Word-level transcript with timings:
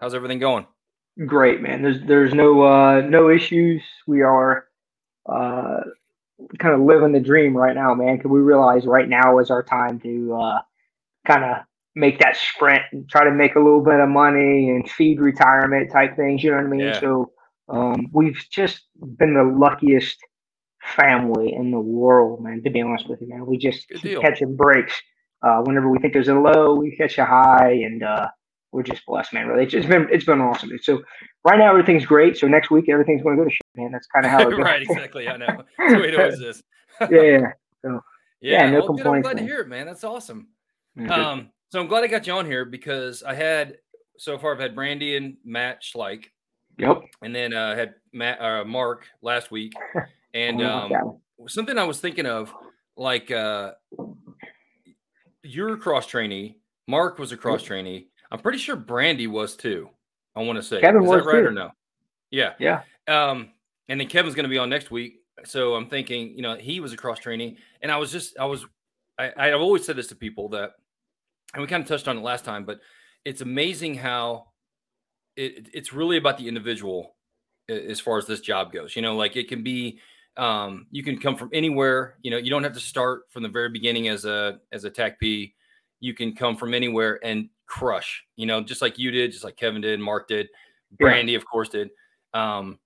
How's 0.00 0.14
everything 0.14 0.38
going? 0.38 0.66
Great, 1.26 1.60
man. 1.60 1.82
There's 1.82 2.00
there's 2.06 2.32
no 2.32 2.62
uh, 2.62 3.02
no 3.02 3.28
issues. 3.28 3.82
We 4.06 4.22
are 4.22 4.64
uh, 5.30 5.80
kind 6.58 6.74
of 6.74 6.80
living 6.80 7.12
the 7.12 7.20
dream 7.20 7.54
right 7.54 7.74
now, 7.74 7.94
man. 7.94 8.16
Because 8.16 8.30
we 8.30 8.40
realize 8.40 8.86
right 8.86 9.08
now 9.08 9.38
is 9.38 9.50
our 9.50 9.62
time 9.62 10.00
to 10.00 10.34
uh, 10.34 10.58
kind 11.26 11.44
of 11.44 11.56
make 11.94 12.18
that 12.20 12.36
sprint 12.36 12.82
and 12.92 13.08
try 13.08 13.24
to 13.24 13.30
make 13.30 13.56
a 13.56 13.60
little 13.60 13.82
bit 13.84 14.00
of 14.00 14.08
money 14.08 14.70
and 14.70 14.90
feed 14.90 15.20
retirement 15.20 15.92
type 15.92 16.16
things. 16.16 16.42
You 16.42 16.52
know 16.52 16.56
what 16.56 16.66
I 16.66 16.68
mean? 16.68 16.80
Yeah. 16.80 17.00
So 17.00 17.32
um, 17.68 18.06
we've 18.12 18.42
just 18.50 18.80
been 19.18 19.34
the 19.34 19.44
luckiest 19.44 20.16
family 20.96 21.52
in 21.52 21.70
the 21.70 21.80
world, 21.80 22.42
man. 22.42 22.62
To 22.64 22.70
be 22.70 22.80
honest 22.80 23.06
with 23.06 23.20
you, 23.20 23.28
man, 23.28 23.44
we 23.44 23.58
just 23.58 23.86
keep 23.88 24.20
catching 24.20 24.56
breaks. 24.56 24.94
Uh, 25.42 25.60
whenever 25.62 25.90
we 25.90 25.98
think 25.98 26.14
there's 26.14 26.28
a 26.28 26.34
low, 26.34 26.74
we 26.74 26.96
catch 26.96 27.18
a 27.18 27.24
high, 27.26 27.72
and 27.72 28.02
uh, 28.02 28.28
we're 28.72 28.82
just 28.82 29.04
blessed, 29.06 29.32
man. 29.32 29.48
Really, 29.48 29.64
it's 29.64 29.72
just 29.72 29.88
been 29.88 30.08
it's 30.10 30.24
been 30.24 30.40
awesome. 30.40 30.70
So 30.82 31.02
right 31.44 31.58
now 31.58 31.70
everything's 31.70 32.06
great. 32.06 32.36
So 32.36 32.46
next 32.46 32.70
week 32.70 32.88
everything's 32.88 33.22
going 33.22 33.36
to 33.36 33.42
go 33.42 33.48
to 33.48 33.54
shit, 33.54 33.60
man. 33.76 33.90
That's 33.92 34.06
kind 34.06 34.24
of 34.24 34.32
how 34.32 34.40
it 34.48 34.50
goes. 34.56 34.60
right, 34.60 34.82
exactly. 34.82 35.28
I 35.28 35.36
know. 35.36 35.46
That's 35.78 35.92
the 35.92 35.98
way 35.98 36.08
it 36.08 36.20
always 36.20 36.40
is. 36.40 36.62
yeah, 37.00 37.08
yeah. 37.08 37.46
Yeah, 37.82 37.98
Yeah, 38.40 38.70
no 38.70 38.78
well, 38.80 38.88
good. 38.88 38.90
I'm 38.90 38.96
complaints, 38.96 39.26
glad 39.26 39.38
to 39.38 39.44
hear 39.44 39.60
it, 39.60 39.68
man. 39.68 39.86
That's 39.86 40.04
awesome. 40.04 40.48
Um, 41.08 41.50
so 41.70 41.80
I'm 41.80 41.86
glad 41.86 42.04
I 42.04 42.08
got 42.08 42.26
you 42.26 42.32
on 42.32 42.46
here 42.46 42.64
because 42.64 43.22
I 43.22 43.34
had 43.34 43.76
so 44.18 44.38
far 44.38 44.54
I've 44.54 44.60
had 44.60 44.74
Brandy 44.74 45.16
and 45.16 45.36
Matt 45.44 45.82
Schleich, 45.82 46.26
yep. 46.78 47.02
and 47.22 47.34
then 47.34 47.54
uh, 47.54 47.74
had 47.74 47.94
Matt 48.12 48.40
uh, 48.40 48.64
Mark 48.64 49.06
last 49.22 49.50
week, 49.50 49.72
and 50.34 50.62
um, 50.62 51.18
something 51.48 51.78
I 51.78 51.84
was 51.84 52.00
thinking 52.00 52.26
of, 52.26 52.52
like 52.96 53.30
uh, 53.30 53.72
you're 55.42 55.74
a 55.74 55.78
cross 55.78 56.06
trainee, 56.06 56.58
Mark 56.86 57.18
was 57.18 57.32
a 57.32 57.36
cross 57.36 57.62
trainee. 57.62 58.08
I'm 58.30 58.38
pretty 58.38 58.58
sure 58.58 58.76
Brandy 58.76 59.26
was 59.26 59.56
too. 59.56 59.88
I 60.36 60.42
want 60.42 60.56
to 60.56 60.62
say, 60.62 60.80
Kevin 60.80 61.02
is 61.02 61.08
was 61.08 61.24
that 61.24 61.28
right 61.30 61.40
too. 61.40 61.48
or 61.48 61.52
no? 61.52 61.70
Yeah. 62.30 62.54
Yeah. 62.58 62.82
Um, 63.08 63.50
and 63.88 64.00
then 64.00 64.06
Kevin's 64.06 64.34
going 64.34 64.44
to 64.44 64.50
be 64.50 64.58
on 64.58 64.70
next 64.70 64.90
week. 64.90 65.16
So 65.44 65.74
I'm 65.74 65.88
thinking, 65.88 66.34
you 66.36 66.42
know, 66.42 66.56
he 66.56 66.80
was 66.80 66.92
a 66.92 66.96
cross 66.96 67.18
trainee, 67.18 67.56
and 67.82 67.90
I 67.90 67.96
was 67.96 68.12
just, 68.12 68.38
I 68.38 68.44
was, 68.44 68.66
I, 69.18 69.32
I've 69.36 69.60
always 69.60 69.84
said 69.84 69.96
this 69.96 70.08
to 70.08 70.14
people 70.14 70.50
that, 70.50 70.72
and 71.54 71.62
we 71.62 71.66
kind 71.66 71.82
of 71.82 71.88
touched 71.88 72.08
on 72.08 72.18
it 72.18 72.20
last 72.20 72.44
time, 72.44 72.64
but 72.64 72.80
it's 73.24 73.40
amazing 73.40 73.94
how 73.94 74.48
it, 75.36 75.68
it's 75.72 75.92
really 75.92 76.18
about 76.18 76.38
the 76.38 76.46
individual 76.46 77.16
as 77.68 78.00
far 78.00 78.18
as 78.18 78.26
this 78.26 78.40
job 78.40 78.72
goes. 78.72 78.94
You 78.94 79.02
know, 79.02 79.16
like 79.16 79.36
it 79.36 79.48
can 79.48 79.62
be, 79.62 79.98
um, 80.36 80.86
you 80.90 81.02
can 81.02 81.18
come 81.18 81.36
from 81.36 81.50
anywhere. 81.52 82.16
You 82.22 82.30
know, 82.30 82.36
you 82.36 82.50
don't 82.50 82.62
have 82.62 82.74
to 82.74 82.80
start 82.80 83.22
from 83.30 83.42
the 83.42 83.48
very 83.48 83.70
beginning 83.70 84.08
as 84.08 84.24
a 84.24 84.58
as 84.72 84.84
a 84.84 84.90
TAC 84.90 85.18
P. 85.18 85.54
You 86.00 86.14
can 86.14 86.34
come 86.34 86.56
from 86.56 86.74
anywhere 86.74 87.18
and 87.22 87.48
crush. 87.66 88.24
You 88.36 88.46
know, 88.46 88.60
just 88.60 88.82
like 88.82 88.98
you 88.98 89.10
did, 89.10 89.32
just 89.32 89.44
like 89.44 89.56
Kevin 89.56 89.80
did, 89.80 90.00
Mark 90.00 90.28
did, 90.28 90.48
Yeah. 90.92 91.06
Brandy, 91.06 91.34
of 91.34 91.46
course, 91.46 91.68
did. 91.68 91.90
Um, 92.34 92.78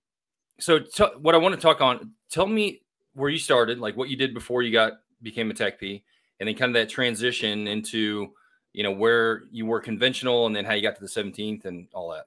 so 0.61 0.79
t- 0.79 1.05
what 1.21 1.35
I 1.35 1.39
want 1.39 1.55
to 1.55 1.61
talk 1.61 1.81
on, 1.81 2.13
tell 2.31 2.47
me 2.47 2.83
where 3.15 3.31
you 3.31 3.39
started, 3.39 3.79
like 3.79 3.97
what 3.97 4.09
you 4.09 4.17
did 4.17 4.35
before 4.35 4.63
you 4.63 4.73
got 4.73 4.95
became 5.23 5.51
a 5.51 5.55
TACP, 5.55 6.03
and 6.41 6.49
then 6.49 6.55
kind 6.55 6.71
of 6.71 6.75
that 6.75 6.89
transition 6.89 7.67
into, 7.67 8.33
you 8.73 8.83
know, 8.83 8.91
where 8.93 9.45
you 9.51 9.67
were 9.67 9.81
conventional, 9.81 10.47
and 10.47 10.55
then 10.55 10.65
how 10.65 10.75
you 10.75 10.83
got 10.83 10.97
to 10.97 11.01
the 11.01 11.09
17th 11.09 11.65
and 11.65 11.89
all 11.95 12.11
that. 12.11 12.27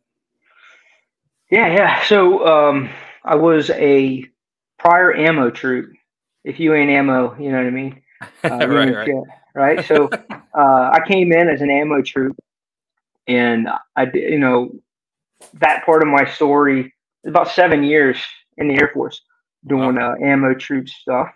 Yeah, 1.51 1.73
yeah. 1.73 2.03
So 2.03 2.45
um, 2.45 2.89
I 3.23 3.35
was 3.35 3.69
a 3.71 4.25
prior 4.77 5.15
ammo 5.15 5.49
troop. 5.49 5.93
If 6.43 6.59
you 6.59 6.73
ain't 6.73 6.89
ammo, 6.89 7.37
you 7.39 7.51
know 7.51 7.57
what 7.57 7.67
I 7.67 7.71
mean. 7.71 8.01
Uh, 8.43 8.65
right, 8.67 8.95
right. 8.95 9.09
Right. 9.57 9.85
So 9.85 10.09
uh, 10.57 10.89
I 10.93 10.99
came 11.07 11.31
in 11.33 11.49
as 11.49 11.61
an 11.61 11.69
ammo 11.69 12.01
troop, 12.01 12.37
and 13.27 13.67
I, 13.95 14.07
you 14.13 14.39
know, 14.39 14.71
that 15.55 15.85
part 15.85 16.01
of 16.01 16.07
my 16.07 16.25
story 16.25 16.93
about 17.25 17.49
seven 17.49 17.83
years 17.83 18.17
in 18.57 18.67
the 18.67 18.75
Air 18.75 18.91
Force 18.93 19.21
doing 19.67 19.97
uh, 19.97 20.15
ammo 20.23 20.53
troop 20.53 20.87
stuff, 20.87 21.29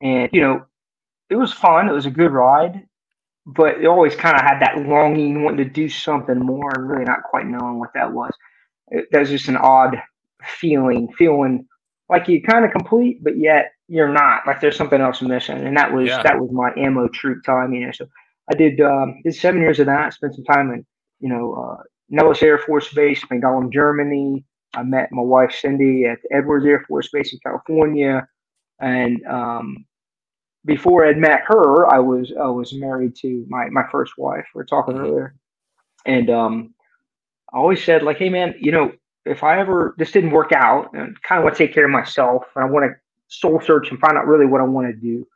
and 0.00 0.28
you 0.32 0.40
know, 0.40 0.64
it 1.30 1.36
was 1.36 1.52
fun. 1.52 1.88
It 1.88 1.92
was 1.92 2.06
a 2.06 2.10
good 2.10 2.32
ride, 2.32 2.86
but 3.46 3.78
it 3.78 3.86
always 3.86 4.14
kind 4.14 4.36
of 4.36 4.42
had 4.42 4.60
that 4.60 4.86
longing, 4.88 5.44
wanting 5.44 5.64
to 5.64 5.70
do 5.70 5.88
something 5.88 6.38
more, 6.38 6.72
and 6.74 6.88
really 6.88 7.04
not 7.04 7.22
quite 7.22 7.46
knowing 7.46 7.78
what 7.78 7.92
that 7.94 8.12
was. 8.12 8.32
It, 8.88 9.06
that 9.12 9.20
was 9.20 9.30
just 9.30 9.48
an 9.48 9.56
odd 9.56 9.96
feeling, 10.42 11.12
feeling 11.16 11.66
like 12.08 12.28
you 12.28 12.42
kind 12.42 12.64
of 12.64 12.70
complete, 12.70 13.22
but 13.22 13.38
yet 13.38 13.72
you're 13.88 14.08
not. 14.12 14.46
Like 14.46 14.60
there's 14.60 14.76
something 14.76 15.00
else 15.00 15.20
missing, 15.22 15.58
and 15.58 15.76
that 15.76 15.92
was 15.92 16.08
Yeah. 16.08 16.22
that 16.22 16.38
was 16.40 16.50
my 16.52 16.70
ammo 16.76 17.08
troop 17.08 17.44
time. 17.44 17.72
You 17.72 17.86
know, 17.86 17.92
so 17.92 18.06
I 18.50 18.54
did 18.54 18.80
um, 18.80 19.20
did 19.24 19.34
seven 19.34 19.60
years 19.60 19.80
of 19.80 19.86
that. 19.86 20.12
Spent 20.14 20.34
some 20.34 20.44
time 20.44 20.70
in 20.72 20.84
you 21.20 21.28
know 21.28 21.54
uh, 21.54 21.82
Nellis 22.08 22.42
Air 22.42 22.58
Force 22.58 22.92
Base, 22.92 23.22
Spangdahlem, 23.24 23.72
Germany. 23.72 24.44
I 24.74 24.82
met 24.82 25.12
my 25.12 25.22
wife 25.22 25.52
Cindy 25.52 26.04
at 26.06 26.18
Edwards 26.32 26.66
Air 26.66 26.84
Force 26.88 27.08
Base 27.12 27.32
in 27.32 27.38
California, 27.44 28.26
and 28.80 29.24
um, 29.26 29.84
before 30.64 31.06
I'd 31.06 31.18
met 31.18 31.42
her, 31.46 31.86
I 31.92 31.98
was 31.98 32.32
I 32.40 32.48
was 32.48 32.72
married 32.74 33.14
to 33.16 33.44
my 33.48 33.68
my 33.70 33.84
first 33.92 34.14
wife. 34.18 34.46
We 34.54 34.62
are 34.62 34.64
talking 34.64 34.94
Mhm. 34.94 35.00
earlier, 35.00 35.34
and 36.06 36.30
um, 36.30 36.74
I 37.52 37.58
always 37.58 37.84
said 37.84 38.02
like, 38.02 38.16
hey 38.18 38.30
man, 38.30 38.54
you 38.58 38.72
know, 38.72 38.92
if 39.26 39.44
I 39.44 39.60
ever 39.60 39.94
this 39.98 40.10
didn't 40.12 40.30
work 40.32 40.52
out, 40.52 40.92
and 40.94 41.20
kind 41.22 41.38
of 41.38 41.44
want 41.44 41.56
to 41.56 41.66
take 41.66 41.74
care 41.74 41.84
of 41.84 41.90
myself, 41.90 42.44
and 42.56 42.64
I 42.64 42.68
want 42.68 42.90
to 42.90 42.96
soul 43.28 43.60
search 43.60 43.90
and 43.90 43.98
find 44.00 44.16
out 44.16 44.26
really 44.26 44.46
what 44.46 44.60
I 44.60 44.64
want 44.64 44.86
to 44.88 44.92
do. 45.00 45.26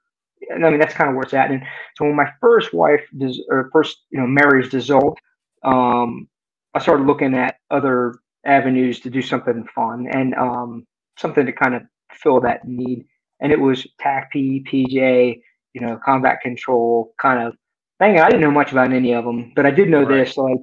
And 0.50 0.64
I 0.64 0.70
mean 0.70 0.78
that's 0.78 0.94
kind 0.94 1.10
of 1.10 1.16
where 1.16 1.24
it's 1.24 1.34
at. 1.34 1.50
And 1.50 1.62
so 1.96 2.04
when 2.04 2.16
my 2.16 2.30
first 2.40 2.72
wife 2.72 3.02
dis- 3.16 3.40
or 3.48 3.70
first 3.72 3.98
you 4.10 4.20
know 4.20 4.26
marriage 4.26 4.70
dissolved, 4.70 5.18
um, 5.64 6.28
I 6.74 6.78
started 6.80 7.06
looking 7.06 7.34
at 7.34 7.56
other 7.70 8.14
avenues 8.46 9.00
to 9.00 9.10
do 9.10 9.20
something 9.22 9.66
fun 9.74 10.06
and 10.10 10.34
um, 10.34 10.86
something 11.18 11.44
to 11.46 11.52
kind 11.52 11.74
of 11.74 11.82
fill 12.12 12.40
that 12.40 12.66
need. 12.66 13.04
And 13.40 13.52
it 13.52 13.60
was 13.60 13.86
TACP, 14.00 14.66
PJ, 14.68 15.40
you 15.74 15.80
know, 15.80 15.98
combat 16.04 16.40
control 16.40 17.14
kind 17.20 17.42
of 17.46 17.54
thing. 17.98 18.18
I 18.20 18.26
didn't 18.28 18.40
know 18.42 18.50
much 18.50 18.72
about 18.72 18.92
any 18.92 19.12
of 19.14 19.24
them, 19.24 19.52
but 19.54 19.66
I 19.66 19.70
did 19.70 19.88
know 19.88 20.02
Right. 20.04 20.24
this. 20.24 20.36
Like, 20.36 20.60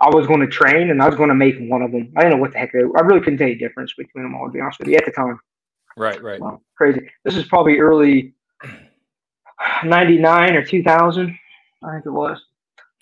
I 0.00 0.08
was 0.14 0.26
going 0.26 0.40
to 0.40 0.46
train 0.46 0.90
and 0.90 1.02
I 1.02 1.06
was 1.06 1.16
going 1.16 1.28
to 1.28 1.34
make 1.34 1.56
one 1.60 1.82
of 1.82 1.92
them. 1.92 2.12
I 2.16 2.22
didn't 2.22 2.36
know 2.36 2.40
what 2.42 2.52
the 2.52 2.58
heck 2.58 2.72
they 2.72 2.84
were. 2.84 2.98
I 2.98 3.02
really 3.06 3.20
couldn't 3.20 3.38
tell 3.38 3.48
you 3.48 3.54
the 3.54 3.60
difference 3.66 3.94
between 3.96 4.24
them 4.24 4.34
all, 4.34 4.46
to 4.46 4.52
be 4.52 4.60
honest 4.60 4.78
with 4.80 4.88
you, 4.88 4.96
at 4.96 5.04
the 5.04 5.12
time. 5.12 5.38
Right, 5.96 6.22
right. 6.22 6.40
Wow, 6.40 6.60
crazy. 6.76 7.08
This 7.24 7.36
is 7.36 7.44
probably 7.44 7.78
early 7.78 8.34
99 9.84 10.56
or 10.56 10.64
2000, 10.64 11.38
I 11.82 11.92
think 11.92 12.06
it 12.06 12.10
was. 12.10 12.40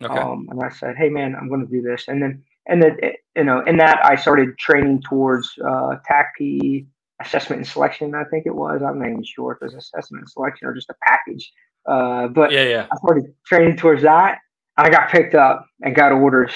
Okay. 0.02 0.18
Um, 0.18 0.48
and 0.50 0.62
I 0.62 0.68
said, 0.68 0.96
"Hey, 0.96 1.08
man, 1.08 1.36
I'm 1.36 1.48
going 1.48 1.64
to 1.64 1.70
do 1.70 1.80
this." 1.80 2.08
And 2.08 2.20
then, 2.20 2.42
and 2.66 2.82
then, 2.82 2.96
eh, 3.02 3.12
you 3.36 3.44
know, 3.44 3.60
in 3.60 3.76
that 3.76 4.04
I 4.04 4.16
started 4.16 4.58
training 4.58 5.02
towards 5.08 5.48
uh, 5.64 5.96
TACP 6.10 6.86
assessment 7.20 7.60
and 7.60 7.68
selection. 7.68 8.14
I 8.14 8.24
think 8.24 8.46
it 8.46 8.54
was. 8.54 8.82
I'm 8.82 8.98
not 8.98 9.08
even 9.08 9.24
sure 9.24 9.52
if 9.52 9.62
it 9.62 9.66
was 9.66 9.74
assessment 9.74 10.22
and 10.22 10.30
selection 10.30 10.66
or 10.66 10.74
just 10.74 10.90
a 10.90 10.94
package. 11.06 11.52
Uh, 11.86 12.28
but 12.28 12.50
yeah, 12.50 12.64
yeah. 12.64 12.86
I 12.92 12.96
started 12.96 13.32
training 13.46 13.76
towards 13.76 14.02
that. 14.02 14.38
I 14.76 14.90
got 14.90 15.10
picked 15.10 15.34
up 15.34 15.66
and 15.82 15.94
got 15.94 16.12
orders 16.12 16.52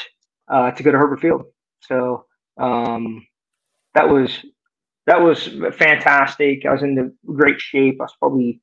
uh, 0.48 0.70
to 0.72 0.82
go 0.82 0.90
to 0.90 0.98
Hurlburt 0.98 1.20
Field. 1.20 1.44
So 1.80 2.24
um, 2.58 3.26
that 3.94 4.08
was 4.08 4.44
that 5.06 5.20
was 5.20 5.48
fantastic. 5.76 6.66
I 6.66 6.72
was 6.72 6.82
in 6.82 6.94
the 6.94 7.14
great 7.26 7.60
shape. 7.60 7.98
I 8.00 8.04
was 8.04 8.16
probably 8.18 8.60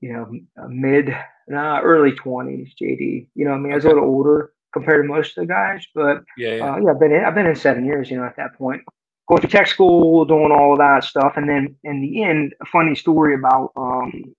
you 0.00 0.12
know 0.12 0.68
mid 0.68 1.14
nah, 1.48 1.80
early 1.80 2.12
twenties, 2.12 2.74
JD. 2.80 3.28
You 3.34 3.44
know, 3.44 3.52
I 3.52 3.58
mean, 3.58 3.72
I 3.72 3.76
was 3.76 3.84
a 3.84 3.88
little 3.88 4.04
older 4.04 4.52
compared 4.72 5.04
to 5.04 5.08
most 5.08 5.36
of 5.36 5.46
the 5.46 5.52
guys, 5.52 5.84
but 5.94 6.22
Yeah, 6.36 6.54
yeah. 6.56 6.74
uh, 6.74 6.76
yeah, 6.78 6.90
I've 6.90 7.00
been 7.00 7.12
in, 7.12 7.24
I've 7.24 7.34
been 7.34 7.46
in 7.46 7.56
seven 7.56 7.84
years. 7.84 8.10
You 8.10 8.18
know, 8.18 8.24
at 8.24 8.36
that 8.36 8.54
point, 8.56 8.82
going 9.28 9.42
to 9.42 9.48
tech 9.48 9.66
school, 9.66 10.24
doing 10.24 10.52
all 10.52 10.72
of 10.72 10.78
that 10.78 11.04
stuff, 11.04 11.34
and 11.36 11.48
then 11.48 11.76
in 11.84 12.00
the 12.00 12.22
end, 12.22 12.54
a 12.62 12.66
funny 12.66 12.94
story 12.94 13.34
about 13.34 13.72
um, 13.76 14.34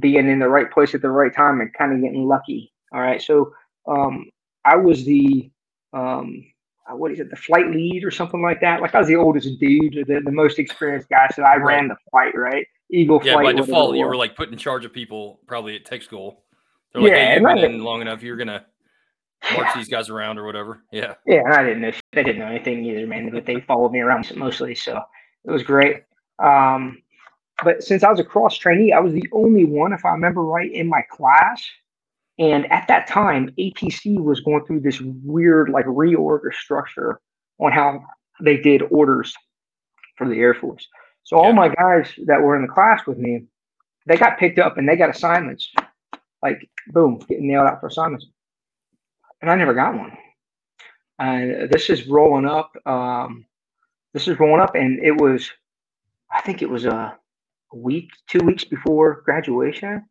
being 0.00 0.28
in 0.28 0.38
the 0.38 0.48
right 0.48 0.70
place 0.70 0.94
at 0.94 1.02
the 1.02 1.10
right 1.10 1.34
time 1.34 1.60
and 1.60 1.72
kind 1.74 1.92
of 1.92 2.00
getting 2.02 2.26
lucky. 2.26 2.72
All 2.94 3.00
right, 3.00 3.20
so 3.20 3.52
um, 3.88 4.30
I 4.64 4.76
was 4.76 5.04
the 5.04 5.50
um, 5.92 6.44
what 6.90 7.12
is 7.12 7.20
it, 7.20 7.30
the 7.30 7.36
flight 7.36 7.70
lead 7.70 8.04
or 8.04 8.10
something 8.10 8.42
like 8.42 8.60
that. 8.60 8.80
Like 8.80 8.94
I 8.94 8.98
was 8.98 9.08
the 9.08 9.16
oldest 9.16 9.58
dude, 9.58 10.04
the, 10.06 10.20
the 10.24 10.32
most 10.32 10.58
experienced 10.58 11.08
guy, 11.08 11.28
so 11.34 11.42
I 11.42 11.56
ran 11.56 11.88
the 11.88 11.96
flight, 12.10 12.36
right? 12.36 12.66
Eagle 12.90 13.20
yeah, 13.24 13.34
flight. 13.34 13.44
by 13.44 13.44
whatever 13.44 13.66
default, 13.66 13.96
you 13.96 14.06
were 14.06 14.16
like 14.16 14.36
put 14.36 14.50
in 14.50 14.58
charge 14.58 14.84
of 14.84 14.92
people 14.92 15.40
probably 15.46 15.76
at 15.76 15.84
tech 15.84 16.02
school. 16.02 16.44
They're 16.92 17.02
like, 17.02 17.12
Yeah, 17.12 17.34
hey, 17.34 17.40
you've 17.40 17.44
been 17.44 17.74
in 17.74 17.84
long 17.84 18.02
enough. 18.02 18.22
You're 18.22 18.36
gonna 18.36 18.66
march 19.56 19.74
these 19.74 19.88
guys 19.88 20.10
around 20.10 20.38
or 20.38 20.44
whatever. 20.44 20.82
Yeah. 20.92 21.14
Yeah, 21.26 21.42
and 21.44 21.54
I 21.54 21.62
didn't 21.62 21.82
know. 21.82 21.92
They 22.12 22.22
didn't 22.22 22.40
know 22.40 22.46
anything 22.46 22.84
either, 22.84 23.06
man. 23.06 23.30
But 23.30 23.46
they 23.46 23.60
followed 23.60 23.92
me 23.92 24.00
around 24.00 24.34
mostly, 24.36 24.74
so 24.74 25.00
it 25.44 25.50
was 25.50 25.62
great. 25.62 26.02
Um, 26.38 27.02
but 27.64 27.82
since 27.82 28.02
I 28.02 28.10
was 28.10 28.20
a 28.20 28.24
cross 28.24 28.56
trainee, 28.56 28.92
I 28.92 29.00
was 29.00 29.12
the 29.12 29.28
only 29.32 29.64
one, 29.64 29.92
if 29.92 30.04
I 30.04 30.10
remember 30.10 30.42
right, 30.42 30.70
in 30.70 30.88
my 30.88 31.02
class. 31.10 31.62
And 32.38 32.70
at 32.72 32.88
that 32.88 33.06
time, 33.06 33.50
ATC 33.58 34.22
was 34.22 34.40
going 34.40 34.64
through 34.66 34.80
this 34.80 35.00
weird, 35.00 35.68
like, 35.70 35.86
reorg 35.86 36.40
structure 36.54 37.20
on 37.58 37.72
how 37.72 38.00
they 38.42 38.56
did 38.56 38.82
orders 38.90 39.34
for 40.16 40.28
the 40.28 40.36
Air 40.36 40.54
Force. 40.54 40.88
So 41.24 41.36
all 41.38 41.52
my 41.52 41.68
guys 41.68 42.10
that 42.26 42.40
were 42.42 42.56
in 42.56 42.62
the 42.62 42.68
class 42.68 43.06
with 43.06 43.18
me, 43.18 43.44
they 44.06 44.16
got 44.16 44.38
picked 44.38 44.58
up 44.58 44.78
and 44.78 44.88
they 44.88 44.96
got 44.96 45.10
assignments, 45.10 45.70
like 46.42 46.68
boom, 46.88 47.20
getting 47.28 47.48
nailed 47.48 47.68
out 47.68 47.80
for 47.80 47.86
assignments. 47.88 48.26
And 49.40 49.50
I 49.50 49.54
never 49.56 49.74
got 49.74 49.94
one. 49.96 50.16
and 51.18 51.70
this 51.70 51.90
is 51.90 52.06
rolling 52.08 52.46
up. 52.46 52.72
Um, 52.86 53.46
this 54.14 54.28
is 54.28 54.38
rolling 54.40 54.60
up, 54.60 54.74
and 54.74 54.98
it 55.04 55.20
was, 55.20 55.50
I 56.30 56.40
think 56.42 56.62
it 56.62 56.70
was 56.70 56.84
a 56.86 57.16
week, 57.74 58.10
two 58.28 58.40
weeks 58.40 58.64
before 58.64 59.22
graduation, 59.24 60.04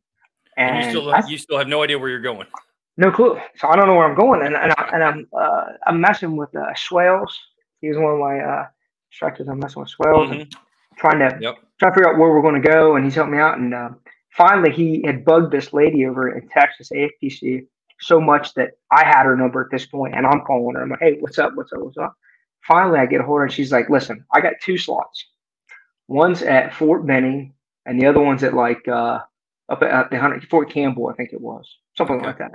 and, 0.57 0.85
you 0.85 0.91
still 0.91 1.13
I, 1.13 1.21
you 1.27 1.37
still 1.37 1.57
have 1.57 1.67
no 1.67 1.83
idea 1.83 1.97
where 1.97 2.09
you're 2.09 2.21
going. 2.21 2.47
No 2.97 3.11
clue. 3.11 3.39
So 3.55 3.67
I 3.67 3.75
don't 3.75 3.87
know 3.87 3.95
where 3.95 4.09
I'm 4.09 4.15
going, 4.15 4.45
and 4.45 4.55
and, 4.55 4.73
I, 4.77 4.89
and 4.93 5.03
I'm 5.03 5.27
uh, 5.33 5.65
I'm 5.87 6.01
messing 6.01 6.35
with 6.35 6.55
uh, 6.55 6.73
Swales. 6.75 7.37
He's 7.79 7.95
one 7.95 8.13
of 8.13 8.19
my 8.19 8.39
uh, 8.39 8.67
instructors. 9.11 9.47
I'm 9.47 9.59
messing 9.59 9.81
with 9.81 9.89
Swales 9.89 10.29
mm-hmm. 10.29 10.41
and 10.41 10.55
trying 10.97 11.19
to 11.19 11.37
yep. 11.41 11.55
try 11.79 11.89
to 11.89 11.95
figure 11.95 12.09
out 12.09 12.19
where 12.19 12.29
we're 12.31 12.41
going 12.41 12.61
to 12.61 12.67
go, 12.67 12.95
and 12.95 13.05
he's 13.05 13.15
helped 13.15 13.31
me 13.31 13.37
out. 13.37 13.57
And 13.57 13.73
uh, 13.73 13.89
finally, 14.31 14.71
he 14.71 15.03
had 15.05 15.25
bugged 15.25 15.51
this 15.51 15.73
lady 15.73 16.05
over 16.05 16.29
in 16.37 16.47
Texas, 16.49 16.91
AFPC, 16.93 17.65
so 18.01 18.19
much 18.19 18.53
that 18.55 18.71
I 18.91 19.05
had 19.05 19.25
her 19.25 19.37
number 19.37 19.61
at 19.61 19.71
this 19.71 19.85
point, 19.85 20.15
and 20.15 20.25
I'm 20.25 20.41
calling 20.41 20.75
her. 20.75 20.83
I'm 20.83 20.89
like, 20.89 20.99
"Hey, 20.99 21.17
what's 21.19 21.39
up? 21.39 21.53
What's 21.55 21.71
up? 21.73 21.79
What's 21.81 21.97
up?" 21.97 22.13
Finally, 22.67 22.99
I 22.99 23.05
get 23.05 23.21
a 23.21 23.23
hold 23.23 23.37
of 23.37 23.39
her, 23.39 23.43
and 23.45 23.53
she's 23.53 23.71
like, 23.71 23.89
"Listen, 23.89 24.25
I 24.33 24.41
got 24.41 24.53
two 24.61 24.77
slots. 24.77 25.25
One's 26.07 26.41
at 26.41 26.73
Fort 26.73 27.07
Benning, 27.07 27.53
and 27.85 27.99
the 27.99 28.05
other 28.05 28.19
one's 28.19 28.43
at 28.43 28.53
like 28.53 28.85
uh, 28.87 29.19
up 29.71 29.81
at 29.83 30.11
the 30.11 30.19
hundred 30.19 30.47
Fort 30.49 30.69
Campbell, 30.69 31.07
I 31.07 31.13
think 31.13 31.33
it 31.33 31.41
was, 31.41 31.67
something 31.97 32.17
okay. 32.17 32.27
like 32.27 32.37
that." 32.39 32.51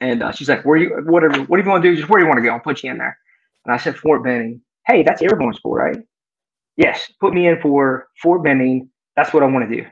And 0.00 0.22
uh, 0.22 0.32
she's 0.32 0.48
like, 0.48 0.64
"Where 0.64 0.76
you? 0.76 0.90
Whatever. 1.06 1.42
What 1.44 1.56
do 1.56 1.62
you 1.62 1.70
want 1.70 1.82
to 1.82 1.90
do? 1.90 1.96
Just 1.96 2.08
where 2.08 2.18
do 2.18 2.24
you 2.24 2.28
want 2.28 2.38
to 2.38 2.42
go? 2.42 2.50
I'll 2.50 2.60
put 2.60 2.82
you 2.82 2.90
in 2.90 2.98
there." 2.98 3.16
And 3.64 3.74
I 3.74 3.78
said, 3.78 3.96
"Fort 3.96 4.22
Benning." 4.22 4.60
Hey, 4.86 5.02
that's 5.02 5.22
airborne 5.22 5.54
school, 5.54 5.72
right? 5.72 5.96
Yes, 6.76 7.10
put 7.20 7.32
me 7.32 7.46
in 7.46 7.60
for 7.60 8.08
Fort 8.20 8.42
Benning. 8.42 8.90
That's 9.16 9.32
what 9.32 9.42
I 9.42 9.46
want 9.46 9.68
to 9.68 9.76
do. 9.76 9.86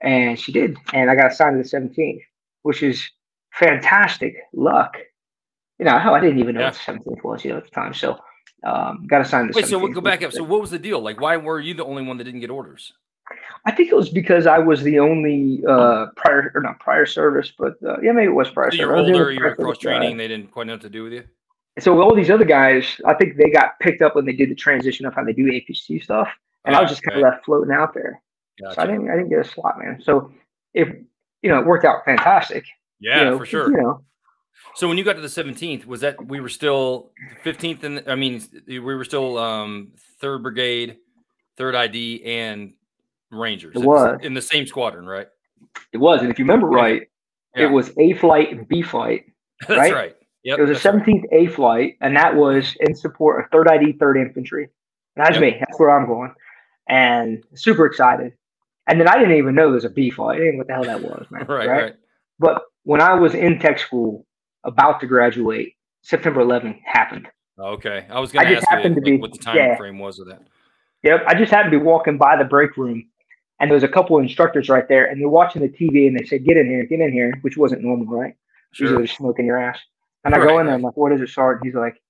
And 0.00 0.38
she 0.38 0.52
did, 0.52 0.76
and 0.92 1.10
I 1.10 1.14
got 1.14 1.32
assigned 1.32 1.62
to 1.62 1.68
the 1.68 1.76
17th, 1.76 2.22
which 2.62 2.82
is 2.82 3.08
fantastic 3.52 4.34
luck. 4.52 4.96
You 5.78 5.86
know, 5.86 5.98
hell, 5.98 6.14
I 6.14 6.20
didn't 6.20 6.38
even 6.38 6.54
know 6.54 6.62
yeah. 6.62 6.70
what 6.70 7.02
the 7.04 7.10
17th 7.10 7.24
was, 7.24 7.44
you 7.44 7.50
know, 7.50 7.58
at 7.58 7.64
the 7.64 7.70
time. 7.70 7.94
So, 7.94 8.18
um, 8.64 9.06
got 9.06 9.20
assigned 9.20 9.52
to. 9.52 9.56
Wait, 9.56 9.66
so 9.66 9.78
we'll 9.78 9.92
go 9.92 10.00
back 10.00 10.22
up. 10.22 10.32
So, 10.32 10.42
what 10.42 10.60
was 10.60 10.70
the 10.70 10.78
deal? 10.78 11.00
Like, 11.00 11.20
why 11.20 11.36
were 11.36 11.60
you 11.60 11.74
the 11.74 11.84
only 11.84 12.04
one 12.04 12.18
that 12.18 12.24
didn't 12.24 12.40
get 12.40 12.50
orders? 12.50 12.92
I 13.64 13.70
think 13.70 13.90
it 13.90 13.94
was 13.94 14.10
because 14.10 14.46
I 14.46 14.58
was 14.58 14.82
the 14.82 14.98
only 14.98 15.62
uh, 15.68 16.06
prior 16.16 16.52
or 16.54 16.60
not 16.60 16.80
prior 16.80 17.06
service, 17.06 17.52
but 17.56 17.74
uh, 17.86 18.00
yeah, 18.00 18.12
maybe 18.12 18.26
it 18.26 18.34
was 18.34 18.50
prior. 18.50 18.70
So 18.70 18.78
you're 18.78 18.96
service. 18.96 19.12
older, 19.12 19.32
you're 19.32 19.54
cross 19.54 19.78
training. 19.78 20.16
They 20.16 20.28
didn't 20.28 20.50
quite 20.50 20.66
know 20.66 20.74
what 20.74 20.82
to 20.82 20.90
do 20.90 21.04
with 21.04 21.12
you. 21.12 21.24
So 21.78 22.00
all 22.02 22.14
these 22.14 22.30
other 22.30 22.44
guys, 22.44 23.00
I 23.06 23.14
think 23.14 23.36
they 23.36 23.50
got 23.50 23.78
picked 23.80 24.02
up 24.02 24.16
when 24.16 24.26
they 24.26 24.32
did 24.32 24.50
the 24.50 24.54
transition 24.54 25.06
of 25.06 25.14
how 25.14 25.24
they 25.24 25.32
do 25.32 25.44
APC 25.44 26.02
stuff, 26.02 26.28
and 26.64 26.76
I 26.76 26.82
was 26.82 26.90
just 26.90 27.02
kind 27.02 27.18
of 27.18 27.22
left 27.22 27.44
floating 27.44 27.72
out 27.72 27.94
there. 27.94 28.20
Gotcha. 28.60 28.74
So 28.74 28.82
I 28.82 28.86
didn't, 28.86 29.10
I 29.10 29.14
didn't 29.14 29.30
get 29.30 29.38
a 29.38 29.44
slot, 29.44 29.78
man. 29.78 30.00
So 30.02 30.32
if 30.74 30.88
you 31.42 31.50
know, 31.50 31.60
it 31.60 31.66
worked 31.66 31.84
out 31.84 32.04
fantastic. 32.04 32.64
Yeah, 33.00 33.18
you 33.18 33.24
know, 33.30 33.38
for 33.38 33.46
sure. 33.46 33.70
You 33.70 33.76
know, 33.76 34.04
so 34.74 34.88
when 34.88 34.98
you 34.98 35.04
got 35.04 35.14
to 35.14 35.20
the 35.20 35.28
17th, 35.28 35.86
was 35.86 36.00
that 36.00 36.24
we 36.26 36.40
were 36.40 36.48
still 36.48 37.10
15th 37.44 37.84
and 37.84 38.04
I 38.06 38.14
mean 38.14 38.42
we 38.66 38.80
were 38.80 39.04
still 39.04 39.38
um 39.38 39.92
third 40.20 40.42
brigade, 40.42 40.98
third 41.56 41.74
ID 41.74 42.22
and 42.24 42.74
Rangers. 43.32 43.74
It 43.74 43.82
was 43.82 44.18
in 44.22 44.34
the 44.34 44.42
same 44.42 44.66
squadron, 44.66 45.06
right? 45.06 45.26
It 45.92 45.98
was, 45.98 46.20
and 46.20 46.30
if 46.30 46.38
you 46.38 46.44
remember 46.44 46.68
right, 46.68 47.02
yeah. 47.56 47.64
it 47.64 47.70
was 47.70 47.90
A 47.98 48.14
flight 48.14 48.52
and 48.52 48.66
B 48.68 48.82
flight. 48.82 49.24
Right? 49.68 49.76
That's 49.76 49.92
right. 49.92 50.16
Yep, 50.42 50.58
it 50.58 50.62
was 50.62 50.84
a 50.84 50.88
17th 50.88 51.06
right. 51.06 51.24
A 51.32 51.46
flight, 51.46 51.96
and 52.00 52.16
that 52.16 52.34
was 52.34 52.76
in 52.80 52.96
support 52.96 53.44
of 53.44 53.50
third 53.52 53.68
ID, 53.68 53.92
third 53.92 54.16
infantry. 54.16 54.64
And 55.14 55.24
that's 55.24 55.34
yep. 55.34 55.40
me. 55.40 55.56
That's 55.60 55.78
where 55.78 55.96
I'm 55.96 56.04
going, 56.04 56.34
and 56.88 57.44
super 57.54 57.86
excited. 57.86 58.32
And 58.88 59.00
then 59.00 59.06
I 59.06 59.18
didn't 59.20 59.36
even 59.36 59.54
know 59.54 59.66
there 59.66 59.74
was 59.74 59.84
a 59.84 59.90
B 59.90 60.10
flight. 60.10 60.36
I 60.36 60.38
didn't 60.38 60.54
know 60.54 60.58
what 60.58 60.66
the 60.66 60.74
hell 60.74 60.84
that 60.84 61.02
was, 61.02 61.26
man. 61.30 61.44
right, 61.48 61.68
right, 61.68 61.82
right. 61.82 61.94
But 62.40 62.62
when 62.82 63.00
I 63.00 63.14
was 63.14 63.34
in 63.34 63.60
tech 63.60 63.78
school, 63.78 64.26
about 64.64 65.00
to 65.00 65.06
graduate, 65.06 65.74
September 66.02 66.44
11th 66.44 66.80
happened. 66.84 67.28
Okay, 67.58 68.06
I 68.10 68.18
was 68.18 68.32
going 68.32 68.46
to 68.46 68.56
ask 68.56 68.66
you 68.70 68.90
like, 68.90 69.04
be, 69.04 69.16
what 69.18 69.32
the 69.32 69.38
time 69.38 69.56
yeah. 69.56 69.76
frame 69.76 69.98
was 69.98 70.18
of 70.18 70.26
that. 70.28 70.42
Yep, 71.02 71.24
I 71.26 71.34
just 71.34 71.52
happened 71.52 71.72
to 71.72 71.78
be 71.78 71.84
walking 71.84 72.18
by 72.18 72.36
the 72.36 72.44
break 72.44 72.76
room, 72.76 73.04
and 73.62 73.70
there 73.70 73.76
was 73.76 73.84
a 73.84 73.88
couple 73.88 74.16
of 74.16 74.24
instructors 74.24 74.68
right 74.68 74.88
there, 74.88 75.06
and 75.06 75.20
they're 75.20 75.28
watching 75.28 75.62
the 75.62 75.68
TV, 75.68 76.08
and 76.08 76.18
they 76.18 76.24
said, 76.24 76.44
"Get 76.44 76.56
in 76.56 76.66
here, 76.66 76.84
get 76.84 76.98
in 76.98 77.12
here," 77.12 77.32
which 77.42 77.56
wasn't 77.56 77.82
normal, 77.82 78.06
right? 78.06 78.34
Sure. 78.72 78.86
Usually 78.86 79.06
they're 79.06 79.14
smoking 79.14 79.46
your 79.46 79.56
ass. 79.56 79.78
And 80.24 80.34
I 80.34 80.38
go 80.38 80.58
in 80.58 80.66
there, 80.66 80.74
I'm 80.74 80.82
like, 80.82 80.96
"What 80.96 81.12
is 81.12 81.20
it, 81.20 81.28
Sergeant?" 81.28 81.64
He's 81.64 81.74
like, 81.76 82.02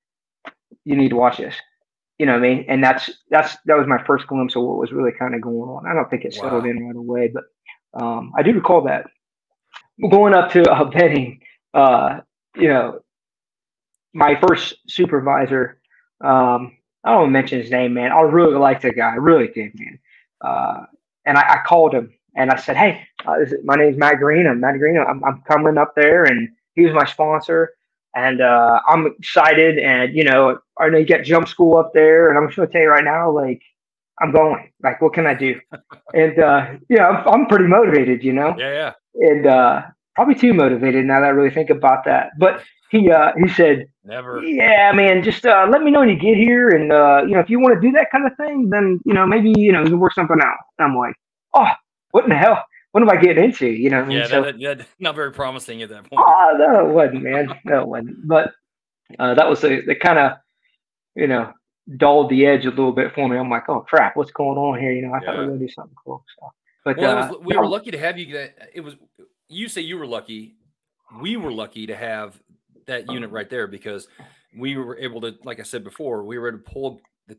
"You 0.85 0.97
need 0.97 1.11
to 1.11 1.17
watch 1.17 1.37
this." 1.37 1.55
You 2.19 2.25
know 2.25 2.33
what 2.33 2.45
I 2.45 2.49
mean? 2.49 2.65
And 2.69 2.83
that's 2.83 3.11
that's 3.31 3.59
that 3.67 3.77
was 3.77 3.87
my 3.87 4.03
first 4.07 4.27
glimpse 4.29 4.57
of 4.57 4.63
what 4.63 4.79
was 4.79 4.93
really 4.93 5.13
kind 5.13 5.35
of 5.35 5.43
going 5.43 5.69
on. 5.69 5.87
I 5.87 5.93
don't 5.93 6.09
think 6.09 6.25
it 6.25 6.33
settled 6.33 6.65
wow. 6.65 6.71
in 6.71 6.87
right 6.87 6.97
away, 6.97 7.29
but 7.33 7.45
um, 8.03 8.33
I 8.35 8.43
do 8.43 8.55
recall 8.55 8.83
that 8.85 9.07
going 10.11 10.33
up 10.33 10.51
to 10.53 10.63
uh, 10.71 10.85
Benning. 10.91 11.41
Uh, 11.75 12.21
you 12.57 12.69
know, 12.69 13.01
my 14.15 14.41
first 14.41 14.75
supervisor. 14.89 15.81
Um, 16.25 16.79
I 17.05 17.13
don't 17.13 17.33
mention 17.33 17.61
his 17.61 17.71
name, 17.71 17.95
man. 17.95 18.13
I 18.13 18.21
really 18.21 18.57
liked 18.57 18.83
the 18.83 18.93
guy. 18.93 19.11
I 19.11 19.17
really 19.17 19.49
did, 19.49 19.73
man. 19.75 19.99
Uh, 20.41 20.85
and 21.25 21.39
I, 21.39 21.55
I, 21.55 21.63
called 21.67 21.95
him 21.95 22.13
and 22.37 22.51
I 22.51 22.57
said, 22.57 22.77
"Hey, 22.77 23.07
uh, 23.27 23.37
my 23.65 23.77
name's 23.77 23.97
Matt 23.97 24.19
Green. 24.19 24.47
I'm 24.47 24.61
Matt 24.61 24.79
Green. 24.79 24.99
I'm, 24.99 25.23
I'm 25.25 25.43
coming 25.43 25.79
up 25.79 25.95
there, 25.95 26.25
and 26.25 26.49
he 26.75 26.85
was 26.85 26.95
my 26.95 27.05
sponsor, 27.05 27.71
and 28.15 28.41
uh, 28.41 28.81
I'm 28.89 29.07
excited. 29.07 29.79
And 29.79 30.15
you 30.15 30.25
know, 30.25 30.59
I 30.79 30.89
know 30.89 30.99
you 30.99 31.07
got 31.07 31.25
jump 31.25 31.49
school 31.49 31.77
up 31.77 31.93
there, 31.95 32.29
and 32.29 32.39
I'm 32.39 32.49
just 32.49 32.57
gonna 32.57 32.69
tell 32.69 32.83
you 32.83 32.89
right 32.89 33.05
now, 33.05 33.31
like, 33.31 33.63
I'm 34.21 34.33
going. 34.33 34.71
Like, 34.83 35.01
what 35.01 35.15
can 35.15 35.27
I 35.27 35.35
do? 35.35 35.61
and 36.15 36.39
uh, 36.39 36.67
yeah, 36.89 37.09
I'm, 37.09 37.29
I'm 37.29 37.47
pretty 37.47 37.67
motivated, 37.67 38.25
you 38.25 38.33
know. 38.33 38.55
Yeah, 38.59 38.73
yeah. 38.73 38.93
And 39.15 39.47
uh, 39.47 39.83
probably 40.15 40.35
too 40.35 40.55
motivated 40.55 41.05
now 41.05 41.21
that 41.21 41.27
I 41.27 41.31
really 41.31 41.55
think 41.55 41.71
about 41.71 42.05
that. 42.05 42.31
But 42.39 42.63
he 42.93 43.11
uh, 43.11 43.33
he 43.43 43.49
said, 43.49 43.89
"Never." 44.05 44.43
Yeah, 44.43 44.93
man. 44.93 45.25
Just 45.25 45.47
uh, 45.47 45.67
let 45.71 45.83
me 45.83 45.91
know 45.91 46.01
when 46.01 46.11
you 46.11 46.17
get 46.17 46.37
here, 46.37 46.69
and 46.69 46.93
uh, 46.93 47.23
you 47.27 47.35
know, 47.35 47.41
if 47.41 47.49
you 47.49 47.59
want 47.59 47.75
to 47.75 47.81
do 47.81 47.91
that 47.93 48.11
kind 48.13 48.27
of 48.27 48.37
thing, 48.37 48.69
then 48.69 49.01
you 49.07 49.15
know, 49.15 49.27
maybe 49.27 49.53
you 49.57 49.73
know, 49.73 49.81
you 49.81 49.87
can 49.87 49.99
work 49.99 50.13
something 50.13 50.37
out. 50.45 50.59
I'm 50.79 50.95
like, 50.95 51.15
oh, 51.55 51.69
what 52.11 52.25
in 52.25 52.31
the 52.31 52.37
hell? 52.37 52.63
What 52.93 53.03
am 53.03 53.09
I 53.09 53.17
getting 53.17 53.45
into? 53.45 53.69
You 53.69 53.89
know, 53.89 54.07
yeah, 54.07 54.27
so, 54.27 54.43
that, 54.43 54.61
that, 54.61 54.87
not 55.01 55.15
very 55.15 55.33
promising 55.33 55.81
at 55.81 55.89
that 55.89 56.05
point. 56.11 56.23
Oh, 56.23 56.57
no, 56.59 56.91
it 56.91 56.93
wasn't, 56.93 57.23
man. 57.23 57.49
No, 57.65 57.81
it 57.81 57.89
wasn't. 57.89 58.29
But 58.29 58.53
uh, 59.19 59.33
that 59.33 59.49
was 59.49 59.63
the, 59.63 59.81
the 59.87 59.95
kind 59.95 60.19
of, 60.19 60.33
you 61.15 61.27
know, 61.27 61.55
dulled 61.97 62.29
the 62.29 62.45
edge 62.45 62.67
a 62.67 62.71
little 62.71 62.93
bit 62.93 63.15
for 63.15 63.27
me. 63.27 63.39
I'm 63.39 63.49
like, 63.49 63.67
oh 63.71 63.81
crap, 63.81 64.15
what's 64.15 64.31
going 64.33 64.59
on 64.59 64.79
here? 64.79 64.93
You 64.93 65.07
know, 65.07 65.15
I 65.15 65.21
yeah. 65.21 65.27
thought 65.27 65.39
we 65.39 65.41
were 65.41 65.53
gonna 65.53 65.59
do 65.61 65.69
something 65.69 65.97
cool. 66.05 66.23
So, 66.39 66.53
but 66.85 66.99
well, 66.99 67.17
uh, 67.17 67.29
was, 67.31 67.41
we 67.41 67.57
were 67.57 67.67
lucky 67.67 67.91
to 67.93 67.99
have 67.99 68.19
you. 68.19 68.31
That 68.35 68.69
it 68.75 68.83
was. 68.83 68.97
You 69.49 69.69
say 69.69 69.81
you 69.81 69.97
were 69.97 70.07
lucky. 70.07 70.57
We 71.19 71.39
were 71.39 71.53
lucky 71.53 71.87
to 71.87 71.97
have 71.97 72.39
that 72.87 73.11
unit 73.11 73.31
right 73.31 73.49
there 73.49 73.67
because 73.67 74.09
we 74.57 74.77
were 74.77 74.99
able 74.99 75.21
to, 75.23 75.35
like 75.45 75.61
I 75.61 75.63
said 75.63 75.85
before, 75.85 76.25
we 76.25 76.39
were 76.39 76.49
able 76.49 76.59
to 76.59 76.65
pull 76.65 77.01
the 77.29 77.37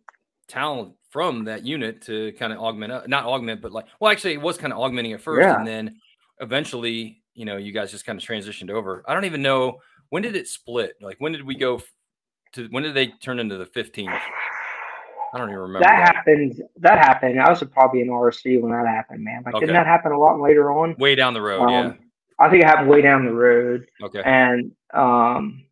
talent 0.48 0.94
from 1.10 1.46
that 1.46 1.66
unit 1.66 2.02
to 2.04 2.34
kind 2.34 2.54
of 2.54 2.60
augment, 2.60 3.08
not 3.08 3.26
augment, 3.26 3.62
but 3.62 3.72
like, 3.72 3.86
well, 4.00 4.12
actually, 4.12 4.34
it 4.34 4.42
was 4.42 4.58
kind 4.58 4.74
of 4.74 4.80
augmenting 4.80 5.14
at 5.14 5.22
first, 5.22 5.46
yeah. 5.46 5.58
and 5.58 5.68
then 5.68 5.96
eventually, 6.40 7.22
you 7.34 7.46
know, 7.46 7.58
you 7.58 7.72
guys 7.72 7.92
just 7.92 8.06
kind 8.06 8.20
of 8.20 8.28
transitioned 8.28 8.70
over. 8.70 9.04
I 9.08 9.14
don't 9.14 9.26
even 9.26 9.42
know 9.42 9.80
when 10.10 10.24
did 10.24 10.36
it 10.36 10.48
split. 10.48 10.96
Like, 11.02 11.18
when 11.20 11.32
did 11.32 11.44
we 11.44 11.56
go 11.56 11.82
to? 12.54 12.68
When 12.70 12.84
did 12.84 12.94
they 12.94 13.08
turn 13.08 13.40
into 13.40 13.58
the 13.58 13.66
15th? 13.66 14.20
I 15.34 15.40
don't 15.40 15.50
even 15.50 15.60
remember. 15.60 15.80
That, 15.80 16.06
that. 16.06 16.16
happened. 16.16 16.62
That 16.78 17.00
happened. 17.00 17.42
I 17.42 17.50
was 17.50 17.64
probably 17.72 18.02
in 18.02 18.10
RSC 18.10 18.62
when 18.62 18.72
that 18.72 18.86
happened, 18.86 19.24
man. 19.24 19.42
Like, 19.46 19.56
okay. 19.56 19.66
didn't 19.66 19.76
that 19.76 19.88
happen 19.88 20.12
a 20.12 20.20
lot 20.20 20.40
later 20.40 20.72
on? 20.72 20.96
Way 21.00 21.16
down 21.16 21.34
the 21.34 21.42
road, 21.42 21.62
um, 21.62 21.70
yeah. 21.70 21.94
I 22.40 22.50
think 22.50 22.64
it 22.64 22.68
happened 22.68 22.90
way 22.90 23.02
down 23.02 23.26
the 23.26 23.34
road. 23.34 23.88
Okay. 24.04 24.22
And 24.24 24.72
um, 24.94 25.64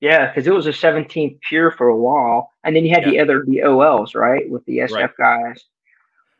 yeah, 0.00 0.26
because 0.26 0.46
it 0.46 0.52
was 0.52 0.66
a 0.66 0.70
17th 0.70 1.38
pure 1.48 1.70
for 1.70 1.88
a 1.88 1.96
while, 1.96 2.52
and 2.64 2.76
then 2.76 2.84
you 2.84 2.94
had 2.94 3.04
yeah. 3.04 3.10
the 3.10 3.20
other 3.20 3.44
the 3.46 3.62
OLs 3.62 4.14
right 4.14 4.48
with 4.50 4.64
the 4.66 4.78
SF 4.78 4.92
right. 4.92 5.10
guys. 5.18 5.64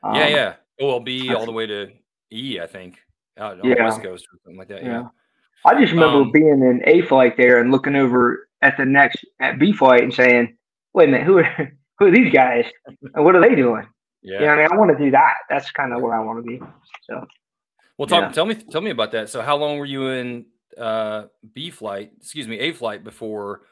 Um, 0.02 0.14
yeah, 0.14 0.28
yeah, 0.28 0.54
OLB 0.80 1.34
all 1.34 1.46
the 1.46 1.52
way 1.52 1.66
to 1.66 1.90
E, 2.32 2.60
I 2.60 2.66
think, 2.66 2.98
out 3.38 3.60
on 3.60 3.68
yeah. 3.68 3.76
the 3.76 3.82
West 3.82 4.02
Coast 4.02 4.26
or 4.32 4.38
something 4.44 4.58
like 4.58 4.68
that. 4.68 4.82
Yeah. 4.82 4.88
yeah. 4.88 5.08
I 5.64 5.80
just 5.80 5.92
remember 5.92 6.22
um, 6.22 6.32
being 6.32 6.48
in 6.48 6.82
A 6.86 7.02
flight 7.02 7.36
there 7.36 7.60
and 7.60 7.72
looking 7.72 7.96
over 7.96 8.48
at 8.62 8.76
the 8.76 8.84
next 8.84 9.24
at 9.40 9.58
B 9.58 9.72
flight 9.72 10.02
and 10.02 10.12
saying, 10.12 10.56
"Wait 10.92 11.08
a 11.08 11.12
minute, 11.12 11.26
who 11.26 11.38
are 11.38 11.72
who 11.98 12.06
are 12.06 12.10
these 12.10 12.32
guys? 12.32 12.66
and 12.86 13.24
what 13.24 13.34
are 13.34 13.40
they 13.40 13.54
doing?" 13.54 13.86
Yeah, 14.22 14.40
you 14.40 14.46
know, 14.46 14.52
I 14.52 14.56
mean, 14.56 14.68
I 14.72 14.76
want 14.76 14.96
to 14.96 15.04
do 15.04 15.10
that. 15.12 15.34
That's 15.48 15.70
kind 15.70 15.92
of 15.92 16.02
where 16.02 16.14
I 16.14 16.22
want 16.22 16.44
to 16.44 16.48
be. 16.48 16.60
So, 17.08 17.26
well, 17.96 18.06
talk, 18.06 18.22
yeah. 18.22 18.32
tell 18.32 18.44
me, 18.44 18.54
tell 18.54 18.80
me 18.80 18.90
about 18.90 19.12
that. 19.12 19.28
So, 19.30 19.40
how 19.40 19.56
long 19.56 19.78
were 19.78 19.86
you 19.86 20.08
in 20.08 20.46
uh, 20.78 21.24
B 21.54 21.70
flight, 21.70 22.12
excuse 22.18 22.48
me, 22.48 22.58
A 22.58 22.72
flight 22.72 23.04
before 23.04 23.62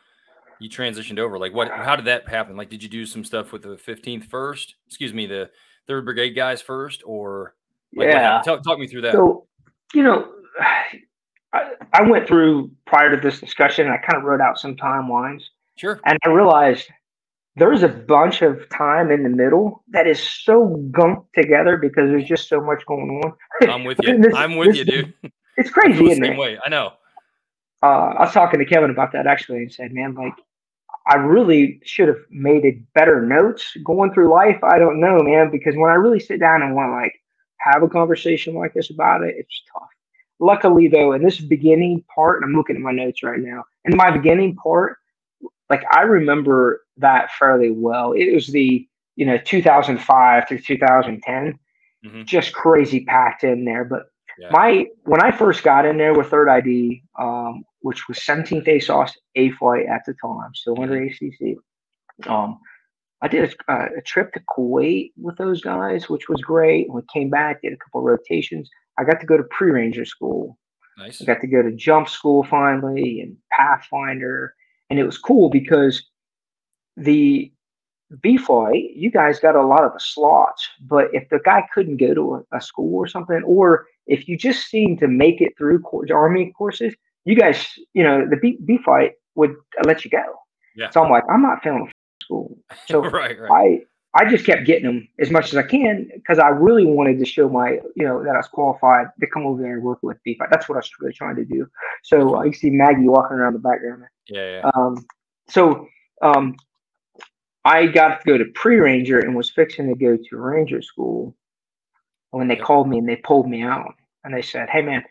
you 0.60 0.68
transitioned 0.68 1.18
over? 1.18 1.38
Like, 1.38 1.54
what? 1.54 1.70
How 1.70 1.96
did 1.96 2.06
that 2.06 2.28
happen? 2.28 2.56
Like, 2.56 2.70
did 2.70 2.82
you 2.82 2.88
do 2.88 3.06
some 3.06 3.24
stuff 3.24 3.52
with 3.52 3.62
the 3.62 3.76
15th 3.76 4.24
first? 4.24 4.74
Excuse 4.86 5.12
me, 5.12 5.26
the 5.26 5.50
Third 5.86 6.04
Brigade 6.04 6.30
guys 6.30 6.62
first, 6.62 7.02
or 7.04 7.54
like, 7.94 8.08
yeah? 8.08 8.42
Talk, 8.44 8.62
talk 8.62 8.78
me 8.78 8.86
through 8.86 9.02
that. 9.02 9.12
So, 9.12 9.46
you 9.94 10.02
know, 10.02 10.28
I, 11.52 11.72
I 11.92 12.02
went 12.02 12.26
through 12.26 12.70
prior 12.86 13.14
to 13.14 13.20
this 13.20 13.40
discussion. 13.40 13.88
I 13.88 13.98
kind 13.98 14.16
of 14.16 14.24
wrote 14.24 14.40
out 14.40 14.58
some 14.58 14.76
timelines. 14.76 15.42
Sure. 15.76 16.00
And 16.04 16.18
I 16.24 16.28
realized 16.28 16.88
there's 17.56 17.82
a 17.82 17.88
bunch 17.88 18.42
of 18.42 18.68
time 18.68 19.10
in 19.10 19.22
the 19.22 19.28
middle 19.28 19.84
that 19.88 20.06
is 20.06 20.20
so 20.20 20.76
gunked 20.90 21.26
together 21.34 21.76
because 21.76 22.10
there's 22.10 22.24
just 22.24 22.48
so 22.48 22.60
much 22.60 22.84
going 22.86 23.22
on. 23.24 23.68
I'm 23.70 23.84
with 23.84 23.98
you. 24.02 24.18
this, 24.18 24.34
I'm 24.34 24.56
with 24.56 24.70
this, 24.70 24.78
you, 24.78 24.84
dude. 24.84 25.14
It's 25.56 25.70
crazy, 25.70 26.04
isn't 26.10 26.24
same 26.24 26.34
it? 26.34 26.38
way. 26.38 26.58
I 26.64 26.68
know. 26.68 26.92
Uh, 27.82 28.14
I 28.16 28.20
was 28.24 28.32
talking 28.32 28.60
to 28.60 28.66
Kevin 28.66 28.90
about 28.90 29.12
that 29.12 29.26
actually 29.26 29.58
and 29.58 29.72
said, 29.72 29.92
man, 29.92 30.14
like, 30.14 30.34
I 31.06 31.16
really 31.16 31.80
should 31.84 32.08
have 32.08 32.20
made 32.30 32.64
it 32.64 32.76
better 32.94 33.20
notes 33.20 33.76
going 33.84 34.12
through 34.12 34.30
life. 34.30 34.58
I 34.64 34.78
don't 34.78 35.00
know, 35.00 35.18
man, 35.22 35.50
because 35.50 35.76
when 35.76 35.90
I 35.90 35.94
really 35.94 36.20
sit 36.20 36.40
down 36.40 36.62
and 36.62 36.74
want 36.74 36.88
to 36.88 36.94
like 36.94 37.14
have 37.58 37.82
a 37.82 37.88
conversation 37.88 38.54
like 38.54 38.72
this 38.72 38.90
about 38.90 39.22
it, 39.22 39.34
it's 39.36 39.62
tough. 39.70 39.88
Luckily, 40.40 40.88
though, 40.88 41.12
in 41.12 41.22
this 41.22 41.40
beginning 41.40 42.02
part, 42.14 42.40
and 42.40 42.48
I'm 42.48 42.56
looking 42.56 42.76
at 42.76 42.82
my 42.82 42.92
notes 42.92 43.22
right 43.22 43.38
now, 43.38 43.64
in 43.84 43.96
my 43.96 44.10
beginning 44.10 44.56
part, 44.56 44.96
like 45.68 45.84
I 45.90 46.02
remember 46.02 46.84
that 46.96 47.30
fairly 47.32 47.70
well. 47.70 48.12
It 48.12 48.32
was 48.32 48.46
the 48.48 48.86
you 49.16 49.26
know 49.26 49.36
2005 49.36 50.48
through 50.48 50.58
2010, 50.58 51.58
mm-hmm. 52.04 52.22
just 52.24 52.54
crazy 52.54 53.04
packed 53.04 53.44
in 53.44 53.64
there. 53.64 53.84
But 53.84 54.06
yeah. 54.38 54.48
my 54.50 54.86
when 55.04 55.22
I 55.22 55.30
first 55.30 55.62
got 55.62 55.86
in 55.86 55.96
there 55.96 56.14
with 56.14 56.28
Third 56.28 56.48
ID, 56.48 57.02
um, 57.18 57.64
which 57.80 58.08
was 58.08 58.18
17th 58.18 58.66
ASOS 58.66 59.12
A 59.36 59.50
flight 59.52 59.86
at 59.86 60.02
the 60.06 60.14
time, 60.14 60.54
still 60.54 60.80
under 60.80 60.98
mm-hmm. 60.98 61.52
ACC. 61.52 62.28
Um, 62.28 62.58
I 63.22 63.28
did 63.28 63.54
a, 63.68 63.72
a, 63.98 64.02
trip 64.02 64.32
to 64.34 64.40
Kuwait 64.54 65.12
with 65.16 65.38
those 65.38 65.62
guys, 65.62 66.10
which 66.10 66.28
was 66.28 66.42
great. 66.42 66.92
We 66.92 67.00
came 67.12 67.30
back, 67.30 67.62
did 67.62 67.72
a 67.72 67.76
couple 67.76 68.02
rotations. 68.02 68.68
I 68.98 69.04
got 69.04 69.18
to 69.20 69.26
go 69.26 69.36
to 69.36 69.42
pre-ranger 69.44 70.04
school. 70.04 70.58
Nice. 70.98 71.22
I 71.22 71.24
got 71.24 71.40
to 71.40 71.46
go 71.46 71.62
to 71.62 71.72
jump 71.72 72.08
school 72.08 72.44
finally 72.44 73.20
and 73.20 73.36
Pathfinder, 73.50 74.54
and 74.90 74.98
it 74.98 75.04
was 75.04 75.16
cool 75.16 75.48
because 75.48 76.04
the 76.96 77.50
B 78.20 78.36
flight, 78.36 78.90
you 78.94 79.10
guys 79.10 79.40
got 79.40 79.56
a 79.56 79.66
lot 79.66 79.84
of 79.84 79.92
the 79.92 80.00
slots, 80.00 80.68
but 80.80 81.08
if 81.12 81.28
the 81.30 81.40
guy 81.44 81.64
couldn't 81.72 81.96
go 81.96 82.14
to 82.14 82.34
a, 82.34 82.58
a 82.58 82.60
school 82.60 82.94
or 82.96 83.06
something, 83.06 83.42
or 83.44 83.86
if 84.06 84.28
you 84.28 84.36
just 84.36 84.66
seemed 84.68 84.98
to 85.00 85.08
make 85.08 85.40
it 85.40 85.56
through 85.56 85.82
army 86.12 86.52
courses, 86.56 86.94
you 87.24 87.34
guys, 87.34 87.66
you 87.94 88.02
know, 88.02 88.26
the 88.28 88.36
B, 88.36 88.58
B 88.64 88.78
flight 88.78 89.12
would 89.34 89.56
let 89.84 90.04
you 90.04 90.10
go. 90.10 90.22
Yeah. 90.76 90.90
So 90.90 91.02
I'm 91.02 91.10
like, 91.10 91.24
I'm 91.32 91.42
not 91.42 91.62
failing 91.62 91.90
school. 92.22 92.58
So 92.86 93.00
right, 93.00 93.38
right. 93.38 93.50
I 93.50 93.84
I 94.16 94.30
just 94.30 94.46
kept 94.46 94.64
getting 94.64 94.84
them 94.84 95.08
as 95.18 95.30
much 95.30 95.52
as 95.52 95.56
I 95.56 95.64
can 95.64 96.08
because 96.14 96.38
I 96.38 96.48
really 96.48 96.86
wanted 96.86 97.18
to 97.18 97.24
show 97.24 97.48
my, 97.48 97.80
you 97.96 98.04
know, 98.04 98.22
that 98.22 98.34
I 98.34 98.36
was 98.36 98.46
qualified 98.46 99.08
to 99.20 99.26
come 99.26 99.44
over 99.44 99.60
there 99.60 99.74
and 99.74 99.82
work 99.82 99.98
with 100.02 100.18
B5. 100.24 100.50
That's 100.50 100.68
what 100.68 100.76
I 100.76 100.78
was 100.78 100.90
really 101.00 101.12
trying 101.12 101.34
to 101.36 101.44
do. 101.44 101.66
So 102.04 102.36
I 102.36 102.52
see 102.52 102.70
Maggie 102.70 103.08
walking 103.08 103.36
around 103.36 103.54
the 103.54 103.58
background. 103.58 104.04
Yeah, 104.28 104.60
yeah. 104.62 104.70
Um, 104.74 105.04
so 105.48 105.88
um, 106.22 106.54
I 107.64 107.86
got 107.86 108.20
to 108.20 108.26
go 108.26 108.38
to 108.38 108.44
pre-ranger 108.54 109.20
and 109.20 109.34
was 109.34 109.50
fixing 109.50 109.88
to 109.88 109.94
go 109.94 110.16
to 110.16 110.36
ranger 110.36 110.82
school 110.82 111.34
when 112.30 112.48
they 112.48 112.56
called 112.56 112.88
me 112.88 112.98
and 112.98 113.08
they 113.08 113.16
pulled 113.16 113.48
me 113.48 113.62
out 113.62 113.94
and 114.22 114.34
they 114.34 114.42
said, 114.42 114.68
"Hey, 114.68 114.82
man, 114.82 115.04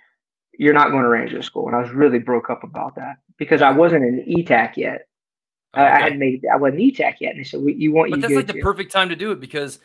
you're 0.57 0.73
not 0.73 0.91
going 0.91 1.03
to 1.03 1.09
ranger 1.09 1.41
school." 1.41 1.67
And 1.67 1.75
I 1.75 1.81
was 1.81 1.91
really 1.91 2.19
broke 2.19 2.49
up 2.49 2.63
about 2.63 2.95
that 2.95 3.17
because 3.37 3.61
I 3.61 3.71
wasn't 3.71 4.03
an 4.03 4.25
ETAC 4.27 4.77
yet. 4.77 5.07
Okay. 5.75 5.83
I 5.83 6.01
hadn't 6.01 6.19
made 6.19 6.45
I 6.51 6.57
wasn't 6.57 6.81
ETAC 6.81 7.15
yet, 7.21 7.31
and 7.31 7.39
they 7.39 7.43
said, 7.43 7.61
"You 7.65 7.91
want 7.91 8.11
you 8.11 8.17
get 8.17 8.21
but 8.21 8.29
you?" 8.29 8.35
that's 8.35 8.47
like 8.47 8.55
the 8.55 8.61
perfect 8.61 8.91
time 8.91 9.09
to 9.09 9.15
do 9.15 9.31
it 9.31 9.39
because 9.39 9.79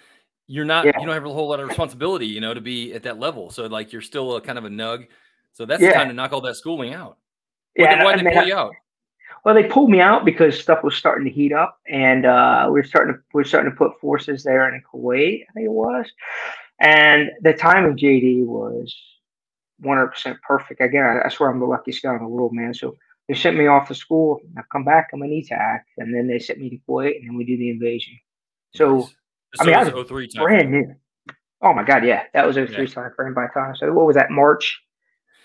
you're 0.47 0.65
not 0.65 0.85
yeah. 0.85 0.93
you 0.99 1.07
don't 1.07 1.15
have 1.15 1.25
a 1.25 1.33
whole 1.33 1.49
lot 1.49 1.61
of 1.61 1.69
responsibility, 1.69 2.27
you 2.27 2.41
know, 2.41 2.53
to 2.53 2.61
be 2.61 2.93
at 2.93 3.05
that 3.05 3.19
level. 3.19 3.51
So 3.51 3.67
like 3.67 3.93
you're 3.93 4.03
still 4.03 4.37
a 4.37 4.41
kind 4.41 4.59
of 4.59 4.65
a 4.65 4.69
nug. 4.69 5.07
So 5.53 5.65
that's 5.65 5.81
yeah. 5.81 5.89
the 5.89 5.95
time 5.95 6.09
to 6.09 6.15
knock 6.15 6.33
all 6.33 6.41
that 6.43 6.57
schooling 6.57 6.93
out. 6.93 7.17
Yeah, 7.77 8.05
why 8.05 8.17
did 8.17 8.27
they 8.27 8.33
pull 8.33 8.47
you 8.47 8.55
out? 8.55 8.75
Well, 9.45 9.55
they 9.55 9.65
pulled 9.65 9.91
me 9.91 10.01
out 10.01 10.25
because 10.25 10.59
stuff 10.59 10.83
was 10.83 10.97
starting 10.97 11.25
to 11.25 11.31
heat 11.31 11.53
up, 11.53 11.79
and 11.89 12.27
uh, 12.27 12.65
we 12.67 12.81
were 12.81 12.85
starting 12.85 13.15
to 13.15 13.21
we 13.33 13.41
were 13.41 13.49
starting 13.49 13.71
to 13.71 13.77
put 13.77 13.99
forces 14.01 14.43
there 14.45 14.69
in 14.73 14.83
Kuwait, 14.93 15.45
I 15.49 15.53
think 15.53 15.67
it 15.67 15.73
was, 15.73 16.07
and 16.81 17.31
the 17.43 17.53
time 17.53 17.85
of 17.85 17.97
JD 17.97 18.45
was 18.45 18.95
100 19.81 20.09
percent 20.09 20.39
perfect. 20.43 20.81
Again, 20.81 21.05
I, 21.05 21.27
I 21.27 21.29
swear 21.29 21.51
I'm 21.51 21.61
the 21.61 21.67
luckiest 21.67 22.03
guy 22.03 22.15
in 22.15 22.21
the 22.21 22.29
world, 22.29 22.53
man. 22.53 22.75
So 22.75 22.97
they 23.29 23.35
sent 23.35 23.57
me 23.57 23.67
off 23.67 23.89
to 23.89 23.95
school. 23.95 24.41
I 24.57 24.63
come 24.73 24.85
back, 24.85 25.11
I'm 25.13 25.23
an 25.23 25.31
ETAC, 25.31 25.81
and 25.99 26.15
then 26.15 26.27
they 26.27 26.39
sent 26.39 26.59
me 26.59 26.71
to 26.71 26.79
Kuwait, 26.89 27.17
and 27.19 27.29
then 27.29 27.37
we 27.37 27.45
do 27.45 27.57
the 27.57 27.71
invasion. 27.71 28.19
So, 28.75 28.97
nice. 28.97 29.09
I 29.61 29.65
mean, 29.65 29.75
I 29.75 29.85
was 29.85 30.09
03 30.09 30.31
brand 30.37 30.71
new. 30.71 30.95
Oh 31.61 31.75
my 31.75 31.83
god, 31.83 32.05
yeah, 32.05 32.25
that 32.35 32.47
was 32.47 32.57
03 32.57 32.67
yeah. 32.71 32.87
time 32.87 33.13
frame 33.17 33.35
by 33.35 33.47
time. 33.53 33.75
So 33.77 33.93
what 33.93 34.07
was 34.07 34.17
that? 34.17 34.31
March, 34.31 34.81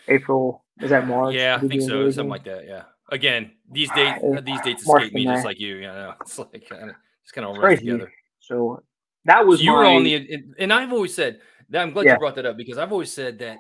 April? 0.08 0.64
Was 0.80 0.92
that 0.92 1.08
March? 1.08 1.36
Yeah, 1.36 1.60
I 1.62 1.68
think 1.68 1.82
so, 1.82 2.10
something 2.10 2.30
like 2.30 2.46
that. 2.46 2.66
Yeah. 2.66 2.84
Again, 3.14 3.52
these 3.72 3.90
dates, 3.92 4.24
uh, 4.24 4.42
these 4.42 4.60
dates 4.62 4.82
escape 4.82 5.14
me 5.14 5.26
just 5.26 5.46
like 5.46 5.60
you. 5.60 5.76
You 5.76 5.82
know, 5.84 6.14
it's 6.22 6.40
like 6.40 6.68
kind 6.68 6.90
of 6.90 6.96
just 7.24 7.34
kind 7.34 7.48
of 7.48 7.58
runs 7.58 7.80
together. 7.80 8.12
So 8.40 8.82
that 9.26 9.46
was 9.46 9.60
so 9.60 9.66
you 9.66 9.72
my... 9.72 9.78
were 9.78 9.86
on 9.86 10.04
the, 10.04 10.44
and 10.58 10.74
I've 10.74 10.92
always 10.92 11.14
said 11.14 11.40
that. 11.70 11.82
I'm 11.82 11.92
glad 11.92 12.06
yeah. 12.06 12.14
you 12.14 12.20
brought 12.20 12.36
that 12.36 12.46
up 12.46 12.58
because 12.58 12.78
I've 12.78 12.92
always 12.92 13.12
said 13.12 13.40
that 13.40 13.60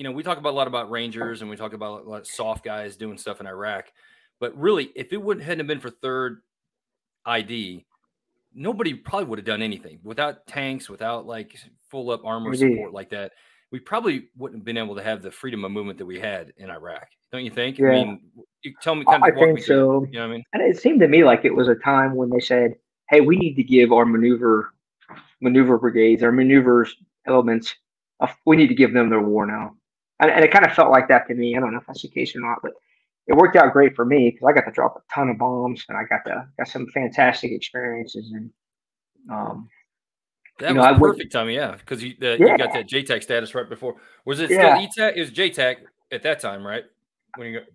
you 0.00 0.04
know, 0.04 0.12
we 0.12 0.22
talk 0.22 0.38
about 0.38 0.54
a 0.54 0.56
lot 0.56 0.66
about 0.66 0.90
Rangers 0.90 1.42
and 1.42 1.50
we 1.50 1.56
talk 1.56 1.74
about 1.74 2.06
a 2.06 2.08
lot 2.08 2.20
of 2.20 2.26
soft 2.26 2.64
guys 2.64 2.96
doing 2.96 3.18
stuff 3.18 3.40
in 3.40 3.46
Iraq, 3.46 3.92
but 4.38 4.56
really, 4.56 4.90
if 4.94 5.12
it 5.12 5.18
wouldn't 5.20 5.44
hadn't 5.44 5.66
been 5.66 5.80
for 5.80 5.90
third 5.90 6.40
ID, 7.26 7.84
nobody 8.54 8.94
probably 8.94 9.26
would 9.26 9.38
have 9.38 9.46
done 9.46 9.62
anything 9.62 9.98
without 10.02 10.46
tanks, 10.46 10.88
without 10.88 11.26
like 11.26 11.58
full 11.90 12.10
up 12.10 12.24
armor 12.24 12.54
support 12.54 12.94
like 12.94 13.10
that. 13.10 13.32
We 13.72 13.78
probably 13.78 14.28
wouldn't 14.36 14.60
have 14.60 14.64
been 14.64 14.76
able 14.76 14.96
to 14.96 15.02
have 15.02 15.22
the 15.22 15.30
freedom 15.30 15.64
of 15.64 15.70
movement 15.70 15.98
that 15.98 16.06
we 16.06 16.18
had 16.18 16.52
in 16.56 16.70
Iraq. 16.70 17.08
Don't 17.32 17.44
you 17.44 17.50
think? 17.50 17.78
Yeah. 17.78 17.88
I 17.88 17.92
mean, 17.92 18.20
you 18.62 18.74
tell 18.82 18.94
me 18.94 19.04
kind 19.04 19.22
of 19.22 19.36
I 19.36 19.38
think 19.38 19.60
so. 19.60 20.04
you 20.10 20.18
know 20.18 20.26
what 20.26 20.32
I 20.32 20.36
mean? 20.36 20.44
And 20.52 20.62
it 20.62 20.78
seemed 20.78 21.00
to 21.00 21.08
me 21.08 21.24
like 21.24 21.44
it 21.44 21.54
was 21.54 21.68
a 21.68 21.76
time 21.76 22.14
when 22.16 22.30
they 22.30 22.40
said, 22.40 22.74
"Hey, 23.08 23.20
we 23.20 23.36
need 23.36 23.54
to 23.54 23.62
give 23.62 23.92
our 23.92 24.04
maneuver 24.04 24.74
maneuver 25.40 25.78
brigades, 25.78 26.22
our 26.22 26.32
maneuvers 26.32 26.96
elements, 27.26 27.74
we 28.44 28.56
need 28.56 28.68
to 28.68 28.74
give 28.74 28.92
them 28.92 29.08
their 29.08 29.22
war 29.22 29.46
now." 29.46 29.74
and, 30.20 30.30
and 30.30 30.44
it 30.44 30.52
kind 30.52 30.64
of 30.64 30.72
felt 30.72 30.90
like 30.90 31.08
that 31.08 31.26
to 31.28 31.34
me. 31.34 31.56
I 31.56 31.60
don't 31.60 31.72
know 31.72 31.78
if 31.78 31.86
that's 31.86 32.02
the 32.02 32.08
case 32.08 32.36
or 32.36 32.40
not, 32.40 32.58
but 32.62 32.72
it 33.26 33.34
worked 33.34 33.56
out 33.56 33.72
great 33.72 33.96
for 33.96 34.04
me 34.04 34.30
because 34.30 34.46
I 34.48 34.52
got 34.52 34.66
to 34.66 34.72
drop 34.72 34.96
a 34.96 35.14
ton 35.14 35.28
of 35.30 35.38
bombs 35.38 35.84
and 35.88 35.96
I 35.96 36.04
got 36.04 36.24
to 36.26 36.46
got 36.58 36.68
some 36.68 36.86
fantastic 36.88 37.52
experiences 37.52 38.32
and 38.32 38.50
um 39.30 39.68
that 40.60 40.68
you 40.68 40.74
know, 40.74 40.82
was 40.82 40.96
I 40.96 40.98
perfect 40.98 41.32
timing, 41.32 41.56
yeah, 41.56 41.76
because 41.76 42.02
you 42.02 42.14
yeah. 42.20 42.34
you 42.34 42.56
got 42.56 42.72
that 42.72 42.88
JTAC 42.88 43.22
status 43.22 43.54
right 43.54 43.68
before. 43.68 43.96
Was 44.24 44.40
it 44.40 44.50
yeah. 44.50 44.76
still 44.86 45.06
ETAC? 45.06 45.16
It 45.16 45.20
was 45.20 45.30
JTAC 45.30 45.76
at 46.12 46.22
that 46.22 46.40
time, 46.40 46.66
right? 46.66 46.84
When 47.36 47.48
you 47.48 47.60
go. 47.60 47.66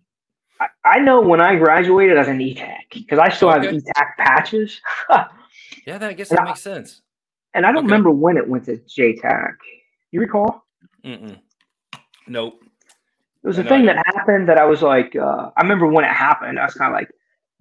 I, 0.59 0.67
I 0.85 0.99
know 0.99 1.19
when 1.21 1.41
I 1.41 1.55
graduated 1.55 2.17
as 2.17 2.27
an 2.27 2.39
ETAC 2.39 2.77
because 2.93 3.19
I 3.19 3.29
still 3.29 3.49
okay. 3.49 3.65
have 3.65 3.75
ETAC 3.75 4.15
patches. 4.17 4.79
yeah, 5.09 5.97
that, 5.97 6.03
I 6.03 6.13
guess 6.13 6.29
that 6.29 6.39
and 6.39 6.47
makes 6.47 6.61
sense. 6.61 7.01
And 7.53 7.65
I 7.65 7.69
don't 7.69 7.79
okay. 7.79 7.85
remember 7.87 8.11
when 8.11 8.37
it 8.37 8.47
went 8.47 8.65
to 8.65 8.77
JTAC. 8.77 9.53
You 10.11 10.21
recall? 10.21 10.65
Mm-mm. 11.03 11.39
Nope. 12.27 12.61
It 13.43 13.47
was 13.47 13.59
a 13.59 13.63
thing 13.63 13.85
that 13.85 13.97
happened 14.07 14.49
that 14.49 14.57
I 14.57 14.65
was 14.65 14.81
like, 14.81 15.15
uh, 15.15 15.51
I 15.55 15.61
remember 15.61 15.85
when 15.85 16.03
it 16.03 16.11
happened. 16.11 16.57
I 16.57 16.65
was 16.65 16.73
kind 16.73 16.91
of 16.91 16.99
like, 16.99 17.09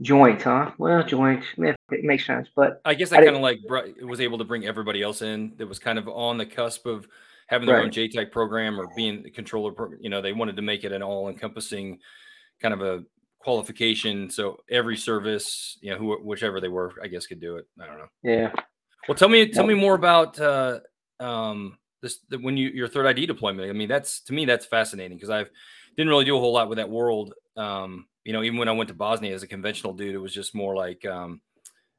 joint, 0.01 0.43
huh? 0.43 0.73
Well, 0.79 1.03
joint, 1.05 1.45
it 1.57 2.05
makes 2.05 2.27
sense. 2.27 2.49
But 2.55 2.81
I 2.85 2.95
guess 2.95 3.13
I, 3.13 3.19
I 3.19 3.25
kind 3.25 3.37
of 3.37 3.43
like 3.43 3.61
was 4.03 4.21
able 4.21 4.39
to 4.39 4.45
bring 4.45 4.67
everybody 4.67 5.03
else 5.03 5.23
in 5.23 5.53
that 5.59 5.67
was 5.67 5.79
kind 5.79 5.99
of 5.99 6.09
on 6.09 6.39
the 6.39 6.47
cusp 6.47 6.87
of 6.87 7.07
having 7.47 7.67
their 7.67 7.77
right. 7.77 7.85
own 7.85 7.91
JTAC 7.91 8.31
program 8.31 8.81
or 8.81 8.89
being 8.97 9.23
the 9.23 9.31
controller. 9.31 9.73
Program. 9.73 10.01
You 10.03 10.11
know, 10.11 10.21
they 10.21 10.33
wanted 10.33 10.57
to 10.57 10.63
make 10.63 10.85
it 10.85 10.93
an 10.93 11.03
all-encompassing 11.03 11.99
kind 12.61 12.75
of 12.75 12.83
a 12.83 13.05
qualification. 13.39 14.31
So 14.31 14.59
every 14.71 14.97
service, 14.97 15.79
you 15.81 15.91
know, 15.91 15.99
who 15.99 16.17
whichever 16.23 16.61
they 16.61 16.69
were, 16.69 16.93
I 17.03 17.09
guess 17.09 17.27
could 17.27 17.41
do 17.41 17.57
it. 17.57 17.67
I 17.81 17.87
don't 17.87 17.99
know. 17.99 18.09
Yeah. 18.23 18.53
Well, 19.07 19.15
tell 19.15 19.29
me, 19.29 19.47
tell 19.49 19.67
me 19.67 19.75
more 19.75 19.95
about 19.95 20.41
uh, 20.41 20.81
um, 21.21 21.79
this 22.01 22.19
the, 22.29 22.39
when 22.39 22.57
you 22.57 22.69
your 22.69 22.89
third 22.89 23.07
ID 23.07 23.27
deployment. 23.27 23.69
I 23.69 23.73
mean, 23.73 23.89
that's 23.89 24.21
to 24.23 24.33
me 24.33 24.45
that's 24.45 24.67
fascinating 24.67 25.17
because 25.17 25.31
I've 25.31 25.51
didn't 25.97 26.11
really 26.11 26.25
do 26.25 26.37
a 26.37 26.41
whole 26.41 26.53
lot 26.53 26.69
with 26.69 26.79
that 26.79 26.91
world. 26.91 27.35
Um, 27.57 28.07
you 28.25 28.33
know, 28.33 28.43
even 28.43 28.59
when 28.59 28.69
I 28.69 28.73
went 28.73 28.89
to 28.89 28.95
Bosnia 28.95 29.35
as 29.35 29.43
a 29.43 29.47
conventional 29.47 29.93
dude, 29.93 30.15
it 30.15 30.19
was 30.19 30.33
just 30.33 30.55
more 30.55 30.75
like 30.75 31.05
um, 31.07 31.41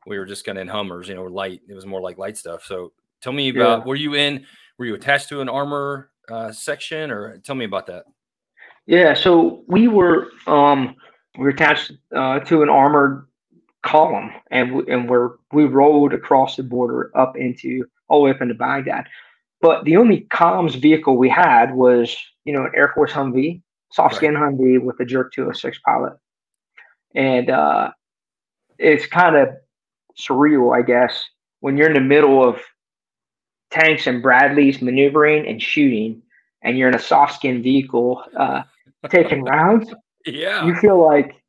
we 0.06 0.18
were 0.18 0.26
just 0.26 0.46
kind 0.46 0.58
of 0.58 0.64
in 0.64 0.68
Hummers, 0.68 1.08
you 1.08 1.16
know, 1.16 1.24
light. 1.24 1.62
It 1.68 1.74
was 1.74 1.86
more 1.86 2.02
like 2.02 2.18
light 2.18 2.38
stuff. 2.38 2.64
So 2.66 2.92
tell 3.22 3.34
me 3.34 3.50
about 3.50 3.80
yeah. 3.80 3.86
were 3.86 3.96
you 3.96 4.16
in? 4.16 4.46
Were 4.78 4.86
you 4.86 4.96
attached 4.96 5.30
to 5.30 5.42
an 5.42 5.50
armor 5.50 6.10
uh, 6.30 6.52
section, 6.52 7.12
or 7.12 7.38
tell 7.40 7.56
me 7.56 7.66
about 7.66 7.88
that? 7.88 8.06
Yeah, 8.88 9.14
so 9.14 9.64
we 9.68 9.88
were 9.88 10.30
um, 10.48 10.96
we 11.38 11.44
were 11.44 11.50
attached 11.50 11.92
uh, 12.16 12.40
to 12.40 12.62
an 12.62 12.70
armored 12.70 13.28
column, 13.84 14.32
and 14.52 14.76
we, 14.76 14.84
and 14.92 15.10
we're 15.10 15.32
we 15.52 15.66
rode 15.66 16.14
across 16.14 16.56
the 16.56 16.64
border 16.64 17.12
up 17.18 17.38
into 17.38 17.86
all 18.08 18.20
the 18.20 18.26
way 18.26 18.32
up 18.32 18.42
into 18.42 18.54
Baghdad. 18.54 19.06
But 19.62 19.86
the 19.86 19.98
only 19.98 20.28
comms 20.32 20.76
vehicle 20.76 21.18
we 21.18 21.30
had 21.30 21.74
was, 21.74 22.16
you 22.44 22.54
know, 22.54 22.66
an 22.66 22.72
Air 22.76 22.92
Force 22.94 23.12
Humvee, 23.12 23.62
soft 23.96 24.16
skin 24.16 24.34
right. 24.34 24.54
Humvee 24.54 24.84
with 24.84 25.00
a 25.00 25.06
GRC-206 25.06 25.76
pilot. 25.86 26.14
And 27.16 27.50
uh, 27.50 27.92
it's 28.78 29.06
kind 29.06 29.38
of 29.38 29.50
surreal, 30.20 30.78
I 30.78 30.82
guess, 30.82 31.24
when 31.62 31.78
you're 31.78 31.88
in 31.88 31.94
the 31.94 32.02
middle 32.02 32.48
of 32.48 32.60
tanks 33.72 34.06
and 34.06 34.22
Bradleys 34.22 34.82
maneuvering 34.82 35.48
and 35.48 35.62
shooting, 35.62 36.22
and 36.62 36.78
you're 36.78 36.90
in 36.90 36.96
a 36.96 37.00
soft 37.00 37.36
skin 37.36 37.64
vehicle 37.64 38.22
uh, 38.38 38.64
taking 39.10 39.44
rounds. 39.44 39.94
Yeah. 40.26 40.66
You 40.66 40.76
feel 40.76 41.02
like 41.02 41.42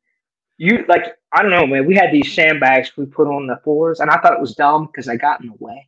you 0.57 0.85
like 0.87 1.17
I 1.33 1.41
don't 1.41 1.51
know, 1.51 1.67
man. 1.67 1.85
We 1.85 1.95
had 1.95 2.11
these 2.11 2.33
sandbags 2.33 2.95
we 2.95 3.05
put 3.05 3.27
on 3.27 3.47
the 3.47 3.57
floors, 3.63 3.99
and 3.99 4.09
I 4.09 4.17
thought 4.19 4.33
it 4.33 4.39
was 4.39 4.55
dumb 4.55 4.87
because 4.87 5.09
I 5.09 5.17
got 5.17 5.41
in 5.41 5.47
the 5.47 5.55
way. 5.59 5.87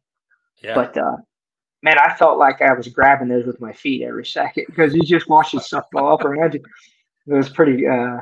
Yeah. 0.61 0.75
But 0.75 0.97
uh, 0.97 1.17
man, 1.81 1.97
I 1.97 2.13
felt 2.15 2.37
like 2.37 2.61
I 2.61 2.73
was 2.73 2.87
grabbing 2.87 3.29
those 3.29 3.45
with 3.45 3.61
my 3.61 3.73
feet 3.73 4.03
every 4.03 4.25
second 4.25 4.65
because 4.67 4.93
you 4.93 5.01
just 5.01 5.29
watching 5.29 5.59
stuff 5.59 5.85
fall 5.91 6.13
up 6.13 6.25
around 6.25 6.53
you. 6.53 6.63
It 7.27 7.33
was 7.33 7.49
pretty, 7.49 7.87
uh, 7.87 8.19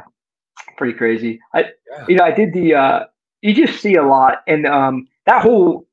pretty 0.77 0.93
crazy. 0.93 1.39
I, 1.53 1.71
yeah. 1.89 2.05
you 2.07 2.15
know, 2.15 2.23
I 2.23 2.31
did 2.31 2.53
the, 2.53 2.75
uh, 2.75 3.05
you 3.41 3.53
just 3.53 3.81
see 3.81 3.95
a 3.95 4.03
lot, 4.03 4.43
and 4.47 4.65
um, 4.65 5.07
that 5.25 5.41
whole 5.41 5.87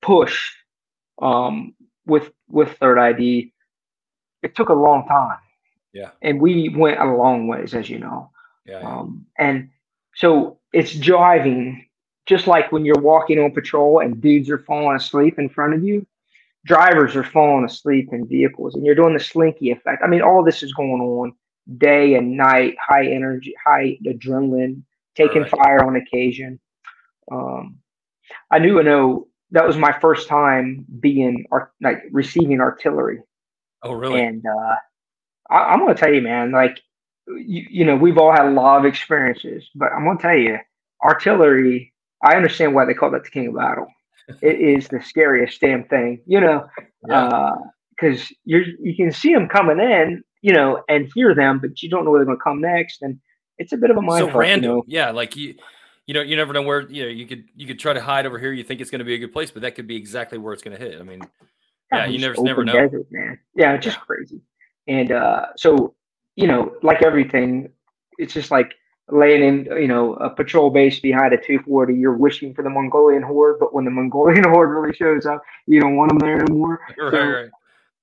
push 0.00 0.52
um, 1.20 1.74
with 2.06 2.30
with 2.48 2.76
third 2.78 2.98
ID, 2.98 3.52
it 4.42 4.54
took 4.54 4.68
a 4.68 4.74
long 4.74 5.06
time. 5.08 5.38
Yeah, 5.92 6.10
and 6.22 6.40
we 6.40 6.68
went 6.68 7.00
a 7.00 7.04
long 7.04 7.46
ways, 7.48 7.74
as 7.74 7.90
you 7.90 7.98
know. 7.98 8.30
Yeah, 8.64 8.80
yeah. 8.80 8.98
Um, 8.98 9.26
and 9.38 9.70
so 10.14 10.58
it's 10.72 10.94
driving 10.94 11.86
just 12.26 12.46
like 12.46 12.72
when 12.72 12.84
you're 12.84 13.00
walking 13.00 13.38
on 13.38 13.50
patrol 13.50 13.98
and 13.98 14.20
dudes 14.20 14.48
are 14.48 14.58
falling 14.58 14.96
asleep 14.96 15.38
in 15.38 15.48
front 15.48 15.74
of 15.74 15.84
you 15.84 16.06
drivers 16.64 17.14
are 17.14 17.24
falling 17.24 17.64
asleep 17.64 18.08
in 18.12 18.26
vehicles 18.26 18.74
and 18.74 18.84
you're 18.84 18.94
doing 18.94 19.14
the 19.14 19.20
slinky 19.20 19.70
effect. 19.70 20.02
I 20.02 20.08
mean, 20.08 20.22
all 20.22 20.42
this 20.42 20.62
is 20.62 20.72
going 20.72 21.00
on 21.00 21.32
day 21.78 22.14
and 22.14 22.36
night, 22.36 22.76
high 22.84 23.06
energy, 23.06 23.54
high 23.62 23.98
adrenaline, 24.06 24.82
taking 25.14 25.42
right. 25.42 25.50
fire 25.50 25.84
on 25.84 25.96
occasion. 25.96 26.58
Um, 27.30 27.78
I 28.50 28.58
knew, 28.58 28.80
I 28.80 28.82
know 28.82 29.28
that 29.50 29.66
was 29.66 29.76
my 29.76 29.92
first 30.00 30.28
time 30.28 30.84
being 31.00 31.46
like 31.80 32.02
receiving 32.10 32.60
artillery. 32.60 33.20
Oh, 33.82 33.92
really? 33.92 34.22
And 34.22 34.44
uh, 34.46 34.74
I, 35.50 35.74
am 35.74 35.80
going 35.80 35.94
to 35.94 36.00
tell 36.00 36.12
you, 36.12 36.22
man, 36.22 36.50
like, 36.50 36.80
you, 37.26 37.66
you 37.70 37.84
know, 37.84 37.96
we've 37.96 38.18
all 38.18 38.32
had 38.32 38.46
a 38.46 38.50
lot 38.50 38.78
of 38.78 38.84
experiences, 38.86 39.68
but 39.74 39.92
I'm 39.92 40.04
going 40.04 40.18
to 40.18 40.22
tell 40.22 40.36
you, 40.36 40.58
artillery, 41.02 41.92
I 42.22 42.36
understand 42.36 42.74
why 42.74 42.86
they 42.86 42.94
call 42.94 43.10
that 43.10 43.24
the 43.24 43.30
king 43.30 43.48
of 43.48 43.54
battle 43.54 43.86
it 44.40 44.60
is 44.60 44.88
the 44.88 45.00
scariest 45.02 45.60
damn 45.60 45.84
thing, 45.84 46.20
you 46.26 46.40
know, 46.40 46.66
because 47.02 47.60
yeah. 48.00 48.18
uh, 48.18 48.36
you're 48.44 48.64
you 48.80 48.96
can 48.96 49.12
see 49.12 49.32
them 49.32 49.48
coming 49.48 49.80
in, 49.80 50.22
you 50.42 50.52
know, 50.52 50.82
and 50.88 51.10
hear 51.14 51.34
them, 51.34 51.60
but 51.60 51.82
you 51.82 51.88
don't 51.88 52.04
know 52.04 52.10
where 52.10 52.20
they're 52.20 52.26
going 52.26 52.38
to 52.38 52.42
come 52.42 52.60
next, 52.60 53.02
and 53.02 53.18
it's 53.58 53.72
a 53.72 53.76
bit 53.76 53.90
of 53.90 53.96
a 53.96 54.02
mind. 54.02 54.26
So 54.26 54.38
random, 54.38 54.70
you 54.70 54.76
know? 54.76 54.84
yeah, 54.86 55.10
like 55.10 55.36
you. 55.36 55.54
You 56.06 56.12
know, 56.12 56.20
you 56.20 56.36
never 56.36 56.52
know 56.52 56.60
where 56.60 56.82
you 56.82 57.02
know 57.02 57.08
you 57.08 57.26
could 57.26 57.44
you 57.56 57.66
could 57.66 57.78
try 57.78 57.94
to 57.94 58.00
hide 58.02 58.26
over 58.26 58.38
here. 58.38 58.52
You 58.52 58.62
think 58.62 58.82
it's 58.82 58.90
going 58.90 58.98
to 58.98 59.06
be 59.06 59.14
a 59.14 59.18
good 59.18 59.32
place, 59.32 59.50
but 59.50 59.62
that 59.62 59.74
could 59.74 59.86
be 59.86 59.96
exactly 59.96 60.36
where 60.36 60.52
it's 60.52 60.62
going 60.62 60.76
to 60.76 60.84
hit. 60.84 61.00
I 61.00 61.02
mean, 61.02 61.22
yeah, 61.90 62.04
you 62.04 62.18
never 62.18 62.42
never 62.42 62.62
know, 62.62 62.74
desert, 62.74 63.06
man. 63.10 63.38
Yeah, 63.56 63.72
it's 63.72 63.86
just 63.86 63.96
yeah. 63.96 64.04
crazy. 64.04 64.42
And 64.86 65.12
uh, 65.12 65.46
so, 65.56 65.94
you 66.36 66.46
know, 66.46 66.74
like 66.82 67.02
everything, 67.02 67.70
it's 68.18 68.34
just 68.34 68.50
like 68.50 68.74
laying 69.10 69.42
in, 69.42 69.64
you 69.80 69.88
know, 69.88 70.14
a 70.14 70.30
patrol 70.30 70.70
base 70.70 71.00
behind 71.00 71.32
a 71.34 71.36
240, 71.36 71.94
you're 71.94 72.16
wishing 72.16 72.54
for 72.54 72.62
the 72.62 72.70
Mongolian 72.70 73.22
horde, 73.22 73.58
but 73.60 73.74
when 73.74 73.84
the 73.84 73.90
Mongolian 73.90 74.44
horde 74.48 74.70
really 74.70 74.94
shows 74.94 75.26
up, 75.26 75.42
you 75.66 75.80
don't 75.80 75.96
want 75.96 76.10
them 76.10 76.18
there 76.18 76.40
anymore. 76.40 76.80
Right, 76.98 77.12
so, 77.12 77.26
right. 77.26 77.50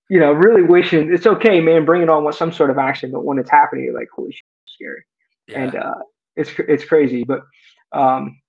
You 0.10 0.20
know, 0.20 0.34
really 0.34 0.63
wishing 0.63 1.12
it's 1.13 1.25
okay, 1.25 1.62
man. 1.62 1.86
Bring 1.86 2.01
it 2.01 2.10
on 2.10 2.25
with 2.25 2.36
some 2.36 2.51
sort 2.51 2.70
of 2.70 2.77
action, 2.77 3.12
but 3.12 3.24
when 3.24 3.39
it's 3.39 3.50
happening, 3.50 3.86
you're 3.86 3.98
like, 3.98 4.10
holy 4.13 4.34
shit, 4.34 4.43
scary, 4.65 5.03
yeah. 5.48 5.63
and 5.63 5.75
uh, 5.75 5.93
it's 6.36 6.51
it's 6.67 6.84
crazy. 6.84 7.24
But 7.24 7.43
um, 7.93 8.41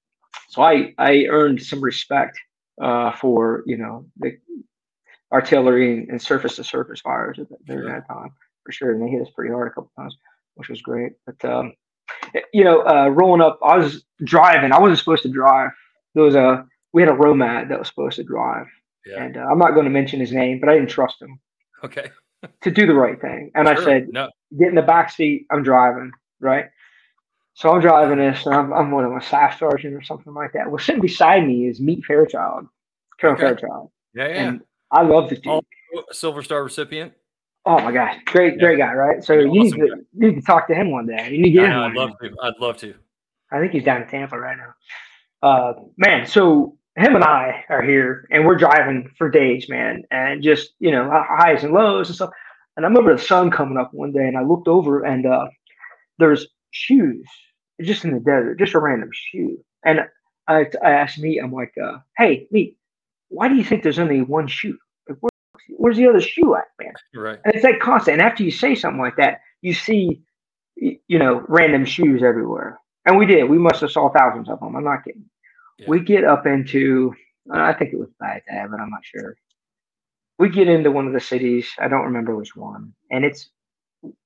so 0.49 0.61
I 0.61 0.93
I 0.99 1.27
earned 1.27 1.63
some 1.63 1.81
respect 1.81 2.37
uh, 2.83 3.13
for 3.13 3.63
you 3.65 3.77
know 3.77 4.07
the 4.17 4.37
artillery 5.33 6.07
and 6.09 6.21
surface 6.21 6.57
to 6.57 6.65
surface 6.65 7.01
fires 7.01 7.39
during 7.65 7.93
that 7.93 8.09
time 8.09 8.31
for 8.65 8.73
sure, 8.73 8.93
and 8.93 9.01
they 9.01 9.11
hit 9.11 9.23
us 9.23 9.33
pretty 9.33 9.53
hard 9.53 9.69
a 9.69 9.71
couple 9.71 9.93
times, 9.97 10.17
which 10.55 10.69
was 10.69 10.83
great. 10.83 11.13
But 11.27 11.45
um, 11.45 11.75
you 12.53 12.65
know, 12.65 12.87
uh, 12.87 13.09
rolling 13.09 13.41
up, 13.41 13.59
I 13.63 13.77
was 13.77 14.05
driving. 14.25 14.73
I 14.73 14.79
wasn't 14.79 14.99
supposed 14.99 15.23
to 15.25 15.29
drive. 15.29 15.71
There 16.15 16.25
was 16.25 16.35
a 16.35 16.67
we 16.93 17.03
had 17.03 17.11
a 17.11 17.17
Romad 17.17 17.69
that 17.69 17.79
was 17.79 17.89
supposed 17.89 18.17
to 18.17 18.25
drive, 18.25 18.67
yeah. 19.07 19.23
and 19.23 19.37
uh, 19.37 19.41
I'm 19.41 19.59
not 19.59 19.73
going 19.73 19.85
to 19.85 19.91
mention 19.91 20.21
his 20.21 20.33
name, 20.33 20.61
but 20.61 20.69
I 20.69 20.75
didn't 20.75 20.91
trust 20.91 21.21
him. 21.21 21.41
Okay. 21.85 22.11
to 22.63 22.71
do 22.71 22.87
the 22.87 22.95
right 22.95 23.21
thing, 23.21 23.51
and 23.55 23.67
sure. 23.67 23.79
I 23.79 23.85
said, 23.85 24.09
no. 24.11 24.29
"Get 24.59 24.69
in 24.69 24.75
the 24.75 24.83
back 24.83 25.11
seat. 25.11 25.47
I'm 25.51 25.63
driving." 25.63 26.13
Right. 26.41 26.67
So 27.55 27.71
I'm 27.71 27.81
driving 27.81 28.19
this, 28.19 28.47
and 28.47 28.55
I'm, 28.55 28.73
I'm 28.73 28.91
one 28.91 29.05
of 29.05 29.13
a 29.13 29.21
staff 29.21 29.59
sergeant 29.59 29.95
or 29.95 30.03
something 30.03 30.33
like 30.33 30.53
that. 30.55 30.71
Well, 30.71 30.79
sitting 30.79 31.03
beside 31.03 31.47
me 31.47 31.67
is 31.67 31.81
Meet 31.81 32.05
Fairchild, 32.07 32.67
Colonel 33.21 33.37
okay. 33.37 33.47
Fairchild. 33.47 33.91
Yeah, 34.15 34.29
yeah. 34.29 34.49
And 34.49 34.61
I 34.91 35.03
love 35.03 35.29
the 35.29 35.37
dude. 35.37 35.61
Silver 36.13 36.43
Star 36.43 36.65
recipient. 36.65 37.13
Oh 37.65 37.79
my 37.81 37.93
gosh, 37.93 38.17
great, 38.27 38.55
yeah. 38.55 38.61
great 38.61 38.79
guy, 38.79 38.93
right? 38.93 39.23
So 39.23 39.35
yeah, 39.35 39.43
you 39.43 39.53
need 39.53 39.73
to 39.73 39.87
you 40.15 40.29
need 40.29 40.35
to 40.35 40.43
talk 40.43 40.67
to 40.69 40.75
him 40.75 40.91
one 40.91 41.07
day. 41.07 41.31
You 41.31 41.43
need 41.43 41.51
to 41.51 41.51
get 41.51 41.71
him. 41.71 41.79
I'd 41.79 41.93
love 41.95 42.11
to. 42.21 42.31
I'd 42.43 42.59
love 42.61 42.77
to. 42.79 42.95
I 43.51 43.61
think 43.61 43.73
he's 43.73 43.85
down 43.85 44.03
in 44.03 44.09
Tampa 44.09 44.39
right 44.39 44.57
now. 44.57 44.75
Uh, 45.47 45.75
man, 45.97 46.27
so 46.27 46.77
him 46.97 47.15
and 47.15 47.25
I 47.25 47.65
are 47.69 47.83
here, 47.83 48.27
and 48.31 48.47
we're 48.47 48.57
driving 48.57 49.11
for 49.17 49.31
days, 49.31 49.69
man, 49.69 50.03
and 50.11 50.43
just 50.43 50.73
you 50.81 50.91
know 50.91 51.09
highs 51.11 51.63
and 51.63 51.73
lows 51.73 52.09
and 52.09 52.17
stuff. 52.17 52.31
And 52.77 52.87
I 52.87 52.89
remember 52.89 53.17
the 53.17 53.23
sun 53.23 53.51
coming 53.51 53.79
up 53.79 53.93
one 53.93 54.13
day, 54.13 54.27
and 54.27 54.37
I 54.37 54.43
looked 54.43 54.67
over, 54.67 55.05
and 55.05 55.27
uh, 55.27 55.47
there's 56.19 56.47
shoes 56.71 57.27
just 57.81 58.05
in 58.05 58.13
the 58.13 58.21
desert, 58.21 58.59
just 58.59 58.75
a 58.75 58.79
random 58.79 59.11
shoe. 59.13 59.63
And 59.85 60.01
I, 60.49 60.67
I 60.83 60.91
asked 60.91 61.19
me, 61.19 61.39
I'm 61.39 61.53
like, 61.53 61.75
uh, 61.83 61.99
hey, 62.17 62.47
me, 62.51 62.77
why 63.29 63.49
do 63.49 63.55
you 63.55 63.65
think 63.65 63.83
there's 63.83 63.99
only 63.99 64.23
one 64.23 64.47
shoe? 64.47 64.79
Where's 65.69 65.97
the 65.97 66.09
other 66.09 66.21
shoe 66.21 66.55
at, 66.57 66.65
man? 66.81 66.93
Right. 67.15 67.39
And 67.45 67.55
it's 67.55 67.65
like 67.65 67.81
constant. 67.81 68.21
And 68.21 68.23
after 68.23 68.43
you 68.43 68.51
say 68.51 68.75
something 68.75 69.01
like 69.01 69.17
that, 69.17 69.41
you 69.61 69.75
see, 69.75 70.23
you 70.77 71.19
know, 71.19 71.45
random 71.49 71.85
shoes 71.85 72.23
everywhere. 72.23 72.81
And 73.05 73.19
we 73.19 73.27
did. 73.27 73.49
We 73.49 73.59
must 73.59 73.81
have 73.81 73.91
saw 73.91 74.11
thousands 74.11 74.49
of 74.49 74.61
them. 74.61 74.77
I'm 74.77 74.85
not 74.85 75.05
kidding. 75.05 75.25
Yeah. 75.79 75.87
We 75.89 76.01
get 76.01 76.25
up 76.25 76.47
into, 76.47 77.15
I 77.53 77.73
think 77.73 77.93
it 77.93 77.99
was 77.99 78.09
Baghdad, 78.21 78.71
but 78.71 78.81
I'm 78.81 78.91
not 78.91 79.05
sure. 79.05 79.37
We 80.39 80.49
get 80.49 80.69
into 80.69 80.91
one 80.91 81.07
of 81.07 81.13
the 81.13 81.21
cities. 81.21 81.69
I 81.79 81.89
don't 81.89 82.05
remember 82.05 82.37
which 82.37 82.57
one. 82.57 82.95
And 83.11 83.25
it's, 83.25 83.51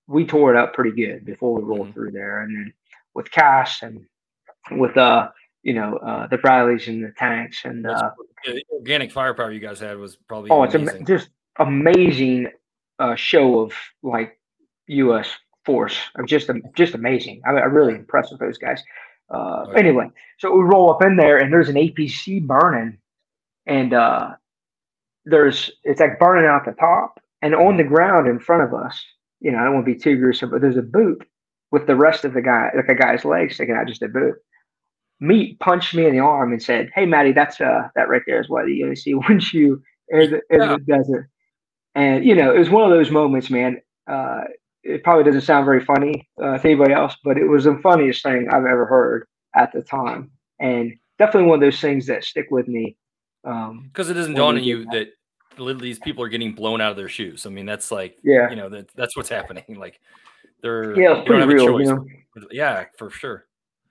we 0.06 0.26
tore 0.26 0.54
it 0.54 0.58
up 0.58 0.74
pretty 0.74 0.92
good 0.92 1.24
before 1.24 1.54
we 1.54 1.64
rolled 1.64 1.88
mm-hmm. 1.88 1.92
through 1.92 2.12
there. 2.12 2.42
And 2.42 2.54
then 2.54 2.72
with 3.14 3.30
CAS 3.30 3.82
and 3.82 4.06
with, 4.70 4.96
uh, 4.96 5.28
you 5.66 5.72
know, 5.72 5.96
uh, 5.96 6.28
the 6.28 6.38
Bradleys 6.38 6.86
and 6.86 7.02
the 7.02 7.10
tanks 7.18 7.62
and 7.64 7.88
uh, 7.88 8.12
the 8.44 8.62
organic 8.72 9.10
firepower 9.10 9.50
you 9.50 9.58
guys 9.58 9.80
had 9.80 9.98
was 9.98 10.14
probably 10.14 10.48
oh, 10.50 10.62
amazing. 10.62 10.86
it's 10.86 10.94
am- 10.94 11.06
just 11.06 11.28
amazing 11.58 12.46
uh, 13.00 13.16
show 13.16 13.58
of 13.58 13.72
like 14.04 14.38
U.S. 14.86 15.28
force. 15.64 15.98
Just 16.24 16.48
just 16.76 16.94
amazing. 16.94 17.42
I, 17.44 17.50
am 17.50 17.74
really 17.74 17.96
impressed 17.96 18.30
with 18.30 18.38
those 18.38 18.58
guys. 18.58 18.80
Uh, 19.28 19.64
okay. 19.66 19.80
Anyway, 19.80 20.08
so 20.38 20.54
we 20.54 20.62
roll 20.62 20.88
up 20.94 21.02
in 21.02 21.16
there 21.16 21.38
and 21.38 21.52
there's 21.52 21.68
an 21.68 21.74
APC 21.74 22.46
burning, 22.46 22.98
and 23.66 23.92
uh, 23.92 24.34
there's 25.24 25.72
it's 25.82 25.98
like 25.98 26.20
burning 26.20 26.46
out 26.46 26.64
the 26.64 26.74
top, 26.78 27.18
and 27.42 27.56
on 27.56 27.76
the 27.76 27.82
ground 27.82 28.28
in 28.28 28.38
front 28.38 28.62
of 28.62 28.72
us, 28.72 29.04
you 29.40 29.50
know, 29.50 29.58
I 29.58 29.64
don't 29.64 29.74
want 29.74 29.86
to 29.86 29.94
be 29.94 29.98
too 29.98 30.16
gruesome, 30.16 30.50
but 30.50 30.60
there's 30.60 30.76
a 30.76 30.82
boot 30.82 31.26
with 31.72 31.88
the 31.88 31.96
rest 31.96 32.24
of 32.24 32.34
the 32.34 32.40
guy, 32.40 32.70
like 32.76 32.88
a 32.88 32.94
guy's 32.94 33.24
legs 33.24 33.56
sticking 33.56 33.74
out, 33.74 33.88
just 33.88 34.02
a 34.02 34.08
boot. 34.08 34.36
Meet 35.18 35.58
punched 35.60 35.94
me 35.94 36.06
in 36.06 36.12
the 36.12 36.20
arm 36.20 36.52
and 36.52 36.62
said, 36.62 36.90
"Hey, 36.94 37.06
Matty, 37.06 37.32
that's 37.32 37.60
uh 37.60 37.88
that 37.94 38.08
right 38.08 38.22
there 38.26 38.40
is 38.40 38.48
what 38.48 38.68
you 38.68 38.84
only 38.84 38.96
see 38.96 39.14
one 39.14 39.40
shoe 39.40 39.82
in 40.08 40.30
the, 40.30 40.40
in 40.50 40.60
yeah. 40.60 40.76
the 40.76 40.84
desert." 40.86 41.30
And 41.94 42.24
you 42.24 42.34
know, 42.34 42.54
it 42.54 42.58
was 42.58 42.70
one 42.70 42.84
of 42.84 42.90
those 42.90 43.10
moments, 43.10 43.48
man. 43.48 43.80
Uh, 44.06 44.42
it 44.82 45.02
probably 45.02 45.24
doesn't 45.24 45.40
sound 45.40 45.64
very 45.64 45.84
funny 45.84 46.28
uh, 46.40 46.58
to 46.58 46.64
anybody 46.68 46.92
else, 46.92 47.16
but 47.24 47.38
it 47.38 47.46
was 47.46 47.64
the 47.64 47.78
funniest 47.82 48.22
thing 48.22 48.48
I've 48.48 48.66
ever 48.66 48.86
heard 48.86 49.26
at 49.54 49.72
the 49.72 49.80
time, 49.80 50.30
and 50.60 50.92
definitely 51.18 51.48
one 51.48 51.56
of 51.56 51.60
those 51.62 51.80
things 51.80 52.06
that 52.06 52.22
stick 52.22 52.48
with 52.50 52.68
me. 52.68 52.96
Because 53.42 53.70
um, 53.70 53.90
it 53.96 54.14
doesn't 54.14 54.34
dawn 54.34 54.56
on 54.56 54.64
you 54.64 54.84
that. 54.92 55.08
that 55.56 55.78
these 55.80 55.98
people 55.98 56.22
are 56.22 56.28
getting 56.28 56.52
blown 56.52 56.82
out 56.82 56.90
of 56.90 56.96
their 56.98 57.08
shoes. 57.08 57.46
I 57.46 57.50
mean, 57.50 57.64
that's 57.64 57.90
like, 57.90 58.18
yeah, 58.22 58.50
you 58.50 58.56
know, 58.56 58.68
that 58.68 58.90
that's 58.94 59.16
what's 59.16 59.30
happening. 59.30 59.64
Like, 59.78 59.98
they're 60.60 60.98
yeah, 61.00 61.22
pretty 61.24 61.46
real, 61.46 61.80
you 61.80 61.86
know? 61.86 62.06
Yeah, 62.50 62.84
for 62.98 63.08
sure 63.08 63.45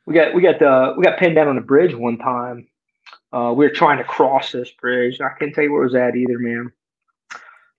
we 0.05 0.13
got 0.13 0.33
we 0.33 0.41
got 0.41 0.59
the 0.59 0.93
we 0.97 1.03
got 1.03 1.19
pinned 1.19 1.35
down 1.35 1.47
on 1.47 1.55
the 1.55 1.61
bridge 1.61 1.93
one 1.95 2.17
time. 2.17 2.67
Uh, 3.33 3.51
we 3.55 3.65
were 3.65 3.71
trying 3.71 3.97
to 3.97 4.03
cross 4.03 4.51
this 4.51 4.71
bridge. 4.71 5.19
I 5.19 5.29
can't 5.37 5.53
tell 5.53 5.63
you 5.63 5.71
where 5.71 5.81
it 5.81 5.85
was 5.85 5.95
at 5.95 6.15
either, 6.15 6.39
man. 6.39 6.71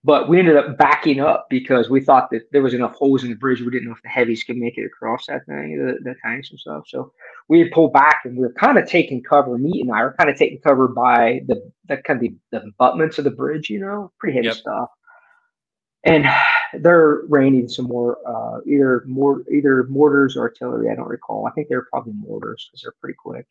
But 0.05 0.29
we 0.29 0.39
ended 0.39 0.57
up 0.57 0.79
backing 0.79 1.19
up 1.19 1.49
because 1.51 1.91
we 1.91 2.01
thought 2.01 2.31
that 2.31 2.43
there 2.53 2.63
was 2.63 2.75
enough 2.75 2.95
holes 2.95 3.25
in 3.25 3.31
the 3.31 3.37
bridge. 3.37 3.61
We 3.61 3.71
didn't 3.71 3.89
know 3.89 3.95
if 3.95 4.03
the 4.03 4.09
heavies 4.09 4.45
could 4.45 4.57
make 4.57 4.79
it 4.79 4.85
across 4.85 5.27
that 5.27 5.45
thing, 5.47 5.79
the, 5.85 5.99
the 6.01 6.15
tanks 6.23 6.51
and 6.51 6.61
stuff. 6.61 6.85
So 6.87 7.13
we 7.49 7.59
had 7.59 7.73
pulled 7.73 7.93
back 7.93 8.21
and 8.25 8.37
we 8.37 8.43
were 8.43 8.53
kind 8.53 8.79
of 8.79 8.89
taking 8.89 9.21
cover. 9.21 9.59
Me 9.59 9.81
and 9.81 9.91
I 9.91 10.03
were 10.03 10.15
kind 10.17 10.31
of 10.31 10.37
taking 10.37 10.61
cover 10.61 10.87
by 10.87 11.41
the 11.49 11.73
the 11.89 11.97
kind 11.97 12.19
of 12.19 12.21
the, 12.21 12.37
the 12.53 12.67
abutments 12.69 13.19
of 13.19 13.25
the 13.25 13.31
bridge. 13.31 13.69
You 13.69 13.81
know, 13.81 14.13
pretty 14.21 14.37
heavy 14.37 14.47
yep. 14.47 14.57
stuff. 14.57 14.91
And 16.05 16.25
they're 16.75 17.23
raining 17.29 17.69
some 17.69 17.87
more, 17.87 18.19
uh, 18.27 18.61
either 18.67 19.05
more 19.07 19.45
either 19.53 19.85
mortars 19.85 20.37
or 20.37 20.43
artillery. 20.43 20.91
I 20.91 20.95
don't 20.95 21.09
recall. 21.09 21.47
I 21.47 21.51
think 21.53 21.69
they're 21.69 21.87
probably 21.91 22.15
mortars 22.15 22.69
because 22.69 22.83
they're 22.83 22.95
pretty 23.01 23.17
quick. 23.19 23.47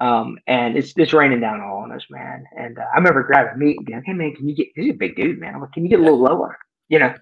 Um, 0.00 0.38
and 0.46 0.76
it's 0.76 0.92
it's 0.96 1.12
raining 1.12 1.40
down 1.40 1.60
all 1.60 1.78
on 1.78 1.92
us, 1.92 2.04
man. 2.10 2.44
And 2.56 2.78
uh, 2.78 2.84
I 2.92 2.96
remember 2.96 3.22
grabbing 3.22 3.58
meat 3.58 3.76
and 3.78 3.86
being 3.86 3.98
like, 3.98 4.06
"Hey, 4.06 4.12
man, 4.12 4.34
can 4.34 4.48
you 4.48 4.54
get? 4.54 4.68
This 4.74 4.86
is 4.86 4.90
a 4.90 4.94
big 4.94 5.16
dude, 5.16 5.38
man. 5.38 5.54
I'm 5.54 5.60
like, 5.60 5.72
can 5.72 5.84
you 5.84 5.90
get 5.90 6.00
a 6.00 6.02
little 6.02 6.20
lower? 6.20 6.58
You 6.88 6.98
know, 6.98 7.14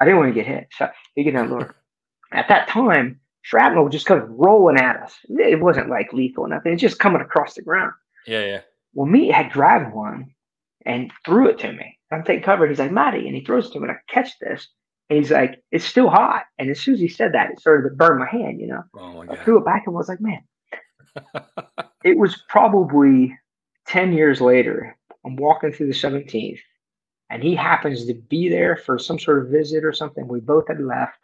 I 0.00 0.04
didn't 0.04 0.18
want 0.18 0.30
to 0.30 0.34
get 0.34 0.46
hit, 0.46 0.68
so 0.76 0.88
he 1.14 1.24
get 1.24 1.34
down 1.34 1.50
lower. 1.50 1.76
At 2.32 2.48
that 2.48 2.68
time, 2.68 3.20
shrapnel 3.42 3.84
was 3.84 3.92
just 3.92 4.06
kind 4.06 4.22
of 4.22 4.30
rolling 4.30 4.76
at 4.76 4.96
us. 4.96 5.16
It 5.28 5.60
wasn't 5.60 5.90
like 5.90 6.12
lethal 6.12 6.44
or 6.44 6.48
nothing. 6.48 6.72
It's 6.72 6.80
just 6.80 7.00
coming 7.00 7.20
across 7.20 7.54
the 7.54 7.62
ground. 7.62 7.92
Yeah, 8.24 8.44
yeah. 8.44 8.60
Well, 8.94 9.06
Meet 9.06 9.32
had 9.32 9.50
grabbed 9.50 9.92
one 9.92 10.32
and 10.86 11.12
threw 11.24 11.48
it 11.48 11.58
to 11.60 11.72
me. 11.72 11.98
I'm 12.10 12.24
taking 12.24 12.42
cover. 12.42 12.66
He's 12.66 12.78
like, 12.78 12.92
Matty. 12.92 13.26
And 13.26 13.36
he 13.36 13.44
throws 13.44 13.68
it 13.68 13.72
to 13.72 13.80
me. 13.80 13.88
And 13.88 13.96
I 13.96 14.12
catch 14.12 14.38
this. 14.38 14.68
And 15.08 15.18
he's 15.18 15.30
like, 15.30 15.62
it's 15.70 15.84
still 15.84 16.08
hot. 16.08 16.44
And 16.58 16.70
as 16.70 16.80
soon 16.80 16.94
as 16.94 17.00
he 17.00 17.08
said 17.08 17.32
that, 17.32 17.50
it 17.50 17.60
started 17.60 17.88
to 17.88 17.94
burn 17.94 18.18
my 18.18 18.28
hand, 18.28 18.60
you 18.60 18.68
know. 18.68 18.82
Oh. 18.96 19.24
I 19.28 19.36
threw 19.36 19.58
it 19.58 19.64
back 19.64 19.84
and 19.86 19.94
was 19.94 20.08
like, 20.08 20.20
man. 20.20 20.42
it 22.04 22.16
was 22.16 22.42
probably 22.48 23.36
10 23.86 24.12
years 24.12 24.40
later. 24.40 24.96
I'm 25.24 25.36
walking 25.36 25.72
through 25.72 25.88
the 25.88 25.92
17th, 25.92 26.60
and 27.28 27.42
he 27.42 27.54
happens 27.54 28.06
to 28.06 28.14
be 28.14 28.48
there 28.48 28.76
for 28.76 28.98
some 28.98 29.18
sort 29.18 29.42
of 29.42 29.50
visit 29.50 29.84
or 29.84 29.92
something. 29.92 30.26
We 30.26 30.40
both 30.40 30.68
had 30.68 30.80
left. 30.80 31.18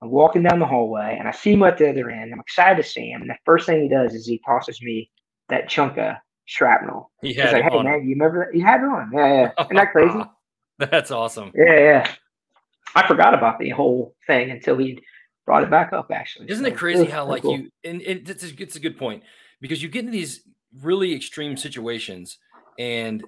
I'm 0.00 0.10
walking 0.10 0.42
down 0.42 0.60
the 0.60 0.66
hallway, 0.66 1.16
and 1.18 1.26
I 1.26 1.32
see 1.32 1.52
him 1.52 1.62
at 1.62 1.78
the 1.78 1.90
other 1.90 2.10
end. 2.10 2.32
I'm 2.32 2.40
excited 2.40 2.82
to 2.82 2.88
see 2.88 3.10
him. 3.10 3.22
And 3.22 3.30
the 3.30 3.38
first 3.44 3.66
thing 3.66 3.82
he 3.82 3.88
does 3.88 4.14
is 4.14 4.26
he 4.26 4.40
tosses 4.46 4.80
me 4.82 5.10
that 5.48 5.68
chunk 5.68 5.98
of 5.98 6.16
shrapnel. 6.46 7.10
He 7.20 7.34
had 7.34 7.52
like, 7.52 7.64
it 7.64 7.72
"Hey 7.72 7.78
on 7.78 7.84
man, 7.84 8.02
you 8.02 8.10
remember 8.10 8.46
that? 8.46 8.56
You 8.58 8.64
had 8.64 8.80
it 8.80 8.84
on? 8.86 9.10
Yeah, 9.12 9.52
yeah. 9.56 9.64
Isn't 9.64 9.76
that 9.76 9.92
crazy? 9.92 10.18
That's 10.78 11.10
awesome. 11.10 11.52
Yeah, 11.54 11.78
yeah. 11.78 12.10
I 12.94 13.06
forgot 13.06 13.34
about 13.34 13.58
the 13.58 13.70
whole 13.70 14.14
thing 14.26 14.50
until 14.50 14.78
he 14.78 15.02
brought 15.44 15.62
it 15.62 15.70
back 15.70 15.92
up. 15.92 16.10
Actually, 16.10 16.50
Isn't 16.50 16.64
So 16.64 16.70
it 16.70 16.76
crazy 16.76 17.02
was 17.04 17.12
how 17.12 17.26
like 17.26 17.42
cool. 17.42 17.58
you 17.58 17.70
and, 17.84 18.00
and 18.02 18.28
it's, 18.28 18.44
a, 18.44 18.62
it's 18.62 18.76
a 18.76 18.80
good 18.80 18.96
point 18.98 19.22
because 19.60 19.82
you 19.82 19.88
get 19.88 20.00
into 20.00 20.12
these 20.12 20.42
really 20.82 21.14
extreme 21.14 21.56
situations 21.56 22.38
and 22.78 23.24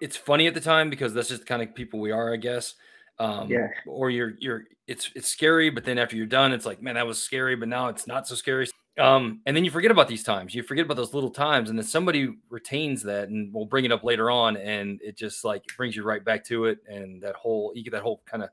it's 0.00 0.16
funny 0.16 0.46
at 0.46 0.54
the 0.54 0.60
time 0.60 0.90
because 0.90 1.14
that's 1.14 1.28
just 1.28 1.40
the 1.42 1.46
kind 1.46 1.62
of 1.62 1.74
people 1.74 2.00
we 2.00 2.12
are, 2.12 2.32
I 2.32 2.36
guess. 2.36 2.74
Um, 3.18 3.48
Yeah. 3.50 3.68
or 3.86 4.10
you're 4.10 4.34
you're 4.38 4.64
it's 4.86 5.10
it's 5.16 5.28
scary, 5.28 5.70
but 5.70 5.84
then 5.84 5.98
after 5.98 6.16
you're 6.16 6.26
done, 6.26 6.52
it's 6.52 6.66
like, 6.66 6.82
man, 6.82 6.94
that 6.94 7.06
was 7.06 7.20
scary, 7.20 7.56
but 7.56 7.68
now 7.68 7.88
it's 7.88 8.06
not 8.06 8.28
so 8.28 8.34
scary. 8.34 8.66
Um, 8.98 9.40
and 9.44 9.54
then 9.56 9.64
you 9.64 9.70
forget 9.70 9.90
about 9.90 10.08
these 10.08 10.22
times. 10.22 10.54
You 10.54 10.62
forget 10.62 10.84
about 10.86 10.96
those 10.96 11.12
little 11.12 11.30
times, 11.30 11.68
and 11.68 11.78
then 11.78 11.84
somebody 11.86 12.34
retains 12.48 13.02
that 13.02 13.28
and 13.28 13.52
we'll 13.52 13.66
bring 13.66 13.84
it 13.84 13.92
up 13.92 14.04
later 14.04 14.30
on, 14.30 14.56
and 14.56 15.00
it 15.02 15.16
just 15.16 15.44
like 15.44 15.62
brings 15.76 15.94
you 15.94 16.02
right 16.02 16.24
back 16.24 16.44
to 16.46 16.64
it, 16.66 16.78
and 16.88 17.22
that 17.22 17.34
whole 17.34 17.72
you 17.74 17.84
get 17.84 17.92
that 17.92 18.02
whole 18.02 18.22
kind 18.26 18.42
of 18.42 18.48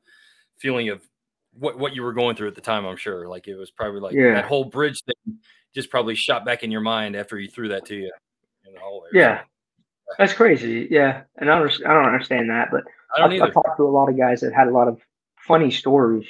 feeling 0.58 0.90
of 0.90 1.02
what 1.58 1.80
what 1.80 1.96
you 1.96 2.04
were 2.04 2.14
going 2.14 2.36
through 2.36 2.50
at 2.50 2.56
the 2.56 2.62
time. 2.62 2.86
I'm 2.86 2.98
sure, 2.98 3.28
like 3.28 3.48
it 3.48 3.56
was 3.56 3.72
probably 3.72 4.02
like 4.02 4.14
Yeah. 4.14 4.34
that 4.34 4.46
whole 4.46 4.66
bridge 4.66 5.02
thing 5.04 5.38
just 5.74 5.90
probably 5.90 6.14
shot 6.16 6.46
back 6.46 6.62
in 6.64 6.72
your 6.72 6.82
mind 6.82 7.16
after 7.16 7.38
he 7.38 7.48
threw 7.48 7.70
that 7.70 7.86
to 7.86 7.96
you 7.96 8.12
in 8.68 8.74
the 8.74 8.80
hallway. 8.80 9.10
Yeah. 9.14 9.42
That's 10.20 10.34
crazy. 10.34 10.88
Yeah, 10.92 11.24
and 11.38 11.50
I 11.50 11.58
don't, 11.58 11.72
I 11.86 11.94
don't 11.94 12.06
understand 12.06 12.50
that, 12.50 12.70
but 12.70 12.84
I 13.18 13.24
I, 13.24 13.28
don't 13.28 13.42
I 13.42 13.50
talked 13.50 13.78
to 13.78 13.84
a 13.84 13.90
lot 13.90 14.10
of 14.10 14.18
guys 14.18 14.42
that 14.42 14.54
had 14.54 14.68
a 14.68 14.72
lot 14.72 14.88
of 14.88 15.00
funny 15.40 15.72
stories. 15.72 16.28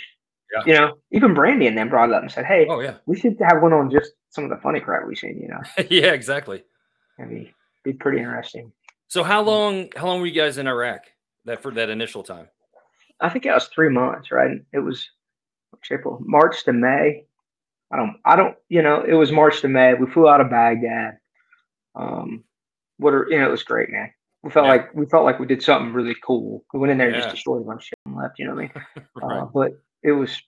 Yeah. 0.54 0.62
You 0.66 0.74
know, 0.74 0.98
even 1.12 1.34
Brandy 1.34 1.68
and 1.68 1.78
them 1.78 1.89
brought 1.89 2.10
it 2.10 2.16
up 2.16 2.22
and 2.22 2.32
said, 2.32 2.46
"Hey, 2.46 2.68
Oh 2.70 2.80
yeah, 2.80 2.96
we 3.06 3.18
should 3.20 3.38
have 3.42 3.62
one 3.62 3.74
on 3.74 3.89
just 3.89 4.12
some 4.30 4.44
of 4.44 4.50
the 4.50 4.58
funny 4.58 4.80
crap 4.80 5.08
we've 5.08 5.18
seen." 5.18 5.39
You 5.42 5.48
know, 5.50 5.62
yeah, 5.89 6.12
exactly. 6.13 6.63
I 7.20 7.24
mean, 7.26 7.50
be 7.84 7.94
pretty 7.94 8.20
interesting. 8.20 8.72
So 9.08 9.24
how 9.24 9.42
long 9.42 9.89
how 9.96 10.08
long 10.08 10.20
were 10.22 10.28
you 10.28 10.34
guys 10.34 10.58
in 10.58 10.68
Iraq 10.68 11.02
that 11.46 11.62
for 11.62 11.72
that 11.72 11.89
initial 11.89 12.24
time? 12.24 12.48
I 13.20 13.30
think 13.30 13.46
it 13.46 13.52
was 13.54 13.68
three 13.68 13.89
months, 13.89 14.32
right? 14.32 14.58
It 14.74 14.80
was 14.80 15.08
April, 15.92 16.20
March 16.22 16.63
to 16.66 16.74
May. 16.74 17.26
I 17.92 17.98
don't, 17.98 18.18
I 18.26 18.36
don't, 18.36 18.56
you 18.70 18.82
know, 18.82 19.04
it 19.08 19.13
was 19.13 19.32
March 19.32 19.62
to 19.62 19.68
May. 19.68 19.94
We 19.94 20.08
flew 20.12 20.28
out 20.28 20.42
of 20.42 20.50
Baghdad. 20.50 21.18
Um, 21.96 22.44
what 22.98 23.13
are, 23.13 23.28
you 23.30 23.38
know, 23.39 23.48
it 23.48 23.52
was 23.52 23.63
great, 23.63 23.89
man. 23.92 24.12
We 24.42 24.50
felt 24.52 24.66
Yeah. 24.66 24.72
like 24.74 24.94
we 24.96 25.06
felt 25.06 25.26
like 25.26 25.39
we 25.39 25.46
did 25.46 25.62
something 25.63 25.94
really 25.94 26.16
cool. 26.26 26.66
We 26.74 26.80
went 26.80 26.92
in 26.92 26.98
there 26.98 27.08
and 27.08 27.16
Yeah. 27.16 27.22
just 27.24 27.36
destroyed 27.36 27.62
a 27.62 27.66
bunch 27.66 27.82
of 27.84 27.86
shit 27.86 28.00
and 28.06 28.16
left. 28.16 28.39
You 28.39 28.48
know 28.48 28.56
what 28.56 28.60
I 28.60 28.63
mean? 28.63 29.06
Right. 29.16 29.38
Uh, 29.42 29.46
but 29.46 29.72
it 30.04 30.12
was, 30.12 30.42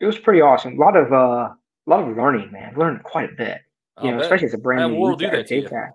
it 0.00 0.06
was 0.06 0.18
pretty 0.18 0.40
awesome. 0.40 0.74
A 0.74 0.80
lot 0.80 0.96
of, 0.96 1.12
uh, 1.12 1.16
a 1.16 1.56
lot 1.86 2.08
of 2.08 2.16
learning, 2.16 2.50
man. 2.52 2.74
Learned 2.76 3.02
quite 3.02 3.32
a 3.32 3.36
bit. 3.36 3.60
You 4.02 4.10
I'll 4.10 4.10
know, 4.10 4.16
bet. 4.16 4.22
especially 4.22 4.46
as 4.46 4.54
a 4.54 4.58
brand 4.58 4.92
new 4.92 5.00
will 5.00 5.16
do 5.16 5.30
that 5.30 5.46
to 5.48 5.56
you. 5.56 5.68
JTAC. 5.68 5.92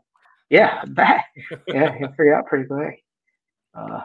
Yeah, 0.50 0.84
bet. 0.86 1.24
yeah, 1.68 1.98
you 2.00 2.08
figure 2.10 2.36
out 2.36 2.46
pretty 2.46 2.66
quick. 2.66 3.04
Uh, 3.74 4.02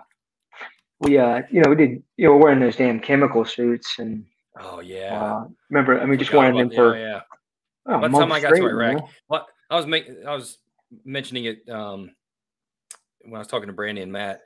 we, 1.01 1.19
uh, 1.19 1.43
you 1.51 1.61
know, 1.63 1.71
we 1.71 1.77
did, 1.77 2.03
you 2.17 2.29
know, 2.29 2.37
wearing 2.37 2.61
those 2.61 2.77
damn 2.77 3.01
chemical 3.01 3.45
suits 3.45 3.99
and 3.99 4.25
Oh 4.59 4.81
yeah. 4.81 5.23
uh, 5.23 5.49
remember, 5.71 6.01
I 6.01 6.07
mean, 6.07 6.19
just 6.19 6.33
wearing 6.33 6.57
them 6.57 6.71
for 6.71 6.97
yeah, 6.97 7.05
yeah. 7.05 7.21
oh, 7.87 8.01
By 8.01 8.09
the 8.09 8.19
time 8.19 8.33
I 8.33 8.41
got 8.41 8.51
to 8.51 8.57
straight, 8.57 8.71
Iraq, 8.71 8.93
you 8.93 8.99
know? 8.99 9.09
Well, 9.29 9.47
I 9.71 9.77
was 9.77 9.87
making, 9.87 10.27
I 10.27 10.35
was 10.35 10.59
mentioning 11.05 11.45
it 11.45 11.69
um, 11.69 12.15
when 13.23 13.35
I 13.35 13.39
was 13.39 13.49
talking 13.49 13.67
to 13.67 13.73
Brandy 13.73 14.03
and 14.03 14.13
Matt. 14.13 14.43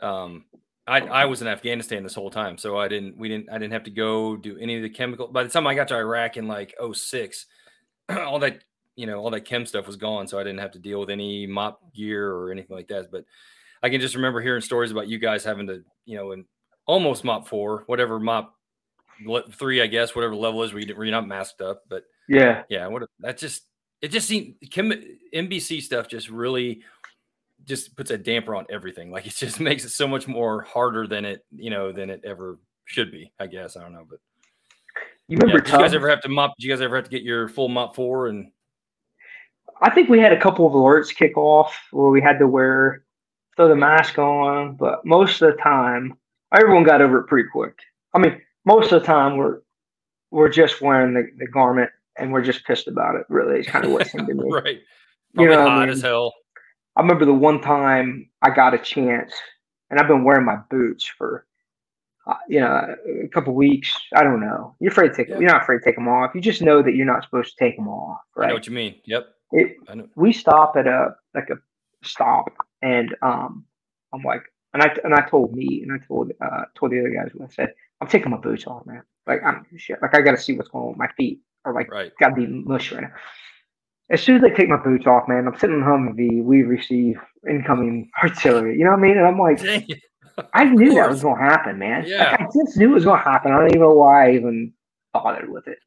Um, 0.00 0.44
I, 0.88 1.00
I 1.00 1.24
was 1.26 1.42
in 1.42 1.48
Afghanistan 1.48 2.02
this 2.02 2.14
whole 2.14 2.30
time, 2.30 2.56
so 2.56 2.78
I 2.78 2.88
didn't, 2.88 3.16
we 3.18 3.28
didn't, 3.28 3.50
I 3.50 3.58
didn't 3.58 3.74
have 3.74 3.84
to 3.84 3.90
go 3.90 4.36
do 4.36 4.56
any 4.58 4.76
of 4.76 4.82
the 4.82 4.88
chemical. 4.88 5.28
By 5.28 5.42
the 5.42 5.50
time 5.50 5.66
I 5.66 5.74
got 5.74 5.88
to 5.88 5.96
Iraq 5.96 6.36
in 6.36 6.48
like 6.48 6.74
06, 6.92 7.46
all 8.08 8.38
that, 8.38 8.64
you 8.96 9.06
know, 9.06 9.18
all 9.18 9.30
that 9.30 9.44
chem 9.44 9.66
stuff 9.66 9.86
was 9.86 9.96
gone, 9.96 10.26
so 10.26 10.38
I 10.38 10.44
didn't 10.44 10.60
have 10.60 10.72
to 10.72 10.78
deal 10.78 10.98
with 10.98 11.10
any 11.10 11.46
MOPP 11.46 11.76
gear 11.94 12.32
or 12.32 12.50
anything 12.50 12.74
like 12.74 12.88
that. 12.88 13.10
But 13.12 13.24
I 13.82 13.90
can 13.90 14.00
just 14.00 14.16
remember 14.16 14.40
hearing 14.40 14.62
stories 14.62 14.90
about 14.90 15.08
you 15.08 15.18
guys 15.18 15.44
having 15.44 15.66
to, 15.68 15.84
you 16.06 16.16
know, 16.16 16.32
and 16.32 16.46
almost 16.86 17.22
MOPP 17.22 17.46
four, 17.46 17.84
whatever 17.86 18.18
MOPP 18.18 18.48
three, 19.52 19.82
I 19.82 19.86
guess, 19.86 20.14
whatever 20.16 20.34
level 20.34 20.62
is 20.62 20.72
where, 20.72 20.82
you, 20.82 20.94
where 20.96 21.04
you're 21.04 21.12
not 21.12 21.28
masked 21.28 21.60
up, 21.60 21.82
but 21.88 22.04
Yeah, 22.28 22.62
yeah, 22.68 22.86
what 22.86 23.08
that 23.20 23.38
just 23.38 23.64
it 24.00 24.08
just 24.08 24.28
seemed 24.28 24.54
chem, 24.70 24.92
NBC 25.34 25.82
stuff 25.82 26.08
just 26.08 26.30
really 26.30 26.82
just 27.68 27.94
puts 27.96 28.10
a 28.10 28.18
damper 28.18 28.54
on 28.56 28.66
everything. 28.70 29.10
Like 29.10 29.26
it 29.26 29.34
just 29.34 29.60
makes 29.68 29.84
it 29.84 29.90
so 29.90 30.08
much 30.08 30.26
more 30.26 30.62
harder 30.62 31.06
than 31.06 31.24
it 31.24 31.44
you 31.54 31.70
know 31.70 31.92
than 31.92 32.10
it 32.10 32.22
ever 32.24 32.58
should 32.86 33.12
be. 33.12 33.32
I 33.38 33.46
guess 33.46 33.76
I 33.76 33.82
don't 33.82 33.92
know, 33.92 34.06
but 34.08 34.18
you 35.28 35.36
yeah, 35.36 35.42
remember 35.42 35.60
did 35.60 35.72
you 35.72 35.78
guys 35.78 35.94
ever 35.94 36.08
have 36.08 36.22
to 36.22 36.28
MOPP? 36.28 36.52
Did 36.58 36.64
you 36.64 36.70
guys 36.70 36.80
ever 36.80 36.96
have 36.96 37.04
to 37.04 37.10
get 37.10 37.22
your 37.22 37.48
full 37.48 37.68
MOPP 37.68 37.94
four? 37.94 38.28
And 38.28 38.50
I 39.82 39.90
think 39.90 40.08
we 40.08 40.18
had 40.18 40.32
a 40.32 40.40
couple 40.40 40.66
of 40.66 40.72
alerts 40.72 41.14
kick 41.14 41.36
off 41.36 41.78
where 41.92 42.10
we 42.10 42.20
had 42.20 42.38
to 42.38 42.48
wear 42.48 43.04
throw 43.56 43.68
the 43.68 43.76
mask 43.76 44.18
on, 44.18 44.76
but 44.76 45.04
most 45.04 45.42
of 45.42 45.50
the 45.54 45.60
time, 45.62 46.16
everyone 46.54 46.84
got 46.84 47.02
over 47.02 47.18
it 47.18 47.26
pretty 47.26 47.48
quick. 47.52 47.76
I 48.14 48.18
mean, 48.18 48.40
most 48.64 48.92
of 48.92 49.00
the 49.00 49.06
time 49.06 49.36
we're 49.36 49.60
we're 50.30 50.48
just 50.48 50.80
wearing 50.80 51.14
the, 51.14 51.28
the 51.38 51.46
garment 51.46 51.90
and 52.16 52.32
we're 52.32 52.42
just 52.42 52.64
pissed 52.66 52.88
about 52.88 53.16
it. 53.16 53.24
Really, 53.28 53.60
it's 53.60 53.68
kind 53.68 53.84
of 53.84 53.90
what 53.92 54.06
seemed 54.06 54.26
to 54.28 54.34
me. 54.34 54.48
right, 54.50 54.78
You 55.34 55.48
know 55.48 55.58
what 55.58 55.68
I 55.68 55.70
hot 55.70 55.80
mean? 55.80 55.88
as 55.90 56.02
hell. 56.02 56.32
I 56.98 57.02
remember 57.02 57.24
the 57.24 57.32
one 57.32 57.60
time 57.60 58.28
I 58.42 58.50
got 58.50 58.74
a 58.74 58.78
chance, 58.78 59.32
and 59.88 60.00
I've 60.00 60.08
been 60.08 60.24
wearing 60.24 60.44
my 60.44 60.56
boots 60.68 61.04
for, 61.04 61.46
uh, 62.26 62.34
you 62.48 62.60
know, 62.60 62.96
a 63.24 63.28
couple 63.28 63.54
weeks. 63.54 63.96
I 64.14 64.24
don't 64.24 64.40
know. 64.40 64.74
You're 64.80 64.90
afraid 64.90 65.10
to 65.10 65.14
take. 65.14 65.28
Yeah. 65.28 65.38
You're 65.38 65.48
not 65.50 65.62
afraid 65.62 65.78
to 65.78 65.84
take 65.84 65.94
them 65.94 66.08
off. 66.08 66.34
You 66.34 66.40
just 66.40 66.60
know 66.60 66.82
that 66.82 66.96
you're 66.96 67.06
not 67.06 67.22
supposed 67.22 67.56
to 67.56 67.64
take 67.64 67.76
them 67.76 67.88
off, 67.88 68.18
Right? 68.36 68.46
I 68.46 68.48
know 68.48 68.54
what 68.54 68.66
you 68.66 68.74
mean. 68.74 68.96
Yep, 69.06 69.28
It, 69.52 69.76
I 69.88 69.94
know. 69.94 70.08
we 70.16 70.32
stop 70.32 70.76
at 70.76 70.88
a 70.88 71.14
like 71.34 71.48
a 71.50 71.58
stop, 72.02 72.50
and 72.82 73.14
um, 73.22 73.64
I'm 74.12 74.22
like, 74.22 74.42
and 74.74 74.82
I 74.82 74.94
and 75.04 75.14
I 75.14 75.20
told 75.22 75.54
me, 75.54 75.82
and 75.84 75.92
I 75.92 76.04
told 76.04 76.32
uh 76.40 76.64
told 76.74 76.90
the 76.92 76.98
other 77.00 77.10
guys, 77.10 77.30
when 77.32 77.46
I 77.48 77.50
said, 77.52 77.74
I'm 78.00 78.08
taking 78.08 78.30
my 78.32 78.38
boots 78.38 78.66
off, 78.66 78.84
man. 78.86 79.02
Like 79.26 79.40
I'm 79.44 79.64
shit. 79.76 80.02
Like 80.02 80.16
I 80.16 80.20
got 80.20 80.32
to 80.32 80.38
see 80.38 80.54
what's 80.56 80.68
going 80.68 80.82
on 80.82 80.88
with 80.90 80.98
my 80.98 81.08
feet, 81.16 81.40
or 81.64 81.72
like 81.74 81.92
Right. 81.92 82.12
got 82.18 82.30
to 82.30 82.34
be 82.34 82.46
mush 82.48 82.90
right 82.90 83.02
now. 83.02 83.12
As 84.10 84.22
soon 84.22 84.36
as 84.36 84.44
I 84.44 84.50
take 84.54 84.68
my 84.68 84.76
boots 84.76 85.06
off, 85.06 85.28
man, 85.28 85.46
I'm 85.46 85.58
sitting 85.58 85.76
in 85.76 85.82
Humvee. 85.82 86.42
We 86.42 86.62
receive 86.62 87.16
incoming 87.48 88.10
artillery. 88.22 88.78
You 88.78 88.84
know 88.84 88.90
what 88.90 88.98
I 88.98 89.02
mean? 89.02 89.18
And 89.18 89.26
I'm 89.26 89.38
like. 89.38 89.60
I 90.54 90.64
knew 90.64 90.94
that 90.94 91.10
was 91.10 91.20
going 91.20 91.36
to 91.36 91.42
happen, 91.42 91.78
man. 91.80 92.04
Yeah. 92.06 92.30
Like, 92.30 92.40
I 92.42 92.44
just 92.44 92.76
knew 92.76 92.92
it 92.92 92.94
was 92.94 93.04
going 93.04 93.18
to 93.18 93.24
happen. 93.24 93.50
I 93.50 93.58
don't 93.58 93.70
even 93.70 93.80
know 93.80 93.94
why 93.94 94.28
I 94.28 94.34
even 94.34 94.72
bothered 95.12 95.50
with 95.50 95.66
it. 95.66 95.78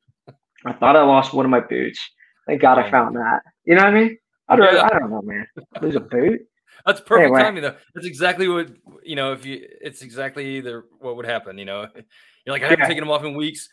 I 0.65 0.73
thought 0.73 0.97
I 0.97 1.03
lost 1.03 1.33
one 1.33 1.45
of 1.45 1.49
my 1.49 1.61
boots. 1.61 1.99
Thank 2.47 2.61
God 2.61 2.77
I 2.77 2.91
found 2.91 3.15
that. 3.15 3.43
You 3.63 3.75
know 3.75 3.83
what 3.83 3.93
I 3.93 3.99
mean? 3.99 4.17
I 4.49 4.55
don't, 4.57 4.73
Yeah. 4.75 4.89
I 4.91 4.99
don't 4.99 5.09
know, 5.09 5.21
man. 5.21 5.47
Lose 5.81 5.95
a 5.95 6.01
boot? 6.01 6.41
That's 6.85 6.99
perfect 6.99 7.27
Anyway. 7.27 7.41
timing 7.41 7.63
though. 7.63 7.75
That's 7.95 8.07
exactly 8.07 8.47
what 8.49 8.71
you 9.03 9.15
know. 9.15 9.31
If 9.33 9.45
you, 9.45 9.65
it's 9.81 10.01
exactly 10.01 10.61
the 10.61 10.83
what 10.99 11.15
would 11.15 11.25
happen. 11.25 11.57
You 11.57 11.65
know, 11.65 11.87
you're 12.45 12.53
like 12.53 12.63
I 12.63 12.65
haven't 12.69 12.79
Yeah. 12.79 12.87
taken 12.87 13.03
them 13.03 13.11
off 13.11 13.23
in 13.23 13.35
weeks. 13.35 13.69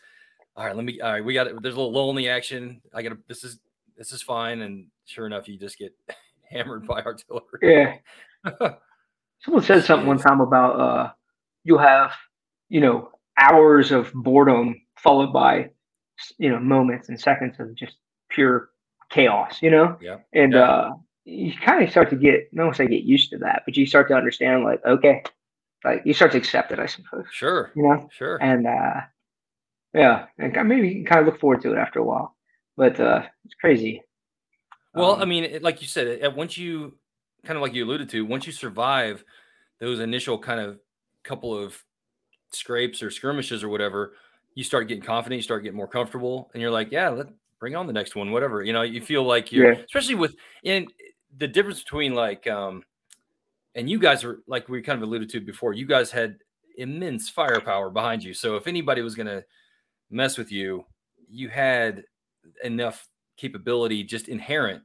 All 0.55 0.63
right, 0.65 0.75
let 0.75 0.85
me. 0.85 1.01
All 1.01 1.11
right, 1.11 1.25
we 1.25 1.33
got 1.33 1.47
it. 1.47 1.61
There's 1.61 1.73
a 1.73 1.77
little 1.77 1.91
lull 1.91 2.11
in 2.11 2.15
the 2.15 2.29
action. 2.29 2.81
I 2.93 3.01
got 3.01 3.09
to. 3.09 3.17
This 3.27 3.43
is 3.43 3.59
this 3.99 4.11
is 4.13 4.23
fine. 4.23 4.61
And 4.61 4.87
sure 5.05 5.27
enough, 5.27 5.47
you 5.47 5.59
just 5.59 5.77
get 5.77 5.93
hammered 6.49 6.87
by 6.87 7.01
artillery. 7.03 7.43
Yeah. 7.61 7.97
Someone 9.43 9.63
said 9.63 9.83
something 9.85 10.07
one 10.07 10.17
time 10.17 10.41
about 10.41 10.79
uh, 10.79 11.11
you'll 11.63 11.77
have, 11.79 12.13
you 12.69 12.81
know, 12.81 13.11
hours 13.37 13.91
of 13.91 14.11
boredom 14.13 14.81
followed 14.97 15.31
by, 15.31 15.69
you 16.39 16.49
know, 16.49 16.59
moments 16.59 17.09
and 17.09 17.19
seconds 17.19 17.55
of 17.59 17.75
just 17.75 17.97
pure 18.29 18.69
chaos, 19.09 19.61
you 19.61 19.69
know? 19.71 19.97
Yeah. 20.01 20.17
And 20.33 20.53
Yeah. 20.53 20.59
uh, 20.61 20.93
you 21.25 21.53
kind 21.63 21.83
of 21.83 21.91
start 21.91 22.09
to 22.09 22.15
get, 22.15 22.49
I 22.53 22.57
don't 22.57 22.71
to 22.71 22.75
say 22.75 22.87
get 22.87 23.03
used 23.03 23.29
to 23.31 23.37
that, 23.39 23.63
but 23.65 23.77
you 23.77 23.85
start 23.85 24.07
to 24.09 24.15
understand, 24.15 24.63
like, 24.63 24.83
okay, 24.85 25.23
like 25.85 26.01
you 26.05 26.13
start 26.13 26.31
to 26.33 26.37
accept 26.37 26.71
it, 26.71 26.79
I 26.79 26.85
suppose, 26.87 27.25
Sure. 27.31 27.71
you 27.75 27.83
know? 27.83 28.09
Sure. 28.11 28.37
And 28.41 28.65
uh, 28.67 29.01
yeah, 29.93 30.25
and 30.37 30.67
maybe 30.67 30.89
you 30.89 30.95
can 30.95 31.05
kind 31.05 31.21
of 31.21 31.27
look 31.27 31.39
forward 31.39 31.61
to 31.61 31.73
it 31.73 31.77
after 31.77 31.99
a 31.99 32.03
while. 32.03 32.35
But 32.79 32.97
uh, 32.97 33.23
it's 33.43 33.55
crazy. 33.55 34.01
Well, 34.93 35.15
Um, 35.15 35.21
I 35.21 35.25
mean, 35.25 35.43
it, 35.43 35.61
like 35.61 35.81
you 35.81 35.87
said, 35.87 36.07
it, 36.07 36.33
once 36.33 36.57
you 36.57 36.97
kind 37.43 37.57
of 37.57 37.61
like 37.61 37.73
you 37.73 37.83
alluded 37.83 38.07
to, 38.11 38.25
once 38.25 38.47
you 38.47 38.53
survive 38.53 39.21
those 39.79 39.99
initial 39.99 40.39
kind 40.39 40.61
of 40.61 40.79
couple 41.23 41.53
of 41.55 41.77
scrapes 42.51 43.03
or 43.03 43.11
skirmishes 43.11 43.65
or 43.65 43.69
whatever, 43.69 44.13
you 44.55 44.63
start 44.63 44.87
getting 44.87 45.03
confident, 45.03 45.39
you 45.39 45.43
start 45.43 45.61
getting 45.63 45.75
more 45.75 45.89
comfortable, 45.89 46.49
and 46.53 46.61
you're 46.61 46.71
like, 46.71 46.89
yeah, 46.89 47.09
let 47.09 47.27
bring 47.59 47.75
on 47.75 47.85
the 47.85 47.91
next 47.91 48.15
one, 48.15 48.31
whatever. 48.31 48.63
You 48.63 48.71
know, 48.71 48.83
you 48.83 49.01
feel 49.01 49.23
like 49.23 49.51
you're, 49.51 49.73
Yeah. 49.73 49.81
especially 49.83 50.15
with 50.15 50.35
in 50.63 50.87
the 51.37 51.49
difference 51.49 51.83
between 51.83 52.15
like, 52.15 52.47
um, 52.47 52.81
and 53.75 53.89
you 53.89 53.99
guys 53.99 54.23
are 54.23 54.39
like 54.47 54.69
we 54.69 54.81
kind 54.81 54.95
of 54.95 55.03
alluded 55.03 55.29
to 55.31 55.41
before, 55.41 55.73
you 55.73 55.85
guys 55.85 56.11
had 56.11 56.37
immense 56.77 57.29
firepower 57.29 57.89
behind 57.89 58.23
you. 58.23 58.33
So 58.33 58.55
if 58.55 58.67
anybody 58.67 59.01
was 59.01 59.15
gonna 59.15 59.43
mess 60.09 60.37
with 60.37 60.49
you, 60.49 60.85
you 61.29 61.49
had 61.49 62.05
enough 62.63 63.07
capability 63.37 64.03
just 64.03 64.27
inherent 64.27 64.83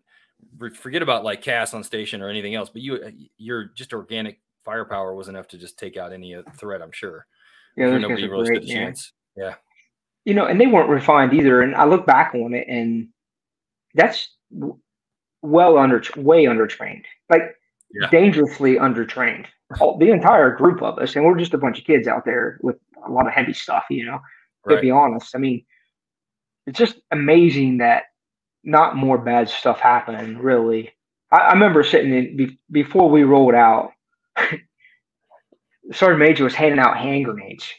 forget 0.74 1.02
about 1.02 1.24
like 1.24 1.42
CAS 1.42 1.74
on 1.74 1.84
station 1.84 2.22
or 2.22 2.28
anything 2.28 2.54
else, 2.54 2.70
but 2.70 2.82
you 2.82 2.96
uh, 2.96 3.10
your 3.36 3.66
just 3.76 3.92
organic 3.92 4.40
firepower 4.64 5.14
was 5.14 5.28
enough 5.28 5.48
to 5.48 5.58
just 5.58 5.78
take 5.78 5.96
out 5.96 6.12
any 6.12 6.36
threat. 6.56 6.82
I'm 6.82 6.92
sure. 6.92 7.26
Yeah, 7.76 7.90
those 7.90 8.02
nobody 8.02 8.22
guys 8.22 8.30
really 8.30 8.46
great, 8.46 8.62
stood 8.64 8.70
a 8.70 8.74
chance. 8.74 9.12
Yeah. 9.36 9.54
You 10.24 10.34
know, 10.34 10.46
and 10.46 10.60
they 10.60 10.66
weren't 10.66 10.88
refined 10.88 11.34
either. 11.34 11.62
And 11.62 11.74
I 11.74 11.84
look 11.84 12.06
back 12.06 12.34
on 12.34 12.54
it, 12.54 12.66
and 12.68 13.08
that's 13.94 14.30
well 15.42 15.76
under, 15.76 16.02
way 16.16 16.44
undertrained, 16.44 17.04
like 17.28 17.56
Yeah. 17.92 18.08
dangerously 18.10 18.76
undertrained. 18.76 19.46
All, 19.80 19.98
the 19.98 20.10
entire 20.10 20.54
group 20.54 20.82
of 20.82 20.98
us, 20.98 21.16
and 21.16 21.24
we're 21.24 21.38
just 21.38 21.54
a 21.54 21.58
bunch 21.58 21.78
of 21.78 21.84
kids 21.84 22.06
out 22.06 22.24
there 22.24 22.58
with 22.62 22.76
a 23.04 23.10
lot 23.10 23.26
of 23.26 23.32
heavy 23.32 23.52
stuff. 23.52 23.84
You 23.90 24.06
know, 24.06 24.20
to 24.68 24.80
be 24.80 24.90
honest. 24.90 25.34
I 25.34 25.38
mean, 25.38 25.64
it's 26.66 26.78
just 26.78 26.96
amazing 27.10 27.78
that 27.78 28.04
not 28.62 28.96
more 28.96 29.18
bad 29.18 29.48
stuff 29.48 29.80
happened. 29.80 30.42
Really, 30.42 30.92
I, 31.30 31.36
I 31.36 31.52
remember 31.52 31.82
sitting 31.82 32.14
in 32.14 32.36
be, 32.36 32.58
before 32.70 33.08
we 33.10 33.22
rolled 33.24 33.54
out. 33.54 33.92
Sergeant 35.92 36.20
Major 36.20 36.44
was 36.44 36.54
handing 36.54 36.80
out 36.80 36.96
hand 36.96 37.26
grenades, 37.26 37.70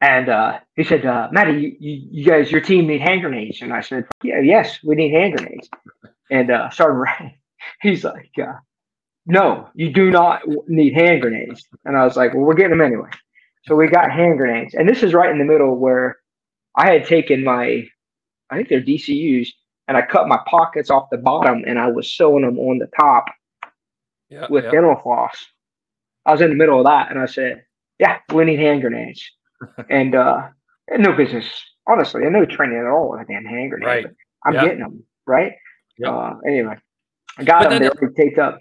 and 0.00 0.28
uh, 0.28 0.58
he 0.76 0.84
said, 0.84 1.06
uh, 1.06 1.28
"Matty, 1.32 1.52
you, 1.52 1.76
you, 1.80 2.08
you 2.10 2.24
guys, 2.24 2.52
your 2.52 2.60
team 2.60 2.86
need 2.86 3.00
hand 3.00 3.22
grenades." 3.22 3.62
And 3.62 3.72
I 3.72 3.80
said, 3.80 4.04
"Yeah, 4.22 4.40
yes, 4.40 4.78
we 4.84 4.94
need 4.94 5.12
hand 5.12 5.38
grenades." 5.38 5.70
And 6.30 6.50
uh, 6.50 6.70
Sergeant 6.70 7.32
he's 7.80 8.04
like, 8.04 8.30
uh, 8.38 8.52
"No, 9.24 9.70
you 9.74 9.90
do 9.90 10.10
not 10.10 10.42
need 10.68 10.94
hand 10.94 11.22
grenades." 11.22 11.66
And 11.86 11.96
I 11.96 12.04
was 12.04 12.16
like, 12.16 12.34
"Well, 12.34 12.44
we're 12.44 12.54
getting 12.54 12.76
them 12.76 12.86
anyway." 12.86 13.08
So 13.64 13.74
we 13.74 13.88
got 13.88 14.12
hand 14.12 14.36
grenades, 14.36 14.74
and 14.74 14.86
this 14.86 15.02
is 15.02 15.14
right 15.14 15.30
in 15.30 15.38
the 15.38 15.44
middle 15.44 15.76
where 15.76 16.18
I 16.76 16.90
had 16.90 17.06
taken 17.06 17.42
my, 17.44 17.86
I 18.50 18.56
think 18.56 18.68
they're 18.68 18.82
DCUs, 18.82 19.48
and 19.88 19.96
I 19.96 20.02
cut 20.02 20.28
my 20.28 20.38
pockets 20.46 20.90
off 20.90 21.08
the 21.10 21.18
bottom, 21.18 21.64
and 21.66 21.78
I 21.78 21.88
was 21.88 22.10
sewing 22.10 22.42
them 22.44 22.58
on 22.58 22.78
the 22.78 22.88
top 23.00 23.24
Yeah. 24.28 24.46
with 24.50 24.64
yeah. 24.64 24.70
dental 24.72 24.96
floss. 24.96 25.46
I 26.24 26.32
was 26.32 26.40
in 26.40 26.50
the 26.50 26.56
middle 26.56 26.78
of 26.80 26.86
that, 26.86 27.10
and 27.10 27.20
I 27.20 27.26
said, 27.26 27.64
"Yeah, 28.00 28.18
we 28.32 28.44
need 28.44 28.58
hand 28.58 28.80
grenades." 28.82 29.22
and 29.90 30.14
uh, 30.14 30.48
and 30.88 31.02
no 31.02 31.12
business, 31.12 31.46
honestly, 31.86 32.24
and 32.24 32.32
no 32.32 32.44
training 32.44 32.78
at 32.78 32.86
all 32.86 33.10
with 33.10 33.20
a 33.20 33.24
damn 33.24 33.44
hand 33.44 33.70
grenade. 33.70 33.86
Right. 33.86 34.06
I'm 34.44 34.54
Yeah. 34.54 34.62
getting 34.64 34.80
them 34.80 35.04
right. 35.26 35.52
Yep. 35.98 36.10
Uh, 36.12 36.34
anyway, 36.46 36.74
I 37.38 37.44
got 37.44 37.62
But 37.62 37.70
them. 37.70 37.82
then- 37.82 37.92
They're 38.00 38.10
taped 38.10 38.38
up. 38.38 38.58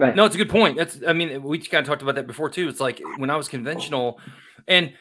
No, 0.00 0.24
it's 0.24 0.36
a 0.36 0.38
good 0.38 0.48
point. 0.48 0.76
That's, 0.76 1.00
I 1.04 1.12
mean, 1.12 1.42
we 1.42 1.58
just 1.58 1.72
kind 1.72 1.82
of 1.84 1.88
talked 1.88 2.02
about 2.02 2.14
that 2.14 2.28
before 2.28 2.48
too. 2.50 2.68
It's 2.68 2.78
like 2.78 3.02
when 3.16 3.30
I 3.30 3.36
was 3.36 3.48
conventional, 3.48 4.20
and 4.68 4.92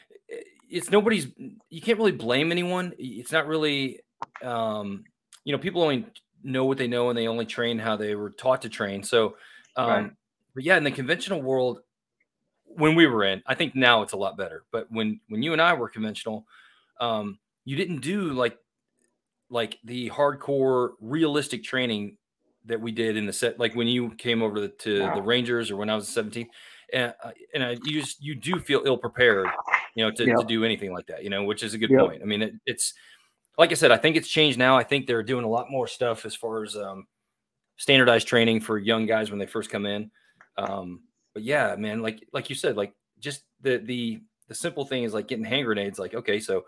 it's 0.70 0.92
nobody's. 0.92 1.28
You 1.70 1.82
can't 1.82 1.98
really 1.98 2.12
blame 2.12 2.52
anyone. 2.52 2.94
It's 2.98 3.32
not 3.32 3.48
really, 3.48 4.02
um, 4.44 5.04
you 5.44 5.52
know, 5.54 5.60
people 5.60 5.82
only 5.82 6.06
know 6.44 6.66
what 6.66 6.78
they 6.78 6.88
know 6.88 7.10
and 7.10 7.18
they 7.18 7.28
only 7.28 7.46
train 7.46 7.80
how 7.80 7.96
they 7.96 8.16
were 8.16 8.30
taught 8.32 8.62
to 8.64 8.70
train. 8.70 9.04
So, 9.04 9.38
um, 9.76 9.88
Right. 9.88 10.12
but 10.56 10.64
yeah, 10.64 10.78
in 10.78 10.84
the 10.84 10.92
conventional 10.92 11.42
world, 11.42 11.80
when 12.66 12.96
we 12.96 13.08
were 13.08 13.24
in, 13.24 13.42
I 13.46 13.56
think 13.56 13.76
now 13.76 14.02
it's 14.02 14.14
a 14.14 14.18
lot 14.18 14.38
better. 14.38 14.66
But 14.72 14.92
when 14.92 15.20
when 15.30 15.44
you 15.44 15.54
and 15.54 15.62
I 15.62 15.74
were 15.74 15.90
conventional, 15.90 16.46
um, 17.00 17.40
you 17.66 17.76
didn't 17.76 18.02
do 18.02 18.34
like 18.34 18.58
like 19.50 19.80
the 19.84 20.10
hardcore 20.10 20.92
realistic 21.00 21.64
training 21.64 22.18
that 22.66 22.82
we 22.82 22.92
did 22.92 23.16
in 23.16 23.26
the 23.26 23.32
set 23.34 23.58
like 23.60 23.74
when 23.76 23.88
you 23.88 24.12
came 24.16 24.42
over 24.44 24.56
to, 24.56 24.68
to 24.70 24.98
Yeah. 25.04 25.16
the 25.16 25.22
rangers 25.22 25.72
or 25.72 25.78
when 25.78 25.90
i 25.90 25.96
was 25.96 26.10
17 26.10 26.50
and, 26.92 27.14
uh, 27.24 27.32
and 27.54 27.64
I, 27.64 27.72
you 27.84 28.02
just 28.02 28.22
you 28.22 28.36
do 28.36 28.60
feel 28.60 28.84
ill 28.86 28.98
prepared 28.98 29.48
you 29.98 30.06
know 30.06 30.12
to, 30.12 30.26
Yeah. 30.26 30.36
to 30.36 30.46
do 30.46 30.64
anything 30.64 30.94
like 30.94 31.08
that 31.08 31.24
you 31.24 31.30
know 31.30 31.44
which 31.44 31.64
is 31.64 31.74
a 31.74 31.78
good 31.78 31.90
Yeah. 31.90 32.00
point 32.00 32.22
i 32.22 32.26
mean 32.26 32.42
it, 32.44 32.54
it's 32.66 32.94
like 33.58 33.72
i 33.72 33.74
said 33.74 33.92
i 33.92 33.98
think 33.98 34.16
it's 34.16 34.28
changed 34.28 34.58
now 34.58 34.78
i 34.78 34.84
think 34.84 35.08
they're 35.08 35.24
doing 35.24 35.44
a 35.44 35.50
lot 35.50 35.72
more 35.72 35.88
stuff 35.88 36.26
as 36.26 36.36
far 36.36 36.64
as 36.64 36.76
um, 36.76 37.08
standardized 37.78 38.28
training 38.28 38.62
for 38.62 38.78
young 38.78 39.06
guys 39.06 39.30
when 39.32 39.40
they 39.40 39.48
first 39.48 39.70
come 39.70 39.86
in 39.86 40.12
um, 40.58 41.02
but 41.34 41.44
yeah 41.44 41.76
man 41.76 42.02
like 42.02 42.24
like 42.32 42.50
you 42.50 42.56
said 42.56 42.78
like 42.78 42.94
just 43.20 43.44
the 43.62 43.80
the 43.80 44.22
the 44.48 44.56
simple 44.56 44.86
thing 44.86 45.04
is 45.04 45.14
like 45.14 45.28
getting 45.28 45.44
hand 45.46 45.66
grenades 45.66 46.00
like 46.00 46.14
okay 46.14 46.40
so 46.40 46.64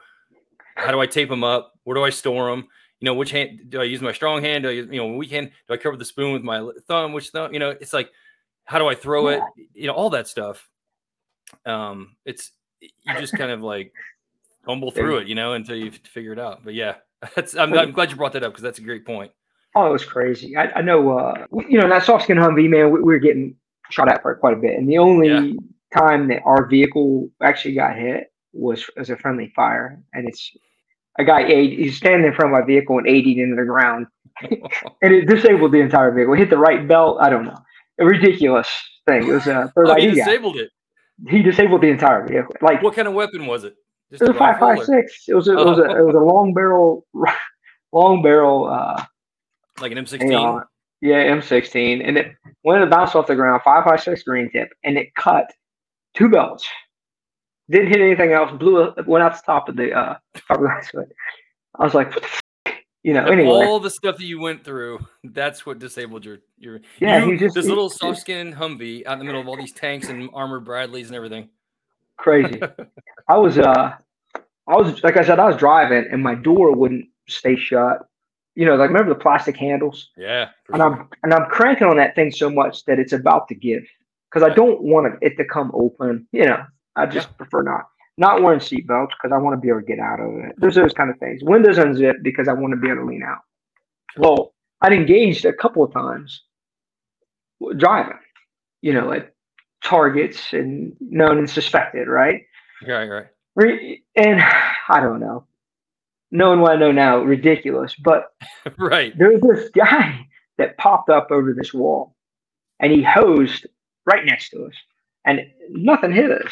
how 0.75 0.91
do 0.91 0.99
I 1.01 1.07
tape 1.07 1.27
them 1.27 1.43
up? 1.43 1.73
Where 1.83 1.95
do 1.95 2.05
I 2.05 2.09
store 2.09 2.49
them? 2.49 2.65
You 3.01 3.05
know, 3.05 3.13
which 3.13 3.31
hand 3.31 3.69
do 3.69 3.81
I 3.81 3.83
use 3.83 4.01
my 4.01 4.13
strong 4.13 4.41
hand? 4.41 4.63
Do 4.63 4.69
I 4.69 4.73
use, 4.73 4.87
you 4.89 4.97
know, 5.01 5.07
weak 5.17 5.31
hand? 5.31 5.51
Do 5.67 5.73
I 5.73 5.77
cover 5.77 5.97
the 5.97 6.05
spoon 6.05 6.31
with 6.31 6.41
my 6.41 6.71
thumb? 6.87 7.11
Which 7.11 7.29
thumb? 7.31 7.51
You 7.51 7.59
know, 7.59 7.71
it's 7.71 7.91
like, 7.91 8.09
how 8.63 8.79
do 8.79 8.87
I 8.87 8.95
throw 8.95 9.27
it? 9.27 9.41
You 9.73 9.87
know, 9.87 9.93
all 9.93 10.09
that 10.11 10.27
stuff. 10.29 10.69
Um, 11.65 12.15
it's 12.23 12.51
you 12.81 13.13
just 13.19 13.33
kind 13.37 13.51
of 13.51 13.61
like 13.61 13.93
fumble 14.65 14.91
through 14.91 15.17
it, 15.19 15.27
you 15.27 15.35
know, 15.35 15.53
until 15.53 15.75
you 15.75 15.91
figure 15.91 16.33
it 16.33 16.39
out. 16.39 16.63
But 16.63 16.73
yeah, 16.73 16.95
that's 17.35 17.55
I'm, 17.55 17.73
I'm 17.73 17.91
glad 17.91 18.09
you 18.11 18.15
brought 18.17 18.33
that 18.33 18.43
up 18.43 18.51
because 18.53 18.63
that's 18.63 18.79
a 18.79 18.83
great 18.83 19.05
point. 19.05 19.31
Oh, 19.75 19.87
it 19.87 19.91
was 19.91 20.05
crazy. 20.05 20.57
I, 20.57 20.63
I 20.71 20.81
know, 20.81 21.17
uh, 21.17 21.45
you 21.67 21.79
know, 21.79 21.87
that 21.87 22.03
soft 22.03 22.23
skin 22.23 22.37
Humvee, 22.37 22.69
man, 22.69 22.91
we, 22.91 22.99
we 23.01 23.13
were 23.13 23.19
getting 23.19 23.55
shot 23.91 24.09
at 24.09 24.21
for 24.23 24.33
quite 24.35 24.53
a 24.53 24.57
bit. 24.57 24.77
And 24.77 24.89
the 24.89 24.97
only 24.97 25.27
Yeah. 25.29 25.51
time 25.95 26.27
that 26.29 26.41
our 26.43 26.65
vehicle 26.67 27.29
actually 27.41 27.75
got 27.75 27.95
hit 27.95 28.31
was 28.51 28.89
as 28.97 29.11
a 29.11 29.15
friendly 29.17 29.51
fire. 29.55 30.01
And 30.13 30.27
it's 30.27 30.51
a 31.19 31.23
guy, 31.23 31.45
he's 31.47 31.97
standing 31.97 32.25
in 32.27 32.33
front 32.33 32.51
of 32.53 32.59
my 32.59 32.65
vehicle 32.65 32.97
and 32.97 33.07
80 33.07 33.41
into 33.41 33.55
the 33.55 33.65
ground. 33.65 34.07
And 35.01 35.13
it 35.13 35.27
disabled 35.27 35.71
the 35.71 35.81
entire 35.81 36.11
vehicle. 36.11 36.33
It 36.33 36.37
hit 36.39 36.49
the 36.49 36.57
right 36.57 36.87
belt. 36.87 37.17
I 37.21 37.29
don't 37.29 37.45
know. 37.45 37.57
A 37.99 38.05
ridiculous 38.05 38.67
thing. 39.07 39.27
It 39.27 39.31
was 39.33 39.47
a 39.47 39.71
third 39.75 39.87
oh, 39.89 39.95
he 39.95 40.07
ID 40.07 40.15
guy. 40.17 40.25
disabled 40.25 40.57
it. 40.57 40.71
He 41.27 41.41
disabled 41.41 41.81
the 41.81 41.89
entire 41.89 42.25
vehicle. 42.25 42.55
Like, 42.61 42.81
What 42.81 42.95
kind 42.95 43.07
of 43.07 43.13
weapon 43.13 43.45
was 43.45 43.63
it? 43.63 43.75
Just 44.11 44.23
it 44.23 44.27
was 44.27 44.37
a 44.37 44.39
rifle 44.39 44.67
556. 44.69 45.25
It 45.27 45.33
was 45.33 45.47
a, 45.47 45.51
it 45.51 45.65
was 45.65 45.77
a, 45.77 45.83
it 45.97 46.05
was 46.05 46.15
a 46.15 46.19
long 46.33 46.53
barrel, 46.53 47.05
long 47.91 48.21
barrel, 48.21 48.67
uh, 48.67 49.03
like 49.81 49.91
an 49.91 49.97
M16. 49.99 50.21
Hang 50.21 50.35
on. 50.35 50.63
Yeah, 51.01 51.23
M16, 51.31 52.05
and 52.05 52.17
it 52.17 52.33
when 52.63 52.81
it 52.81 52.89
bounced 52.89 53.15
off 53.15 53.27
the 53.27 53.35
ground, 53.35 53.61
five 53.63 53.85
five 53.85 54.01
six 54.01 54.23
green 54.23 54.51
tip, 54.51 54.69
and 54.83 54.97
it 54.97 55.15
cut 55.15 55.49
two 56.13 56.27
belts. 56.27 56.67
Didn't 57.69 57.87
hit 57.87 58.01
anything 58.01 58.33
else. 58.33 58.51
Blew 58.57 58.83
up, 58.83 59.07
went 59.07 59.23
out 59.23 59.33
the 59.33 59.41
top 59.45 59.69
of 59.69 59.77
the 59.77 59.93
uh. 59.93 60.15
I 60.49 61.83
was 61.83 61.93
like, 61.93 62.09
what 62.13 62.21
the 62.23 62.27
f-? 62.27 62.41
You 63.03 63.13
know. 63.13 63.25
Anyway, 63.25 63.49
all 63.49 63.79
the 63.79 63.89
stuff 63.89 64.17
that 64.17 64.25
you 64.25 64.39
went 64.39 64.63
through, 64.63 64.99
that's 65.23 65.65
what 65.65 65.79
disabled 65.79 66.25
your 66.25 66.39
your 66.57 66.79
Yeah, 66.99 67.25
you- 67.25 67.37
just- 67.37 67.55
this 67.55 67.65
he- 67.65 67.69
little 67.69 67.89
soft 67.89 68.19
skin 68.19 68.53
Humvee 68.53 69.05
out 69.05 69.13
in 69.13 69.19
the 69.19 69.25
middle 69.25 69.41
of 69.41 69.47
all 69.47 69.57
these 69.57 69.73
tanks 69.73 70.09
and 70.09 70.29
armored 70.33 70.65
Bradleys 70.65 71.07
and 71.07 71.15
everything. 71.15 71.49
crazy. 72.17 72.61
I 73.29 73.37
was 73.37 73.57
uh, 73.57 73.93
I 74.67 74.75
was 74.75 75.03
like 75.03 75.17
I 75.17 75.23
said, 75.23 75.39
I 75.39 75.45
was 75.47 75.57
driving, 75.57 76.05
and 76.11 76.21
my 76.21 76.35
door 76.35 76.75
wouldn't 76.75 77.05
stay 77.27 77.55
shut. 77.55 78.05
You 78.55 78.65
know, 78.65 78.75
like 78.75 78.89
remember 78.89 79.13
the 79.13 79.19
plastic 79.19 79.55
handles? 79.55 80.09
Yeah, 80.17 80.49
and 80.73 80.77
sure. 80.77 80.85
I'm 80.85 81.09
and 81.23 81.33
I'm 81.33 81.45
cranking 81.49 81.87
on 81.87 81.95
that 81.97 82.15
thing 82.15 82.31
so 82.31 82.49
much 82.49 82.83
that 82.85 82.99
it's 82.99 83.13
about 83.13 83.47
to 83.49 83.55
give 83.55 83.83
because 84.29 84.43
I 84.49 84.53
don't 84.53 84.81
want 84.81 85.13
it 85.21 85.37
to 85.37 85.45
come 85.45 85.71
open. 85.73 86.27
You 86.33 86.45
know, 86.47 86.63
I 86.95 87.05
just 87.05 87.35
prefer 87.37 87.61
not 87.63 87.85
not 88.19 88.41
wearing 88.43 88.59
seatbelts 88.59 89.09
because 89.11 89.31
I 89.33 89.37
want 89.37 89.55
to 89.55 89.61
be 89.61 89.69
able 89.69 89.79
to 89.79 89.85
get 89.85 89.99
out 89.99 90.19
of 90.19 90.35
it. 90.45 90.55
There's 90.57 90.75
those 90.75 90.93
kind 90.93 91.09
of 91.09 91.17
things. 91.19 91.41
Windows 91.43 91.77
unzip 91.77 92.15
because 92.21 92.47
I 92.47 92.53
want 92.53 92.73
to 92.73 92.77
be 92.77 92.87
able 92.87 93.01
to 93.01 93.05
lean 93.05 93.23
out. 93.23 93.39
Well, 94.17 94.53
I'd 94.81 94.93
engaged 94.93 95.45
a 95.45 95.53
couple 95.53 95.83
of 95.83 95.93
times 95.93 96.43
driving, 97.77 98.19
you 98.81 98.93
know, 98.93 99.11
at 99.13 99.33
targets 99.83 100.53
and 100.53 100.95
known 100.99 101.37
and 101.37 101.49
suspected, 101.49 102.07
right? 102.07 102.41
right, 102.87 103.07
right. 103.07 103.27
Re- 103.55 104.03
And 104.15 104.41
I 104.89 104.99
don't 104.99 105.19
know. 105.21 105.45
Knowing 106.31 106.59
what 106.59 106.73
I 106.73 106.75
know 106.75 106.91
now, 106.91 107.19
ridiculous. 107.19 107.95
But 107.95 108.25
right. 108.77 109.17
there 109.17 109.31
was 109.31 109.41
this 109.41 109.69
guy 109.71 110.27
that 110.57 110.77
popped 110.77 111.09
up 111.09 111.29
over 111.31 111.53
this 111.53 111.73
wall 111.73 112.15
and 112.81 112.91
he 112.91 113.01
hosed 113.01 113.65
right 114.05 114.25
next 114.25 114.49
to 114.49 114.65
us 114.65 114.73
and 115.25 115.41
nothing 115.69 116.11
hit 116.11 116.31
us 116.31 116.51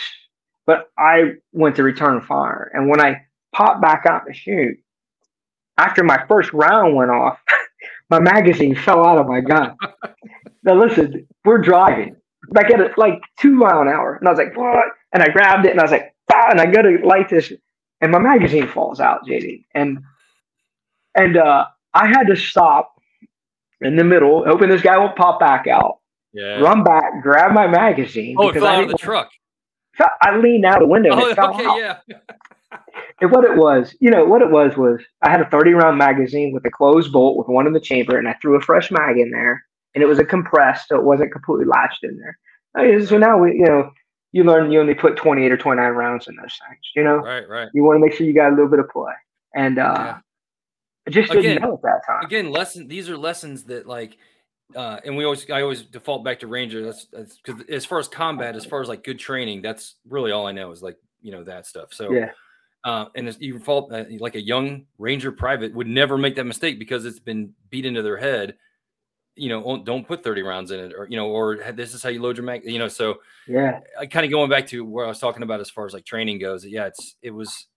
but 0.67 0.91
i 0.97 1.31
went 1.53 1.75
to 1.75 1.83
return 1.83 2.21
fire 2.21 2.69
and 2.73 2.87
when 2.87 3.01
i 3.01 3.19
popped 3.53 3.81
back 3.81 4.05
out 4.05 4.23
to 4.27 4.33
shoot 4.33 4.77
after 5.79 6.03
my 6.03 6.23
first 6.27 6.53
round 6.53 6.95
went 6.95 7.09
off 7.09 7.39
my 8.11 8.19
magazine 8.19 8.75
fell 8.75 9.03
out 9.05 9.17
of 9.17 9.25
my 9.27 9.41
gun 9.41 9.75
now 10.63 10.75
listen 10.75 11.27
we're 11.43 11.57
driving 11.57 12.15
like 12.49 12.69
at 12.71 12.79
a, 12.79 12.91
like 12.97 13.19
two 13.39 13.51
mile 13.51 13.81
an 13.81 13.87
hour 13.87 14.15
and 14.15 14.27
i 14.27 14.31
was 14.31 14.37
like 14.37 14.55
what 14.55 14.85
and 15.13 15.23
i 15.23 15.27
grabbed 15.29 15.65
it 15.65 15.71
and 15.71 15.79
i 15.79 15.83
was 15.83 15.91
like 15.91 16.13
ah, 16.31 16.47
and 16.51 16.61
i 16.61 16.65
go 16.67 16.83
to 16.83 16.99
light 17.05 17.27
this 17.29 17.51
and 18.01 18.11
my 18.11 18.19
magazine 18.19 18.67
falls 18.67 18.99
out 18.99 19.25
jd 19.25 19.65
and 19.73 19.97
and 21.15 21.37
uh 21.37 21.65
I 21.97 22.05
had 22.07 22.25
to 22.27 22.35
stop 22.35 22.93
in 23.81 23.95
the 23.95 24.03
middle, 24.03 24.45
hoping 24.45 24.69
this 24.69 24.81
guy 24.83 24.97
won't 24.99 25.15
pop 25.15 25.39
back 25.39 25.65
out, 25.65 25.99
Yeah. 26.33 26.59
run 26.59 26.83
back, 26.83 27.23
grab 27.23 27.53
my 27.53 27.65
magazine. 27.65 28.35
oh, 28.37 28.49
it 28.49 28.53
because 28.53 28.67
fell 28.67 28.75
out 28.77 28.83
of 28.83 28.89
the 28.89 28.97
truck. 28.97 29.29
I 30.21 30.37
leaned 30.37 30.65
out 30.65 30.79
the 30.79 30.87
window 30.87 31.11
and 31.11 31.21
Oh, 31.21 31.27
it 31.29 31.35
fell 31.35 31.53
okay, 31.55 31.65
out. 31.65 32.01
yeah. 32.07 32.17
And 33.21 33.31
what 33.31 33.43
it 33.45 33.55
was, 33.55 33.95
you 33.99 34.11
know, 34.11 34.25
what 34.25 34.41
it 34.41 34.49
was 34.51 34.75
was 34.77 35.01
I 35.23 35.29
had 35.31 35.41
a 35.41 35.49
30 35.49 35.71
round 35.73 35.97
magazine 35.97 36.51
with 36.53 36.65
a 36.65 36.69
closed 36.69 37.11
bolt 37.11 37.37
with 37.37 37.47
one 37.47 37.65
in 37.65 37.73
the 37.73 37.79
chamber, 37.79 38.17
and 38.17 38.27
I 38.27 38.33
threw 38.41 38.55
a 38.55 38.61
fresh 38.61 38.91
mag 38.91 39.17
in 39.17 39.31
there, 39.31 39.63
and 39.95 40.03
it 40.03 40.07
was 40.07 40.19
a 40.19 40.25
compressed, 40.25 40.89
so 40.89 40.97
it 40.97 41.03
wasn't 41.03 41.31
completely 41.31 41.65
latched 41.65 42.03
in 42.03 42.17
there. 42.17 43.05
So 43.07 43.17
now 43.17 43.37
we, 43.39 43.53
you 43.53 43.65
know, 43.65 43.91
you 44.33 44.43
learn 44.43 44.71
you 44.71 44.79
only 44.79 44.93
put 44.93 45.15
28 45.17 45.51
or 45.51 45.57
29 45.57 45.91
rounds 45.93 46.27
in 46.27 46.35
those 46.35 46.59
things. 46.67 46.79
You 46.95 47.03
know, 47.05 47.17
Right, 47.17 47.47
right. 47.49 47.69
you 47.73 47.83
want 47.83 47.95
to 47.95 47.99
make 48.05 48.13
sure 48.13 48.27
you 48.27 48.33
got 48.33 48.49
a 48.49 48.55
little 48.55 48.69
bit 48.69 48.79
of 48.79 48.89
play. 48.89 49.13
And 49.55 49.79
uh, 49.79 49.93
Yeah. 49.97 50.17
I 51.07 51.09
just 51.09 51.31
Again- 51.31 51.41
didn't 51.43 51.61
know 51.63 51.73
at 51.75 51.81
that 51.83 52.01
time. 52.05 52.23
again 52.25 52.51
lesson 52.51 52.87
these 52.87 53.09
are 53.09 53.17
lessons 53.17 53.63
that 53.65 53.87
like 53.87 54.17
uh 54.75 54.99
and 55.05 55.15
we 55.15 55.23
always 55.23 55.49
i 55.49 55.61
always 55.61 55.83
default 55.83 56.23
back 56.25 56.39
to 56.39 56.47
ranger 56.47 56.83
that's 56.83 57.05
because 57.05 57.61
as 57.69 57.85
far 57.85 57.99
as 57.99 58.07
combat 58.07 58.55
as 58.55 58.65
far 58.65 58.81
as 58.81 58.89
like 58.89 59.03
good 59.03 59.17
training 59.17 59.61
that's 59.61 59.95
really 60.09 60.31
all 60.31 60.45
i 60.45 60.51
know 60.51 60.71
is 60.71 60.83
like 60.83 60.97
you 61.21 61.31
know 61.31 61.43
that 61.43 61.65
stuff 61.65 61.93
so 61.93 62.11
Yeah. 62.11 62.31
uh 62.83 63.05
and 63.15 63.29
it's, 63.29 63.39
you 63.39 63.59
fault 63.59 63.91
uh, 63.93 64.03
like 64.19 64.35
a 64.35 64.41
young 64.41 64.85
ranger 64.97 65.31
private 65.31 65.73
would 65.73 65.87
never 65.87 66.17
make 66.17 66.35
that 66.35 66.43
mistake 66.43 66.79
because 66.79 67.05
it's 67.05 67.19
been 67.19 67.53
beat 67.69 67.85
into 67.85 68.01
their 68.01 68.17
head 68.17 68.55
you 69.35 69.49
know 69.49 69.81
don't 69.83 70.05
put 70.07 70.23
30 70.23 70.41
rounds 70.41 70.71
in 70.71 70.79
it 70.79 70.93
or 70.97 71.07
you 71.09 71.15
know 71.15 71.27
or 71.27 71.57
this 71.73 71.93
is 71.93 72.03
how 72.03 72.09
you 72.09 72.21
load 72.21 72.35
your 72.37 72.45
mag 72.45 72.63
you 72.65 72.79
know 72.79 72.87
so 72.89 73.19
Yeah. 73.47 73.79
I 73.97 74.05
kind 74.07 74.25
of 74.25 74.31
going 74.31 74.49
back 74.49 74.67
to 74.67 74.83
where 74.83 75.05
I 75.05 75.07
was 75.07 75.19
talking 75.19 75.43
about 75.43 75.61
as 75.61 75.69
far 75.69 75.85
as 75.85 75.93
like 75.93 76.03
training 76.05 76.39
goes. 76.39 76.65
Yeah, 76.65 76.87
it's 76.87 77.15
it 77.21 77.31
was 77.31 77.67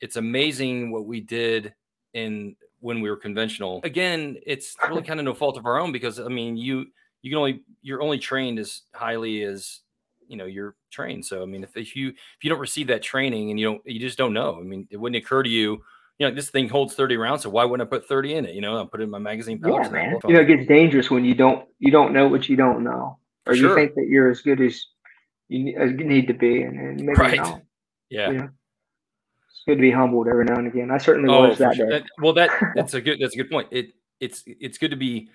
it's 0.00 0.16
amazing 0.16 0.90
what 0.92 1.04
we 1.04 1.20
did 1.20 1.74
in 2.14 2.56
when 2.82 3.00
we 3.00 3.08
were 3.08 3.16
conventional. 3.16 3.80
Again, 3.84 4.36
it's 4.44 4.76
really 4.88 5.02
kind 5.02 5.20
of 5.20 5.24
no 5.24 5.34
fault 5.34 5.56
of 5.56 5.64
our 5.64 5.78
own 5.78 5.92
because 5.92 6.18
I 6.20 6.28
mean 6.28 6.56
you 6.56 6.86
you 7.22 7.30
can 7.30 7.38
only 7.38 7.62
you're 7.80 8.02
only 8.02 8.18
trained 8.18 8.58
as 8.58 8.82
highly 8.92 9.42
as 9.44 9.80
you 10.26 10.36
know 10.36 10.44
you're 10.46 10.74
trained. 10.90 11.24
So 11.24 11.42
I 11.42 11.46
mean 11.46 11.62
if, 11.62 11.76
if 11.76 11.94
you 11.96 12.08
if 12.08 12.42
you 12.42 12.50
don't 12.50 12.58
receive 12.58 12.88
that 12.88 13.02
training 13.02 13.50
and 13.50 13.58
you 13.58 13.66
don't 13.66 13.82
you 13.86 14.00
just 14.00 14.18
don't 14.18 14.32
know. 14.34 14.58
I 14.60 14.64
mean 14.64 14.86
it 14.90 14.96
wouldn't 14.98 15.24
occur 15.24 15.42
to 15.42 15.48
you. 15.48 15.82
You 16.18 16.28
know, 16.28 16.34
this 16.34 16.50
thing 16.50 16.68
holds 16.68 16.94
30 16.94 17.16
rounds, 17.16 17.42
so 17.42 17.50
why 17.50 17.64
wouldn't 17.64 17.88
I 17.88 17.90
put 17.90 18.06
30 18.06 18.34
in 18.34 18.46
it? 18.46 18.54
You 18.54 18.60
know, 18.60 18.80
I 18.80 18.84
put 18.84 19.00
it 19.00 19.04
in 19.04 19.10
my 19.10 19.18
magazine 19.18 19.58
pouch. 19.60 19.86
Yeah, 19.86 19.90
man. 19.90 20.18
You 20.28 20.34
know, 20.34 20.40
it 20.40 20.50
it. 20.50 20.56
gets 20.56 20.68
dangerous 20.68 21.10
when 21.10 21.24
you 21.24 21.34
don't 21.34 21.66
you 21.78 21.90
don't 21.90 22.12
know 22.12 22.28
what 22.28 22.48
you 22.48 22.56
don't 22.56 22.84
know, 22.84 23.18
or 23.46 23.54
For 23.54 23.54
you 23.54 23.74
think 23.74 23.94
that 23.94 24.06
you're 24.08 24.30
as 24.30 24.40
good 24.40 24.60
as 24.60 24.84
you 25.48 25.74
as 25.78 25.92
need 25.92 26.26
to 26.26 26.34
be, 26.34 26.62
and, 26.62 26.78
and 26.78 27.00
maybe 27.00 27.18
Right. 27.18 27.36
not. 27.36 27.62
yeah. 28.10 28.30
You 28.30 28.38
know, 28.38 28.48
it's 29.52 29.62
good 29.66 29.76
to 29.76 29.80
be 29.80 29.90
humbled 29.90 30.28
every 30.28 30.44
now 30.44 30.56
and 30.56 30.66
again. 30.66 30.90
I 30.90 30.98
certainly 30.98 31.28
Oh, 31.32 31.48
was 31.48 31.58
that 31.58 31.76
sure. 31.76 31.86
day. 31.86 31.98
That- 31.98 32.06
well, 32.20 32.32
that 32.32 32.50
that's 32.74 32.94
a 32.94 33.00
good 33.00 33.18
that's 33.20 33.34
a 33.34 33.36
good 33.38 33.50
point. 33.50 33.68
It 33.70 33.92
it's 34.20 34.42
it's 34.46 34.78
good 34.78 34.90
to 34.90 34.96
be 34.96 35.28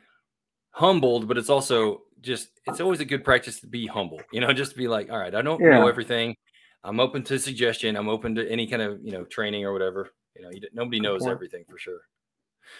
humbled, 0.71 1.27
but 1.27 1.37
it's 1.37 1.49
also 1.49 2.01
just 2.21 2.49
it's 2.65 2.81
always 2.81 2.99
a 2.99 3.05
good 3.05 3.23
practice 3.23 3.59
to 3.61 3.67
be 3.67 3.85
humble. 3.87 4.19
You 4.31 4.41
know, 4.41 4.51
just 4.61 4.71
to 4.71 4.77
be 4.77 4.87
like, 4.87 5.09
all 5.11 5.17
right, 5.19 5.33
I 5.33 5.41
don't 5.41 5.61
know 5.61 5.87
everything. 5.87 6.35
I'm 6.83 6.99
open 6.99 7.23
to 7.23 7.37
suggestion. 7.39 7.95
I'm 7.95 8.09
open 8.09 8.35
to 8.35 8.49
any 8.49 8.67
kind 8.67 8.81
of 8.81 8.99
you 9.03 9.11
know 9.11 9.23
training 9.25 9.65
or 9.65 9.73
whatever. 9.73 10.09
You 10.35 10.43
know, 10.43 10.49
you, 10.51 10.61
nobody 10.73 10.99
knows 10.99 11.21
point. 11.21 11.31
everything 11.33 11.63
for 11.69 11.77
sure. 11.77 12.01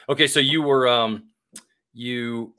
Okay, 0.09 0.27
so 0.27 0.39
you 0.39 0.61
were 0.61 0.87
um 0.87 1.29
you 1.93 2.53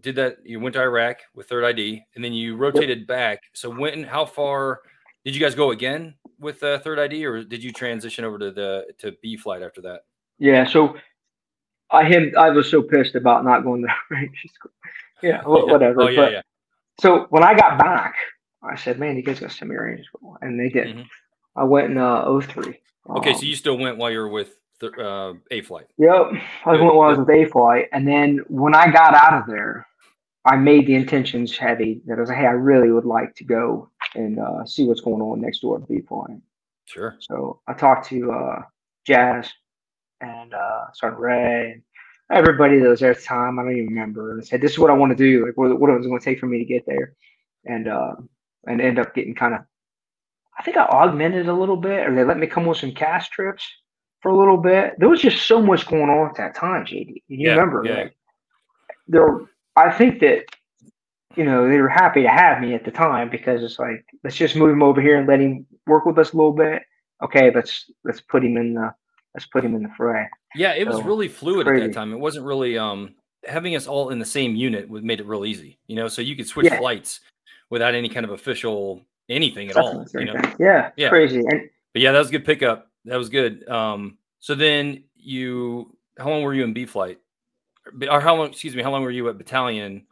did 0.00 0.16
that. 0.16 0.38
You 0.44 0.60
went 0.60 0.74
to 0.74 0.80
Iraq 0.82 1.18
with 1.34 1.48
Third 1.48 1.64
ID, 1.64 2.02
and 2.14 2.24
then 2.24 2.32
you 2.32 2.56
rotated 2.56 3.06
back. 3.06 3.40
So 3.52 3.70
when 3.70 4.04
how 4.04 4.24
far 4.26 4.80
did 5.24 5.34
you 5.34 5.40
guys 5.40 5.54
go 5.54 5.70
again 5.70 6.14
with 6.38 6.62
uh, 6.62 6.78
Third 6.78 6.98
ID, 6.98 7.24
or 7.26 7.42
did 7.44 7.62
you 7.62 7.72
transition 7.72 8.24
over 8.24 8.38
to 8.38 8.50
the 8.50 8.86
to 8.98 9.12
B 9.22 9.36
flight 9.36 9.62
after 9.62 9.80
that? 9.82 10.02
Yeah. 10.38 10.66
So 10.66 10.96
I 11.90 12.04
him 12.04 12.32
I 12.38 12.50
was 12.50 12.70
so 12.70 12.82
pissed 12.82 13.14
about 13.14 13.44
not 13.44 13.62
going 13.64 13.82
to 13.82 13.88
Rangers 14.10 14.52
school. 14.54 14.72
Yeah, 15.22 15.42
wh- 15.42 15.66
whatever. 15.66 16.02
Oh 16.02 16.08
yeah, 16.08 16.20
but 16.20 16.32
yeah. 16.32 16.42
so 17.00 17.26
when 17.30 17.42
I 17.42 17.54
got 17.54 17.78
back, 17.78 18.14
I 18.62 18.76
said, 18.76 18.98
"Man, 18.98 19.16
you 19.16 19.22
guys 19.22 19.40
got 19.40 19.50
me 19.62 19.76
to 19.96 20.04
school," 20.04 20.36
and 20.42 20.58
they 20.60 20.68
did. 20.68 20.96
Mhm. 20.96 21.06
I 21.56 21.64
went 21.64 21.90
in 21.90 21.96
uh, 21.96 22.38
03. 22.40 22.78
Okay, 23.08 23.30
Um, 23.32 23.36
so 23.38 23.42
you 23.46 23.56
still 23.56 23.78
went 23.78 23.96
while 23.96 24.10
you 24.10 24.18
were 24.18 24.28
with 24.28 24.58
the, 24.78 24.90
uh, 24.92 25.32
A 25.50 25.62
flight. 25.62 25.86
Yep. 25.96 26.32
I 26.66 26.72
went 26.72 26.94
while 26.94 27.08
I 27.08 27.16
was 27.16 27.18
with 27.18 27.30
A 27.30 27.46
flight. 27.46 27.88
And 27.92 28.06
then 28.06 28.40
when 28.48 28.74
I 28.74 28.90
got 28.90 29.14
out 29.14 29.40
of 29.40 29.46
there, 29.46 29.86
I 30.44 30.56
made 30.56 30.86
the 30.86 30.96
intentions 30.96 31.56
heavy 31.56 32.02
that 32.06 32.18
I 32.18 32.20
was 32.20 32.28
like, 32.28 32.36
hey, 32.36 32.44
I 32.44 32.50
really 32.50 32.90
would 32.90 33.06
like 33.06 33.34
to 33.36 33.44
go 33.44 33.88
and 34.16 34.38
uh, 34.38 34.64
see 34.64 34.84
what's 34.84 35.00
going 35.00 35.20
on 35.20 35.40
next 35.40 35.60
door 35.60 35.76
at 35.78 35.88
B 35.88 36.00
flight. 36.00 36.38
Sure. 36.86 37.16
So 37.20 37.60
I 37.66 37.72
talked 37.74 38.08
to 38.08 38.32
uh, 38.32 38.62
Jazz 39.06 39.50
and 40.20 40.54
uh, 40.54 40.84
Sergeant 40.94 41.20
Ray 41.20 41.72
and 41.72 41.82
everybody 42.30 42.78
that 42.78 42.88
was 42.88 43.00
there 43.00 43.10
at 43.10 43.18
the 43.18 43.22
time. 43.24 43.58
I 43.58 43.62
don't 43.62 43.72
even 43.72 43.86
remember. 43.88 44.32
And 44.32 44.42
I 44.42 44.44
said, 44.44 44.60
this 44.60 44.72
is 44.72 44.78
what 44.78 44.90
I 44.90 44.94
want 44.94 45.10
to 45.10 45.16
do. 45.16 45.44
Like, 45.46 45.56
what, 45.56 45.78
what 45.80 45.90
it 45.90 45.96
was 45.98 46.06
going 46.06 46.18
to 46.18 46.24
take 46.24 46.40
for 46.40 46.46
me 46.46 46.58
to 46.58 46.64
get 46.64 46.84
there. 46.86 47.14
And, 47.64 47.88
uh, 47.88 48.14
and 48.66 48.80
end 48.80 48.98
up 48.98 49.14
getting 49.14 49.34
kind 49.34 49.54
of, 49.54 49.60
I 50.58 50.62
think 50.62 50.76
I 50.76 50.84
augmented 50.86 51.48
a 51.48 51.52
little 51.52 51.76
bit, 51.76 52.06
or 52.06 52.14
they 52.14 52.24
let 52.24 52.38
me 52.38 52.46
come 52.46 52.64
with 52.66 52.78
some 52.78 52.92
CAS 52.92 53.28
trips 53.28 53.64
for 54.20 54.30
a 54.30 54.36
little 54.38 54.56
bit. 54.56 54.94
There 54.98 55.08
was 55.08 55.20
just 55.20 55.46
so 55.46 55.60
much 55.60 55.86
going 55.86 56.08
on 56.08 56.28
at 56.30 56.36
that 56.36 56.54
time, 56.54 56.84
JD. 56.86 57.22
You 57.28 57.48
Yeah, 57.48 57.50
remember? 57.56 57.82
yeah. 57.84 57.94
Like, 57.94 58.16
there, 59.08 59.40
I 59.76 59.90
think 59.92 60.20
that, 60.20 60.44
you 61.36 61.44
know, 61.44 61.68
they 61.68 61.78
were 61.78 61.88
happy 61.88 62.22
to 62.22 62.28
have 62.28 62.60
me 62.60 62.74
at 62.74 62.84
the 62.84 62.90
time 62.90 63.30
because 63.30 63.62
it's 63.62 63.78
like, 63.78 64.04
let's 64.24 64.36
just 64.36 64.56
move 64.56 64.70
him 64.70 64.82
over 64.82 65.00
here 65.00 65.18
and 65.18 65.28
let 65.28 65.40
him 65.40 65.66
work 65.86 66.06
with 66.06 66.18
us 66.18 66.32
a 66.32 66.36
little 66.36 66.52
bit. 66.52 66.82
Okay, 67.22 67.50
let's 67.54 67.90
let's 68.04 68.20
put 68.20 68.44
him 68.44 68.56
in 68.56 68.74
the 68.74 68.92
let's 69.34 69.46
put 69.46 69.64
him 69.64 69.74
in 69.74 69.82
the 69.82 69.90
fray. 69.96 70.28
Yeah, 70.54 70.74
it 70.74 70.86
was 70.86 71.02
really 71.02 71.28
fluid 71.28 71.68
at 71.68 71.78
that 71.78 71.92
time. 71.92 72.12
It 72.12 72.18
wasn't 72.18 72.46
really 72.46 72.76
um 72.78 73.14
having 73.46 73.76
us 73.76 73.86
all 73.86 74.10
in 74.10 74.18
the 74.18 74.24
same 74.24 74.56
unit 74.56 74.88
would 74.88 75.04
made 75.04 75.20
it 75.20 75.26
real 75.26 75.44
easy. 75.44 75.78
You 75.86 75.96
know, 75.96 76.08
so 76.08 76.20
you 76.22 76.36
could 76.36 76.46
switch 76.46 76.66
Yeah. 76.66 76.78
flights 76.78 77.20
without 77.70 77.94
any 77.94 78.08
kind 78.08 78.24
of 78.24 78.32
official 78.32 79.02
anything 79.28 79.70
at 79.70 79.76
all. 79.76 80.06
You 80.14 80.24
know. 80.26 80.40
Yeah, 80.58 80.90
Yeah. 80.96 81.08
crazy. 81.08 81.40
And 81.40 81.68
but 81.92 82.02
yeah, 82.02 82.12
that 82.12 82.18
was 82.18 82.28
a 82.28 82.32
good 82.32 82.44
pickup. 82.44 82.90
That 83.04 83.16
was 83.16 83.28
good. 83.28 83.68
Um, 83.68 84.18
so 84.40 84.54
then 84.54 85.04
you, 85.14 85.96
how 86.18 86.28
long 86.28 86.42
were 86.42 86.54
you 86.54 86.64
in 86.64 86.72
B 86.72 86.86
flight, 86.86 87.18
or 88.10 88.20
how 88.20 88.36
long? 88.36 88.50
Excuse 88.50 88.76
me, 88.76 88.82
how 88.82 88.90
long 88.90 89.02
were 89.02 89.10
you 89.10 89.28
at 89.28 89.38
battalion 89.38 90.06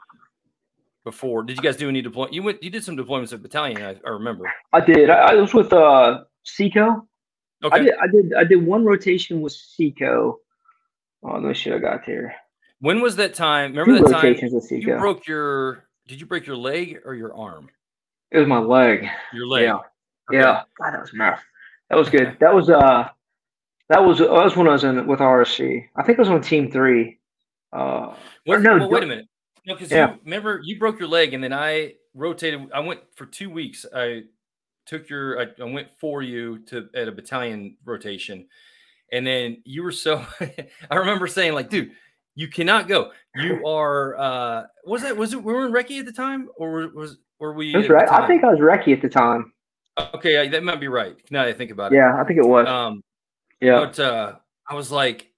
before? 1.05 1.43
Did 1.43 1.57
you 1.57 1.63
guys 1.63 1.77
do 1.77 1.89
any 1.89 2.03
deploy? 2.03 2.29
You 2.31 2.43
went, 2.43 2.63
you 2.63 2.71
did 2.71 2.83
some 2.83 2.97
deployments 2.97 3.33
at 3.33 3.43
battalion. 3.43 3.83
I, 3.83 3.97
I 4.05 4.11
remember. 4.11 4.53
I 4.73 4.81
did. 4.81 5.11
I, 5.11 5.33
I 5.33 5.35
was 5.35 5.55
with 5.55 5.73
uh 5.73 6.25
C 6.43 6.71
Co. 6.71 7.07
Okay. 7.63 7.77
I 7.77 7.79
did. 7.79 7.95
I 8.03 8.07
did. 8.07 8.35
I 8.35 8.45
did 8.45 8.67
one 8.67 8.85
rotation 8.85 9.41
with 9.41 9.53
C 9.53 9.95
Co. 9.97 10.41
Oh, 11.23 11.41
me 11.41 11.55
see. 11.55 11.73
I 11.73 11.79
got 11.79 12.05
there. 12.07 12.35
When 12.81 13.01
was 13.01 13.17
that 13.17 13.35
time? 13.35 13.71
Remember 13.73 13.99
Two 13.99 14.13
that 14.13 14.21
time 14.21 14.51
with 14.53 14.71
you 14.71 14.97
broke 14.99 15.27
your? 15.27 15.85
Did 16.07 16.21
you 16.21 16.27
break 16.27 16.47
your 16.47 16.57
leg 16.57 16.99
or 17.05 17.15
your 17.15 17.35
arm? 17.35 17.71
It 18.31 18.39
was 18.39 18.49
my 18.49 18.59
leg. 18.59 19.07
Your 19.33 19.47
leg. 19.47 19.63
Yeah. 19.65 19.75
Okay. 19.75 20.39
Yeah. 20.39 20.63
God, 20.79 20.93
that 20.93 21.01
was 21.01 21.15
rough. 21.15 21.43
That 21.89 21.97
was 21.97 22.11
good. 22.11 22.37
That 22.41 22.55
was 22.55 22.69
uh, 22.69 23.09
that 23.89 24.05
was 24.05 24.19
that 24.19 24.31
was 24.31 24.57
when 24.57 24.69
I 24.69 24.73
was 24.73 24.85
in 24.85 25.07
with 25.07 25.21
RSC. 25.21 25.87
I 25.97 26.03
think 26.03 26.19
I 26.19 26.23
was 26.23 26.29
on 26.29 26.43
Team 26.43 26.71
Three. 26.71 27.19
Uh, 27.73 28.15
What, 28.45 28.63
no, 28.63 28.79
well, 28.79 28.91
wait 28.91 29.03
a 29.03 29.07
minute. 29.07 29.27
No, 29.67 29.75
because 29.75 29.91
Yeah. 29.91 30.13
you 30.15 30.19
remember 30.25 30.61
you 30.63 30.79
broke 30.79 30.99
your 30.99 31.09
leg, 31.09 31.33
and 31.35 31.43
then 31.43 31.53
I 31.53 31.95
rotated. 32.15 32.71
I 32.75 32.81
went 32.81 33.01
for 33.17 33.27
two 33.27 33.51
weeks. 33.51 33.87
I 33.95 34.23
took 34.87 35.09
your. 35.09 35.41
I, 35.41 35.47
I 35.61 35.65
went 35.65 35.89
for 35.99 36.23
you 36.23 36.59
to 36.67 36.89
at 36.95 37.09
a 37.09 37.13
battalion 37.13 37.77
rotation, 37.85 38.47
and 39.13 39.27
then 39.27 39.63
you 39.65 39.83
were 39.83 39.93
so. 39.93 40.25
I 40.91 40.97
remember 40.97 41.27
saying 41.27 41.55
like, 41.55 41.71
dude, 41.71 41.93
you 42.35 42.49
cannot 42.49 42.89
go. 42.89 43.13
You 43.35 43.67
are. 43.67 44.17
uh 44.19 44.63
Was 44.85 45.03
that 45.03 45.17
was 45.17 45.33
it? 45.33 45.43
We 45.43 45.53
were 45.53 45.67
in 45.67 45.73
Recce 45.73 45.99
at 46.01 46.07
the 46.07 46.13
time, 46.13 46.49
or 46.57 46.89
was- 46.95 47.19
were 47.41 47.53
we? 47.55 47.73
that's 47.73 47.89
right. 47.89 48.09
I 48.11 48.27
think 48.27 48.45
I 48.45 48.49
was 48.51 48.61
Recce 48.61 48.93
at 48.93 49.03
the 49.03 49.09
time. 49.09 49.53
Okay, 50.15 50.39
I- 50.39 50.49
that 50.49 50.63
might 50.63 50.81
be 50.81 50.89
right. 50.89 51.17
Now 51.31 51.45
that 51.45 51.49
I 51.51 51.53
think 51.53 51.71
about 51.71 51.93
it. 51.93 51.97
Yeah, 51.97 52.21
I 52.21 52.25
think 52.25 52.39
it 52.39 52.47
was. 52.47 52.67
Um, 52.69 53.03
yeah. 53.61 53.81
but 53.81 53.99
uh, 53.99 54.35
I 54.69 54.75
was 54.75 54.91
like, 54.93 55.31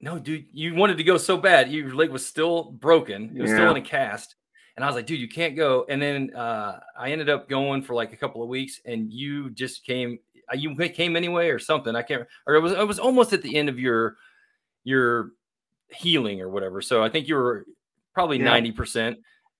no, 0.00 0.18
dude, 0.18 0.46
you 0.52 0.74
wanted 0.74 0.98
to 0.98 1.04
go 1.04 1.16
so 1.16 1.36
bad. 1.36 1.70
Your 1.70 1.94
leg 1.94 2.10
was 2.10 2.24
still 2.24 2.64
broken. 2.72 3.32
It 3.36 3.42
was 3.42 3.50
still 3.50 3.70
in 3.70 3.76
a 3.76 3.80
cast. 3.82 4.34
And 4.76 4.84
I 4.84 4.88
was 4.88 4.94
like, 4.94 5.06
dude, 5.06 5.20
you 5.20 5.28
can't 5.28 5.56
go. 5.56 5.86
And 5.88 6.00
then 6.02 6.34
uh, 6.36 6.80
I 6.98 7.10
ended 7.10 7.30
up 7.30 7.48
going 7.48 7.80
for 7.82 7.94
like 7.94 8.12
a 8.12 8.16
couple 8.16 8.42
of 8.42 8.48
weeks, 8.48 8.80
and 8.84 9.10
you 9.10 9.48
just 9.50 9.84
came. 9.86 10.18
uh, 10.52 10.56
You 10.56 10.74
came 10.90 11.16
anyway, 11.16 11.48
or 11.48 11.58
something. 11.58 11.96
I 11.96 12.02
can't. 12.02 12.24
Or 12.46 12.54
it 12.56 12.60
was. 12.60 12.72
It 12.72 12.86
was 12.86 12.98
almost 12.98 13.32
at 13.32 13.40
the 13.42 13.56
end 13.56 13.68
of 13.70 13.78
your 13.78 14.16
your 14.84 15.30
healing 15.90 16.40
or 16.40 16.50
whatever. 16.50 16.82
So 16.82 17.02
I 17.02 17.08
think 17.08 17.26
you 17.28 17.36
were 17.36 17.64
probably 18.12 18.38
Yeah. 18.38 18.44
ninety 18.44 18.72
percent. 18.72 19.18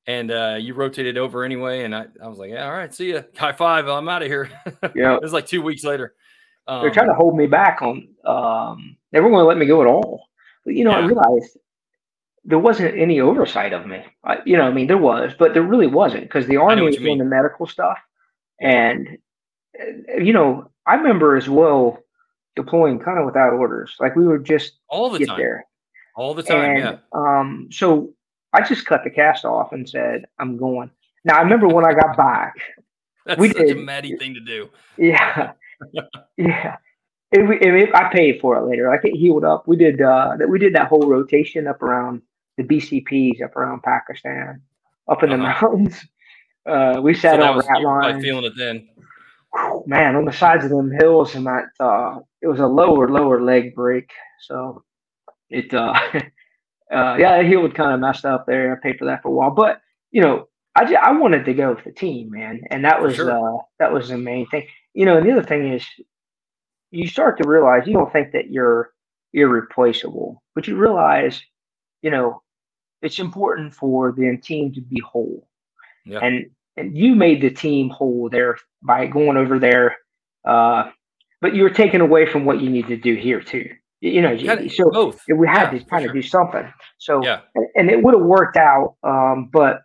And 0.09 0.31
uh, 0.31 0.57
you 0.61 0.75
rotated 0.75 1.19
over 1.19 1.43
anyway, 1.43 1.83
and 1.83 1.93
I, 1.93 2.07
I 2.23 2.29
was 2.29 2.39
like, 2.39 2.51
yeah, 2.51 2.65
all 2.67 2.73
right, 2.73 2.95
see 2.95 3.13
ya. 3.15 3.23
High 3.37 3.53
five, 3.55 3.89
I'm 3.89 4.09
out 4.09 4.23
of 4.23 4.29
here. 4.29 4.49
Yeah. 4.95 5.17
it 5.17 5.23
was 5.23 5.33
like 5.33 5.47
two 5.47 5.63
weeks 5.63 5.83
later. 5.83 6.15
They're 6.67 6.87
Um, 6.89 6.93
trying 6.93 7.09
to 7.09 7.15
hold 7.15 7.37
me 7.37 7.47
back 7.47 7.81
on. 7.83 8.09
Um, 8.25 8.97
they 9.13 9.21
weren't 9.21 9.33
going 9.33 9.43
to 9.45 9.49
let 9.49 9.59
me 9.59 9.67
go 9.67 9.81
at 9.83 9.87
all. 9.87 10.27
But 10.65 10.75
you 10.75 10.85
know, 10.85 10.91
I 10.91 11.07
realized 11.07 11.57
there 12.45 12.59
wasn't 12.59 12.97
any 12.99 13.21
oversight 13.21 13.73
of 13.73 13.87
me. 13.87 14.05
I, 14.25 14.39
you 14.45 14.57
know, 14.57 14.65
I 14.65 14.73
mean, 14.73 14.87
there 14.89 14.99
was, 14.99 15.33
but 15.39 15.55
there 15.55 15.63
really 15.63 15.87
wasn't 15.87 16.23
because 16.25 16.47
the 16.47 16.57
army 16.57 16.83
was 16.83 16.97
doing 16.97 17.19
the 17.19 17.25
medical 17.25 17.67
stuff, 17.67 17.99
and 18.61 19.19
you 20.19 20.33
know, 20.33 20.71
I 20.87 20.95
remember 20.97 21.37
as 21.37 21.49
well 21.49 21.99
deploying 22.57 22.99
kind 22.99 23.19
of 23.19 23.27
without 23.27 23.53
orders. 23.53 23.95
Like 24.01 24.17
we 24.17 24.27
were 24.27 24.39
just 24.39 24.73
all 24.89 25.11
the 25.11 25.19
get 25.21 25.29
time. 25.29 25.39
there, 25.39 25.67
All 26.17 26.35
the 26.35 26.43
time, 26.43 26.71
and 26.71 26.79
yeah. 26.81 26.99
um, 27.13 27.69
so 27.71 28.13
I 28.53 28.63
just 28.63 28.87
cut 28.87 29.05
the 29.05 29.11
cast 29.11 29.45
off 29.45 29.73
and 29.73 29.89
said, 29.89 30.25
"I'm 30.39 30.57
going." 30.57 30.91
Now 31.25 31.37
I 31.39 31.43
remember 31.43 31.69
when 31.69 31.85
I 31.85 31.93
got 31.93 32.17
back. 32.17 32.55
That's 33.27 33.41
we 33.41 33.49
such 33.49 33.59
a 33.63 33.67
did- 33.75 33.85
Matty 33.85 34.17
thing 34.17 34.35
to 34.35 34.41
do. 34.41 34.69
Yeah, 34.97 35.53
yeah. 36.39 36.77
It, 37.33 37.41
it, 37.63 37.75
it- 37.75 37.95
I 37.95 38.11
paid 38.13 38.41
for 38.41 38.57
it 38.57 38.67
later. 38.69 38.89
Like 38.89 39.05
it 39.05 39.17
healed 39.17 39.45
up. 39.45 39.69
We 39.69 39.77
did 39.77 40.01
uh, 40.01 40.37
that. 40.39 40.49
We 40.49 40.59
did 40.59 40.75
that 40.75 40.89
whole 40.89 41.09
rotation 41.09 41.67
up 41.67 41.83
around 41.83 42.23
the 42.57 42.65
BCPs, 42.65 43.43
up 43.43 43.57
around 43.57 43.83
Pakistan, 43.83 44.63
up 45.09 45.23
in 45.23 45.31
the 45.31 45.39
Uh-huh. 45.39 45.55
mountains. 45.63 45.97
Uh, 46.67 47.01
we 47.03 47.15
So 47.31 47.39
sat 47.39 47.41
that 47.41 47.55
on 47.55 47.57
was 47.57 47.69
rat 47.69 47.83
lines. 47.83 48.23
feeling 48.23 48.45
it 48.45 48.55
then. 48.57 48.89
Whew, 49.55 49.85
Man, 49.87 50.17
on 50.17 50.25
the 50.27 50.33
sides 50.33 50.65
of 50.65 50.71
them 50.71 50.91
hills, 50.93 51.35
and 51.35 51.47
that 51.47 51.65
uh, 51.81 52.21
it 52.43 52.49
was 52.49 52.61
a 52.61 52.67
lower, 52.67 53.09
lower 53.09 53.43
leg 53.43 53.75
break. 53.75 54.11
So 54.43 54.85
it 55.51 55.75
uh, 55.75 55.95
uh 56.93 57.17
yeah, 57.19 57.43
he 57.43 57.57
would 57.57 57.75
kind 57.75 57.95
of 57.95 58.01
messed 58.01 58.25
up 58.27 58.47
there. 58.47 58.73
I 58.73 58.81
paid 58.83 58.99
for 58.99 59.07
that 59.07 59.23
for 59.23 59.29
a 59.29 59.33
while, 59.33 59.51
but 59.53 59.81
you 60.13 60.23
know, 60.23 60.49
I 60.77 60.85
just, 60.85 60.97
I 60.97 61.13
wanted 61.13 61.45
to 61.47 61.55
go 61.55 61.75
with 61.75 61.85
the 61.85 61.93
team, 61.93 62.31
man, 62.31 62.63
and 62.71 62.85
that 62.85 63.03
was 63.03 63.15
sure. 63.15 63.29
uh 63.29 63.59
that 63.81 63.93
was 63.93 64.09
the 64.09 64.19
main 64.19 64.49
thing. 64.49 64.67
You 64.97 65.05
know, 65.05 65.19
and 65.19 65.27
the 65.27 65.33
other 65.33 65.43
thing 65.43 65.75
is, 65.75 65.85
you 66.91 67.07
start 67.07 67.37
to 67.43 67.47
realize 67.47 67.87
you 67.87 67.93
don't 67.93 68.11
think 68.11 68.33
that 68.33 68.51
you're 68.51 68.93
irreplaceable, 69.35 70.43
but 70.55 70.67
you 70.67 70.75
realize, 70.77 71.43
you 72.01 72.11
know, 72.11 72.43
it's 73.03 73.19
important 73.19 73.75
for 73.75 74.13
the 74.13 74.39
team 74.43 74.73
to 74.73 74.81
be 74.81 74.99
whole. 75.01 75.47
Yeah. 76.07 76.21
And 76.21 76.47
and 76.79 76.97
you 76.97 77.15
made 77.15 77.43
the 77.43 77.51
team 77.51 77.91
whole 77.91 78.31
there 78.31 78.57
by 78.83 79.07
going 79.07 79.37
over 79.37 79.59
there, 79.59 79.97
uh, 80.47 80.91
but 81.43 81.55
you 81.55 81.63
were 81.63 81.71
taken 81.71 82.01
away 82.01 82.25
from 82.25 82.47
what 82.47 82.63
you 82.63 82.71
need 82.71 82.87
to 82.89 82.97
do 82.97 83.17
here 83.17 83.43
too. 83.43 83.69
You 84.01 84.23
know, 84.23 84.31
you 84.31 84.69
so 84.71 84.91
both. 84.91 85.21
we 85.29 85.47
had 85.47 85.73
yeah, 85.73 85.79
to 85.79 85.85
kind 85.85 86.07
of 86.07 86.13
do 86.13 86.23
something. 86.23 86.71
So 86.97 87.23
yeah, 87.23 87.41
and 87.75 87.91
it 87.91 88.03
would 88.03 88.15
have 88.15 88.25
worked 88.25 88.57
out, 88.57 88.95
um, 89.03 89.51
but 89.53 89.83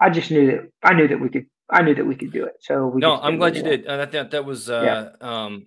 I 0.00 0.08
just 0.08 0.30
knew 0.30 0.46
that 0.46 0.70
I 0.82 0.94
knew 0.94 1.08
that 1.08 1.20
we 1.20 1.28
could. 1.28 1.46
I 1.70 1.82
knew 1.82 1.94
that 1.94 2.04
we 2.04 2.14
could 2.14 2.32
do 2.32 2.44
it. 2.44 2.56
So 2.60 2.86
we 2.86 3.00
no, 3.00 3.20
I'm 3.20 3.36
glad 3.36 3.56
you 3.56 3.62
did. 3.62 3.86
Uh, 3.86 3.98
that, 3.98 4.12
that 4.12 4.30
that 4.30 4.44
was, 4.44 4.70
uh, 4.70 5.10
yeah. 5.20 5.44
um, 5.44 5.66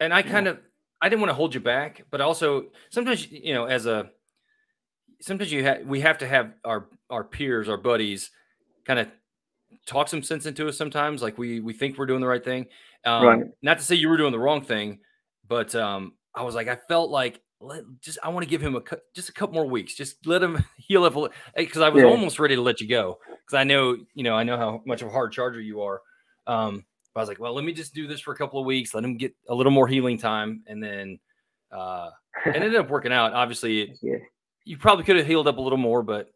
and 0.00 0.12
I 0.12 0.22
kind 0.22 0.46
yeah. 0.46 0.52
of 0.52 0.58
I 1.00 1.08
didn't 1.08 1.20
want 1.20 1.30
to 1.30 1.34
hold 1.34 1.54
you 1.54 1.60
back, 1.60 2.04
but 2.10 2.20
also 2.20 2.66
sometimes 2.90 3.30
you 3.30 3.54
know, 3.54 3.64
as 3.64 3.86
a 3.86 4.10
sometimes 5.20 5.52
you 5.52 5.62
have 5.64 5.86
we 5.86 6.00
have 6.00 6.18
to 6.18 6.26
have 6.26 6.52
our 6.64 6.88
our 7.08 7.24
peers, 7.24 7.68
our 7.68 7.76
buddies, 7.76 8.30
kind 8.84 8.98
of 8.98 9.08
talk 9.86 10.08
some 10.08 10.22
sense 10.22 10.46
into 10.46 10.68
us. 10.68 10.76
Sometimes, 10.76 11.22
like 11.22 11.38
we 11.38 11.60
we 11.60 11.72
think 11.72 11.96
we're 11.96 12.06
doing 12.06 12.20
the 12.20 12.26
right 12.26 12.44
thing. 12.44 12.66
Um, 13.04 13.26
right. 13.26 13.42
Not 13.62 13.78
to 13.78 13.84
say 13.84 13.94
you 13.94 14.08
were 14.08 14.16
doing 14.16 14.32
the 14.32 14.38
wrong 14.38 14.62
thing, 14.62 14.98
but 15.46 15.74
um, 15.74 16.14
I 16.34 16.42
was 16.42 16.54
like, 16.54 16.68
I 16.68 16.76
felt 16.88 17.10
like 17.10 17.40
let, 17.60 17.84
just 18.00 18.18
I 18.22 18.30
want 18.30 18.44
to 18.44 18.50
give 18.50 18.60
him 18.60 18.74
a 18.74 18.82
just 19.14 19.28
a 19.28 19.32
couple 19.32 19.54
more 19.54 19.68
weeks. 19.68 19.94
Just 19.94 20.26
let 20.26 20.42
him 20.42 20.64
heal 20.76 21.04
up 21.04 21.14
because 21.56 21.82
I 21.82 21.88
was 21.88 22.02
yeah. 22.02 22.08
almost 22.08 22.40
ready 22.40 22.56
to 22.56 22.62
let 22.62 22.80
you 22.80 22.88
go 22.88 23.18
because 23.50 23.60
I 23.60 23.64
know 23.64 23.96
you 24.14 24.22
know 24.22 24.34
I 24.34 24.44
know 24.44 24.56
how 24.56 24.82
much 24.86 25.02
of 25.02 25.08
a 25.08 25.10
hard 25.10 25.32
charger 25.32 25.60
you 25.60 25.82
are. 25.82 26.00
Um, 26.46 26.84
I 27.16 27.20
was 27.20 27.28
like, 27.28 27.40
well, 27.40 27.54
let 27.54 27.64
me 27.64 27.72
just 27.72 27.92
do 27.92 28.06
this 28.06 28.20
for 28.20 28.32
a 28.32 28.36
couple 28.36 28.60
of 28.60 28.66
weeks, 28.66 28.94
let 28.94 29.04
him 29.04 29.16
get 29.16 29.34
a 29.48 29.54
little 29.54 29.72
more 29.72 29.88
healing 29.88 30.16
time, 30.16 30.62
and 30.66 30.82
then 30.82 31.18
uh, 31.72 32.10
it 32.46 32.54
ended 32.54 32.76
up 32.76 32.88
working 32.88 33.12
out. 33.12 33.32
Obviously, 33.32 33.82
it, 33.82 33.98
yeah. 34.02 34.16
you 34.64 34.78
probably 34.78 35.04
could 35.04 35.16
have 35.16 35.26
healed 35.26 35.48
up 35.48 35.58
a 35.58 35.60
little 35.60 35.78
more, 35.78 36.02
but 36.02 36.28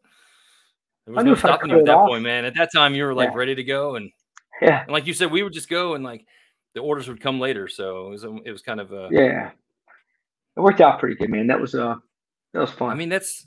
there 1.05 1.15
was 1.15 1.23
no 1.23 1.35
stopping 1.35 1.69
you 1.69 1.79
at 1.79 1.85
that 1.85 1.95
off. 1.95 2.09
point, 2.09 2.23
man. 2.23 2.43
At 2.45 2.55
that 2.55 2.69
time, 2.75 2.93
you 2.93 3.03
were 3.05 3.13
like 3.13 3.31
yeah. 3.31 3.37
ready 3.37 3.55
to 3.55 3.63
go, 3.63 3.95
and 3.95 4.11
yeah, 4.61 4.83
and 4.83 4.91
like 4.91 5.07
you 5.07 5.13
said, 5.13 5.31
we 5.31 5.43
would 5.43 5.53
just 5.53 5.69
go, 5.69 5.95
and 5.95 6.03
like 6.03 6.25
the 6.73 6.81
orders 6.81 7.07
would 7.07 7.21
come 7.21 7.39
later. 7.39 7.69
So 7.69 8.07
it 8.07 8.09
was 8.09 8.23
it 8.45 8.51
was 8.51 8.61
kind 8.61 8.81
of 8.81 8.91
a 8.91 9.07
yeah. 9.11 9.51
It 10.57 10.61
worked 10.61 10.81
out 10.81 10.99
pretty 10.99 11.15
good, 11.15 11.29
man. 11.29 11.47
That 11.47 11.59
was 11.59 11.75
uh 11.75 11.95
that 12.53 12.59
was 12.59 12.71
fun. 12.71 12.89
I 12.89 12.95
mean, 12.95 13.09
that's 13.09 13.45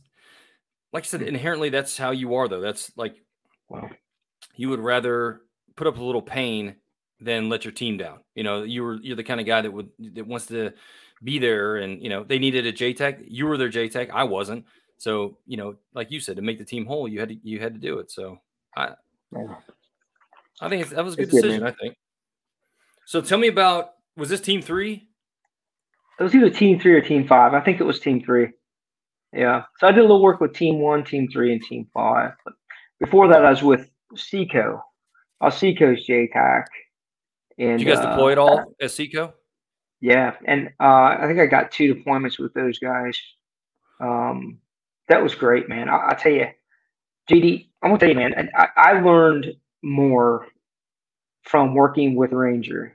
like 0.93 1.05
I 1.05 1.07
said, 1.07 1.23
inherently 1.23 1.69
that's 1.69 1.97
how 1.97 2.11
you 2.13 2.35
are, 2.35 2.49
though. 2.49 2.61
That's 2.61 2.91
like, 2.97 3.17
wow, 3.69 3.89
you 4.55 4.69
would 4.69 4.81
rather 4.81 5.43
put 5.77 5.87
up 5.87 5.99
a 5.99 6.03
little 6.03 6.23
pain 6.23 6.77
than 7.21 7.49
let 7.49 7.65
your 7.65 7.73
team 7.73 7.97
down. 7.97 8.21
You 8.35 8.45
know, 8.45 8.63
you 8.63 8.83
were 8.83 8.95
you're 9.03 9.17
the 9.17 9.25
kind 9.25 9.41
of 9.41 9.47
guy 9.47 9.63
that 9.63 9.73
would 9.73 9.91
that 10.15 10.27
wants 10.27 10.47
to 10.47 10.73
be 11.23 11.39
there 11.39 11.77
and 11.77 12.03
you 12.03 12.09
know, 12.09 12.25
they 12.25 12.39
needed 12.39 12.67
a 12.67 12.73
JTAC. 12.73 13.25
You 13.29 13.47
were 13.47 13.57
their 13.57 13.71
JTAC. 13.71 14.11
I 14.11 14.25
wasn't. 14.25 14.65
So, 14.99 15.39
you 15.47 15.57
know, 15.57 15.77
like 15.95 16.11
you 16.11 16.21
said, 16.21 16.37
to 16.37 16.43
make 16.43 16.59
the 16.59 16.65
team 16.65 16.85
whole, 16.85 17.09
you 17.09 17.21
had 17.21 17.29
to 17.31 17.37
you 17.43 17.61
had 17.61 17.75
to 17.75 17.81
do 17.81 17.99
it. 17.99 18.11
So 18.11 18.41
I 18.77 18.91
yeah. 19.33 19.55
I 20.61 20.69
think 20.69 20.89
that 20.89 21.05
was 21.05 21.15
a 21.15 21.17
good 21.19 21.27
it's 21.27 21.35
decision, 21.35 21.61
good, 21.61 21.69
I 21.69 21.73
think. 21.81 21.97
So 23.07 23.21
tell 23.21 23.39
me 23.39 23.49
about 23.49 23.93
was 24.17 24.29
this 24.29 24.41
team 24.41 24.61
three? 24.61 25.09
It 26.19 26.23
was 26.23 26.35
either 26.35 26.51
team 26.51 26.81
three 26.81 26.95
or 26.95 27.01
team 27.01 27.27
five. 27.27 27.55
I 27.55 27.61
think 27.61 27.81
it 27.81 27.85
was 27.85 28.01
team 28.01 28.23
three. 28.25 28.49
Yeah. 29.33 29.65
So 29.79 29.87
I 29.87 29.93
did 29.93 30.01
a 30.01 30.03
little 30.03 30.23
work 30.23 30.41
with 30.41 30.53
team 30.53 30.81
one, 30.81 31.05
team 31.05 31.29
three, 31.33 31.53
and 31.53 31.63
team 31.63 31.87
five. 31.95 32.33
But 32.45 32.55
before 33.01 33.29
that, 33.29 33.45
I 33.45 33.51
was 33.51 33.63
with 33.63 33.91
C 34.17 34.47
Co. 34.47 34.81
I 35.41 35.47
was 35.47 35.57
C 35.57 35.75
Co's 35.75 36.07
JTAC. 36.07 36.65
And 37.59 37.79
Did 37.79 37.87
you 37.87 37.95
guys 37.95 38.05
uh, 38.05 38.11
deploy 38.11 38.33
it 38.33 38.39
all 38.39 38.75
as 38.81 38.95
C 38.95 39.09
Co? 39.09 39.33
Yeah, 40.01 40.37
and 40.45 40.69
uh, 40.81 41.17
I 41.19 41.25
think 41.27 41.41
I 41.41 41.47
got 41.47 41.73
two 41.73 41.95
deployments 41.95 42.39
with 42.39 42.55
those 42.55 42.79
guys. 42.79 43.19
Um, 44.01 44.59
that 45.09 45.23
was 45.23 45.35
great, 45.35 45.69
man. 45.69 45.89
I, 45.89 46.09
will 46.09 46.15
tell 46.15 46.33
you, 46.33 46.47
JD, 47.29 47.69
I'm 47.83 47.91
gonna 47.91 47.99
tell 47.99 48.09
you, 48.09 48.15
man. 48.15 48.51
I, 48.57 48.69
I 48.77 49.01
learned 49.01 49.55
more 49.83 50.47
from 51.43 51.75
working 51.75 52.15
with 52.15 52.33
Ranger, 52.33 52.95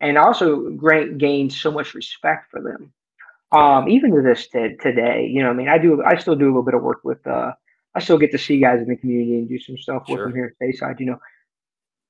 and 0.00 0.18
also 0.18 0.70
Grant 0.70 1.16
gained 1.16 1.52
so 1.52 1.70
much 1.70 1.94
respect 1.94 2.50
for 2.50 2.60
them. 2.60 2.92
Um, 3.52 3.88
even 3.88 4.14
to 4.14 4.20
this 4.20 4.48
t- 4.48 4.76
today, 4.80 5.30
you 5.32 5.42
know, 5.42 5.50
I 5.50 5.54
mean, 5.54 5.68
I 5.68 5.78
do, 5.78 6.02
I 6.02 6.16
still 6.16 6.34
do 6.34 6.46
a 6.46 6.48
little 6.48 6.62
bit 6.62 6.74
of 6.74 6.82
work 6.82 7.04
with. 7.04 7.24
Uh, 7.26 7.52
I 7.94 8.00
still 8.00 8.18
get 8.18 8.32
to 8.32 8.38
see 8.38 8.58
guys 8.58 8.80
in 8.80 8.88
the 8.88 8.96
community 8.96 9.34
and 9.34 9.48
do 9.48 9.58
some 9.58 9.78
stuff 9.78 10.04
sure. 10.06 10.16
with 10.16 10.26
them 10.26 10.34
here 10.34 10.46
at 10.46 10.58
Bayside. 10.58 11.00
You 11.00 11.06
know, 11.06 11.18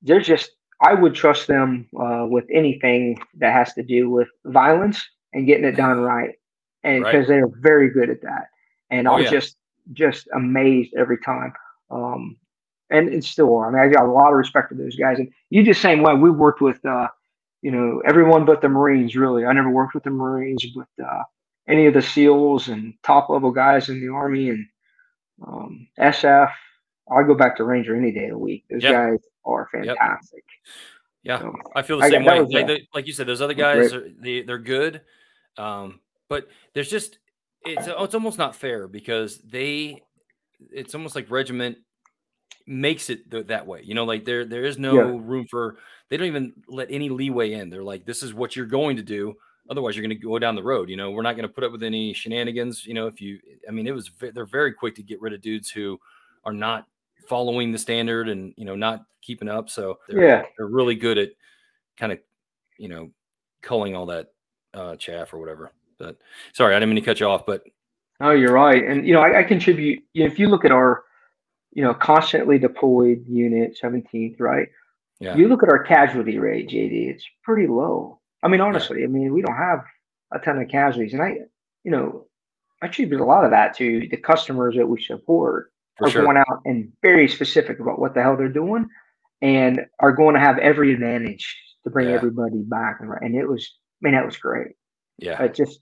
they're 0.03 0.20
just 0.20 0.51
I 0.80 0.95
would 0.95 1.14
trust 1.14 1.47
them 1.47 1.89
uh, 1.99 2.26
with 2.28 2.45
anything 2.53 3.18
that 3.39 3.53
has 3.53 3.72
to 3.74 3.82
do 3.82 4.11
with 4.11 4.28
violence 4.45 5.03
and 5.32 5.47
getting 5.47 5.64
it 5.64 5.76
done 5.76 5.99
right, 5.99 6.35
and 6.82 7.05
because 7.05 7.28
right. 7.28 7.28
they're 7.28 7.49
very 7.49 7.91
good 7.91 8.11
at 8.11 8.22
that. 8.22 8.49
And 8.91 9.09
oh, 9.09 9.14
I'm 9.14 9.24
yeah. 9.24 9.30
just 9.30 9.57
just 9.93 10.28
amazed 10.35 10.95
every 10.97 11.18
time. 11.18 11.53
Um, 11.91 12.37
and 12.91 13.09
it's 13.12 13.28
still 13.28 13.59
I 13.59 13.70
mean, 13.70 13.80
I 13.80 13.89
got 13.89 14.07
a 14.07 14.11
lot 14.11 14.30
of 14.30 14.37
respect 14.37 14.68
for 14.68 14.74
those 14.74 14.97
guys. 14.97 15.18
And 15.18 15.30
you 15.51 15.62
just 15.62 15.80
same 15.80 16.03
way. 16.03 16.14
We 16.14 16.30
worked 16.30 16.61
with, 16.61 16.85
uh, 16.85 17.09
you 17.62 17.70
know, 17.70 18.03
everyone 18.07 18.45
but 18.45 18.61
the 18.61 18.68
Marines. 18.68 19.16
Really, 19.16 19.45
I 19.45 19.53
never 19.53 19.70
worked 19.70 19.95
with 19.95 20.05
the 20.05 20.11
Marines, 20.11 20.64
but 20.74 21.05
uh, 21.05 21.22
any 21.68 21.87
of 21.87 21.95
the 21.95 22.03
SEALs 22.03 22.68
and 22.68 22.95
top 23.03 23.30
level 23.30 23.51
guys 23.51 23.89
in 23.89 24.01
the 24.01 24.12
Army 24.12 24.51
and 24.51 24.66
um, 25.47 25.89
SF. 25.99 26.51
I'll 27.11 27.24
go 27.24 27.35
back 27.35 27.57
to 27.57 27.64
Ranger 27.64 27.95
any 27.95 28.12
day 28.12 28.24
of 28.24 28.30
the 28.30 28.39
week. 28.39 28.64
Those 28.70 28.82
yep. 28.82 28.93
guys 28.93 29.18
are 29.45 29.68
fantastic. 29.70 30.45
Yep. 31.22 31.24
Yeah, 31.24 31.39
so, 31.39 31.55
I 31.74 31.82
feel 31.82 31.99
the 31.99 32.09
same 32.09 32.24
way. 32.24 32.41
Like, 32.41 32.66
they, 32.66 32.87
like, 32.93 33.07
you 33.07 33.14
said, 33.14 33.26
those 33.26 33.41
other 33.41 33.55
guys, 33.55 33.95
are, 33.95 34.07
they, 34.18 34.43
they're 34.43 34.59
good, 34.59 35.01
um, 35.57 36.01
but 36.28 36.49
there's 36.74 36.91
just 36.91 37.18
it's 37.64 37.87
it's 37.87 38.14
almost 38.14 38.37
not 38.37 38.55
fair 38.55 38.87
because 38.87 39.39
they, 39.39 40.03
it's 40.70 40.95
almost 40.95 41.14
like 41.14 41.30
regiment 41.30 41.78
makes 42.66 43.11
it 43.11 43.30
th- 43.30 43.47
that 43.47 43.66
way. 43.66 43.80
You 43.82 43.95
know, 43.95 44.05
like 44.05 44.24
there 44.24 44.45
there 44.45 44.64
is 44.64 44.78
no 44.78 44.95
yeah. 44.95 45.03
room 45.03 45.47
for 45.51 45.76
they 46.09 46.16
don't 46.16 46.26
even 46.26 46.53
let 46.68 46.91
any 46.91 47.09
leeway 47.09 47.53
in. 47.53 47.70
They're 47.70 47.82
like, 47.82 48.05
this 48.05 48.22
is 48.22 48.35
what 48.35 48.55
you're 48.55 48.66
going 48.66 48.97
to 48.97 49.03
do. 49.03 49.35
Otherwise, 49.71 49.97
you're 49.97 50.07
going 50.07 50.17
to 50.17 50.23
go 50.23 50.39
down 50.39 50.55
the 50.55 50.62
road. 50.62 50.91
You 50.91 50.97
know, 50.97 51.11
we're 51.11 51.23
not 51.23 51.37
going 51.37 51.49
to 51.49 51.53
put 51.53 51.65
up 51.65 51.73
with 51.73 51.83
any 51.83 52.12
shenanigans. 52.12 52.85
You 52.85 52.95
know, 52.95 53.07
if 53.07 53.21
you, 53.21 53.39
I 53.67 53.73
mean, 53.73 53.87
it 53.87 53.95
was 53.95 54.11
they're 54.19 54.45
very 54.45 54.73
quick 54.73 54.95
to 54.97 55.03
get 55.03 55.21
rid 55.21 55.33
of 55.33 55.41
dudes 55.41 55.71
who 55.71 55.99
are 56.45 56.53
not 56.53 56.87
following 57.29 57.73
the 57.73 57.79
standard 57.79 58.29
and 58.29 58.53
you 58.57 58.65
know 58.65 58.77
not 58.77 59.05
keeping 59.23 59.49
up. 59.49 59.71
So 59.71 59.99
they're, 60.09 60.27
yeah, 60.27 60.43
they're 60.57 60.67
really 60.67 60.95
good 60.95 61.19
at 61.19 61.31
kind 61.97 62.12
of 62.12 62.19
you 62.79 62.89
know 62.89 63.11
culling 63.62 63.97
all 63.97 64.07
that 64.07 64.29
uh, 64.75 64.97
chaff 64.97 65.33
or 65.33 65.39
whatever. 65.39 65.73
But 65.99 66.19
sorry, 66.53 66.75
I 66.75 66.79
didn't 66.79 66.91
mean 66.95 67.03
to 67.03 67.07
cut 67.07 67.21
you 67.21 67.27
off. 67.27 67.47
But 67.47 67.62
oh, 68.21 68.33
you're 68.33 68.53
right. 68.53 68.85
And 68.85 69.07
you 69.07 69.15
know, 69.15 69.21
I, 69.21 69.41
I 69.41 69.43
contribute. 69.45 70.03
You 70.12 70.25
know, 70.25 70.31
if 70.31 70.39
you 70.39 70.49
look 70.49 70.65
at 70.65 70.73
our 70.73 71.05
you 71.73 71.83
know 71.83 71.95
constantly 71.95 72.59
deployed 72.59 73.25
unit 73.27 73.79
17th, 73.83 74.41
right? 74.41 74.69
Yeah. 75.21 75.37
You 75.37 75.49
look 75.49 75.62
at 75.62 75.69
our 75.69 75.83
casualty 75.83 76.39
rate, 76.39 76.69
JD. 76.69 77.09
It's 77.09 77.25
pretty 77.43 77.67
low. 77.67 78.21
I 78.45 78.49
mean, 78.49 78.61
honestly. 78.61 79.03
I 79.03 79.09
mean, 79.09 79.32
we 79.32 79.42
don't 79.42 79.57
have 79.57 79.84
a 80.32 80.38
ton 80.38 80.59
of 80.59 80.68
casualties, 80.68 81.14
and 81.14 81.22
I, 81.22 81.38
you 81.82 81.90
know, 81.90 82.26
I 82.82 82.86
attribute 82.86 83.20
a 83.20 83.24
lot 83.24 83.45
of 83.45 83.51
that 83.51 83.76
to 83.78 84.07
the 84.11 84.16
customers 84.16 84.76
that 84.76 84.86
we 84.86 85.03
support 85.03 85.72
For 85.97 86.07
are 86.07 86.11
sure. 86.11 86.24
going 86.24 86.36
out 86.36 86.61
and 86.64 86.92
very 87.03 87.28
specific 87.28 87.80
about 87.80 87.99
what 87.99 88.14
the 88.14 88.22
hell 88.22 88.36
they're 88.36 88.49
doing 88.49 88.86
and 89.40 89.86
are 90.01 90.12
going 90.12 90.34
to 90.34 90.40
have 90.40 90.59
every 90.59 90.92
advantage 90.92 91.57
to 91.84 91.90
bring 91.90 92.09
yeah. 92.09 92.14
everybody 92.14 92.62
back. 92.62 92.99
And, 93.01 93.11
and 93.20 93.34
it 93.34 93.49
was, 93.49 93.70
I 94.03 94.05
mean, 94.05 94.14
that 94.14 94.26
was 94.26 94.36
great. 94.36 94.72
Yeah. 95.18 95.42
It 95.42 95.55
just, 95.55 95.80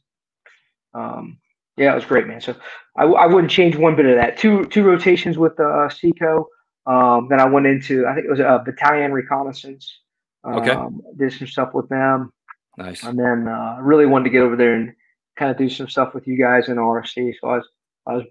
um, 0.94 1.38
yeah, 1.76 1.92
it 1.92 1.94
was 1.94 2.04
great, 2.04 2.26
man. 2.26 2.40
So 2.40 2.54
I, 2.96 3.04
I 3.04 3.26
wouldn't 3.26 3.50
change 3.50 3.76
one 3.76 3.96
bit 3.96 4.06
of 4.06 4.16
that. 4.16 4.36
Two 4.36 4.66
two 4.66 4.84
rotations 4.84 5.38
with 5.38 5.58
uh, 5.58 5.88
C 5.88 6.12
Co. 6.12 6.46
Um, 6.86 7.28
then 7.30 7.40
I 7.40 7.46
went 7.46 7.66
into 7.66 8.06
I 8.06 8.14
think 8.14 8.26
it 8.26 8.30
was 8.30 8.40
a 8.40 8.62
battalion 8.64 9.12
reconnaissance. 9.12 10.00
Um, 10.44 10.56
okay. 10.56 10.76
Did 11.16 11.32
some 11.32 11.46
stuff 11.46 11.70
with 11.72 11.88
them. 11.88 12.30
Nice. 12.78 13.02
And 13.02 13.18
then 13.18 13.48
uh, 13.48 13.78
really 13.80 14.06
wanted 14.06 14.24
to 14.24 14.30
get 14.30 14.42
over 14.42 14.56
there 14.56 14.74
and 14.74 14.94
kind 15.36 15.50
of 15.50 15.56
do 15.56 15.68
some 15.68 15.88
stuff 15.88 16.14
with 16.14 16.26
you 16.26 16.36
guys 16.36 16.68
in 16.68 16.76
RC. 16.76 17.34
So 17.40 17.48
I 17.48 17.56
was 17.56 17.68
I 18.06 18.12
was 18.14 18.24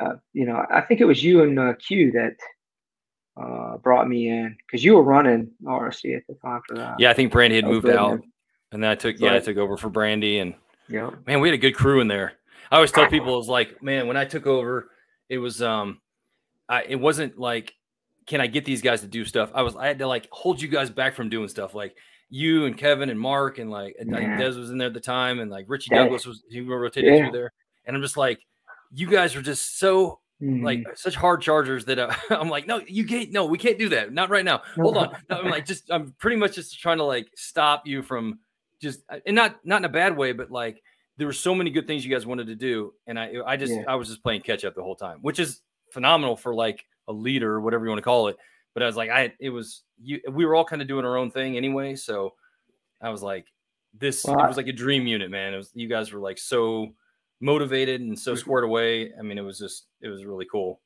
uh, 0.00 0.14
you 0.32 0.46
know 0.46 0.64
I 0.70 0.80
think 0.80 1.00
it 1.00 1.04
was 1.04 1.22
you 1.22 1.42
and 1.42 1.58
uh, 1.58 1.74
Q 1.74 2.12
that 2.12 2.36
uh, 3.36 3.76
brought 3.78 4.08
me 4.08 4.28
in 4.28 4.56
because 4.66 4.84
you 4.84 4.94
were 4.94 5.02
running 5.02 5.50
RC 5.64 6.16
at 6.16 6.22
the 6.28 6.34
time 6.34 6.60
for 6.68 6.76
that. 6.76 7.00
Yeah, 7.00 7.10
I 7.10 7.14
think 7.14 7.32
Brandy 7.32 7.56
had 7.56 7.64
moved 7.64 7.88
out, 7.88 8.20
and 8.72 8.82
then 8.82 8.90
I 8.90 8.94
took 8.94 9.18
yeah 9.18 9.34
I 9.34 9.40
took 9.40 9.56
over 9.56 9.76
for 9.76 9.88
Brandy, 9.88 10.38
and 10.38 10.54
yeah, 10.88 11.10
man, 11.26 11.40
we 11.40 11.48
had 11.48 11.54
a 11.54 11.58
good 11.58 11.74
crew 11.74 12.00
in 12.00 12.08
there. 12.08 12.34
I 12.70 12.76
always 12.76 12.92
tell 12.92 13.08
people 13.08 13.34
it 13.34 13.38
was 13.38 13.48
like, 13.48 13.82
man, 13.82 14.06
when 14.06 14.16
I 14.16 14.24
took 14.24 14.46
over, 14.46 14.90
it 15.28 15.38
was 15.38 15.62
um, 15.62 16.00
I 16.68 16.84
it 16.84 16.96
wasn't 16.96 17.38
like, 17.38 17.74
can 18.26 18.40
I 18.40 18.46
get 18.46 18.64
these 18.64 18.82
guys 18.82 19.00
to 19.02 19.06
do 19.06 19.24
stuff? 19.24 19.50
I 19.54 19.62
was 19.62 19.76
I 19.76 19.86
had 19.86 19.98
to 19.98 20.06
like 20.06 20.28
hold 20.30 20.60
you 20.60 20.68
guys 20.68 20.90
back 20.90 21.14
from 21.14 21.28
doing 21.28 21.48
stuff 21.48 21.74
like 21.74 21.96
you 22.34 22.66
and 22.66 22.76
Kevin 22.76 23.10
and 23.10 23.20
Mark 23.20 23.58
and 23.58 23.70
like 23.70 23.94
yeah. 24.04 24.36
Des 24.36 24.58
was 24.58 24.70
in 24.70 24.76
there 24.78 24.88
at 24.88 24.94
the 24.94 24.98
time 25.00 25.38
and 25.38 25.52
like 25.52 25.66
Richie 25.68 25.94
Douglas 25.94 26.26
was 26.26 26.42
he 26.50 26.60
rotated 26.60 27.14
yeah. 27.14 27.20
through 27.20 27.30
there 27.38 27.52
and 27.86 27.94
I'm 27.94 28.02
just 28.02 28.16
like, 28.16 28.40
you 28.92 29.08
guys 29.08 29.36
are 29.36 29.42
just 29.42 29.78
so 29.78 30.18
Mhm. 30.42 30.64
like 30.64 30.84
such 30.96 31.14
hard 31.14 31.42
chargers 31.42 31.84
that 31.84 32.00
uh, 32.00 32.12
I'm 32.30 32.48
like, 32.48 32.66
no, 32.66 32.80
you 32.88 33.06
can't, 33.06 33.30
no, 33.30 33.44
we 33.46 33.56
can't 33.56 33.78
do 33.78 33.88
that, 33.90 34.12
not 34.12 34.30
right 34.30 34.44
now. 34.44 34.62
Hold 34.74 34.96
on, 34.96 35.16
No, 35.30 35.38
I'm 35.38 35.48
like, 35.48 35.64
just 35.64 35.92
I'm 35.92 36.12
pretty 36.18 36.36
much 36.36 36.56
just 36.56 36.80
trying 36.80 36.98
to 36.98 37.04
like 37.04 37.28
stop 37.36 37.86
you 37.86 38.02
from 38.02 38.40
just 38.82 39.04
uh, 39.08 39.20
and 39.26 39.36
not 39.36 39.64
not 39.64 39.76
in 39.76 39.84
a 39.84 39.88
bad 39.88 40.16
way, 40.16 40.32
but 40.32 40.50
like 40.50 40.82
there 41.18 41.28
were 41.28 41.32
so 41.32 41.54
many 41.54 41.70
good 41.70 41.86
things 41.86 42.04
you 42.04 42.12
guys 42.12 42.26
wanted 42.26 42.48
to 42.48 42.56
do, 42.56 42.92
and 43.06 43.16
I 43.16 43.34
I 43.46 43.56
just. 43.56 43.72
I 43.86 43.94
was 43.94 44.08
just 44.08 44.24
playing 44.24 44.40
catch 44.40 44.64
up 44.64 44.74
the 44.74 44.82
whole 44.82 44.96
time, 44.96 45.18
which 45.22 45.38
is 45.38 45.60
phenomenal 45.92 46.36
for 46.36 46.52
like 46.52 46.84
a 47.06 47.12
leader 47.12 47.52
or 47.52 47.60
whatever 47.60 47.84
you 47.84 47.90
want 47.90 47.98
to 48.00 48.02
call 48.02 48.26
it. 48.26 48.36
But 48.74 48.82
I 48.82 48.86
was 48.86 48.96
like, 48.96 49.10
I 49.10 49.32
it 49.40 49.50
was 49.50 49.82
you. 50.02 50.20
We 50.30 50.44
were 50.44 50.54
all 50.54 50.64
kind 50.64 50.82
of 50.82 50.88
doing 50.88 51.04
our 51.04 51.16
own 51.16 51.30
thing 51.30 51.56
anyway, 51.56 51.94
so 51.94 52.34
I 53.00 53.10
was 53.10 53.22
like, 53.22 53.46
this 53.98 54.24
Well, 54.24 54.44
it 54.44 54.48
was 54.48 54.56
like 54.56 54.66
a 54.66 54.72
dream 54.72 55.06
unit, 55.06 55.30
man. 55.30 55.54
It 55.54 55.56
was 55.58 55.70
you 55.74 55.88
guys 55.88 56.12
were 56.12 56.20
like 56.20 56.38
so 56.38 56.88
motivated 57.40 58.00
and 58.00 58.18
so 58.18 58.32
Mhm. 58.34 58.38
squared 58.38 58.64
away. 58.64 59.12
I 59.18 59.22
mean, 59.22 59.38
it 59.38 59.42
was 59.42 59.58
just 59.58 59.86
it 60.00 60.08
was 60.08 60.24
really 60.24 60.46
cool. 60.50 60.80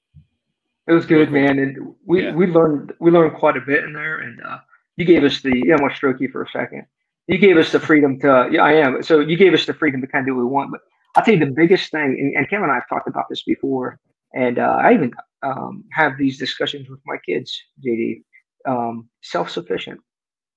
It 0.87 0.93
was 0.93 1.07
good, 1.07 1.31
Really 1.31 1.47
cool. 1.49 1.55
man, 1.55 1.59
and 1.59 1.95
we 2.07 2.23
Yeah. 2.25 2.35
we 2.35 2.47
learned 2.47 2.93
we 3.01 3.11
learned 3.11 3.35
quite 3.37 3.57
a 3.57 3.61
bit 3.63 3.85
in 3.85 3.93
there. 3.95 4.19
And 4.19 4.43
uh, 4.43 4.59
you 4.97 5.05
gave 5.05 5.25
us 5.25 5.41
the 5.41 5.53
yeah, 5.65 5.75
I'm 5.75 5.81
gonna 5.81 5.95
stroke 5.95 6.21
you 6.21 6.29
for 6.31 6.43
a 6.43 6.49
second. 6.49 6.85
You 7.27 7.39
gave 7.39 7.57
us 7.57 7.73
the 7.73 7.81
freedom 7.81 8.19
to 8.21 8.49
yeah, 8.51 8.63
I 8.63 8.73
am. 8.73 9.03
So 9.03 9.21
you 9.21 9.37
gave 9.37 9.55
us 9.55 9.65
the 9.67 9.75
freedom 9.75 10.01
to 10.03 10.07
kind 10.07 10.23
of 10.23 10.27
do 10.27 10.35
what 10.37 10.43
we 10.43 10.49
want. 10.51 10.71
But 10.73 10.81
I'll 11.17 11.25
tell 11.25 11.35
you 11.35 11.41
the 11.45 11.53
biggest 11.53 11.91
thing, 11.91 12.17
and, 12.21 12.37
and 12.37 12.49
Kevin 12.51 12.65
and 12.65 12.73
I 12.73 12.77
have 12.77 12.89
talked 12.89 13.09
about 13.09 13.27
this 13.31 13.43
before, 13.43 13.99
and 14.35 14.59
uh, 14.59 14.77
I 14.83 14.93
even 14.95 15.13
um, 15.43 15.85
have 15.93 16.19
these 16.19 16.39
discussions 16.39 16.89
with 16.89 17.01
my 17.07 17.17
kids, 17.25 17.61
JD. 17.85 18.23
Um, 18.67 19.09
self-sufficient, 19.23 20.01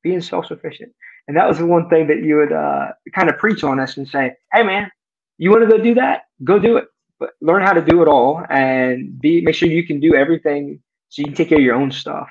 being 0.03 0.21
self-sufficient, 0.21 0.91
and 1.27 1.37
that 1.37 1.47
was 1.47 1.59
the 1.59 1.65
one 1.65 1.87
thing 1.87 2.07
that 2.07 2.23
you 2.23 2.37
would 2.37 2.51
uh, 2.51 2.87
kind 3.13 3.29
of 3.29 3.37
preach 3.37 3.63
on 3.63 3.79
us 3.79 3.95
and 3.97 4.07
say, 4.07 4.33
"Hey, 4.51 4.63
man, 4.63 4.91
you 5.37 5.51
want 5.51 5.69
to 5.69 5.77
go 5.77 5.81
do 5.81 5.93
that? 5.93 6.23
Go 6.43 6.59
do 6.59 6.77
it." 6.77 6.85
but 7.21 7.29
learn 7.39 7.61
how 7.61 7.71
to 7.71 7.85
do 7.85 8.01
it 8.01 8.07
all 8.07 8.43
and 8.49 9.17
be 9.21 9.41
make 9.41 9.53
sure 9.53 9.69
you 9.69 9.85
can 9.85 9.99
do 9.99 10.15
everything 10.15 10.81
so 11.09 11.19
you 11.19 11.25
can 11.25 11.35
take 11.35 11.49
care 11.49 11.59
of 11.59 11.63
your 11.63 11.75
own 11.75 11.91
stuff. 11.91 12.27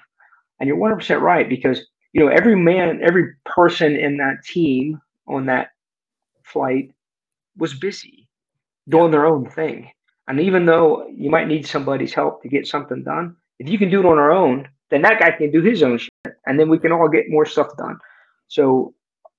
And 0.58 0.66
you're 0.66 0.76
100% 0.76 1.20
right 1.20 1.48
because 1.48 1.80
you 2.12 2.20
know 2.20 2.28
every 2.28 2.56
man, 2.56 3.00
every 3.02 3.32
person 3.46 3.94
in 3.96 4.16
that 4.16 4.38
team 4.44 5.00
on 5.28 5.46
that 5.46 5.68
flight 6.42 6.90
was 7.56 7.72
busy 7.72 8.28
doing 8.88 9.12
their 9.12 9.26
own 9.26 9.48
thing. 9.48 9.90
And 10.30 10.40
even 10.40 10.64
though 10.64 11.08
you 11.12 11.28
might 11.28 11.48
need 11.48 11.66
somebody's 11.66 12.14
help 12.14 12.40
to 12.42 12.48
get 12.48 12.64
something 12.64 13.02
done, 13.02 13.34
if 13.58 13.68
you 13.68 13.78
can 13.78 13.90
do 13.90 13.98
it 13.98 14.06
on 14.06 14.16
our 14.16 14.30
own, 14.30 14.68
then 14.88 15.02
that 15.02 15.18
guy 15.18 15.32
can 15.32 15.50
do 15.50 15.60
his 15.60 15.82
own 15.82 15.98
shit, 15.98 16.36
and 16.46 16.58
then 16.58 16.68
we 16.68 16.78
can 16.78 16.92
all 16.92 17.08
get 17.08 17.28
more 17.28 17.44
stuff 17.44 17.76
done. 17.76 17.98
So 18.46 18.94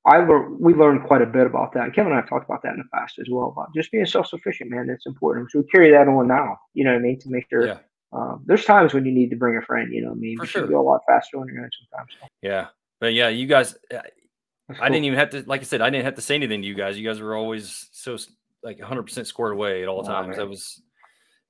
I 0.06 0.18
learned 0.18 0.60
we 0.60 0.74
learned 0.74 1.08
quite 1.08 1.22
a 1.22 1.26
bit 1.26 1.48
about 1.48 1.72
that. 1.76 1.86
And 1.86 1.96
Kevin 1.96 2.12
and 2.12 2.18
I 2.18 2.22
have 2.22 2.30
talked 2.30 2.44
about 2.44 2.62
that 2.64 2.74
in 2.74 2.80
the 2.80 2.90
past 2.94 3.20
as 3.20 3.28
well 3.32 3.48
about 3.56 3.74
just 3.74 3.90
being 3.90 4.06
self 4.06 4.28
sufficient, 4.28 4.70
man. 4.70 4.88
That's 4.88 5.06
important. 5.06 5.50
So 5.52 5.60
we 5.60 5.66
carry 5.68 5.92
that 5.92 6.10
on 6.10 6.28
now. 6.28 6.58
You 6.74 6.84
know 6.84 6.92
what 6.92 7.00
I 7.00 7.04
mean? 7.04 7.20
To 7.20 7.30
make 7.30 7.46
sure. 7.50 7.68
Yeah. 7.68 7.78
Um, 8.12 8.44
there's 8.46 8.66
times 8.66 8.94
when 8.94 9.06
you 9.06 9.14
need 9.14 9.30
to 9.30 9.38
bring 9.38 9.56
a 9.56 9.62
friend. 9.62 9.94
You 9.94 10.02
know 10.02 10.10
what 10.10 10.18
I 10.18 10.20
mean? 10.20 10.38
For 10.40 10.44
You 10.44 10.50
sure. 10.50 10.68
Go 10.68 10.82
a 10.82 10.84
lot 10.84 11.00
faster 11.08 11.38
on 11.38 11.48
your 11.48 11.64
own 11.64 11.70
sometimes. 11.90 12.12
So 12.20 12.28
Yeah, 12.42 12.68
but 13.00 13.14
yeah, 13.14 13.30
you 13.30 13.48
guys. 13.48 13.78
that's 13.90 14.82
I 14.82 14.90
didn't 14.90 15.06
even 15.06 15.20
have 15.20 15.30
to, 15.30 15.44
like 15.48 15.62
I 15.62 15.64
said, 15.64 15.80
I 15.80 15.90
didn't 15.90 16.04
have 16.04 16.16
to 16.16 16.22
say 16.22 16.36
anything 16.36 16.62
to 16.64 16.68
you 16.68 16.76
guys. 16.76 17.00
You 17.00 17.08
guys 17.08 17.22
were 17.22 17.34
always 17.34 17.88
so 17.94 18.18
like 18.64 18.80
100 18.80 19.04
percent 19.04 19.28
squared 19.28 19.54
away 19.54 19.82
at 19.84 19.88
all 19.90 20.02
Oh, 20.02 20.04
times. 20.08 20.30
man. 20.30 20.38
There 20.38 20.48
was 20.48 20.82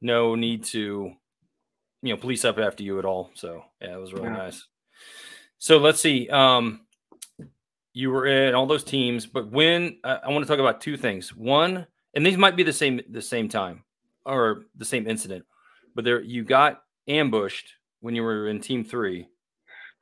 no 0.02 0.36
need 0.36 0.64
to, 0.66 1.12
you 2.02 2.14
know, 2.14 2.18
police 2.18 2.44
up 2.46 2.58
after 2.58 2.84
you 2.84 3.00
at 3.00 3.06
all. 3.06 3.32
So 3.34 3.64
yeah, 3.82 3.94
it 3.96 4.00
was 4.00 4.14
really 4.14 4.26
Yeah. 4.28 4.38
nice. 4.38 4.66
So 5.58 5.78
let's 5.78 6.00
see. 6.00 6.28
Um, 6.30 6.82
you 7.94 8.10
were 8.10 8.26
in 8.26 8.56
all 8.56 8.66
those 8.66 8.84
teams, 8.86 9.26
but 9.26 9.52
when 9.52 9.98
uh, 10.04 10.20
I 10.24 10.30
want 10.30 10.44
to 10.46 10.48
talk 10.50 10.60
about 10.60 10.80
two 10.82 10.96
things. 10.98 11.36
One, 11.36 11.86
and 12.16 12.26
these 12.26 12.38
might 12.38 12.56
be 12.56 12.64
the 12.64 12.74
same 12.74 13.02
the 13.10 13.22
same 13.22 13.50
time 13.50 13.84
or 14.26 14.64
the 14.78 14.86
same 14.86 15.08
incident, 15.08 15.46
but 15.94 16.04
there 16.06 16.22
you 16.22 16.44
got 16.44 16.82
ambushed 17.08 17.74
when 18.00 18.16
you 18.16 18.24
were 18.24 18.48
in 18.48 18.60
Team 18.62 18.84
Three. 18.86 19.28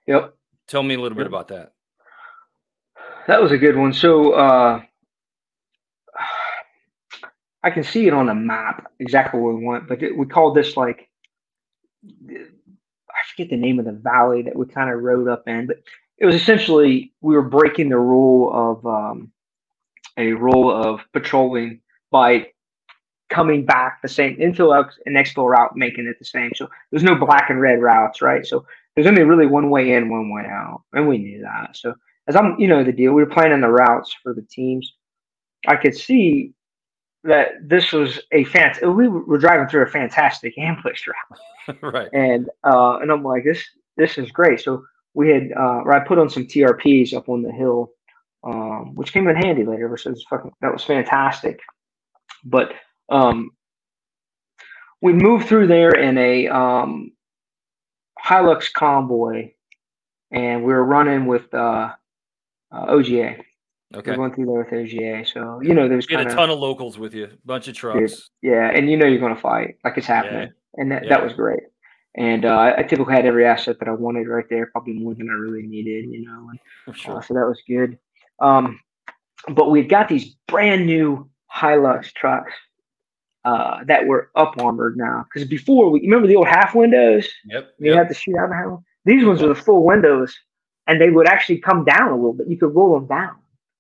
Yep. 0.07 0.33
Tell 0.67 0.83
me 0.83 0.95
a 0.95 0.99
little 0.99 1.17
bit 1.17 1.27
about 1.27 1.47
that. 1.49 1.73
That 3.27 3.41
was 3.41 3.51
a 3.51 3.57
good 3.57 3.75
one. 3.75 3.91
So 3.93 4.33
uh, 4.33 4.81
I 7.63 7.71
can 7.71 7.83
see 7.83 8.07
it 8.07 8.13
on 8.13 8.27
the 8.27 8.35
map 8.35 8.91
exactly 8.99 9.39
what 9.39 9.55
we 9.55 9.63
want, 9.63 9.87
but 9.87 9.99
we 10.15 10.25
called 10.25 10.55
this 10.55 10.77
like 10.77 11.09
I 12.05 13.27
forget 13.31 13.49
the 13.49 13.57
name 13.57 13.79
of 13.79 13.85
the 13.85 13.91
valley 13.91 14.43
that 14.43 14.55
we 14.55 14.65
kind 14.65 14.89
of 14.89 15.01
rode 15.01 15.27
up 15.27 15.47
in, 15.47 15.67
but 15.67 15.77
it 16.17 16.25
was 16.25 16.35
essentially 16.35 17.13
we 17.21 17.35
were 17.35 17.41
breaking 17.49 17.89
the 17.89 17.99
rule 17.99 18.51
of 18.53 18.85
um, 18.85 19.31
a 20.17 20.33
rule 20.33 20.71
of 20.71 21.01
patrolling 21.13 21.81
by 22.11 22.47
coming 23.29 23.65
back 23.65 24.01
the 24.01 24.07
same 24.07 24.35
into 24.39 24.71
an 24.71 24.85
expo 25.07 25.49
route, 25.49 25.75
making 25.75 26.07
it 26.07 26.17
the 26.17 26.25
same. 26.25 26.51
So 26.55 26.67
there's 26.91 27.03
no 27.03 27.15
black 27.15 27.49
and 27.49 27.61
red 27.61 27.81
routes, 27.81 28.21
right? 28.21 28.45
So 28.45 28.65
there's 28.95 29.07
only 29.07 29.23
really 29.23 29.45
one 29.45 29.69
way 29.69 29.93
in, 29.93 30.09
one 30.09 30.31
way 30.31 30.45
out, 30.45 30.83
and 30.93 31.07
we 31.07 31.17
knew 31.17 31.41
that. 31.41 31.75
So 31.75 31.93
as 32.27 32.35
I'm, 32.35 32.59
you 32.59 32.67
know, 32.67 32.83
the 32.83 32.91
deal, 32.91 33.13
we 33.13 33.23
were 33.23 33.29
planning 33.29 33.61
the 33.61 33.69
routes 33.69 34.15
for 34.23 34.33
the 34.33 34.41
teams. 34.41 34.93
I 35.67 35.75
could 35.75 35.95
see 35.95 36.53
that 37.23 37.49
this 37.61 37.91
was 37.91 38.19
a 38.31 38.45
fant. 38.45 38.81
We 38.95 39.07
were 39.07 39.37
driving 39.37 39.67
through 39.67 39.83
a 39.83 39.87
fantastic 39.87 40.57
ambush 40.57 41.05
route, 41.07 41.77
right. 41.81 42.09
and 42.13 42.49
uh, 42.63 42.99
and 42.99 43.11
I'm 43.11 43.23
like, 43.23 43.43
this 43.43 43.63
this 43.97 44.17
is 44.17 44.31
great. 44.31 44.61
So 44.61 44.83
we 45.13 45.29
had, 45.29 45.51
uh, 45.55 45.81
or 45.83 45.93
I 45.93 45.99
put 45.99 46.17
on 46.17 46.29
some 46.29 46.45
TRPs 46.45 47.13
up 47.13 47.29
on 47.29 47.41
the 47.41 47.51
hill, 47.51 47.91
um, 48.43 48.95
which 48.95 49.11
came 49.11 49.27
in 49.27 49.35
handy 49.35 49.65
later. 49.65 49.87
It 49.87 50.05
was 50.05 50.25
fucking, 50.29 50.51
that 50.61 50.71
was 50.71 50.83
fantastic. 50.83 51.59
But 52.45 52.71
um, 53.09 53.51
we 55.01 55.13
moved 55.13 55.47
through 55.47 55.67
there 55.67 55.91
in 55.91 56.17
a 56.17 56.47
um, 56.47 57.11
Hilux 58.23 58.71
convoy, 58.71 59.51
and 60.31 60.63
we 60.63 60.73
were 60.73 60.85
running 60.85 61.25
with 61.25 61.53
uh, 61.53 61.93
uh, 62.71 62.85
OGA. 62.85 63.43
Okay. 63.95 64.11
We 64.11 64.17
went 64.17 64.35
through 64.35 64.45
there 64.45 64.59
with 64.59 64.67
OGA, 64.67 65.27
so 65.33 65.61
you 65.61 65.73
know 65.73 65.87
there's 65.87 66.07
You 66.09 66.17
had 66.17 66.27
kind 66.27 66.33
a 66.33 66.35
ton 66.41 66.49
of 66.51 66.59
locals 66.59 66.99
with 66.99 67.15
you, 67.15 67.29
bunch 67.43 67.67
of 67.67 67.73
trucks. 67.73 68.29
yeah, 68.41 68.69
and 68.69 68.89
you 68.89 68.95
know 68.95 69.07
you're 69.07 69.19
gonna 69.19 69.35
fight 69.35 69.77
like 69.83 69.97
it's 69.97 70.05
happening, 70.05 70.51
and 70.75 70.91
that, 70.91 71.09
that 71.09 71.23
was 71.23 71.33
great. 71.33 71.63
And 72.15 72.45
uh, 72.45 72.73
I- 72.77 72.83
typically 72.83 73.15
had 73.15 73.25
every 73.25 73.45
asset 73.45 73.77
that 73.79 73.87
I 73.87 73.91
wanted 73.91 74.27
right 74.27 74.45
there, 74.49 74.67
probably 74.67 74.93
more 74.93 75.15
than 75.15 75.29
I 75.29 75.33
really 75.33 75.63
needed, 75.63 76.05
you 76.05 76.23
know. 76.23 76.49
And 76.49 76.59
uh, 76.87 76.91
sure. 76.93 77.23
so 77.23 77.33
that 77.33 77.47
was 77.47 77.61
good. 77.67 77.97
Um, 78.39 78.79
but 79.47 79.71
we 79.71 79.83
got 79.83 80.07
these 80.07 80.35
brand 80.47 80.85
new 80.85 81.29
Hilux 81.51 82.13
trucks 82.13 82.53
uh, 83.45 83.83
that 83.85 84.05
were 84.05 84.29
up 84.35 84.55
armored 84.59 84.97
now. 84.97 85.25
Because 85.33 85.47
before, 85.47 85.89
we 85.89 86.01
remember 86.01 86.27
the 86.27 86.35
old 86.35 86.47
half 86.47 86.75
windows? 86.75 87.27
Yep. 87.45 87.73
You 87.79 87.91
yep. 87.91 87.97
had 87.97 88.07
to 88.09 88.13
shoot 88.13 88.37
out 88.37 88.49
the 88.49 88.55
half. 88.55 88.79
These 89.05 89.25
ones 89.25 89.41
were 89.41 89.47
the 89.47 89.55
full 89.55 89.83
windows, 89.83 90.35
and 90.87 91.01
they 91.01 91.09
would 91.09 91.27
actually 91.27 91.57
come 91.59 91.85
down 91.85 92.11
a 92.11 92.15
little 92.15 92.33
bit. 92.33 92.47
You 92.47 92.57
could 92.57 92.75
roll 92.75 92.99
them 92.99 93.07
down. 93.07 93.38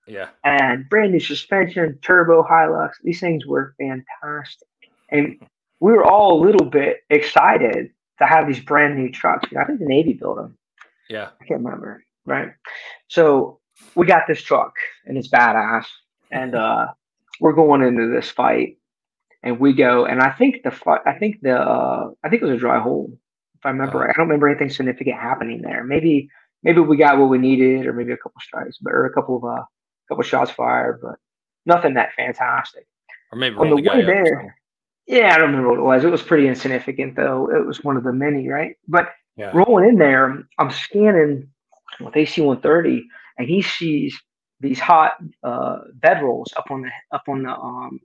Yeah. 0.09 0.29
And 0.43 0.89
brand 0.89 1.11
new 1.11 1.19
suspension, 1.19 1.97
turbo 2.01 2.43
Hilux. 2.43 2.91
These 3.03 3.19
things 3.19 3.45
were 3.45 3.75
fantastic, 3.79 4.67
and 5.09 5.39
we 5.79 5.91
were 5.93 6.03
all 6.03 6.39
a 6.39 6.43
little 6.45 6.65
bit 6.69 6.97
excited 7.09 7.91
to 8.19 8.25
have 8.25 8.47
these 8.47 8.59
brand 8.59 8.97
new 8.97 9.11
trucks. 9.11 9.47
I 9.57 9.63
think 9.65 9.79
the 9.79 9.85
Navy 9.85 10.13
built 10.13 10.37
them. 10.37 10.57
Yeah. 11.09 11.29
I 11.41 11.45
can't 11.45 11.63
remember. 11.63 12.03
Right. 12.25 12.49
So 13.07 13.59
we 13.95 14.05
got 14.05 14.23
this 14.27 14.41
truck 14.41 14.73
and 15.05 15.17
it's 15.17 15.29
badass. 15.29 15.85
And 16.31 16.53
uh 16.65 16.87
we're 17.39 17.53
going 17.53 17.81
into 17.81 18.07
this 18.13 18.29
fight 18.29 18.77
and 19.41 19.57
we 19.59 19.71
go 19.73 20.05
and 20.05 20.21
I 20.21 20.31
think 20.31 20.63
the 20.63 20.71
fight 20.71 21.01
I 21.05 21.13
think 21.13 21.37
the 21.41 21.55
uh 21.57 22.09
I 22.23 22.29
think 22.29 22.41
it 22.41 22.45
was 22.45 22.55
a 22.55 22.59
dry 22.59 22.79
hole, 22.79 23.17
if 23.57 23.65
I 23.65 23.69
remember 23.69 23.99
Uh-huh. 23.99 24.05
right. 24.07 24.09
I 24.09 24.17
don't 24.17 24.27
remember 24.27 24.49
anything 24.49 24.69
significant 24.69 25.15
happening 25.15 25.61
there. 25.61 25.83
Maybe 25.85 26.29
maybe 26.61 26.81
we 26.81 26.97
got 26.97 27.17
what 27.17 27.29
we 27.29 27.37
needed 27.37 27.85
or 27.87 27.93
maybe 27.93 28.11
a 28.11 28.17
couple 28.17 28.41
strikes, 28.41 28.77
but 28.81 28.91
or 28.93 29.05
a 29.05 29.13
couple 29.13 29.37
of 29.37 29.45
uh 29.45 29.63
couple 30.09 30.23
shots 30.23 30.51
fired, 30.51 30.99
but 31.01 31.15
nothing 31.65 31.93
that 31.95 32.13
fantastic. 32.15 32.87
Or 33.31 33.37
maybe 33.37 33.57
On 33.57 33.69
the 33.69 33.75
the 33.77 33.83
way 33.83 34.05
up 34.05 34.17
or 34.19 34.25
something. 34.25 34.47
there, 34.47 34.57
yeah, 35.07 35.33
I 35.33 35.37
don't 35.37 35.51
remember 35.51 35.69
what 35.69 35.79
it 35.79 35.83
was. 35.83 36.03
It 36.03 36.11
was 36.11 36.23
pretty 36.23 36.47
insignificant 36.47 37.15
though. 37.15 37.49
It 37.55 37.65
was 37.65 37.83
one 37.83 37.97
of 37.97 38.03
the 38.03 38.13
many, 38.13 38.47
right? 38.49 38.75
But 38.87 39.11
Yeah. 39.37 39.51
rolling 39.53 39.89
in 39.89 39.97
there, 39.97 40.43
I'm 40.57 40.71
scanning 40.71 41.49
with 41.99 42.15
AC 42.17 42.41
130, 42.41 43.07
and 43.37 43.47
he 43.47 43.61
sees 43.61 44.19
these 44.59 44.79
hot 44.79 45.13
uh, 45.43 45.79
bedrolls 45.99 46.47
up 46.57 46.69
on 46.71 46.81
the 46.81 46.91
up 47.11 47.23
on 47.29 47.43
the 47.43 47.51
um 47.51 47.99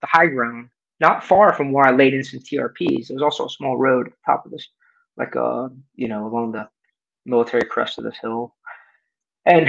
the 0.00 0.06
high 0.06 0.26
ground, 0.26 0.70
not 1.00 1.24
far 1.24 1.52
from 1.52 1.72
where 1.72 1.86
I 1.86 1.90
laid 1.92 2.14
in 2.14 2.24
some 2.24 2.40
TRPs. 2.40 3.08
There's 3.08 3.22
also 3.22 3.46
a 3.46 3.50
small 3.50 3.76
road 3.76 4.06
at 4.08 4.12
the 4.12 4.18
top 4.26 4.46
of 4.46 4.52
this, 4.52 4.68
like 5.16 5.36
uh 5.36 5.68
you 5.94 6.08
know 6.08 6.26
along 6.26 6.52
the 6.52 6.68
military 7.26 7.64
crest 7.64 7.98
of 7.98 8.04
this 8.04 8.18
hill. 8.20 8.54
And 9.46 9.68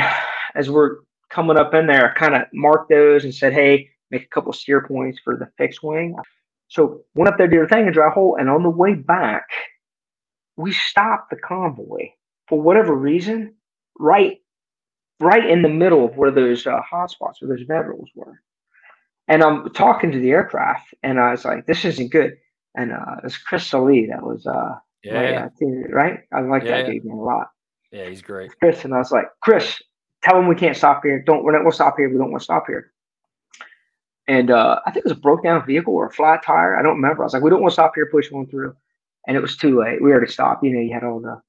as 0.56 0.70
we're 0.70 0.98
coming 1.30 1.58
up 1.58 1.74
in 1.74 1.88
there, 1.88 2.12
I 2.12 2.14
kind 2.20 2.36
of 2.36 2.44
marked 2.54 2.90
those 2.90 3.24
and 3.24 3.34
said, 3.34 3.54
"Hey, 3.54 3.90
make 4.12 4.24
a 4.24 4.28
couple 4.30 4.54
steer 4.54 4.86
points 4.88 5.20
for 5.24 5.38
the 5.38 5.50
fixed 5.58 5.84
wing." 5.84 6.16
So 6.68 7.04
went 7.16 7.30
up 7.30 7.38
there, 7.38 7.48
did 7.48 7.62
a 7.64 7.68
thing, 7.68 7.86
and 7.86 7.94
dry 7.94 8.10
hole, 8.12 8.38
and 8.40 8.50
on 8.50 8.64
the 8.64 8.70
way 8.70 8.94
back, 8.96 9.46
we 10.58 10.72
stopped 10.74 11.30
the 11.32 11.38
convoy 11.38 12.10
for 12.48 12.62
whatever 12.62 12.96
reason, 12.96 13.56
right, 14.00 14.38
right 15.20 15.48
in 15.50 15.62
the 15.62 15.70
middle 15.70 16.06
of 16.06 16.18
where 16.18 16.32
those 16.32 16.68
uh, 16.68 16.80
hotspots, 16.92 17.42
where 17.42 17.56
those 17.58 17.66
bedrolls 17.68 18.08
were. 18.16 18.42
And 19.28 19.44
I'm 19.44 19.70
talking 19.72 20.12
to 20.12 20.20
the 20.20 20.32
aircraft, 20.32 20.94
and 21.04 21.20
I 21.20 21.32
was 21.32 21.46
like, 21.46 21.66
"This 21.66 21.86
isn't 21.86 22.12
good." 22.12 22.38
And 22.76 22.92
uh, 22.92 23.16
it 23.20 23.24
was 23.24 23.38
Chris 23.38 23.68
Salee 23.68 24.08
that 24.08 24.22
was, 24.24 24.46
uh, 24.46 24.76
Yeah. 25.04 25.14
right, 25.14 25.52
right? 25.92 26.20
I 26.32 26.42
like 26.42 26.66
Yeah, 26.66 26.78
that 26.84 26.86
dude 26.92 27.06
a 27.06 27.16
lot. 27.16 27.48
Yeah, 27.92 28.08
he's 28.08 28.22
great. 28.22 28.52
Chris, 28.60 28.86
and 28.86 28.94
I 28.94 29.00
was 29.00 29.12
like, 29.12 29.26
"Chris, 29.42 29.82
tell 30.24 30.36
them 30.36 30.48
we 30.48 30.56
can't 30.56 30.78
stop 30.78 31.02
here. 31.04 31.22
Don't 31.22 31.44
we're 31.44 31.52
not 31.52 31.60
gonna 31.60 31.72
stop 31.72 31.96
here. 31.98 32.10
We 32.10 32.18
don't 32.18 32.32
want 32.32 32.42
to 32.42 32.46
stop 32.46 32.66
here." 32.68 32.92
And 34.28 34.52
uh, 34.52 34.80
I 34.86 34.92
think 34.92 35.06
it 35.06 35.10
was 35.10 35.18
a 35.18 35.22
broke 35.22 35.44
down 35.44 35.66
vehicle 35.66 35.94
or 35.94 36.08
a 36.08 36.12
flat 36.12 36.44
tire. 36.44 36.78
I 36.78 36.84
don't 36.84 36.96
remember. 36.96 37.24
I 37.24 37.26
was 37.26 37.34
like, 37.34 37.44
"We 37.44 37.50
don't 37.50 37.62
want 37.62 37.72
to 37.72 37.76
stop 37.76 37.94
here. 37.96 38.10
Push 38.12 38.32
one 38.32 38.48
through." 38.48 38.76
And 39.28 39.36
it 39.36 39.42
was 39.42 39.58
too 39.58 39.80
late. 39.80 40.02
We 40.02 40.12
already 40.12 40.32
stopped. 40.32 40.64
You 40.64 40.72
know, 40.72 40.80
you 40.80 40.94
had 40.94 41.04
all 41.04 41.20
the 41.20 41.42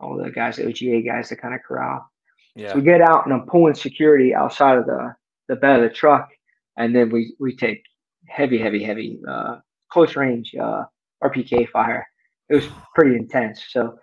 all 0.00 0.16
the 0.16 0.30
guys, 0.30 0.56
the 0.56 0.64
OGA 0.64 1.04
guys, 1.04 1.28
to 1.28 1.36
kind 1.36 1.54
of 1.54 1.62
corral. 1.62 2.08
Yeah. 2.54 2.70
So 2.70 2.76
we 2.76 2.82
get 2.82 3.00
out 3.00 3.24
and 3.24 3.34
I'm 3.34 3.46
pulling 3.46 3.74
security 3.74 4.34
outside 4.34 4.78
of 4.78 4.86
the, 4.86 5.14
the 5.48 5.56
bed 5.56 5.80
of 5.82 5.88
the 5.88 5.94
truck. 5.94 6.30
And 6.76 6.94
then 6.94 7.10
we, 7.10 7.34
we 7.40 7.56
take 7.56 7.84
heavy, 8.26 8.58
heavy, 8.58 8.82
heavy, 8.82 9.20
uh, 9.28 9.56
close 9.90 10.16
range, 10.16 10.54
uh, 10.54 10.84
RPK 11.22 11.68
fire. 11.70 12.06
It 12.48 12.56
was 12.56 12.68
pretty 12.94 13.16
intense. 13.16 13.64
So 13.70 13.98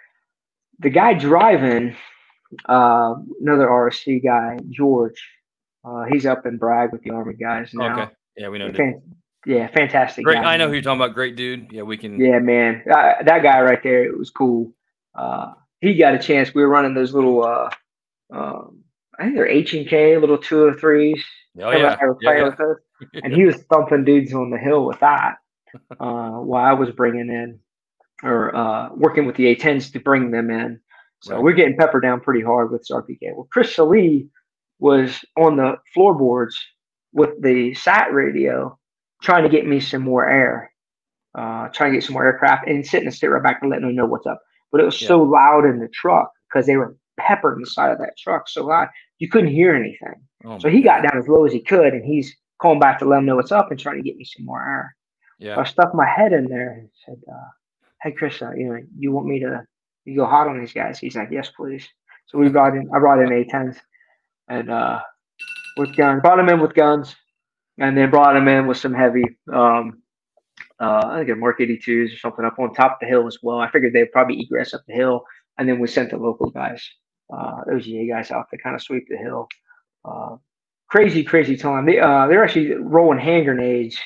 the 0.79 0.89
guy 0.89 1.13
driving, 1.13 1.95
uh, 2.67 3.15
another 3.41 3.67
RSC 3.67 4.23
guy, 4.23 4.57
George, 4.69 5.21
uh, 5.83 6.05
he's 6.11 6.25
up 6.25 6.45
in 6.45 6.57
Bragg 6.57 6.91
with 6.91 7.03
the 7.03 7.11
Army 7.11 7.33
guys 7.33 7.73
now. 7.73 8.03
okay. 8.03 8.11
Yeah, 8.37 8.49
we 8.49 8.59
know. 8.59 8.71
Fan- 8.73 9.01
yeah, 9.45 9.67
fantastic. 9.67 10.23
Great. 10.23 10.41
guy, 10.41 10.53
I 10.53 10.57
know 10.57 10.67
who 10.67 10.73
you're 10.73 10.81
talking 10.81 11.01
about. 11.01 11.15
Great 11.15 11.35
dude. 11.35 11.71
Yeah, 11.71 11.81
we 11.81 11.97
can. 11.97 12.19
Yeah, 12.19 12.39
man, 12.39 12.83
uh, 12.89 13.23
that 13.23 13.41
guy 13.41 13.61
right 13.61 13.81
there, 13.81 14.03
it 14.03 14.17
was 14.17 14.29
cool. 14.29 14.73
Uh, 15.15 15.53
he 15.79 15.95
got 15.95 16.13
a 16.13 16.19
chance. 16.19 16.53
We 16.53 16.61
were 16.61 16.69
running 16.69 16.93
those 16.93 17.13
little, 17.13 17.43
uh, 17.43 17.69
um, 18.31 18.83
I 19.17 19.23
think 19.23 19.35
they're 19.35 19.47
H 19.47 19.73
and 19.73 19.87
K, 19.87 20.17
little 20.17 20.37
two 20.37 20.63
or 20.63 20.73
threes. 20.75 21.23
Oh 21.59 21.71
yeah. 21.71 21.97
Yeah, 22.21 22.51
yeah. 22.59 22.73
and 23.23 23.33
he 23.33 23.45
was 23.45 23.55
thumping 23.63 24.05
dudes 24.05 24.33
on 24.33 24.51
the 24.51 24.57
hill 24.57 24.85
with 24.85 24.99
that. 24.99 25.37
Uh, 25.99 26.31
while 26.31 26.65
I 26.65 26.73
was 26.73 26.91
bringing 26.91 27.29
in 27.29 27.59
or 28.23 28.55
uh, 28.55 28.89
working 28.93 29.25
with 29.25 29.35
the 29.35 29.55
A10s 29.55 29.91
to 29.93 29.99
bring 29.99 30.31
them 30.31 30.49
in. 30.49 30.79
So 31.21 31.35
Right. 31.35 31.43
we're 31.43 31.53
getting 31.53 31.77
peppered 31.77 32.03
down 32.03 32.19
pretty 32.21 32.41
hard 32.41 32.71
with 32.71 32.81
this 32.81 32.91
RPK. 32.91 33.33
Well, 33.33 33.47
Chris 33.51 33.75
Salee 33.75 34.27
was 34.79 35.23
on 35.37 35.55
the 35.57 35.77
floorboards 35.93 36.59
with 37.13 37.41
the 37.41 37.73
SAT 37.75 38.11
radio 38.13 38.77
trying 39.21 39.43
to 39.43 39.49
get 39.49 39.67
me 39.67 39.79
some 39.79 40.01
more 40.01 40.27
air, 40.27 40.71
uh, 41.35 41.67
trying 41.69 41.91
to 41.91 41.97
get 41.97 42.03
some 42.03 42.13
more 42.13 42.25
aircraft 42.25 42.67
and 42.67 42.85
sitting 42.85 43.07
and 43.07 43.15
sit 43.15 43.27
right 43.27 43.43
back 43.43 43.59
and 43.61 43.69
letting 43.69 43.85
them 43.85 43.95
know 43.95 44.05
what's 44.07 44.25
up. 44.25 44.41
But 44.71 44.81
it 44.81 44.85
was 44.85 44.99
Yeah. 45.01 45.09
so 45.09 45.21
loud 45.21 45.65
in 45.65 45.79
the 45.79 45.87
truck 45.89 46.31
because 46.49 46.65
they 46.65 46.77
were 46.77 46.95
peppered 47.17 47.59
inside 47.59 47.91
of 47.91 47.99
that 47.99 48.17
truck 48.17 48.47
so 48.49 48.65
loud 48.65 48.89
you 49.19 49.29
couldn't 49.29 49.51
hear 49.51 49.75
anything. 49.75 50.15
Oh, 50.43 50.57
So 50.57 50.69
he 50.69 50.81
got 50.81 51.03
God. 51.03 51.11
down 51.11 51.19
as 51.19 51.27
low 51.27 51.45
as 51.45 51.53
he 51.53 51.61
could, 51.61 51.93
and 51.93 52.03
he's 52.03 52.35
calling 52.59 52.79
back 52.79 52.97
to 52.99 53.05
let 53.05 53.19
him 53.19 53.25
know 53.25 53.35
what's 53.35 53.51
up 53.51 53.69
and 53.69 53.79
trying 53.79 53.97
to 53.97 54.01
get 54.03 54.17
me 54.17 54.25
some 54.25 54.45
more 54.45 54.61
air. 54.61 54.95
So 55.55 55.61
I 55.61 55.65
stuck 55.65 55.93
my 55.93 56.07
head 56.07 56.33
in 56.33 56.45
there 56.45 56.71
and 56.73 56.89
said, 57.05 57.21
uh, 57.31 57.49
"Hey, 58.01 58.11
Chris, 58.13 58.41
uh, 58.41 58.51
you 58.55 58.65
know, 58.69 58.79
you 58.97 59.11
want 59.11 59.27
me 59.27 59.39
to 59.41 59.67
you 60.05 60.15
go 60.15 60.25
hot 60.25 60.47
on 60.47 60.59
these 60.59 60.73
guys?" 60.73 60.99
He's 60.99 61.15
like, 61.15 61.29
"Yes, 61.31 61.49
please." 61.55 61.87
So 62.27 62.37
we 62.37 62.49
brought 62.49 62.75
in, 62.75 62.89
I 62.93 62.99
brought 62.99 63.21
in 63.21 63.29
A10s, 63.29 63.77
and 64.47 64.69
uh, 64.71 65.01
with 65.77 65.95
guns, 65.95 66.21
brought 66.21 66.39
him 66.39 66.49
in 66.49 66.61
with 66.61 66.73
guns, 66.73 67.15
and 67.77 67.97
then 67.97 68.09
brought 68.09 68.35
him 68.35 68.47
in 68.47 68.67
with 68.67 68.77
some 68.77 68.93
heavy, 68.93 69.23
um, 69.53 70.01
uh, 70.79 71.01
I 71.05 71.17
think 71.19 71.29
a 71.29 71.35
Mark 71.35 71.59
82s 71.59 72.13
or 72.13 72.17
something 72.17 72.45
up 72.45 72.57
on 72.57 72.73
top 72.73 72.93
of 72.93 72.97
the 73.01 73.07
hill 73.07 73.27
as 73.27 73.37
well. 73.43 73.59
I 73.59 73.69
figured 73.69 73.93
they'd 73.93 74.11
probably 74.11 74.39
egress 74.39 74.73
up 74.73 74.81
the 74.87 74.93
hill, 74.93 75.25
and 75.57 75.67
then 75.67 75.79
we 75.79 75.87
sent 75.87 76.11
the 76.11 76.17
local 76.17 76.49
guys, 76.49 76.83
uh, 77.33 77.61
OGA 77.71 78.09
guys 78.09 78.31
out 78.31 78.45
to 78.51 78.57
kind 78.57 78.75
of 78.75 78.81
sweep 78.81 79.07
the 79.09 79.17
hill. 79.17 79.47
Uh, 80.05 80.37
crazy, 80.87 81.23
crazy 81.23 81.57
time. 81.57 81.85
They 81.85 81.99
uh, 81.99 82.27
they're 82.27 82.43
actually 82.43 82.73
rolling 82.75 83.19
hand 83.19 83.45
grenades 83.45 83.99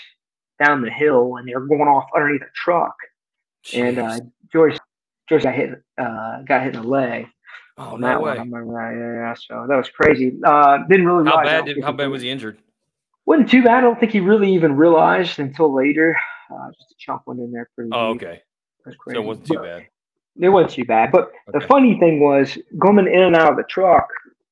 down 0.64 0.82
the 0.82 0.92
hill, 0.92 1.36
and 1.38 1.48
they're 1.48 1.60
going 1.60 1.82
off 1.82 2.10
underneath 2.16 2.42
a 2.42 2.52
truck. 2.56 2.96
And 3.74 3.98
uh, 3.98 4.20
Jeez. 4.20 4.32
George, 4.52 4.78
George 5.28 5.44
got 5.44 5.56
hit, 5.56 5.82
uh, 5.98 6.42
got 6.48 6.64
hit 6.64 6.76
in 6.76 6.82
the 6.82 6.88
leg. 6.88 7.28
oh 7.78 7.94
on 7.96 8.02
no 8.02 8.08
that 8.08 8.22
way. 8.22 8.30
one. 8.38 8.40
I 8.40 8.44
remember 8.44 8.74
that. 8.74 8.98
Yeah, 9.00 9.14
yeah. 9.30 9.34
So 9.36 9.66
that 9.68 9.76
was 9.76 9.90
crazy. 9.90 10.38
Uh, 10.44 10.80
didn't 10.90 11.06
really 11.08 11.28
How 11.30 11.44
bad? 11.44 11.66
Did, 11.66 11.84
how 11.84 11.92
bad 11.92 12.08
was 12.08 12.22
he 12.22 12.30
injured? 12.30 12.58
Wasn't 13.26 13.50
too 13.50 13.64
bad. 13.64 13.78
I 13.78 13.82
don't 13.82 14.00
think 14.00 14.12
he 14.12 14.20
really 14.20 14.54
even 14.54 14.76
realized 14.76 15.40
until 15.40 15.74
later. 15.74 16.16
Uh, 16.52 16.68
just 16.78 16.92
a 16.92 16.96
chunk 17.00 17.26
one 17.26 17.40
in 17.40 17.52
there 17.52 17.70
pretty. 17.76 17.90
Oh, 17.92 18.14
deep. 18.14 18.24
okay. 18.24 18.34
It 18.36 18.44
was 18.86 18.94
So 18.96 19.00
crazy. 19.00 19.20
it 19.20 19.24
wasn't 19.26 19.48
too 19.48 19.54
But 19.56 19.64
bad. 19.64 19.88
It 20.40 20.50
wasn't 20.50 20.72
too 20.74 20.86
bad. 20.86 21.12
But 21.12 21.32
the 21.54 21.62
funny 21.62 21.98
thing 22.00 22.20
was 22.20 22.58
going 22.78 23.00
in 23.08 23.22
and 23.24 23.36
out 23.36 23.52
of 23.52 23.58
the 23.58 23.64
truck, 23.64 24.08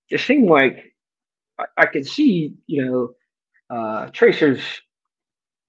it 0.09 0.19
seemed 0.19 0.49
like 0.49 0.93
I, 1.59 1.65
I 1.77 1.85
could 1.85 2.07
see, 2.07 2.55
you 2.67 2.85
know, 2.85 3.75
uh, 3.75 4.07
tracers. 4.07 4.59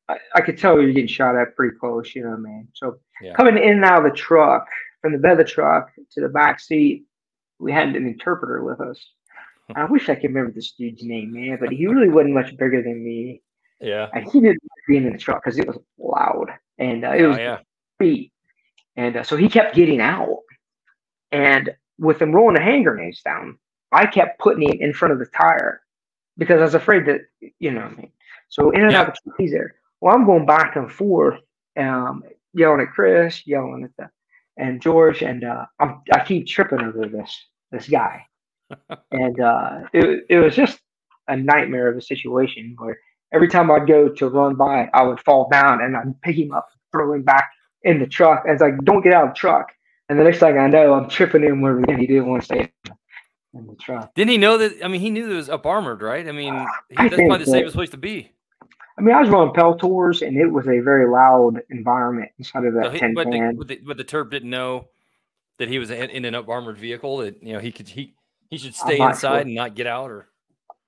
I, 0.08 0.16
I 0.34 0.40
could 0.40 0.56
tell 0.56 0.80
you 0.80 0.86
were 0.86 0.92
getting 0.92 1.08
shot 1.08 1.36
at 1.36 1.54
pretty 1.56 1.76
close. 1.78 2.14
You 2.14 2.22
know 2.24 2.30
what 2.30 2.38
I 2.38 2.42
mean? 2.42 2.68
So 2.74 2.98
Yeah. 3.20 3.34
coming 3.34 3.58
in 3.58 3.70
and 3.76 3.84
out 3.84 4.04
of 4.06 4.10
the 4.12 4.16
truck, 4.16 4.66
from 5.04 5.12
the 5.12 5.18
bed 5.18 5.32
of 5.32 5.38
the 5.38 5.44
truck 5.44 5.90
to 6.12 6.20
the 6.22 6.30
back 6.30 6.58
seat, 6.58 7.04
we 7.58 7.70
had 7.70 7.88
an 7.94 8.06
interpreter 8.06 8.64
with 8.64 8.80
us. 8.80 8.98
I 9.76 9.84
wish 9.84 10.08
I 10.08 10.14
could 10.14 10.24
remember 10.30 10.50
this 10.52 10.72
dude's 10.72 11.02
name, 11.02 11.30
man, 11.30 11.58
but 11.60 11.70
he 11.70 11.86
really 11.86 12.08
wasn't 12.08 12.32
much 12.32 12.56
bigger 12.56 12.82
than 12.82 13.04
me. 13.04 13.42
Yeah. 13.82 14.08
And 14.14 14.24
he 14.24 14.40
didn't 14.40 14.62
like 14.62 14.84
being 14.88 15.04
in 15.04 15.12
the 15.12 15.18
truck 15.18 15.44
because 15.44 15.58
it 15.58 15.66
was 15.66 15.78
loud 15.98 16.46
and 16.78 17.04
uh, 17.04 17.10
it 17.10 17.22
Oh, 17.22 17.28
was 17.28 17.36
yeah. 17.38 17.58
beat. 17.98 18.32
And 18.96 19.14
uh, 19.18 19.22
so 19.24 19.36
he 19.36 19.50
kept 19.50 19.74
getting 19.74 20.00
out. 20.00 20.38
And 21.32 21.74
with 21.98 22.22
him 22.22 22.32
rolling 22.32 22.54
the 22.54 22.62
hand 22.62 22.86
grenades 22.86 23.20
down, 23.20 23.58
I 23.92 24.06
kept 24.06 24.38
putting 24.40 24.62
him 24.70 24.80
in 24.80 24.94
front 24.94 25.12
of 25.12 25.18
the 25.18 25.26
tire 25.26 25.82
because 26.38 26.60
I 26.60 26.64
was 26.64 26.74
afraid 26.74 27.04
that, 27.06 27.20
you 27.58 27.72
know 27.72 27.82
I 27.82 27.90
mean. 27.90 28.12
So 28.48 28.70
in 28.70 28.80
and 28.84 28.92
Yeah. 28.92 29.02
out 29.02 29.08
of 29.10 29.14
the 29.16 29.20
truck, 29.30 29.36
he's 29.38 29.50
there. 29.52 29.74
Well, 30.00 30.14
I'm 30.14 30.24
going 30.24 30.46
back 30.46 30.76
and 30.76 30.90
forth, 30.90 31.40
um, 31.76 32.24
yelling 32.54 32.80
at 32.80 32.92
Chris, 32.92 33.46
yelling 33.46 33.84
at 33.84 33.90
the 33.98 34.10
and 34.56 34.80
George, 34.80 35.22
and 35.22 35.44
uh, 35.44 35.66
I'm, 35.80 36.02
I 36.12 36.24
keep 36.24 36.46
tripping 36.46 36.80
over 36.80 37.06
this 37.06 37.46
this 37.70 37.88
guy, 37.88 38.26
and 39.10 39.40
uh, 39.40 39.80
it 39.92 40.26
it 40.28 40.38
was 40.38 40.54
just 40.54 40.80
a 41.28 41.36
nightmare 41.36 41.88
of 41.88 41.96
a 41.96 42.02
situation 42.02 42.74
where 42.78 42.98
every 43.32 43.48
time 43.48 43.70
I'd 43.70 43.86
go 43.86 44.08
to 44.08 44.28
run 44.28 44.54
by, 44.54 44.88
I 44.94 45.02
would 45.02 45.20
fall 45.20 45.48
down 45.50 45.82
and 45.82 45.96
I'd 45.96 46.20
pick 46.22 46.36
him 46.36 46.52
up, 46.52 46.68
throw 46.92 47.12
him 47.12 47.22
back 47.22 47.50
in 47.82 47.98
the 47.98 48.06
truck. 48.06 48.44
And 48.44 48.52
it's 48.52 48.62
like, 48.62 48.78
don't 48.84 49.02
get 49.02 49.12
out 49.12 49.28
of 49.28 49.34
the 49.34 49.38
truck. 49.38 49.72
And 50.08 50.18
the 50.18 50.24
next 50.24 50.38
thing 50.38 50.58
I 50.58 50.68
know, 50.68 50.94
I'm 50.94 51.08
tripping 51.08 51.42
him 51.42 51.60
where 51.60 51.78
he 51.96 52.06
didn't 52.06 52.26
want 52.26 52.42
to 52.42 52.46
stay 52.46 52.72
in 53.54 53.66
the 53.66 53.74
truck. 53.80 54.14
Didn't 54.14 54.30
he 54.30 54.38
know 54.38 54.58
that? 54.58 54.84
I 54.84 54.88
mean, 54.88 55.00
he 55.00 55.10
knew 55.10 55.30
it 55.30 55.34
was 55.34 55.48
up 55.48 55.66
armored, 55.66 56.02
right? 56.02 56.28
I 56.28 56.32
mean, 56.32 56.54
he, 56.90 56.96
I 56.96 57.08
that's 57.08 57.22
probably 57.22 57.38
the 57.38 57.50
safest 57.50 57.74
place 57.74 57.90
to 57.90 57.96
be. 57.96 58.30
I 58.96 59.02
mean, 59.02 59.14
I 59.14 59.20
was 59.20 59.28
running 59.28 59.54
Peltors 59.54 60.26
and 60.26 60.36
it 60.36 60.46
was 60.46 60.66
a 60.66 60.78
very 60.78 61.08
loud 61.08 61.60
environment 61.70 62.30
inside 62.38 62.64
of 62.64 62.74
So 62.74 62.80
that 62.80 62.92
he, 62.92 62.98
10 63.00 63.14
but, 63.14 63.30
the, 63.30 63.54
but, 63.56 63.68
the, 63.68 63.80
but 63.84 63.96
the 63.96 64.04
Terp 64.04 64.30
didn't 64.30 64.50
know 64.50 64.88
that 65.58 65.68
he 65.68 65.78
was 65.78 65.90
in, 65.90 66.10
in 66.10 66.24
an 66.24 66.34
up 66.34 66.48
armored 66.48 66.78
vehicle. 66.78 67.18
That 67.18 67.42
you 67.42 67.52
know 67.52 67.58
he 67.58 67.72
could 67.72 67.88
he 67.88 68.14
he 68.50 68.58
should 68.58 68.74
stay 68.74 69.00
inside 69.00 69.18
sure. 69.20 69.40
and 69.40 69.54
not 69.54 69.74
get 69.74 69.86
out. 69.86 70.10
Or 70.10 70.28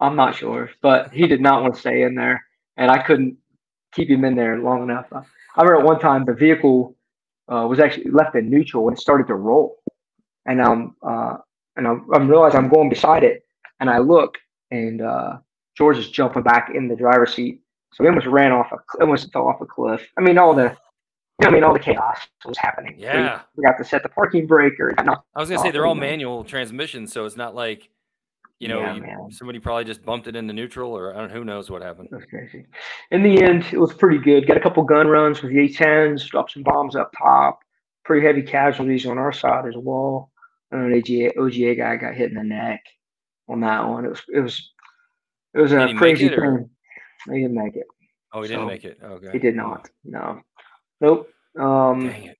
I'm 0.01 0.17
not 0.17 0.35
sure, 0.35 0.71
but 0.83 1.13
he 1.13 1.27
did 1.27 1.41
not 1.41 1.63
want 1.63 1.75
to 1.75 1.81
stay 1.81 2.03
in 2.03 2.15
there, 2.15 2.45
and 2.77 2.91
I 2.91 2.99
couldn't 2.99 3.37
keep 3.93 4.09
him 4.09 4.25
in 4.25 4.37
there 4.37 4.59
long 4.59 4.83
enough. 4.83 5.07
I 5.13 5.23
I 5.57 5.63
remember 5.63 5.81
at 5.81 5.87
one 5.87 6.01
time 6.01 6.25
the 6.25 6.35
vehicle 6.35 6.97
uh, 7.49 7.67
was 7.69 7.81
actually 7.81 8.11
left 8.11 8.35
in 8.35 8.51
neutral 8.51 8.89
and 8.89 8.97
it 8.97 9.01
started 9.01 9.27
to 9.29 9.35
roll, 9.35 9.77
and 10.47 10.61
um 10.61 10.97
uh 11.03 11.37
and 11.77 11.87
I'm, 11.87 12.07
I'm 12.15 12.29
realizing 12.29 12.59
I'm 12.59 12.69
going 12.69 12.89
beside 12.89 13.23
it, 13.23 13.45
and 13.81 13.91
I 13.91 13.99
look, 13.99 14.39
and 14.71 15.03
uh, 15.03 15.37
George 15.77 15.99
is 15.99 16.11
jumping 16.11 16.43
back 16.43 16.71
in 16.75 16.89
the 16.89 16.97
driver's 16.97 17.35
seat, 17.35 17.61
so 17.97 18.05
he 18.05 18.09
almost 18.09 18.27
ran 18.27 18.53
off 18.53 18.71
a 18.73 18.77
almost 19.01 19.33
fell 19.33 19.49
off 19.49 19.61
a 19.63 19.67
cliff. 19.67 20.07
I 20.19 20.21
mean 20.21 20.39
all 20.39 20.55
the. 20.55 20.77
I 21.45 21.51
mean, 21.51 21.65
all 21.65 21.75
the 21.75 21.79
chaos 21.79 22.17
was 22.47 22.57
happening. 22.57 22.95
Yeah, 22.97 23.15
we, 23.17 23.23
Yeah. 23.25 23.41
forgot 23.55 23.77
to 23.77 23.85
set 23.85 24.03
the 24.03 24.09
parking 24.09 24.47
brake 24.47 24.81
or 24.81 24.95
not. 25.05 25.23
I 25.35 25.41
was 25.41 25.51
gonna 25.51 25.61
say 25.61 25.71
they're 25.71 25.85
all 25.85 25.95
manual 25.95 26.45
transmissions, 26.45 27.13
so 27.13 27.27
it's 27.27 27.37
not 27.37 27.55
like 27.55 27.91
you 28.59 28.69
know 28.69 28.81
Yeah, 28.81 28.95
you, 28.95 29.29
somebody 29.33 29.59
probably 29.59 29.85
just 29.85 30.03
bumped 30.03 30.29
it 30.29 30.35
into 30.37 30.55
neutral, 30.55 30.97
or 30.97 31.15
I 31.15 31.19
don't 31.21 31.31
who 31.31 31.45
knows 31.45 31.71
what 31.71 31.83
happened. 31.83 32.09
Was 32.11 32.25
crazy. 32.25 32.65
In 33.11 33.23
the 33.23 33.43
end, 33.43 33.67
it 33.71 33.79
was 33.79 33.93
pretty 33.93 34.17
good. 34.17 34.47
Got 34.47 34.57
a 34.57 34.61
couple 34.61 34.83
gun 34.85 35.09
runs 35.09 35.43
with 35.43 35.53
the 35.53 35.59
A10s, 35.59 36.27
dropped 36.27 36.53
some 36.53 36.63
bombs 36.63 36.97
up 36.97 37.13
top. 37.19 37.59
Pretty 38.07 38.27
heavy 38.27 38.41
casualties 38.41 39.05
on 39.05 39.19
our 39.19 39.33
side 39.33 39.67
as 39.67 39.75
well. 39.77 40.31
And 40.71 40.91
an 40.91 40.99
OGA, 41.03 41.37
OGA 41.37 41.77
guy 41.77 41.97
got 41.97 42.15
hit 42.15 42.31
in 42.31 42.37
the 42.37 42.45
neck 42.45 42.83
on 43.47 43.61
that 43.61 43.87
one. 43.87 44.07
It 44.07 44.09
was 44.09 44.23
it 44.33 44.41
was 44.41 44.73
it 45.53 45.61
was 45.61 45.73
a 45.73 45.93
crazy 45.99 46.27
it, 46.27 46.39
or- 46.39 46.57
thing. 46.61 46.71
He 47.31 47.41
didn't 47.41 47.55
make 47.55 47.77
it. 47.77 47.87
Oh, 48.33 48.43
he 48.43 48.49
didn't 48.49 48.62
So, 48.62 48.66
make 48.66 48.85
it. 48.85 48.99
Okay, 49.03 49.33
He 49.33 49.39
did 49.39 49.57
not. 49.57 49.89
No. 50.05 50.43
Nope. 51.01 51.29
Um, 51.59 52.09
Dang 52.09 52.24
it. 52.24 52.39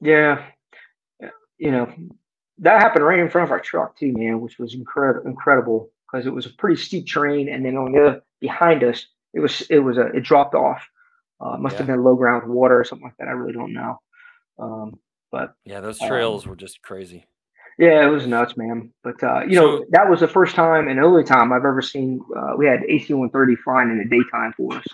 yeah. 0.00 0.48
Yeah, 1.20 1.30
You 1.58 1.70
know, 1.70 1.92
that 2.58 2.80
happened 2.82 3.04
right 3.04 3.18
in 3.18 3.30
front 3.30 3.46
of 3.48 3.52
our 3.52 3.60
truck 3.60 3.96
too, 3.96 4.12
man, 4.12 4.40
which 4.40 4.58
was 4.58 4.74
incredible 4.74 5.26
incredible 5.28 5.90
because 6.10 6.26
it 6.26 6.34
was 6.34 6.46
a 6.46 6.50
pretty 6.50 6.80
steep 6.80 7.06
terrain 7.06 7.48
and 7.48 7.64
then 7.64 7.76
on 7.76 7.92
the 7.92 8.00
other 8.00 8.22
behind 8.40 8.84
us 8.84 9.06
it 9.32 9.40
was 9.40 9.62
it 9.62 9.80
was 9.80 9.98
a 9.98 10.06
it 10.08 10.20
dropped 10.22 10.54
off. 10.54 10.88
Uh, 11.40 11.56
must 11.58 11.76
have 11.76 11.86
been 11.86 12.02
low 12.02 12.14
ground 12.14 12.48
water 12.48 12.78
or 12.78 12.84
something 12.84 13.04
like 13.06 13.16
that. 13.18 13.28
I 13.28 13.32
really 13.32 13.52
don't 13.52 13.72
know. 13.72 14.00
Um, 14.58 14.98
but 15.32 15.54
Yeah, 15.64 15.80
those 15.80 16.00
um, 16.00 16.08
trails 16.08 16.46
were 16.46 16.56
just 16.56 16.80
crazy. 16.80 17.26
Yeah, 17.78 18.06
it 18.06 18.10
was 18.10 18.26
nuts, 18.26 18.56
man. 18.56 18.92
But 19.02 19.22
uh, 19.22 19.42
you 19.48 19.56
know, 19.56 19.84
that 19.90 20.08
was 20.08 20.20
the 20.20 20.28
first 20.28 20.54
time 20.54 20.88
and 20.88 21.00
only 21.00 21.24
time 21.24 21.52
I've 21.52 21.64
ever 21.64 21.82
seen. 21.82 22.20
Uh, 22.36 22.54
we 22.56 22.66
had 22.66 22.84
AC 22.88 23.12
130 23.12 23.56
flying 23.62 23.90
in 23.90 23.98
the 23.98 24.04
daytime 24.04 24.52
for 24.56 24.74
us 24.74 24.84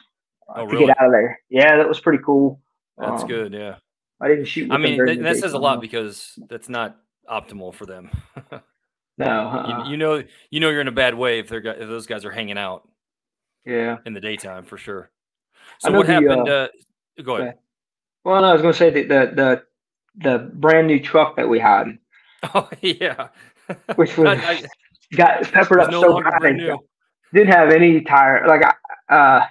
uh, 0.49 0.53
Oh, 0.57 0.67
to 0.67 0.73
really? 0.73 0.87
get 0.87 1.01
out 1.01 1.07
of 1.07 1.13
there. 1.13 1.39
Yeah, 1.51 1.77
that 1.77 1.87
was 1.89 2.01
pretty 2.01 2.23
cool. 2.25 2.61
that's 2.97 3.23
Um, 3.23 3.29
good. 3.29 3.53
Yeah. 3.53 3.77
I 4.21 4.29
didn't 4.29 4.47
shoot. 4.47 4.71
I 4.71 4.77
mean, 4.79 4.97
during 4.97 5.09
th- 5.09 5.19
the 5.19 5.25
that 5.25 5.37
says 5.39 5.53
a 5.55 5.59
lot 5.59 5.81
because 5.81 6.39
that's 6.49 6.69
not 6.69 6.97
optimal 7.31 7.75
for 7.75 7.87
them. 7.87 8.11
No, 9.19 9.27
you, 9.27 9.75
uh, 9.75 9.89
you 9.91 9.97
know, 9.99 10.23
you 10.51 10.61
know, 10.61 10.71
you're 10.71 10.81
in 10.81 10.89
a 10.89 10.93
bad 10.93 11.15
way 11.15 11.41
if 11.41 11.49
they're 11.51 11.59
if 11.61 11.89
those 11.89 12.07
guys 12.07 12.25
are 12.25 12.31
hanging 12.31 12.57
out 12.57 12.89
yeah. 13.67 13.99
in 14.07 14.15
the 14.15 14.21
daytime 14.21 14.65
for 14.65 14.79
sure. 14.79 15.11
So 15.81 15.93
what 15.93 16.07
the, 16.07 16.13
happened? 16.15 16.49
uh, 16.49 16.69
Uh, 17.19 17.23
go 17.23 17.37
ahead. 17.37 17.55
Well, 18.25 18.41
no, 18.41 18.49
I 18.49 18.53
was 18.55 18.63
going 18.63 18.73
to 18.73 18.79
say 18.79 18.89
that 18.89 19.09
the 19.09 19.35
the 19.35 19.63
the 20.23 20.39
brand 20.55 20.87
new 20.87 21.01
truck 21.01 21.37
that 21.37 21.47
we 21.51 21.59
had, 21.59 21.99
Oh 22.55 22.69
yeah, 22.81 23.29
which 23.97 24.17
was 24.17 24.27
I- 24.39 24.53
I- 24.53 24.63
got 25.17 25.43
peppered 25.53 25.81
up 25.81 25.91
no 25.91 26.01
so 26.01 26.23
bad, 26.23 26.57
didn't 27.35 27.53
have 27.53 27.71
any 27.71 28.01
tire. 28.03 28.47
Like, 28.47 28.63
I- 28.65 29.15
uh, 29.15 29.47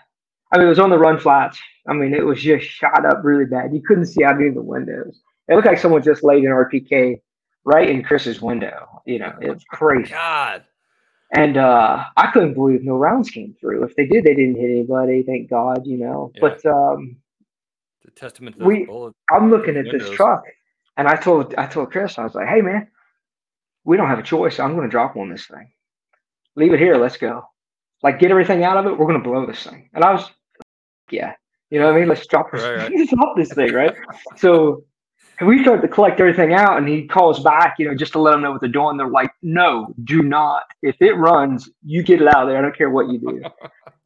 I 0.52 0.58
mean, 0.58 0.66
it 0.66 0.70
was 0.70 0.80
on 0.80 0.90
the 0.90 0.98
run 0.98 1.20
flats. 1.20 1.60
I 1.88 1.94
mean, 1.94 2.14
it 2.14 2.26
was 2.26 2.42
just 2.42 2.66
shot 2.66 3.06
up 3.06 3.22
really 3.24 3.46
bad. 3.46 3.74
You 3.74 3.82
couldn't 3.82 4.06
see 4.08 4.24
out 4.24 4.36
any 4.36 4.48
of 4.48 4.56
the 4.56 4.62
windows. 4.62 5.20
It 5.48 5.56
looked 5.56 5.68
like 5.68 5.78
someone 5.80 6.02
just 6.02 6.24
laid 6.24 6.44
an 6.44 6.50
RPK 6.52 7.22
right 7.66 7.90
in 7.90 8.04
Chris's 8.04 8.42
window. 8.42 9.02
You 9.06 9.20
know, 9.20 9.34
it 9.42 9.50
was 9.52 9.64
crazy. 9.70 10.10
God, 10.12 10.64
And 11.36 11.58
uh, 11.58 12.06
I 12.18 12.32
couldn't 12.32 12.54
believe 12.56 12.84
no 12.84 12.96
rounds 12.98 13.30
came 13.30 13.56
through. 13.60 13.84
If 13.84 13.96
they 13.96 14.06
did, 14.08 14.24
they 14.24 14.34
didn't 14.34 14.56
hit 14.56 14.70
anybody. 14.72 15.24
Thank 15.24 15.50
God, 15.50 15.86
you 15.86 15.98
know. 15.98 16.32
Yeah. 16.36 16.42
But 16.42 16.66
um, 16.66 17.18
the 18.06 18.12
testament 18.12 18.58
to 18.60 18.66
We- 18.66 18.86
bullets. 18.86 19.16
I'm 19.32 19.50
looking 19.52 19.78
at 19.78 19.86
this 19.92 20.10
truck, 20.12 20.44
and 21.00 21.08
I 21.08 21.16
told 21.16 21.56
I 21.56 21.66
told 21.66 21.92
Chris, 21.92 22.20
I 22.20 22.26
was 22.26 22.36
like, 22.36 22.50
"Hey, 22.50 22.60
man, 22.62 22.90
we 23.86 23.96
don't 23.96 24.10
have 24.10 24.20
a 24.20 24.24
choice. 24.24 24.60
I'm 24.60 24.76
going 24.76 24.86
to 24.86 24.92
drop 24.92 25.16
on 25.16 25.30
this 25.30 25.46
thing. 25.48 25.72
Leave 26.58 26.74
it 26.74 26.80
here. 26.80 26.98
Let's 26.98 27.16
go. 27.16 27.46
Like, 28.04 28.20
get 28.20 28.32
everything 28.32 28.66
out 28.66 28.76
of 28.76 28.86
it. 28.86 28.98
We're 28.98 29.08
going 29.08 29.24
to 29.24 29.30
blow 29.30 29.46
this 29.46 29.64
thing." 29.64 29.90
And 29.94 30.04
I 30.04 30.12
was, 30.12 30.30
yeah, 31.10 31.36
you 31.70 31.80
know 31.80 31.86
what 31.86 31.96
I 31.96 32.00
mean. 32.00 32.10
Let's 32.10 32.28
drop 32.28 32.52
this. 32.52 32.64
Right, 32.64 32.92
right. 32.92 33.10
Drop 33.16 33.38
this 33.38 33.54
thing, 33.54 33.74
right? 33.74 33.96
so. 34.36 34.84
we 35.40 35.62
started 35.62 35.82
to 35.84 35.88
collect 35.88 36.20
everything 36.20 36.54
out, 36.54 36.78
and 36.78 36.86
he 36.86 37.08
calls 37.08 37.42
back, 37.42 37.76
you 37.80 37.88
know, 37.88 37.96
just 37.96 38.12
to 38.12 38.20
let 38.20 38.32
them 38.32 38.42
know 38.42 38.52
what 38.52 38.60
they're 38.60 38.70
doing. 38.70 38.98
They're 38.98 39.08
like, 39.08 39.32
"No, 39.42 39.94
do 40.04 40.22
not. 40.22 40.64
If 40.82 40.98
it 41.00 41.14
runs, 41.14 41.70
you 41.86 42.04
get 42.04 42.22
it 42.22 42.28
out 42.28 42.44
of 42.44 42.50
there. 42.50 42.58
I 42.58 42.62
don't 42.62 42.76
care 42.76 42.90
what 42.90 43.08
you 43.08 43.20
do." 43.20 43.42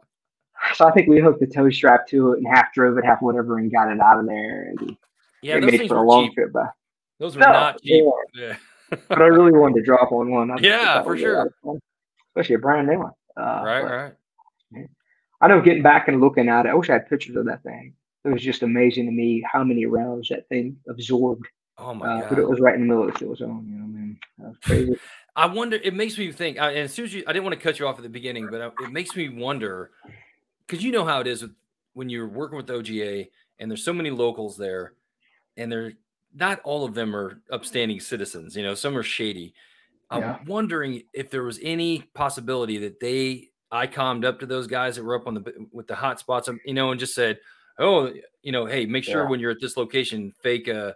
so 0.76 0.88
I 0.88 0.92
think 0.92 1.08
we 1.08 1.20
hooked 1.20 1.40
the 1.40 1.48
tow 1.48 1.72
strap 1.72 2.06
to 2.10 2.34
it 2.34 2.38
and 2.38 2.48
half 2.48 2.72
drove 2.72 3.00
it, 3.00 3.06
half 3.06 3.24
whatever, 3.24 3.58
and 3.58 3.72
got 3.72 3.92
it 3.92 4.00
out 4.00 4.20
of 4.20 4.28
there. 4.28 4.70
And 4.70 4.96
Yeah, 5.42 5.56
it 5.58 5.64
made 5.64 5.88
for 5.88 5.98
a 5.98 6.04
long 6.04 6.28
cheap. 6.28 6.36
trip 6.36 6.54
back. 6.54 6.74
Those 7.20 7.36
were 7.36 7.42
No, 7.42 7.52
not 7.52 7.82
cheap. 7.82 8.04
yeah. 8.36 8.56
Yeah. 8.90 8.98
but 9.08 9.22
I 9.22 9.26
really 9.28 9.52
wanted 9.52 9.76
to 9.76 9.82
drop 9.84 10.12
on 10.12 10.30
one. 10.32 10.52
I 10.52 10.56
Yeah, 10.62 11.02
for 11.04 11.10
would 11.10 11.18
be 11.18 11.26
a 11.26 11.34
lot 11.34 11.48
sure. 11.64 11.78
Especially 12.36 12.56
a 12.56 12.60
brand 12.60 12.88
new 12.88 13.00
one. 13.00 13.12
Uh, 13.38 13.62
right, 13.66 13.82
but 13.82 13.92
right. 13.92 14.88
I 15.42 15.48
know 15.48 15.62
getting 15.62 15.84
back 15.84 16.08
and 16.08 16.22
looking 16.22 16.48
at 16.50 16.66
it, 16.66 16.70
I 16.70 16.74
wish 16.74 16.90
I 16.90 16.94
had 16.94 17.10
pictures 17.10 17.36
of 17.36 17.46
that 17.46 17.64
thing. 17.64 17.94
It 18.26 18.30
was 18.30 18.42
just 18.42 18.64
amazing 18.64 19.06
to 19.08 19.12
me 19.12 19.44
how 19.52 19.64
many 19.64 19.86
rounds 19.86 20.30
that 20.30 20.48
thing 20.48 20.78
absorbed. 20.88 21.46
Oh 21.78 21.94
my 21.94 22.06
Uh, 22.08 22.20
god. 22.22 22.30
but 22.30 22.40
it 22.40 22.48
was 22.48 22.60
right 22.60 22.76
in 22.76 22.82
the 22.82 22.88
middle 22.88 23.08
of 23.08 23.14
the 23.14 23.20
kill 23.20 23.36
zone. 23.36 23.66
You 23.70 23.78
know, 23.80 23.86
man, 23.88 24.20
that 24.38 24.48
was 24.50 24.58
crazy. 24.64 24.98
I 25.36 25.48
wonder. 25.48 25.78
It 25.84 25.94
makes 25.96 26.18
me 26.18 26.32
think. 26.32 26.60
uh, 26.60 26.66
And 26.66 26.78
as 26.80 26.94
soon 26.94 27.06
as 27.06 27.14
you, 27.14 27.24
I 27.28 27.34
didn't 27.34 27.44
want 27.46 27.56
to 27.58 27.62
cut 27.62 27.80
you 27.80 27.88
off 27.88 27.98
at 27.98 28.04
the 28.04 28.10
beginning, 28.10 28.48
but 28.52 28.62
uh, 28.62 28.72
it 28.82 28.92
makes 28.92 29.16
me 29.16 29.30
wonder 29.30 29.90
because 30.66 30.84
you 30.84 30.92
know 30.92 31.04
how 31.06 31.20
it 31.22 31.28
is 31.28 31.42
with, 31.42 31.52
when 31.94 32.10
you're 32.10 32.28
working 32.28 32.56
with 32.58 32.68
OGA, 32.68 33.28
and 33.60 33.70
there's 33.70 33.84
so 33.84 33.94
many 33.94 34.12
locals 34.12 34.56
there, 34.58 34.94
and 35.58 35.72
they're 35.72 35.94
not 36.34 36.60
all 36.64 36.84
of 36.86 36.94
them 36.94 37.16
are 37.16 37.42
upstanding 37.52 38.00
citizens. 38.00 38.56
You 38.56 38.64
know, 38.64 38.74
some 38.76 38.98
are 38.98 39.04
shady. 39.04 39.54
I'm 40.10 40.22
Yeah. 40.22 40.38
wondering 40.46 41.04
if 41.14 41.30
there 41.30 41.44
was 41.44 41.60
any 41.62 42.02
possibility 42.14 42.78
that 42.80 43.00
they 43.00 43.50
I 43.72 43.88
calmed 43.88 44.24
up 44.24 44.40
to 44.40 44.46
those 44.46 44.68
guys 44.68 44.96
that 44.98 45.04
were 45.04 45.16
up 45.16 45.26
on 45.26 45.34
the 45.34 45.68
with 45.72 45.88
the 45.88 45.96
hot 45.96 46.20
spots, 46.20 46.48
um, 46.48 46.60
you 46.64 46.76
know, 46.76 46.92
and 46.92 47.00
just 47.00 47.16
said, 47.16 47.40
"Oh, 47.80 48.14
you 48.44 48.52
know, 48.52 48.66
hey, 48.68 48.86
make 48.86 49.04
sure 49.04 49.24
Yeah. 49.24 49.30
when 49.30 49.40
you're 49.40 49.50
at 49.50 49.60
this 49.60 49.78
location, 49.78 50.32
fake 50.44 50.68
a 50.68 50.96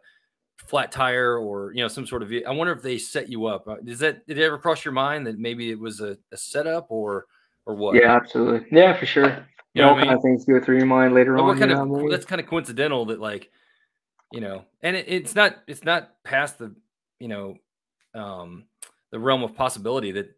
flat 0.58 0.92
tire 0.92 1.38
or 1.40 1.72
you 1.74 1.82
know 1.82 1.88
some 1.88 2.06
sort 2.06 2.22
of." 2.22 2.32
I 2.32 2.52
wonder 2.52 2.74
if 2.74 2.84
they 2.84 3.00
set 3.00 3.30
you 3.30 3.48
up. 3.48 3.68
Uh, 3.68 3.78
Does 3.84 3.98
that 4.00 4.28
did 4.28 4.38
it 4.38 4.44
ever 4.44 4.60
cross 4.60 4.86
your 4.86 4.92
mind 4.92 5.26
that 5.26 5.40
maybe 5.40 5.72
it 5.72 5.80
was 5.80 6.02
a, 6.02 6.18
a 6.32 6.38
setup 6.38 6.86
or 6.92 7.26
or 7.66 7.74
what? 7.74 7.96
yeah, 7.96 8.16
absolutely. 8.16 8.68
Yeah, 8.72 8.94
for 8.96 9.08
sure. 9.08 9.48
You 9.74 9.82
know 9.82 9.90
all 9.90 9.96
what 9.96 10.04
I 10.04 10.08
kind 10.08 10.18
of 10.18 10.22
things 10.22 10.46
go 10.46 10.60
through 10.62 10.78
your 10.78 10.86
mind 10.86 11.16
later 11.16 11.36
But 11.36 11.42
on. 11.42 11.48
what 11.48 11.58
kind 11.58 11.72
of 11.72 11.80
know 11.80 11.86
what 11.86 11.98
I 12.00 12.02
mean? 12.04 12.12
that's 12.12 12.26
kind 12.26 12.40
of 12.42 12.46
coincidental 12.48 13.06
that 13.06 13.20
like 13.20 13.50
you 14.32 14.42
know 14.42 14.66
and 14.82 14.96
it, 14.96 15.06
it's 15.08 15.36
not 15.36 15.58
it's 15.68 15.84
not 15.84 16.22
past 16.24 16.58
the 16.60 16.74
you 17.20 17.28
know 17.28 17.56
um 18.14 18.66
the 19.12 19.20
realm 19.20 19.44
of 19.44 19.56
possibility 19.56 20.12
that 20.12 20.36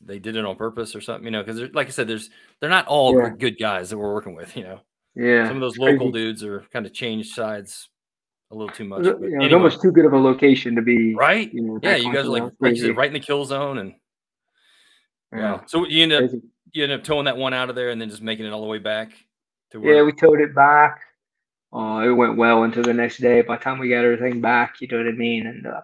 they 0.00 0.18
did 0.18 0.36
it 0.36 0.44
on 0.44 0.56
purpose 0.56 0.96
or 0.96 1.00
something 1.00 1.24
you 1.24 1.30
know 1.30 1.42
because 1.42 1.60
like 1.74 1.86
i 1.86 1.90
said 1.90 2.08
there's 2.08 2.30
they're 2.60 2.70
not 2.70 2.86
all 2.86 3.16
Yeah. 3.16 3.28
good 3.28 3.58
guys 3.58 3.90
that 3.90 3.98
we're 3.98 4.12
working 4.12 4.34
with 4.34 4.56
you 4.56 4.64
know 4.64 4.80
yeah, 5.14 5.46
some 5.46 5.56
of 5.56 5.60
those 5.60 5.74
it's 5.74 5.78
crazy. 5.78 5.98
local 5.98 6.10
dudes 6.10 6.42
are 6.42 6.64
kind 6.72 6.86
of 6.86 6.94
changed 6.94 7.34
sides 7.34 7.90
a 8.50 8.54
little 8.54 8.74
too 8.74 8.84
much 8.84 9.00
was, 9.00 9.12
but 9.12 9.22
you 9.22 9.30
know, 9.30 9.36
it 9.36 9.36
was 9.36 9.44
anyway, 9.44 9.54
almost 9.54 9.82
too 9.82 9.92
good 9.92 10.04
of 10.06 10.14
a 10.14 10.18
location 10.18 10.74
to 10.74 10.82
be. 10.82 11.14
right 11.14 11.52
You 11.52 11.62
know, 11.62 11.78
yeah 11.82 11.96
you 11.96 12.12
guys 12.12 12.24
are 12.24 12.28
like 12.28 12.52
like 12.60 12.76
said 12.76 12.96
right 12.96 13.08
in 13.08 13.12
the 13.12 13.20
kill 13.20 13.44
zone 13.44 13.78
and 13.78 13.94
Yeah. 15.32 15.38
yeah 15.38 15.60
so 15.66 15.86
you 15.86 16.02
end 16.02 16.12
up 16.12 16.20
Crazy. 16.20 16.42
you 16.72 16.82
end 16.82 16.92
up 16.92 17.04
towing 17.04 17.26
that 17.26 17.36
one 17.36 17.52
out 17.52 17.68
of 17.68 17.76
there 17.76 17.90
and 17.90 18.00
then 18.00 18.08
just 18.08 18.22
making 18.22 18.46
it 18.46 18.52
all 18.52 18.62
the 18.62 18.66
way 18.66 18.78
back 18.78 19.12
to 19.70 19.80
where 19.80 19.96
Yeah, 19.96 20.02
we 20.02 20.12
towed 20.12 20.40
it 20.40 20.54
back. 20.54 21.00
Uh, 21.74 22.02
it 22.06 22.10
went 22.12 22.36
well 22.36 22.64
until 22.64 22.82
the 22.82 22.92
next 22.92 23.18
day. 23.18 23.40
By 23.42 23.56
the 23.56 23.62
time 23.64 23.78
we 23.78 23.88
got 23.88 24.04
everything 24.04 24.40
back, 24.40 24.80
you 24.80 24.88
know 24.88 24.98
what 24.98 25.08
I 25.08 25.12
mean. 25.12 25.46
And 25.46 25.66
uh, 25.66 25.80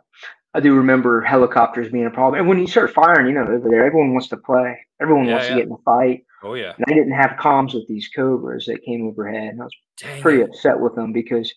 I 0.55 0.61
do 0.61 0.75
remember 0.75 1.21
helicopters 1.23 1.91
being 1.91 2.07
a 2.07 2.11
problem. 2.11 2.41
And 2.41 2.49
when 2.49 2.59
you 2.59 2.67
start 2.67 2.93
firing, 2.93 3.27
you 3.27 3.33
know, 3.33 3.47
over 3.47 3.69
there, 3.69 3.87
everyone 3.87 4.13
wants 4.13 4.29
to 4.29 4.37
play. 4.37 4.79
Everyone 5.01 5.25
Yeah, 5.27 5.33
wants 5.33 5.47
yeah. 5.49 5.55
to 5.55 5.61
get 5.61 5.67
in 5.69 5.73
a 5.73 5.79
fight. 5.85 6.25
oh 6.43 6.55
yeah 6.55 6.73
And 6.77 6.85
I 6.89 6.93
didn't 6.95 7.13
have 7.13 7.39
comms 7.41 7.75
with 7.75 7.87
these 7.89 8.09
Cobras 8.15 8.67
that 8.67 8.83
came 8.83 9.07
overhead, 9.07 9.49
and 9.55 9.61
I 9.63 9.65
was 9.65 9.73
Dang 9.97 10.21
pretty 10.23 10.43
it. 10.43 10.51
upset 10.51 10.79
with 10.79 10.95
them 10.95 11.13
because, 11.13 11.53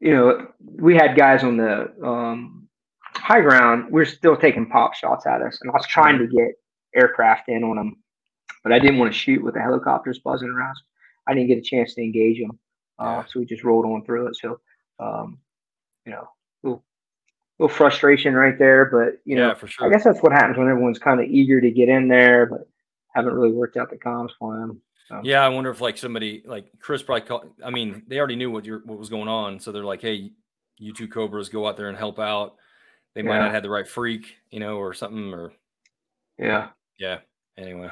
you 0.00 0.12
know, 0.14 0.48
we 0.60 0.94
had 0.96 1.16
guys 1.16 1.44
on 1.44 1.56
the 1.56 1.92
um, 2.04 2.68
high 3.14 3.40
ground. 3.42 3.86
We 3.90 4.00
are 4.02 4.06
still 4.06 4.36
taking 4.36 4.66
pop 4.66 4.94
shots 4.94 5.26
at 5.26 5.42
us, 5.42 5.58
and 5.60 5.70
I 5.70 5.74
was 5.74 5.86
trying 5.86 6.18
to 6.18 6.26
get 6.26 6.52
aircraft 6.94 7.48
in 7.48 7.62
on 7.62 7.76
them, 7.76 7.96
but 8.62 8.72
I 8.72 8.78
didn't 8.78 8.98
want 8.98 9.12
to 9.12 9.18
shoot 9.18 9.42
with 9.44 9.54
the 9.54 9.60
helicopters 9.60 10.18
buzzing 10.20 10.48
around. 10.48 10.76
I 11.28 11.34
didn't 11.34 11.48
get 11.48 11.58
a 11.58 11.62
chance 11.62 11.94
to 11.94 12.02
engage 12.02 12.40
them, 12.40 12.58
uh, 12.98 13.04
Yeah. 13.04 13.24
so 13.26 13.40
we 13.40 13.46
just 13.46 13.64
rolled 13.64 13.84
on 13.86 14.04
through 14.04 14.28
it. 14.28 14.36
So, 14.36 14.60
um, 14.98 15.38
you 16.04 16.12
know, 16.12 16.28
little, 16.62 16.84
little 17.58 17.74
frustration 17.74 18.34
right 18.34 18.58
there, 18.58 18.84
but 18.86 19.20
you 19.24 19.36
yeah 19.36 19.48
know, 19.48 19.54
for 19.54 19.66
sure 19.66 19.86
I 19.86 19.90
guess 19.90 20.04
that's 20.04 20.22
what 20.22 20.32
happens 20.32 20.56
when 20.58 20.68
everyone's 20.68 20.98
kind 20.98 21.20
of 21.20 21.26
eager 21.26 21.60
to 21.60 21.70
get 21.70 21.88
in 21.88 22.08
there, 22.08 22.46
but 22.46 22.68
haven't 23.14 23.34
really 23.34 23.52
worked 23.52 23.76
out 23.76 23.90
the 23.90 23.96
comms 23.96 24.30
plan. 24.38 24.80
So, 25.08 25.20
Yeah, 25.22 25.42
I 25.44 25.48
wonder 25.48 25.70
if 25.70 25.80
like 25.80 25.96
somebody 25.98 26.42
like 26.44 26.66
Chris 26.80 27.02
probably 27.02 27.22
called. 27.28 27.50
I 27.64 27.70
mean, 27.70 28.02
they 28.08 28.18
already 28.18 28.36
knew 28.36 28.50
what 28.50 28.64
your 28.64 28.80
what 28.84 28.98
was 28.98 29.08
going 29.08 29.28
on, 29.28 29.60
so 29.60 29.70
they're 29.72 29.84
like, 29.84 30.02
"Hey, 30.02 30.32
you 30.78 30.92
two 30.92 31.06
Cobras, 31.08 31.48
go 31.48 31.66
out 31.66 31.76
there 31.76 31.88
and 31.88 31.96
help 31.96 32.18
out." 32.18 32.56
They 33.14 33.22
might 33.22 33.36
Yeah. 33.36 33.44
not 33.44 33.52
have 33.52 33.62
the 33.62 33.70
right 33.70 33.86
freq, 33.86 34.26
you 34.50 34.58
know, 34.60 34.76
or 34.78 34.92
something, 34.92 35.32
or 35.32 35.52
yeah, 36.38 36.70
yeah. 36.98 37.20
Anyway, 37.56 37.88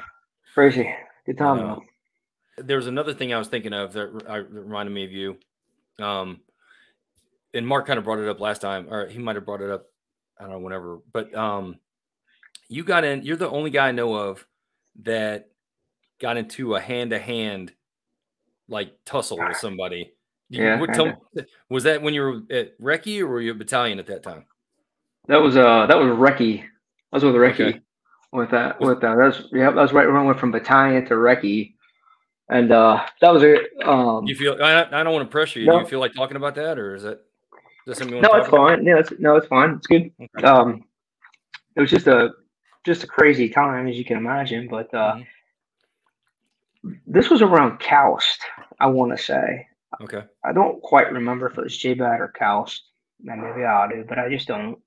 crazy. 0.53 0.93
Good 1.25 1.37
time 1.37 1.57
though. 1.59 1.83
There 2.57 2.77
was 2.77 2.87
another 2.87 3.13
thing 3.13 3.33
I 3.33 3.37
was 3.37 3.47
thinking 3.47 3.73
of 3.73 3.93
that, 3.93 4.25
that 4.25 4.51
reminded 4.51 4.93
me 4.93 5.03
of 5.05 5.11
you. 5.11 5.37
Um, 5.99 6.39
and 7.53 7.65
Mark 7.67 7.85
kind 7.87 7.97
of 7.97 8.03
brought 8.05 8.19
it 8.19 8.27
up 8.27 8.39
last 8.39 8.61
time, 8.61 8.91
or 8.91 9.07
he 9.07 9.19
might 9.19 9.35
have 9.35 9.45
brought 9.45 9.61
it 9.61 9.69
up. 9.69 9.85
I 10.39 10.43
don't 10.43 10.51
know, 10.51 10.59
whenever. 10.59 10.99
But 11.13 11.33
um, 11.35 11.77
you 12.67 12.83
got 12.83 13.03
in. 13.05 13.23
You're 13.23 13.37
the 13.37 13.49
only 13.49 13.69
guy 13.69 13.87
I 13.87 13.91
know 13.91 14.13
of 14.13 14.45
that 15.03 15.49
got 16.19 16.37
into 16.37 16.75
a 16.75 16.79
hand 16.81 17.11
to 17.11 17.19
hand 17.19 17.73
like 18.67 18.93
tussle 19.05 19.37
with 19.37 19.57
somebody. 19.57 20.13
You- 20.49 20.63
Yeah, 20.63 20.79
what- 20.79 20.93
tell 20.93 21.21
was 21.69 21.83
that 21.83 22.01
when 22.01 22.13
you 22.13 22.21
were 22.21 22.41
at 22.55 22.77
Recce 22.79 23.21
or 23.21 23.27
were 23.27 23.41
you 23.41 23.51
a 23.51 23.55
battalion 23.55 23.99
at 23.99 24.07
that 24.07 24.23
time? 24.23 24.45
That 25.27 25.41
was 25.41 25.55
uh 25.57 25.85
that 25.87 25.97
was 25.97 26.07
Recce. 26.09 26.61
I 26.63 27.15
was 27.15 27.23
with 27.23 27.35
Recce 27.35 27.53
Okay. 27.69 27.81
with 28.31 28.51
that 28.51 28.79
with 28.79 29.01
that. 29.01 29.15
That's 29.17 29.43
yeah, 29.51 29.71
that 29.71 29.75
was 29.75 29.93
right 29.93 30.07
when 30.07 30.15
I 30.17 30.21
went 30.23 30.39
from 30.39 30.51
battalion 30.51 31.05
to 31.05 31.13
Recce. 31.15 31.74
And 32.49 32.71
uh 32.71 33.03
that 33.21 33.33
was 33.33 33.43
a 33.43 33.89
um 33.89 34.25
you 34.25 34.35
feel? 34.35 34.55
I, 34.61 34.83
I 34.83 35.03
don't 35.03 35.13
want 35.13 35.27
to 35.27 35.31
pressure 35.31 35.59
you. 35.59 35.71
Do 35.71 35.77
you 35.77 35.85
feel 35.85 35.99
like 35.99 36.13
talking 36.13 36.37
about 36.37 36.55
that, 36.55 36.77
or 36.77 36.93
is 36.95 37.03
that 37.03 37.21
that 37.87 37.97
something 37.97 38.21
no, 38.21 38.29
it's 38.33 38.47
about? 38.47 38.69
fine. 38.69 38.85
Yeah, 38.85 38.99
it's 38.99 39.11
no, 39.19 39.35
it's 39.35 39.47
fine. 39.47 39.71
It's 39.71 39.87
good. 39.87 40.11
Okay. 40.37 40.47
Um 40.47 40.85
it 41.75 41.81
was 41.81 41.89
just 41.89 42.07
a 42.07 42.31
just 42.85 43.03
a 43.03 43.07
crazy 43.07 43.49
time 43.49 43.87
as 43.87 43.97
you 43.97 44.05
can 44.05 44.17
imagine. 44.17 44.67
But 44.69 44.93
uh 44.93 45.15
Mhm. 45.15 46.99
this 47.07 47.29
was 47.31 47.41
around 47.41 47.79
Khost, 47.79 48.37
I 48.79 48.87
wanna 48.87 49.17
say. 49.17 49.67
Okay. 50.03 50.23
I 50.43 50.51
don't 50.53 50.81
quite 50.81 51.11
remember 51.11 51.47
if 51.47 51.57
it 51.57 51.63
was 51.63 51.77
J-Bad 51.77 52.19
or 52.19 52.31
Khost. 52.39 52.81
Maybe 53.21 53.63
I 53.63 53.87
do, 53.87 54.05
but 54.07 54.19
I 54.19 54.29
just 54.29 54.47
don't. 54.47 54.77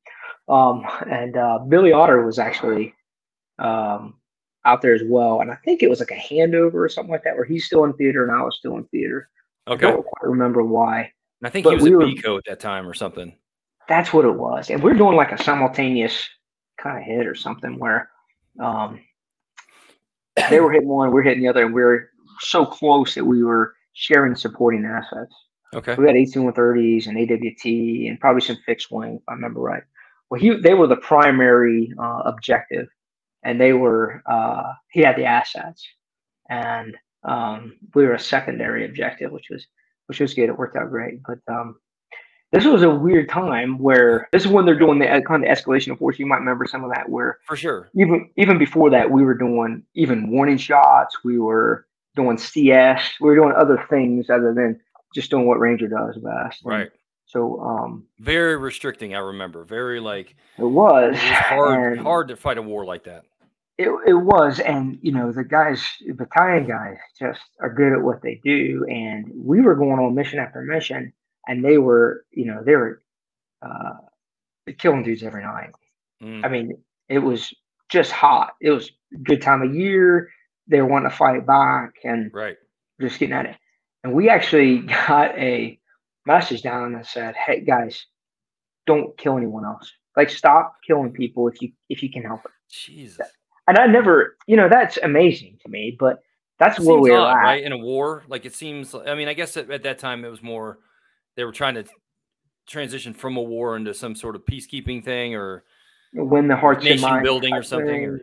Um, 0.49 0.85
and 1.11 1.37
uh, 1.37 1.59
Billy 1.61 1.93
Otter 1.93 2.25
was 2.25 2.39
actually 2.39 2.95
um, 3.59 4.15
out 4.65 4.83
there 4.83 4.95
as 4.95 5.03
well. 5.05 5.41
And 5.41 5.51
I 5.51 5.57
think 5.65 5.83
it 5.83 5.91
was 5.91 6.01
like 6.01 6.11
a 6.11 6.15
handover 6.15 6.75
or 6.75 6.89
something 6.89 7.13
like 7.13 7.25
that, 7.25 7.37
where 7.37 7.45
he's 7.45 7.67
still 7.67 7.85
in 7.85 7.93
theater 7.95 8.23
and 8.25 8.33
I 8.33 8.43
was 8.43 8.57
still 8.59 8.77
in 8.77 8.85
theater. 8.85 9.29
Okay. 9.67 9.87
I 9.87 9.91
don't 9.91 10.07
quite 10.07 10.29
remember 10.29 10.63
why. 10.63 11.13
And 11.41 11.47
I 11.47 11.51
think 11.51 11.65
But 11.65 11.71
he 11.71 11.75
was 11.77 11.85
we 11.85 11.91
were- 11.91 12.07
B 12.07 12.17
Co 12.17 12.37
at 12.37 12.45
that 12.47 12.61
time 12.61 12.87
or 12.89 12.95
something. 12.95 13.35
That's 13.89 14.13
what 14.13 14.25
it 14.27 14.35
was. 14.35 14.69
And 14.71 14.83
we're 14.83 14.95
doing 14.95 15.17
like 15.17 15.33
a 15.33 15.43
simultaneous 15.43 16.29
kind 16.79 16.99
of 16.99 17.05
hit 17.05 17.27
or 17.27 17.35
something 17.35 17.79
where 17.79 18.11
um, 18.61 19.01
they 20.51 20.61
were 20.61 20.73
hitting 20.73 20.89
one, 20.89 21.11
we 21.13 21.21
are 21.21 21.23
hitting 21.23 21.43
the 21.43 21.49
other, 21.49 21.65
and 21.65 21.75
we 21.75 21.83
are 21.83 22.11
so 22.41 22.67
close 22.67 23.15
that 23.15 23.25
we 23.25 23.43
were 23.43 23.75
sharing 23.95 24.35
supporting 24.35 24.85
assets. 24.85 25.35
Okay. 25.75 25.95
We 25.97 26.07
had 26.07 26.17
13130s 26.17 27.07
and 27.07 27.19
AWT 27.19 28.09
and 28.09 28.21
probably 28.21 28.41
some 28.43 28.59
fixed 28.67 28.91
wing, 28.91 29.17
if 29.17 29.23
I 29.29 29.33
remember 29.35 29.61
right. 29.61 29.83
Well, 30.31 30.41
he 30.41 30.55
they 30.61 30.75
were 30.75 30.87
the 30.87 30.97
primary 30.97 31.93
uh, 31.99 32.23
objective, 32.27 32.89
and 33.43 33.61
they 33.61 33.73
were 33.73 34.23
uh, 34.27 34.73
he 34.93 35.01
had 35.01 35.17
the 35.17 35.25
assets, 35.25 35.87
and 36.49 36.97
um, 37.25 37.79
we 37.95 38.05
were 38.07 38.15
a 38.15 38.21
secondary 38.21 38.85
objective, 38.85 39.33
which 39.33 39.49
was 39.51 39.67
which 40.07 40.21
was 40.21 40.35
good. 40.35 40.49
It 40.49 40.59
worked 40.59 40.77
out 40.77 40.91
great. 40.91 41.21
But 41.27 41.39
um, 41.53 41.77
this 42.51 42.65
was 42.65 42.83
a 42.83 42.91
weird 42.91 43.29
time 43.29 43.79
where 43.79 44.29
this 44.33 44.45
is 44.45 44.49
when 44.49 44.65
they're 44.65 44.79
doing 44.79 44.99
the 44.99 45.23
kind 45.27 45.45
of 45.45 45.51
escalation 45.51 45.93
of 45.93 45.99
force. 45.99 46.19
You 46.19 46.27
might 46.27 46.39
remember 46.39 46.67
some 46.67 46.83
of 46.83 46.91
that 46.95 47.09
where 47.09 47.39
for 47.47 47.57
sure. 47.57 47.91
Even 47.95 48.31
even 48.37 48.59
before 48.59 48.91
that, 48.91 49.11
we 49.11 49.23
were 49.23 49.35
doing 49.35 49.83
even 49.95 50.31
warning 50.31 50.57
shots. 50.57 51.19
We 51.25 51.39
were 51.39 51.87
doing 52.17 52.39
CS. 52.39 53.03
We 53.21 53.29
were 53.29 53.37
doing 53.37 53.55
other 53.57 53.85
things 53.91 54.31
other 54.31 54.55
than 54.55 54.81
just 55.15 55.31
doing 55.31 55.47
what 55.47 55.61
Ranger 55.61 55.89
does 55.89 56.17
best. 56.19 56.63
Right. 56.65 56.91
So 57.29 57.61
um 57.61 58.05
very 58.19 58.57
restricting, 58.57 59.15
I 59.15 59.19
remember. 59.19 59.65
Very 59.65 60.01
like 60.01 60.35
it 60.57 60.65
was, 60.65 61.11
it 61.11 61.13
was 61.13 61.21
hard 61.21 61.99
hard 61.99 62.29
to 62.29 62.37
fight 62.37 62.59
a 62.59 62.63
war 62.63 62.85
like 62.85 63.05
that. 63.05 63.25
It, 63.77 63.91
it 64.07 64.15
was 64.15 64.59
and 64.59 64.99
you 65.03 65.13
know 65.13 65.31
the 65.31 65.45
guys 65.45 65.85
battalion 66.17 66.67
guys 66.67 66.97
just 67.19 67.41
are 67.61 67.73
good 67.73 67.93
at 67.93 68.03
what 68.03 68.23
they 68.23 68.41
do 68.43 68.85
and 68.91 69.31
we 69.37 69.61
were 69.61 69.77
going 69.77 70.01
on 70.01 70.15
mission 70.17 70.41
after 70.41 70.63
mission 70.63 71.13
and 71.47 71.65
they 71.65 71.79
were 71.79 72.25
you 72.33 72.47
know 72.47 72.63
they 72.65 72.75
were 72.75 73.03
uh 73.63 73.95
killing 74.79 75.03
dudes 75.05 75.23
every 75.23 75.43
night. 75.43 75.71
Mm. 76.23 76.45
I 76.45 76.49
mean 76.49 76.83
it 77.09 77.19
was 77.19 77.55
just 77.91 78.11
hot. 78.11 78.55
It 78.61 78.71
was 78.71 78.91
good 79.23 79.43
time 79.43 79.63
of 79.63 79.75
year. 79.75 80.31
They 80.67 80.81
were 80.81 80.89
wanting 80.89 81.11
to 81.11 81.17
fight 81.17 81.47
back 81.47 81.97
and 82.05 82.33
right 82.33 82.57
just 83.01 83.19
getting 83.19 83.35
at 83.35 83.47
it. 83.47 83.57
And 84.03 84.15
we 84.15 84.31
actually 84.31 84.79
got 85.09 85.39
a 85.39 85.79
message 86.29 86.63
down 86.63 86.93
that 86.93 87.07
said, 87.07 87.35
"Hey 87.35 87.61
guys, 87.61 88.07
don't 88.87 89.17
kill 89.19 89.37
anyone 89.37 89.65
else. 89.65 89.91
Like 90.17 90.31
stop 90.31 90.77
killing 90.87 91.13
people 91.13 91.49
if 91.49 91.61
you 91.61 91.73
if 91.89 92.03
you 92.03 92.11
can 92.11 92.23
help 92.23 92.45
it." 92.45 92.53
Jesus. 92.71 93.27
And 93.67 93.77
I 93.77 93.87
never, 93.87 94.37
you 94.47 94.57
know, 94.57 94.69
that's 94.69 94.97
amazing 94.99 95.59
to 95.63 95.69
me, 95.69 95.97
but 95.99 96.23
that's 96.59 96.79
it 96.79 96.85
where 96.85 96.99
we 96.99 97.11
are 97.11 97.39
at. 97.39 97.45
right 97.45 97.63
in 97.63 97.73
a 97.73 97.79
war. 97.79 98.23
Like 98.29 98.47
it 98.47 98.55
seems. 98.55 98.95
I 98.95 99.15
mean, 99.15 99.29
I 99.29 99.35
guess 99.35 99.57
at, 99.57 99.71
at 99.71 99.83
that 99.83 99.99
time 99.99 100.25
it 100.25 100.29
was 100.29 100.43
more 100.43 100.79
they 101.37 101.45
were 101.45 101.53
trying 101.53 101.75
to 101.75 101.85
transition 102.67 103.15
from 103.15 103.37
a 103.37 103.43
war 103.43 103.77
into 103.77 103.95
some 103.95 104.15
sort 104.15 104.37
of 104.37 104.45
peacekeeping 104.45 105.05
thing 105.05 105.35
or 105.35 105.65
when 106.13 106.49
the 106.49 106.57
hearts 106.57 106.85
nation 106.85 107.23
building 107.23 107.55
or 107.55 107.63
something. 107.63 108.05
Or, 108.05 108.21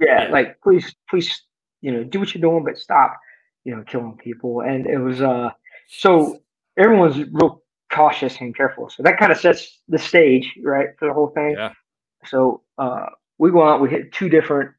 yeah, 0.00 0.24
yeah, 0.24 0.28
like 0.30 0.60
please, 0.62 0.94
please, 1.08 1.42
you 1.80 1.92
know, 1.92 2.04
do 2.04 2.20
what 2.20 2.34
you're 2.34 2.42
doing, 2.42 2.64
but 2.64 2.78
stop, 2.78 3.16
you 3.64 3.74
know, 3.74 3.82
killing 3.84 4.16
people. 4.22 4.60
And 4.60 4.86
it 4.86 4.98
was 4.98 5.20
uh 5.20 5.50
so 5.88 6.40
everyone's 6.78 7.18
real 7.32 7.62
cautious 7.92 8.40
and 8.40 8.56
careful. 8.56 8.88
So 8.88 9.02
that 9.02 9.18
kind 9.18 9.32
of 9.32 9.38
sets 9.38 9.80
the 9.88 9.98
stage, 9.98 10.54
right, 10.62 10.88
for 10.98 11.08
the 11.08 11.14
whole 11.14 11.28
thing. 11.28 11.56
Yeah. 11.58 11.72
So 12.26 12.62
uh, 12.78 13.06
we 13.38 13.50
go 13.50 13.68
out, 13.68 13.80
we 13.80 13.90
hit 13.90 14.12
two 14.12 14.28
different 14.28 14.70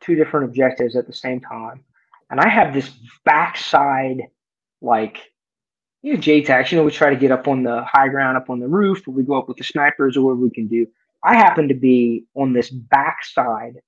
two 0.00 0.14
different 0.14 0.44
objectives 0.46 0.94
at 0.94 1.06
the 1.06 1.12
same 1.12 1.40
time, 1.40 1.84
and 2.30 2.40
I 2.40 2.48
have 2.48 2.74
this 2.74 2.90
backside 3.24 4.22
like 4.80 5.18
you 6.02 6.14
know 6.14 6.20
JTACs. 6.20 6.70
You 6.70 6.78
know, 6.78 6.84
we 6.84 6.90
try 6.90 7.10
to 7.10 7.16
get 7.16 7.32
up 7.32 7.48
on 7.48 7.62
the 7.62 7.84
high 7.84 8.08
ground, 8.08 8.36
up 8.36 8.50
on 8.50 8.60
the 8.60 8.68
roof, 8.68 9.06
or 9.06 9.12
we 9.12 9.22
go 9.22 9.38
up 9.38 9.48
with 9.48 9.56
the 9.56 9.64
snipers, 9.64 10.16
or 10.16 10.24
whatever 10.24 10.42
we 10.42 10.50
can 10.50 10.68
do. 10.68 10.86
I 11.22 11.34
happen 11.36 11.68
to 11.68 11.74
be 11.74 12.26
on 12.34 12.52
this 12.52 12.70
backside 12.70 13.80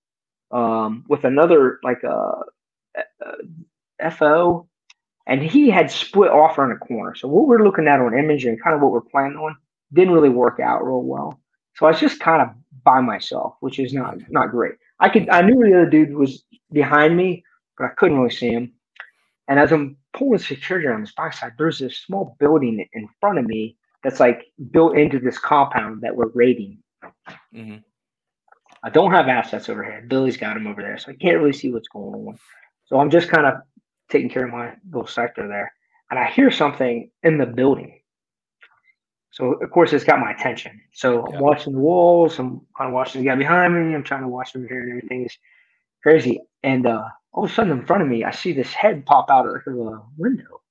um, 0.51 1.05
with 1.09 1.25
another 1.25 1.79
like 1.85 2.03
a, 2.03 2.33
a 4.01 4.11
FO 4.11 4.69
and 5.29 5.43
he 5.43 5.71
had 5.71 5.91
split 5.91 6.31
off 6.31 6.59
around 6.59 6.73
a 6.73 6.79
corner. 6.79 7.15
So 7.15 7.29
what 7.29 7.47
we're 7.47 7.63
looking 7.63 7.87
at 7.87 8.01
on 8.01 8.19
image 8.19 8.47
and 8.47 8.61
kind 8.61 8.75
of 8.75 8.83
what 8.83 8.91
we're 8.91 9.03
planning 9.03 9.37
on 9.37 9.57
didn't 9.93 10.15
really 10.15 10.31
work 10.31 10.59
out 10.59 10.85
real 10.85 11.03
well. 11.03 11.39
So 11.77 11.87
I 11.87 11.91
was 11.91 12.01
just 12.01 12.19
kind 12.19 12.43
of 12.43 12.49
by 12.83 13.01
myself, 13.01 13.55
which 13.61 13.79
is 13.79 13.93
not 13.93 14.17
not 14.31 14.51
great. 14.51 14.75
I 14.99 15.09
could 15.11 15.29
I 15.29 15.43
knew 15.43 15.63
the 15.63 15.83
other 15.83 15.91
dude 15.91 16.15
was 16.15 16.43
behind 16.73 17.17
me, 17.17 17.45
but 17.77 17.85
I 17.85 17.91
couldn't 17.91 18.19
really 18.19 18.35
see 18.35 18.51
him. 18.51 18.73
And 19.47 19.59
as 19.61 19.71
I'm 19.71 19.97
pulling 20.15 20.39
security 20.39 20.89
on 20.89 21.03
this 21.03 21.13
backside, 21.17 21.53
there's 21.57 21.79
this 21.79 21.99
small 21.99 22.37
building 22.41 22.85
in 22.93 23.09
front 23.21 23.39
of 23.39 23.45
me 23.45 23.77
that's 24.03 24.21
like 24.21 24.47
built 24.71 24.97
into 24.97 25.19
this 25.19 25.39
compound 25.39 26.03
that 26.03 26.17
we're 26.17 26.31
raiding. 26.35 26.79
Mm-hmm. 27.55 27.77
I 28.83 28.91
don't 28.91 29.13
have 29.13 29.29
assets 29.29 29.69
overhead. 29.69 30.09
Billy's 30.09 30.37
got 30.37 30.55
them 30.55 30.67
over 30.67 30.83
there, 30.83 30.99
so 30.99 31.11
I 31.11 31.17
can't 31.17 31.39
really 31.39 31.53
see 31.53 31.73
what's 31.73 31.89
going 31.89 32.15
on. 32.15 32.39
So 32.87 32.99
I'm 33.01 33.11
just 33.11 33.29
kind 33.29 33.47
of 33.47 33.55
taking 34.11 34.31
care 34.31 34.45
of 34.45 34.53
my 34.53 34.75
little 34.91 35.07
sector 35.07 35.47
there, 35.49 35.73
and 36.11 36.19
I 36.19 36.31
hear 36.31 36.51
something 36.51 37.11
in 37.23 37.39
the 37.39 37.47
building. 37.47 38.01
So 39.31 39.53
of 39.53 39.71
course 39.71 39.93
it's 39.93 40.05
got 40.05 40.21
my 40.21 40.33
attention. 40.33 40.81
So 40.95 41.27
yeah. 41.29 41.37
I'm 41.37 41.43
watching 41.43 41.73
the 41.75 41.79
walls. 41.79 42.39
I'm 42.39 42.61
kind 42.77 42.89
of 42.89 42.95
watching 42.95 43.23
the 43.23 43.29
guy 43.29 43.37
behind 43.37 43.75
me. 43.75 43.95
I'm 43.95 44.05
trying 44.05 44.23
to 44.23 44.29
watch 44.29 44.55
him 44.55 44.67
here, 44.67 44.81
and 44.81 44.91
everything 44.91 45.27
is 45.27 45.37
crazy. 46.03 46.41
And 46.63 46.87
uh, 46.87 47.05
all 47.33 47.45
of 47.45 47.51
a 47.51 47.55
sudden, 47.55 47.73
in 47.73 47.87
front 47.87 48.03
of 48.03 48.09
me, 48.09 48.25
I 48.25 48.31
see 48.31 48.53
this 48.53 48.73
head 48.73 49.07
pop 49.07 49.31
out 49.31 49.47
of 49.47 49.53
the 49.65 50.03
window. 50.17 50.63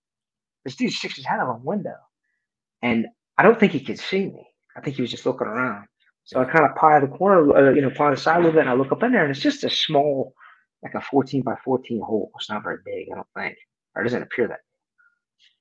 This 0.66 0.76
dude 0.76 0.92
sticks 0.92 1.16
his 1.16 1.26
head 1.26 1.40
out 1.40 1.50
of 1.50 1.56
a 1.62 1.64
window, 1.64 1.96
and 2.82 3.08
I 3.38 3.44
don't 3.44 3.58
think 3.60 3.72
he 3.72 3.80
could 3.80 4.00
see 4.00 4.26
me. 4.26 4.48
I 4.76 4.82
think 4.82 4.96
he 4.98 5.02
was 5.02 5.12
just 5.12 5.26
looking 5.26 5.48
around. 5.48 5.88
So 6.26 6.42
I 6.42 6.46
kind 6.46 6.66
of 6.66 6.76
pie 6.76 7.00
the 7.00 7.08
corner, 7.08 7.70
uh, 7.70 7.74
you 7.74 7.82
know, 7.82 7.90
pie 7.90 8.12
the 8.12 8.18
side 8.18 8.36
a 8.36 8.40
little 8.40 8.52
bit, 8.52 8.62
and 8.62 8.70
I 8.70 8.74
look 8.74 8.92
up 8.92 9.02
in 9.02 9.14
there, 9.14 9.24
and 9.24 9.32
it's 9.32 9.40
just 9.40 9.64
a 9.64 9.70
small 9.70 10.34
like 10.84 10.93
a 10.95 11.01
14 11.01 11.41
by 11.41 11.55
14 11.63 12.01
hole. 12.01 12.32
It's 12.36 12.49
not 12.49 12.63
very 12.63 12.78
big, 12.86 13.07
I 13.11 13.15
don't 13.15 13.28
think, 13.36 13.57
or 13.95 14.01
it 14.01 14.05
doesn't 14.05 14.23
appear 14.23 14.47
that. 14.47 14.59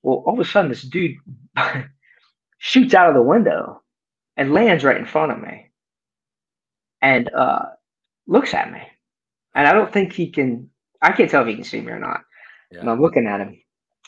Well, 0.02 0.22
all 0.26 0.34
of 0.34 0.40
a 0.40 0.44
sudden, 0.48 0.70
this 0.70 0.82
dude 0.82 1.16
shoots 2.58 2.94
out 2.94 3.08
of 3.08 3.14
the 3.14 3.22
window 3.22 3.82
and 4.36 4.52
lands 4.52 4.84
right 4.84 4.96
in 4.96 5.06
front 5.06 5.32
of 5.32 5.40
me, 5.40 5.70
and 7.02 7.32
uh, 7.34 7.64
looks 8.26 8.54
at 8.54 8.72
me. 8.72 8.80
And 9.54 9.66
I 9.66 9.72
don't 9.72 9.92
think 9.92 10.12
he 10.12 10.30
can. 10.30 10.70
I 11.02 11.12
can't 11.12 11.30
tell 11.30 11.42
if 11.42 11.48
he 11.48 11.54
can 11.54 11.64
see 11.64 11.80
me 11.80 11.92
or 11.92 11.98
not. 11.98 12.20
Yeah. 12.70 12.80
And 12.80 12.90
I'm 12.90 13.00
looking 13.00 13.26
at 13.26 13.40
him, 13.40 13.60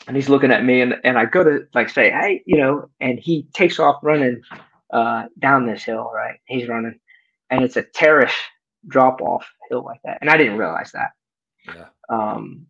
and 0.07 0.15
he's 0.15 0.29
looking 0.29 0.51
at 0.51 0.63
me, 0.63 0.81
and 0.81 0.95
and 1.03 1.17
I 1.17 1.25
go 1.25 1.43
to 1.43 1.65
like 1.73 1.89
say, 1.89 2.11
hey, 2.11 2.43
you 2.45 2.57
know, 2.57 2.89
and 2.99 3.19
he 3.19 3.47
takes 3.53 3.79
off 3.79 3.97
running 4.03 4.41
uh, 4.93 5.25
down 5.39 5.65
this 5.65 5.83
hill. 5.83 6.11
Right, 6.13 6.39
he's 6.45 6.69
running, 6.69 6.99
and 7.49 7.63
it's 7.63 7.77
a 7.77 7.83
terrace 7.83 8.35
drop 8.87 9.21
off 9.21 9.47
hill 9.69 9.83
like 9.83 9.99
that. 10.03 10.19
And 10.21 10.29
I 10.29 10.37
didn't 10.37 10.57
realize 10.57 10.91
that. 10.93 11.11
Yeah. 11.67 11.85
Um, 12.09 12.65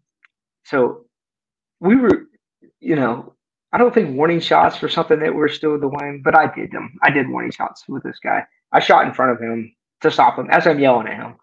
so 0.66 1.06
we 1.80 1.96
were, 1.96 2.28
you 2.80 2.96
know, 2.96 3.34
I 3.72 3.78
don't 3.78 3.94
think 3.94 4.16
warning 4.16 4.40
shots 4.40 4.82
were 4.82 4.90
something 4.90 5.20
that 5.20 5.34
we're 5.34 5.48
still 5.48 5.80
doing, 5.80 6.22
but 6.24 6.36
I 6.36 6.54
did 6.54 6.72
them. 6.72 6.98
I 7.04 7.12
did 7.12 7.30
warning 7.30 7.52
shots 7.52 7.88
with 7.88 8.04
this 8.04 8.20
guy. 8.20 8.44
I 8.72 8.80
shot 8.80 9.06
in 9.06 9.14
front 9.14 9.32
of 9.32 9.40
him 9.40 9.76
to 10.02 10.12
stop 10.12 10.38
him 10.38 10.50
as 10.50 10.66
I'm 10.66 10.80
yelling 10.80 11.08
at 11.08 11.18
him. 11.18 11.36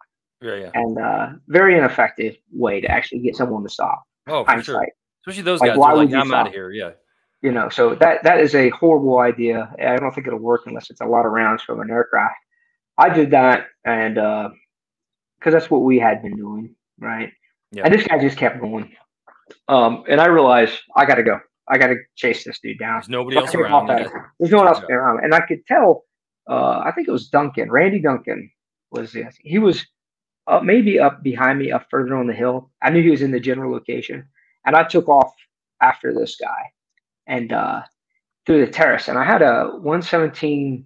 Yeah, 0.43 0.57
yeah. 0.57 0.71
And 0.75 0.99
uh, 0.99 1.29
very 1.49 1.79
ineffective 1.79 2.37
way 2.53 2.81
to 2.81 2.91
actually 2.91 3.21
get 3.21 3.37
someone 3.37 3.63
to 3.63 3.69
stop. 3.69 4.03
Oh, 4.27 4.45
for 4.45 4.63
sure. 4.63 4.87
Especially 5.23 5.43
those 5.43 5.61
like, 5.61 5.71
guys. 5.71 5.79
Why 5.79 5.93
like, 5.93 6.13
I'm 6.13 6.35
out 6.35 6.49
of 6.49 6.53
here. 6.53 6.71
Yeah. 6.71 6.91
You 7.43 7.53
know, 7.53 7.69
so 7.69 7.95
that 7.97 8.23
that 8.25 8.41
is 8.41 8.55
a 8.55 8.71
horrible 8.71 9.19
idea. 9.19 9.73
I 9.79 9.97
don't 9.97 10.13
think 10.13 10.27
it'll 10.27 10.39
work 10.39 10.63
unless 10.67 10.91
it's 10.91 11.01
a 11.01 11.07
lot 11.07 11.27
of 11.27 11.33
rounds 11.33 11.63
from 11.63 11.81
an 11.81 11.91
aircraft. 11.91 12.35
I 12.99 13.11
did 13.11 13.31
that, 13.33 13.67
and 13.85 14.15
because 14.15 14.53
uh, 15.47 15.51
that's 15.51 15.71
what 15.71 15.83
we 15.83 15.99
had 15.99 16.23
been 16.23 16.37
doing, 16.37 16.75
right? 16.99 17.33
Yeah. 17.73 17.83
And 17.85 17.95
this 17.95 18.07
guy 18.07 18.19
just 18.19 18.39
kept 18.39 18.61
going. 18.61 18.95
Um, 19.69 20.05
and 20.09 20.21
I 20.21 20.27
realized 20.27 20.79
I 20.97 21.05
got 21.05 21.17
to 21.17 21.23
go. 21.23 21.39
I 21.69 21.79
got 21.79 21.89
to 21.89 21.97
chase 22.15 22.45
this 22.45 22.61
dude 22.61 22.79
down. 22.79 23.01
There's 23.01 23.09
nobody 23.09 23.37
else 23.37 23.55
around. 23.55 23.89
There's 23.89 24.53
no 24.53 24.59
one 24.59 24.69
else 24.69 24.81
around, 24.89 25.25
and 25.25 25.35
I 25.35 25.41
could 25.41 25.67
tell. 25.67 26.05
Uh, 26.49 26.81
I 26.85 26.93
think 26.93 27.09
it 27.09 27.13
was 27.13 27.29
Duncan, 27.29 27.73
Randy 27.73 28.01
Duncan 28.01 28.49
was 28.93 29.13
this. 29.13 29.35
He 29.41 29.59
was 29.59 29.85
uh, 30.47 30.61
maybe 30.61 30.99
up 30.99 31.23
behind 31.23 31.59
me, 31.59 31.73
up 31.73 31.87
further 31.91 32.17
on 32.17 32.29
the 32.29 32.33
hill. 32.33 32.71
I 32.83 32.91
knew 32.91 33.03
he 33.03 33.11
was 33.11 33.23
in 33.23 33.33
the 33.33 33.41
general 33.41 33.73
location, 33.73 34.25
and 34.65 34.77
I 34.77 34.85
took 34.85 35.09
off 35.09 35.35
after 35.83 36.15
this 36.15 36.37
guy 36.37 36.71
and 37.27 37.53
uh, 37.53 37.83
through 38.47 38.65
the 38.65 38.71
terrace. 38.71 39.09
And 39.09 39.19
I 39.19 39.25
had 39.25 39.43
a 39.43 39.71
117 39.73 40.85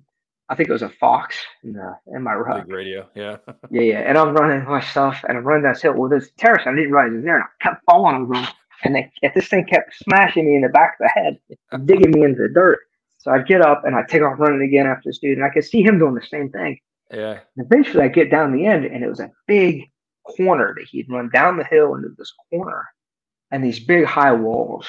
I 0.51 0.57
think 0.57 0.69
it 0.69 0.73
was 0.73 0.83
a 0.83 0.89
Fox 0.89 1.37
in, 1.63 1.75
the, 1.75 1.97
in 2.09 2.25
my 2.25 2.35
rug. 2.35 2.67
Big 2.67 2.75
radio, 2.75 3.09
yeah. 3.15 3.37
yeah, 3.71 3.83
yeah. 3.83 3.99
And 4.01 4.19
I'm 4.19 4.35
running 4.35 4.67
my 4.69 4.81
stuff 4.81 5.25
and 5.29 5.39
I'm 5.39 5.45
running 5.45 5.63
down 5.63 5.75
this 5.75 5.83
hill. 5.83 5.95
Well, 5.95 6.11
this 6.11 6.33
terrace, 6.39 6.65
I 6.67 6.75
didn't 6.75 6.91
realize 6.91 7.13
it 7.13 7.17
was 7.17 7.25
there. 7.25 7.37
And 7.37 7.45
I 7.45 7.65
kept 7.65 7.85
falling 7.85 8.17
over 8.17 8.35
them. 8.35 8.49
And 8.83 8.95
they, 8.97 9.13
this 9.35 9.47
thing 9.47 9.65
kept 9.65 9.95
smashing 9.95 10.47
me 10.47 10.57
in 10.57 10.63
the 10.63 10.69
back 10.69 10.97
of 11.01 11.07
the 11.07 11.09
head, 11.09 11.85
digging 11.87 12.11
me 12.11 12.25
into 12.25 12.43
the 12.43 12.49
dirt. 12.49 12.81
So 13.19 13.31
I 13.31 13.43
get 13.43 13.61
up 13.61 13.85
and 13.85 13.95
I 13.95 14.03
take 14.03 14.23
off 14.23 14.41
running 14.41 14.67
again 14.67 14.87
after 14.87 15.09
this 15.09 15.19
dude. 15.19 15.39
And 15.39 15.47
I 15.47 15.51
could 15.51 15.65
see 15.65 15.83
him 15.83 16.01
doing 16.01 16.15
the 16.15 16.23
same 16.23 16.51
thing. 16.51 16.81
Yeah. 17.13 17.39
And 17.57 17.67
eventually 17.67 18.03
I 18.03 18.09
get 18.09 18.31
down 18.31 18.53
the 18.53 18.67
end 18.67 18.85
and 18.87 19.05
it 19.05 19.09
was 19.09 19.21
a 19.21 19.31
big 19.47 19.89
corner 20.25 20.75
that 20.77 20.89
he'd 20.91 21.11
run 21.11 21.31
down 21.33 21.59
the 21.59 21.65
hill 21.65 21.95
into 21.95 22.09
this 22.19 22.33
corner 22.51 22.89
and 23.53 23.63
these 23.63 23.79
big 23.79 24.05
high 24.05 24.33
walls. 24.33 24.89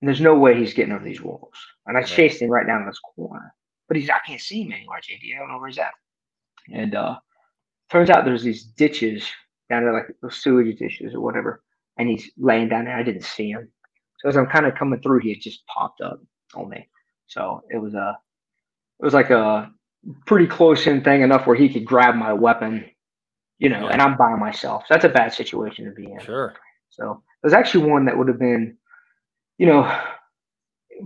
And 0.00 0.08
there's 0.08 0.20
no 0.20 0.34
way 0.34 0.58
he's 0.58 0.74
getting 0.74 0.94
over 0.94 1.04
these 1.04 1.22
walls. 1.22 1.54
And 1.86 1.96
I 1.96 2.02
chased 2.02 2.42
him 2.42 2.50
right 2.50 2.66
down 2.66 2.86
this 2.86 3.00
corner 3.14 3.54
but 3.90 3.96
he's 3.96 4.08
I 4.08 4.20
can't 4.24 4.40
see 4.40 4.62
him 4.62 4.70
anywhere, 4.72 5.00
JD. 5.00 5.34
I 5.34 5.40
don't 5.40 5.48
know 5.48 5.58
where 5.58 5.66
he's 5.68 5.78
at. 5.78 5.90
And 6.72 6.94
uh, 6.94 7.16
turns 7.90 8.08
out 8.08 8.24
there's 8.24 8.44
these 8.44 8.62
ditches 8.62 9.28
down 9.68 9.82
there, 9.82 9.92
like 9.92 10.14
those 10.22 10.36
sewage 10.36 10.78
ditches 10.78 11.12
or 11.12 11.20
whatever, 11.20 11.64
and 11.98 12.08
he's 12.08 12.30
laying 12.38 12.68
down 12.68 12.84
there. 12.84 12.96
I 12.96 13.02
didn't 13.02 13.24
see 13.24 13.50
him, 13.50 13.68
so 14.20 14.28
as 14.28 14.36
I'm 14.36 14.46
kind 14.46 14.66
of 14.66 14.76
coming 14.76 15.00
through, 15.00 15.18
he 15.20 15.30
had 15.30 15.40
just 15.40 15.66
popped 15.66 16.00
up 16.00 16.20
on 16.54 16.68
me. 16.68 16.88
So 17.26 17.62
it 17.68 17.78
was 17.78 17.94
a, 17.94 18.16
it 19.00 19.04
was 19.04 19.14
like 19.14 19.30
a 19.30 19.72
pretty 20.26 20.46
close 20.46 20.86
in 20.86 21.02
thing 21.02 21.22
enough 21.22 21.46
where 21.48 21.56
he 21.56 21.68
could 21.68 21.84
grab 21.84 22.14
my 22.14 22.32
weapon, 22.32 22.84
you 23.58 23.68
know, 23.68 23.86
Yeah. 23.86 23.92
and 23.92 24.02
I'm 24.02 24.16
by 24.16 24.34
myself. 24.36 24.84
So 24.86 24.94
that's 24.94 25.04
a 25.04 25.08
bad 25.08 25.32
situation 25.32 25.84
to 25.86 25.90
be 25.90 26.04
in. 26.10 26.20
Sure. 26.20 26.54
So 26.90 27.22
there's 27.42 27.54
actually 27.54 27.90
one 27.90 28.04
that 28.06 28.16
would 28.16 28.28
have 28.28 28.38
been, 28.38 28.76
you 29.58 29.66
know, 29.66 29.82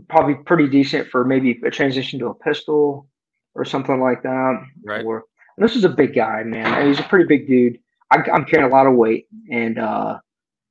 probably 0.08 0.34
pretty 0.34 0.68
decent 0.68 1.08
for 1.08 1.24
maybe 1.24 1.60
a 1.64 1.70
transition 1.70 2.18
to 2.20 2.26
a 2.28 2.34
pistol 2.34 3.08
or 3.54 3.64
something 3.64 4.00
like 4.00 4.22
that. 4.22 4.62
Right. 4.84 5.04
Or 5.04 5.24
and 5.56 5.64
this 5.68 5.76
is 5.76 5.84
a 5.84 5.88
big 5.88 6.14
guy, 6.14 6.42
man. 6.44 6.66
and 6.66 6.88
He's 6.88 6.98
a 7.00 7.04
pretty 7.04 7.26
big 7.26 7.46
dude. 7.46 7.78
I, 8.10 8.18
I'm 8.32 8.44
carrying 8.44 8.70
a 8.70 8.74
lot 8.74 8.86
of 8.86 8.94
weight, 8.94 9.26
and 9.50 9.78
uh, 9.78 10.18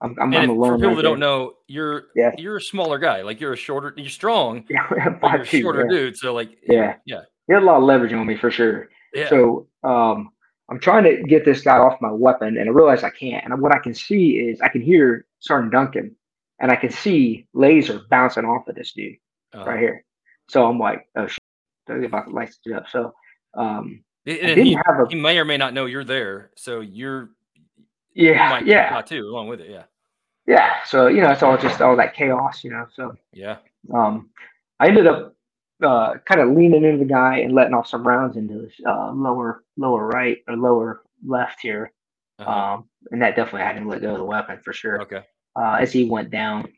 I'm, 0.02 0.16
I'm, 0.20 0.34
And 0.34 0.44
I'm 0.44 0.50
alone. 0.50 0.72
for 0.74 0.78
people 0.78 0.90
right 0.90 0.96
that 0.98 1.02
don't 1.04 1.20
know, 1.20 1.54
you're 1.68 2.04
Yeah. 2.16 2.32
you're 2.38 2.58
a 2.58 2.62
smaller 2.62 3.00
guy. 3.00 3.22
Like 3.22 3.40
you're 3.40 3.54
a 3.54 3.58
shorter, 3.58 3.94
you're 3.98 4.10
strong, 4.10 4.66
yeah, 4.70 4.86
you're 4.92 5.42
a 5.42 5.46
shorter 5.46 5.88
yeah. 5.90 5.98
dude. 5.98 6.18
So 6.18 6.34
like, 6.34 6.52
Yeah. 6.68 6.96
yeah, 7.06 7.22
He 7.48 7.54
had 7.54 7.64
a 7.64 7.66
lot 7.66 7.78
of 7.78 7.84
leverage 7.84 8.14
on 8.14 8.26
me 8.28 8.38
for 8.38 8.52
sure. 8.52 8.90
yeah. 9.14 9.30
So 9.30 9.68
um, 9.84 10.30
I'm 10.70 10.80
trying 10.80 11.04
to 11.06 11.24
get 11.24 11.46
this 11.46 11.62
guy 11.62 11.78
off 11.78 12.00
my 12.02 12.12
weapon, 12.12 12.58
and 12.58 12.70
I 12.70 12.72
realize 12.72 13.04
I 13.04 13.10
can't. 13.10 13.44
And 13.46 13.62
what 13.62 13.74
I 13.74 13.80
can 13.80 13.94
see 13.94 14.32
is 14.38 14.60
I 14.62 14.68
can 14.70 14.82
hear 14.82 15.26
Sergeant 15.40 15.72
Duncan, 15.72 16.16
and 16.60 16.72
I 16.72 16.76
can 16.76 16.92
see 16.92 17.48
laser 17.54 18.02
bouncing 18.10 18.46
off 18.46 18.68
of 18.68 18.76
this 18.76 18.94
dude 18.94 19.18
Uh, 19.56 19.64
right 19.66 19.80
here. 19.80 20.06
So 20.50 20.68
I'm 20.68 20.80
like, 20.80 21.08
oh 21.16 21.28
shit, 21.28 21.40
they're 21.88 22.04
about 22.04 22.28
to 22.28 22.32
light 22.32 22.54
it 22.66 22.74
up. 22.74 22.88
So 22.90 23.14
um, 23.54 24.04
and 24.26 24.38
and 24.38 24.48
didn't 24.56 24.66
he, 24.66 24.74
have 24.86 25.00
a 25.00 25.08
he 25.10 25.16
may 25.16 25.38
or 25.38 25.46
may 25.46 25.58
not 25.58 25.74
know 25.74 25.86
you're 25.86 26.04
there, 26.04 26.52
so 26.56 26.82
you're 26.82 27.30
you 28.14 28.32
yeah, 28.32 28.50
might 28.50 28.66
yeah, 28.66 29.02
too 29.02 29.28
along 29.28 29.48
with 29.48 29.62
it. 29.62 29.70
Yeah, 29.70 29.84
yeah. 30.48 30.84
So 30.86 31.08
you 31.08 31.22
know, 31.22 31.32
it's 31.32 31.44
all 31.44 31.58
just 31.58 31.82
all 31.82 31.96
that 31.98 32.16
chaos, 32.16 32.64
you 32.64 32.72
know. 32.72 32.86
So 32.94 33.16
yeah. 33.34 33.58
um, 33.94 34.30
I 34.80 34.88
ended 34.88 35.08
up 35.08 35.36
uh, 35.84 36.16
kind 36.26 36.42
of 36.42 36.56
leaning 36.56 36.84
into 36.84 37.00
the 37.00 37.06
guy 37.06 37.40
and 37.40 37.54
letting 37.54 37.74
off 37.74 37.88
some 37.88 38.08
rounds 38.08 38.38
into 38.38 38.62
his 38.62 38.74
uh, 38.86 39.12
lower 39.12 39.64
lower 39.78 40.08
right 40.08 40.38
or 40.48 40.56
lower 40.56 41.02
left 41.26 41.60
here. 41.62 41.92
Uh-huh. 42.40 42.52
Um, 42.52 42.90
and 43.12 43.22
that 43.22 43.36
definitely 43.36 43.62
had 43.62 43.76
him 43.76 43.88
let 43.88 44.02
go 44.02 44.14
of 44.14 44.18
the 44.18 44.26
weapon 44.26 44.60
for 44.64 44.74
sure. 44.74 45.02
okay. 45.02 45.24
Uh, 45.56 45.78
as 45.80 45.92
he 45.92 46.06
went 46.06 46.32
down. 46.32 46.72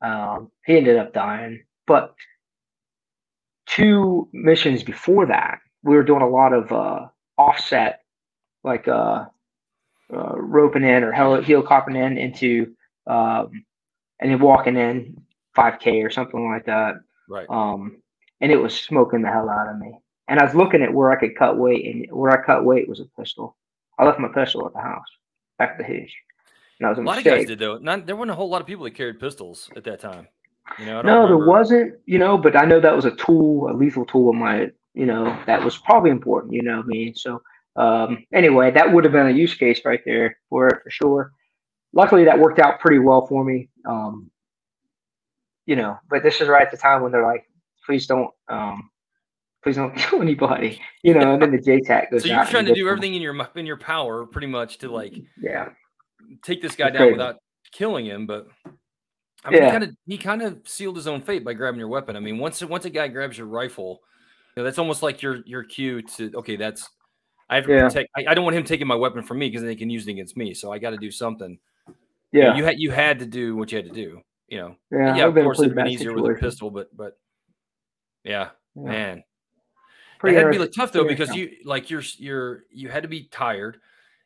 Um, 0.00 0.50
he 0.66 0.76
ended 0.76 0.96
up 0.96 1.12
dying. 1.12 1.62
But 1.86 2.14
two 3.66 4.28
missions 4.32 4.82
before 4.82 5.26
that, 5.26 5.60
we 5.82 5.94
were 5.94 6.02
doing 6.02 6.22
a 6.22 6.28
lot 6.28 6.52
of 6.52 6.72
uh, 6.72 7.08
offset, 7.38 8.02
like 8.64 8.88
uh, 8.88 9.26
uh, 10.12 10.34
roping 10.36 10.84
in 10.84 11.02
or 11.02 11.12
hel- 11.12 11.42
helicoptering 11.42 11.96
in 11.96 12.18
into, 12.18 12.74
um, 13.06 13.64
and 14.20 14.30
then 14.30 14.38
walking 14.38 14.76
in 14.76 15.20
5K 15.56 16.04
or 16.04 16.10
something 16.10 16.48
like 16.48 16.66
that. 16.66 16.94
Right. 17.28 17.46
Um, 17.48 18.02
and 18.40 18.52
it 18.52 18.56
was 18.56 18.78
smoking 18.78 19.22
the 19.22 19.30
hell 19.30 19.48
out 19.48 19.68
of 19.68 19.78
me. 19.78 19.98
And 20.28 20.38
I 20.38 20.44
was 20.44 20.54
looking 20.54 20.82
at 20.82 20.92
where 20.92 21.10
I 21.10 21.16
could 21.16 21.36
cut 21.36 21.58
weight, 21.58 21.84
and 21.84 22.06
where 22.10 22.30
I 22.30 22.44
cut 22.44 22.64
weight 22.64 22.88
was 22.88 23.00
a 23.00 23.20
pistol. 23.20 23.56
I 23.98 24.04
left 24.04 24.18
my 24.20 24.28
pistol 24.28 24.66
at 24.66 24.72
the 24.72 24.80
house, 24.80 25.06
back 25.58 25.72
at 25.72 25.78
the 25.78 25.84
hitch. 25.84 26.14
And 26.30 26.31
that 26.82 26.90
was 26.90 26.98
a 26.98 27.02
A 27.02 27.04
lot 27.04 27.18
of 27.18 27.24
guys 27.24 27.46
did 27.46 27.58
though. 27.58 27.78
Not 27.78 28.06
there 28.06 28.16
weren't 28.16 28.30
a 28.30 28.34
whole 28.34 28.48
lot 28.48 28.60
of 28.60 28.66
people 28.66 28.84
that 28.84 28.94
carried 28.94 29.18
pistols 29.20 29.70
at 29.76 29.84
that 29.84 30.00
time. 30.00 30.28
You 30.78 30.86
know, 30.86 30.98
I 31.00 31.02
don't 31.02 31.06
No, 31.06 31.26
there 31.26 31.46
wasn't, 31.46 31.94
you 32.06 32.18
know, 32.18 32.38
but 32.38 32.56
I 32.56 32.64
know 32.64 32.80
that 32.80 32.94
was 32.94 33.04
a 33.04 33.10
tool, 33.16 33.68
a 33.70 33.74
lethal 33.74 34.06
tool 34.06 34.32
in 34.32 34.38
my, 34.38 34.70
you 34.94 35.06
know, 35.06 35.36
that 35.46 35.62
was 35.62 35.76
probably 35.78 36.10
important, 36.10 36.52
you 36.52 36.62
know 36.62 36.76
what 36.76 36.84
I 36.84 36.88
mean? 36.88 37.14
So, 37.14 37.42
um, 37.76 38.24
anyway, 38.32 38.70
that 38.70 38.92
would 38.92 39.04
have 39.04 39.12
been 39.12 39.26
a 39.26 39.30
use 39.32 39.54
case 39.54 39.80
right 39.84 40.00
there 40.06 40.38
for 40.48 40.68
it 40.68 40.82
for 40.82 40.90
sure. 40.90 41.32
Luckily, 41.92 42.24
that 42.24 42.38
worked 42.38 42.58
out 42.58 42.80
pretty 42.80 43.00
well 43.00 43.26
for 43.26 43.44
me. 43.44 43.68
Um, 43.86 44.30
you 45.66 45.76
know, 45.76 45.98
but 46.08 46.22
this 46.22 46.40
is 46.40 46.48
right 46.48 46.62
at 46.64 46.70
the 46.70 46.76
time 46.76 47.02
when 47.02 47.12
they're 47.12 47.26
like, 47.26 47.44
please 47.84 48.06
don't, 48.06 48.30
um, 48.48 48.90
please 49.62 49.76
don't 49.76 49.94
kill 49.96 50.22
anybody, 50.22 50.80
you 51.02 51.14
know, 51.14 51.34
and 51.34 51.42
then 51.42 51.50
the 51.50 51.58
JTAC 51.58 52.10
goes 52.10 52.22
So 52.22 52.28
you're 52.28 52.44
trying 52.46 52.66
to 52.66 52.74
do 52.74 52.84
them. 52.84 52.92
everything 52.92 53.14
in 53.14 53.22
your 53.22 53.48
in 53.56 53.66
your 53.66 53.76
power, 53.78 54.24
pretty 54.26 54.46
much, 54.46 54.78
to 54.78 54.90
like 54.90 55.14
Yeah. 55.40 55.70
Take 56.44 56.62
this 56.62 56.76
guy 56.76 56.88
It's 56.88 56.94
down 56.94 57.02
crazy. 57.08 57.12
without 57.12 57.36
killing 57.72 58.06
him. 58.06 58.26
But 58.26 58.48
I 59.44 59.50
mean, 59.50 59.60
Yeah. 59.62 59.66
he 59.66 59.70
kind 59.72 59.84
of 59.84 59.90
he 60.06 60.18
kind 60.18 60.42
of 60.42 60.60
sealed 60.68 60.96
his 60.96 61.06
own 61.06 61.22
fate 61.22 61.44
by 61.44 61.52
grabbing 61.54 61.78
your 61.80 61.88
weapon. 61.88 62.16
I 62.16 62.20
mean, 62.20 62.38
once 62.38 62.62
once 62.62 62.84
a 62.84 62.90
guy 62.90 63.08
grabs 63.08 63.36
your 63.38 63.46
rifle, 63.46 64.00
you 64.56 64.60
know, 64.62 64.64
that's 64.64 64.78
almost 64.78 65.02
like 65.02 65.22
your 65.22 65.38
your 65.46 65.64
cue 65.64 66.02
to 66.02 66.30
okay, 66.36 66.56
that's 66.56 66.88
I 67.50 67.56
have 67.56 67.66
to 67.66 67.72
Yeah. 67.72 67.88
protect. 67.88 68.08
I, 68.16 68.24
I 68.28 68.34
don't 68.34 68.44
want 68.44 68.56
him 68.56 68.64
taking 68.64 68.86
my 68.86 68.94
weapon 68.94 69.22
from 69.22 69.38
me 69.38 69.48
because 69.48 69.62
then 69.62 69.68
they 69.68 69.76
can 69.76 69.90
use 69.90 70.06
it 70.06 70.10
against 70.12 70.36
me. 70.36 70.54
So 70.54 70.72
I 70.72 70.78
got 70.78 70.90
to 70.90 70.96
do 70.96 71.10
something. 71.10 71.58
You 72.32 72.40
know, 72.40 72.46
Yeah. 72.48 72.56
you 72.56 72.64
had 72.64 72.78
you 72.78 72.90
had 72.90 73.18
to 73.18 73.26
do 73.26 73.56
what 73.56 73.70
you 73.72 73.76
had 73.76 73.86
to 73.86 73.92
do. 73.92 74.22
You 74.48 74.58
know, 74.58 74.76
Yeah. 74.90 75.16
yeah, 75.16 75.26
of 75.26 75.34
course 75.34 75.60
it'd 75.60 75.74
been 75.74 75.86
easier 75.88 76.12
with 76.14 76.36
a 76.36 76.38
pistol, 76.38 76.70
but 76.70 76.94
but 76.96 77.18
yeah, 78.24 78.50
Yeah. 78.76 78.82
man, 78.82 79.24
Pretty 80.18 80.36
it 80.36 80.44
had 80.44 80.52
to 80.52 80.58
be 80.58 80.68
tough 80.68 80.92
though 80.92 81.06
because 81.08 81.34
you 81.34 81.50
like 81.64 81.90
you're 81.90 82.02
you're 82.18 82.64
you 82.70 82.88
had 82.88 83.02
to 83.02 83.08
be 83.08 83.24
tired. 83.28 83.80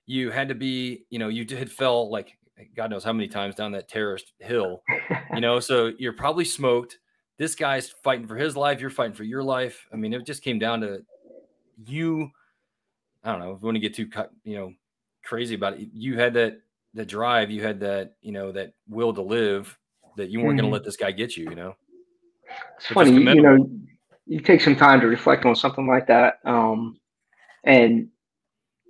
You 0.06 0.30
had 0.30 0.48
to 0.48 0.54
be, 0.54 1.04
you 1.10 1.18
know, 1.18 1.28
you 1.28 1.44
had 1.56 1.70
fell 1.70 2.10
like 2.10 2.36
God 2.74 2.90
knows 2.90 3.04
how 3.04 3.12
many 3.12 3.28
times 3.28 3.54
down 3.54 3.72
that 3.72 3.88
terrorist 3.88 4.32
hill, 4.38 4.82
you 5.34 5.40
know. 5.40 5.60
So 5.60 5.92
you're 5.98 6.12
probably 6.12 6.44
smoked. 6.44 6.98
This 7.38 7.54
guy's 7.54 7.90
fighting 8.02 8.26
for 8.26 8.36
his 8.36 8.56
life. 8.56 8.80
You're 8.80 8.88
fighting 8.88 9.14
for 9.14 9.24
your 9.24 9.42
life. 9.42 9.86
I 9.92 9.96
mean, 9.96 10.14
it 10.14 10.24
just 10.24 10.42
came 10.42 10.58
down 10.58 10.80
to 10.80 11.02
you. 11.86 12.30
I 13.24 13.32
don't 13.32 13.40
know. 13.40 13.52
If 13.52 13.60
you 13.60 13.66
want 13.66 13.74
to 13.76 13.80
get 13.80 13.94
too, 13.94 14.06
cut, 14.08 14.30
you 14.44 14.56
know, 14.56 14.72
crazy 15.24 15.54
about 15.54 15.74
it, 15.74 15.88
you 15.92 16.18
had 16.18 16.32
that 16.34 16.60
that 16.94 17.08
drive. 17.08 17.50
You 17.50 17.62
had 17.62 17.80
that, 17.80 18.14
you 18.22 18.32
know, 18.32 18.52
that 18.52 18.72
will 18.88 19.12
to 19.12 19.22
live. 19.22 19.76
That 20.16 20.30
you 20.30 20.40
weren't 20.40 20.56
going 20.56 20.68
Mhm. 20.68 20.70
to 20.70 20.74
let 20.74 20.84
this 20.84 20.96
guy 20.96 21.10
get 21.10 21.36
you. 21.36 21.50
You 21.50 21.56
know. 21.56 21.76
It's 22.76 22.88
Which 22.88 22.94
funny, 22.94 23.10
you- 23.12 23.30
you 23.34 23.42
know, 23.42 23.68
you 24.24 24.40
take 24.40 24.60
some 24.62 24.76
time 24.76 25.00
to 25.00 25.06
reflect 25.08 25.44
on 25.44 25.54
something 25.56 25.86
like 25.86 26.06
that, 26.06 26.38
um, 26.44 26.98
and 27.64 28.08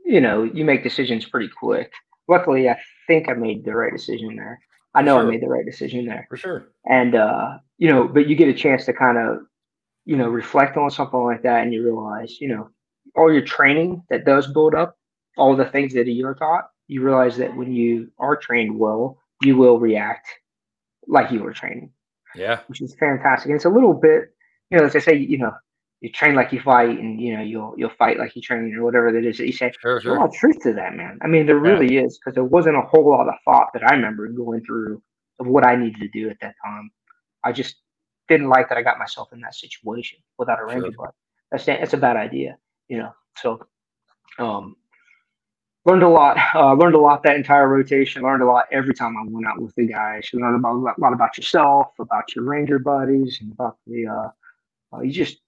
you 0.06 0.20
know, 0.20 0.44
you 0.44 0.64
make 0.64 0.82
decisions 0.82 1.24
pretty 1.26 1.48
quick. 1.48 1.92
Luckily, 2.28 2.68
I 2.68 2.78
think 3.06 3.28
I 3.28 3.34
made 3.34 3.64
the 3.64 3.74
right 3.74 3.92
decision 3.92 4.36
there. 4.36 4.60
I 4.94 5.02
know 5.02 5.18
Sure. 5.18 5.26
I 5.26 5.30
made 5.30 5.42
the 5.42 5.48
right 5.48 5.64
decision 5.66 6.06
there, 6.06 6.26
For 6.30 6.36
sure. 6.38 6.68
and 6.88 7.14
uh, 7.14 7.58
you 7.78 7.88
know, 7.90 8.08
but 8.08 8.26
you 8.28 8.34
get 8.36 8.48
a 8.48 8.54
chance 8.54 8.86
to 8.86 8.92
kind 8.94 9.18
of, 9.18 9.40
you 10.06 10.16
know, 10.16 10.28
reflect 10.28 10.76
on 10.76 10.90
something 10.90 11.20
like 11.22 11.42
that, 11.42 11.62
and 11.62 11.74
you 11.74 11.84
realize, 11.84 12.40
you 12.40 12.48
know, 12.48 12.70
all 13.16 13.32
your 13.32 13.42
training 13.42 14.02
that 14.10 14.24
does 14.24 14.46
build 14.46 14.74
up, 14.74 14.96
all 15.36 15.54
the 15.56 15.66
things 15.66 15.92
that 15.94 16.06
you're 16.06 16.34
taught, 16.34 16.70
you 16.88 17.02
realize 17.02 17.36
that 17.36 17.54
when 17.56 17.72
you 17.72 18.10
are 18.18 18.36
trained 18.36 18.78
well, 18.78 19.18
you 19.42 19.56
will 19.56 19.78
react 19.78 20.28
like 21.08 21.30
you 21.30 21.42
were 21.42 21.52
training 21.52 21.92
Yeah. 22.34 22.60
which 22.68 22.80
is 22.80 22.94
fantastic. 22.98 23.46
And 23.50 23.56
it's 23.56 23.64
a 23.64 23.70
little 23.70 23.94
bit, 23.94 24.34
you 24.70 24.78
know, 24.78 24.84
as 24.84 24.96
I 24.96 24.98
say, 25.00 25.14
you 25.16 25.38
know, 25.38 25.52
you 26.00 26.10
train 26.12 26.34
like 26.34 26.52
you 26.52 26.60
fight, 26.60 26.98
and 26.98 27.20
you 27.20 27.36
know, 27.36 27.42
you'll 27.42 27.74
you'll 27.76 27.90
fight 27.98 28.18
like 28.18 28.36
you 28.36 28.42
train, 28.42 28.74
or 28.74 28.84
whatever 28.84 29.12
that 29.12 29.24
is 29.24 29.38
that 29.38 29.46
you 29.46 29.52
say. 29.52 29.72
Sure. 29.80 30.00
There's 30.00 30.04
a 30.04 30.18
lot 30.18 30.28
of 30.28 30.34
truth 30.34 30.60
to 30.62 30.72
that, 30.74 30.94
man. 30.94 31.18
I 31.22 31.26
mean, 31.26 31.46
there 31.46 31.56
Yeah. 31.64 31.72
really 31.72 31.96
is, 31.96 32.18
because 32.18 32.34
there 32.34 32.44
wasn't 32.44 32.76
a 32.76 32.82
whole 32.82 33.10
lot 33.10 33.28
of 33.28 33.34
thought 33.44 33.68
that 33.72 33.82
I 33.82 33.94
remember 33.94 34.28
going 34.28 34.62
through 34.64 35.02
of 35.40 35.46
what 35.46 35.66
I 35.66 35.76
needed 35.76 36.00
to 36.00 36.08
do 36.08 36.28
at 36.28 36.38
that 36.40 36.54
time. 36.64 36.90
I 37.44 37.52
just 37.52 37.76
didn't 38.28 38.48
like 38.48 38.68
that 38.68 38.78
I 38.78 38.82
got 38.82 38.98
myself 38.98 39.32
in 39.32 39.40
that 39.40 39.54
situation 39.54 40.18
without 40.38 40.60
a 40.60 40.64
ranger 40.64 40.90
bud. 40.96 41.10
That's 41.50 41.64
that's 41.64 41.94
a 41.94 41.98
bad 41.98 42.16
idea, 42.16 42.58
you 42.88 42.98
know. 42.98 43.12
So, 43.38 43.66
um, 44.38 44.76
learned 45.84 46.02
a 46.02 46.08
lot. 46.08 46.36
Uh, 46.54 46.72
learned 46.74 46.94
a 46.94 46.98
lot 46.98 47.22
that 47.22 47.36
entire 47.36 47.68
rotation. 47.68 48.22
Learned 48.22 48.42
a 48.42 48.46
lot 48.46 48.66
every 48.72 48.94
time 48.94 49.16
I 49.16 49.22
went 49.26 49.46
out 49.46 49.60
with 49.60 49.74
the 49.76 49.86
guys. 49.86 50.28
You 50.32 50.40
learn 50.40 50.56
about 50.56 50.74
a 50.74 51.00
lot 51.00 51.12
about 51.12 51.36
yourself, 51.38 51.88
about 51.98 52.34
your 52.34 52.44
ranger 52.44 52.78
buddies, 52.78 53.38
and 53.40 53.52
about 53.52 53.78
the. 53.86 54.06
Uh, 54.06 54.28
uh, 54.92 55.00
you 55.00 55.10
just, 55.10 55.38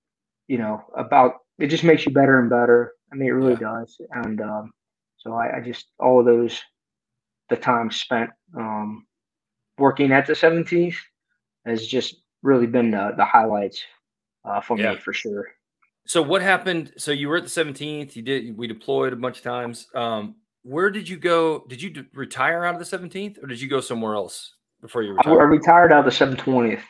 you 0.49 0.59
know, 0.59 0.83
about 0.97 1.35
it 1.59 1.69
just 1.69 1.85
makes 1.85 2.05
you 2.07 2.13
better 2.13 2.41
and 2.41 2.51
better. 2.51 2.93
I 3.13 3.17
mean, 3.17 3.29
it 3.29 3.33
really 3.33 3.57
does. 3.57 3.97
And 4.11 4.41
um, 4.41 4.73
so 5.19 5.35
I, 5.35 5.59
I 5.59 5.61
just 5.61 5.87
all 6.01 6.21
of 6.21 6.27
those, 6.27 6.61
the 7.51 7.57
time 7.57 7.91
spent 7.91 8.31
um, 8.57 9.07
working 9.79 10.13
at 10.13 10.27
the 10.27 10.33
17th 10.35 10.97
has 11.65 11.87
just 11.87 12.17
really 12.43 12.67
been 12.67 12.91
the, 12.91 13.13
the 13.17 13.25
highlights 13.25 13.83
uh, 14.45 14.61
for 14.61 14.79
Yeah. 14.79 14.93
me 14.93 14.97
for 14.99 15.13
sure. 15.13 15.47
So 16.07 16.23
what 16.23 16.41
happened? 16.41 16.93
So 16.97 17.11
you 17.13 17.29
were 17.29 17.37
at 17.37 17.45
the 17.45 17.49
17th. 17.51 18.17
You 18.17 18.23
did. 18.23 18.57
We 18.57 18.67
deployed 18.67 19.13
a 19.13 19.17
bunch 19.17 19.39
of 19.39 19.45
times. 19.45 19.89
Um, 19.95 20.37
where 20.63 20.91
did 20.91 21.09
you 21.09 21.17
go? 21.19 21.65
Did 21.69 21.83
you 21.83 21.91
d- 21.91 22.05
retire 22.15 22.65
out 22.65 22.75
of 22.75 22.79
the 22.81 22.97
17th, 22.99 23.43
or 23.43 23.47
did 23.47 23.61
you 23.61 23.69
go 23.69 23.81
somewhere 23.81 24.15
else 24.15 24.55
before 24.81 25.03
you 25.03 25.11
I, 25.13 25.29
I 25.29 25.33
retired? 25.33 25.47
retired 25.51 25.93
out 25.93 26.07
of 26.07 26.19
the 26.19 26.27
720th. 26.27 26.81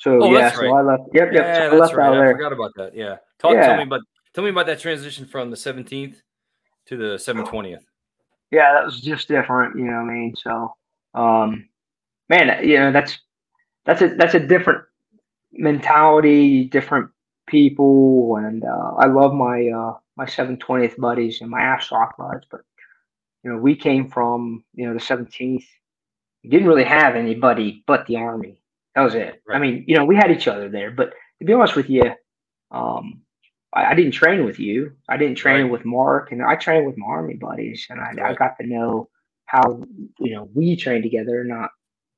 So 0.00 0.22
Oh, 0.22 0.30
yeah, 0.32 0.40
that's 0.40 0.56
so 0.56 0.62
right. 0.62 0.78
I 0.78 0.82
left. 0.82 1.02
Yep, 1.14 1.32
yep. 1.32 1.44
yeah, 1.44 1.54
so 1.56 1.60
I 1.60 1.68
that's 1.68 1.80
left 1.80 1.94
right. 1.94 2.06
out 2.06 2.14
I 2.14 2.16
there. 2.18 2.32
forgot 2.32 2.52
about 2.52 2.72
that. 2.76 2.96
Yeah. 2.96 3.16
Talk, 3.38 3.52
Tell 3.54 3.76
me 3.76 3.82
about. 3.84 4.00
Tell 4.32 4.44
me 4.44 4.50
about 4.50 4.66
that 4.66 4.78
transition 4.80 5.26
from 5.26 5.50
the 5.50 5.56
17th 5.56 6.16
to 6.86 6.96
the 6.96 7.16
720th. 7.16 7.82
yeah, 8.50 8.72
that 8.74 8.84
was 8.84 9.00
just 9.00 9.28
different, 9.28 9.76
you 9.76 9.84
know 9.84 10.02
what 10.02 10.10
I 10.10 10.14
mean? 10.14 10.34
So, 10.36 10.74
um, 11.14 11.68
man, 12.28 12.66
you 12.66 12.78
know, 12.78 12.92
that's, 12.92 13.18
that's 13.84 14.02
a, 14.02 14.14
that's 14.14 14.34
a 14.34 14.40
different 14.40 14.84
mentality, 15.52 16.64
different 16.64 17.10
people. 17.48 18.36
And, 18.36 18.64
uh, 18.64 18.94
I 18.98 19.06
love 19.06 19.34
my, 19.34 19.68
uh, 19.68 19.94
my 20.16 20.26
720th 20.26 20.96
buddies 20.96 21.40
and 21.40 21.50
my 21.50 21.60
AFSOC 21.60 22.10
buds, 22.16 22.46
but 22.50 22.60
you 23.42 23.50
know, 23.52 23.58
we 23.58 23.74
came 23.74 24.08
from, 24.08 24.62
you 24.74 24.86
know, 24.86 24.94
the 24.94 25.00
17th. 25.00 25.64
We 26.44 26.50
didn't 26.50 26.68
really 26.68 26.84
have 26.84 27.16
anybody 27.16 27.82
but 27.86 28.06
the 28.06 28.16
Army. 28.16 28.59
That 28.94 29.02
was 29.02 29.14
it. 29.14 29.42
Right. 29.46 29.56
I 29.56 29.58
mean, 29.60 29.84
you 29.86 29.96
know, 29.96 30.04
we 30.04 30.16
had 30.16 30.30
each 30.30 30.48
other 30.48 30.68
there, 30.68 30.90
but 30.90 31.12
to 31.38 31.44
be 31.44 31.52
honest 31.52 31.76
with 31.76 31.88
you, 31.88 32.12
um, 32.70 33.22
I, 33.72 33.86
I 33.86 33.94
didn't 33.94 34.12
train 34.12 34.44
with 34.44 34.58
you. 34.58 34.92
I 35.08 35.16
didn't 35.16 35.36
train 35.36 35.62
right. 35.62 35.70
with 35.70 35.84
Mark, 35.84 36.32
and 36.32 36.42
I 36.42 36.56
trained 36.56 36.86
with 36.86 36.98
my 36.98 37.06
Army 37.06 37.34
buddies, 37.34 37.86
and 37.90 38.00
I, 38.00 38.12
right. 38.12 38.32
I 38.32 38.34
got 38.34 38.56
to 38.60 38.66
know 38.66 39.08
how 39.46 39.82
you 40.18 40.34
know 40.34 40.48
we 40.54 40.76
trained 40.76 41.02
together, 41.02 41.44
not 41.44 41.70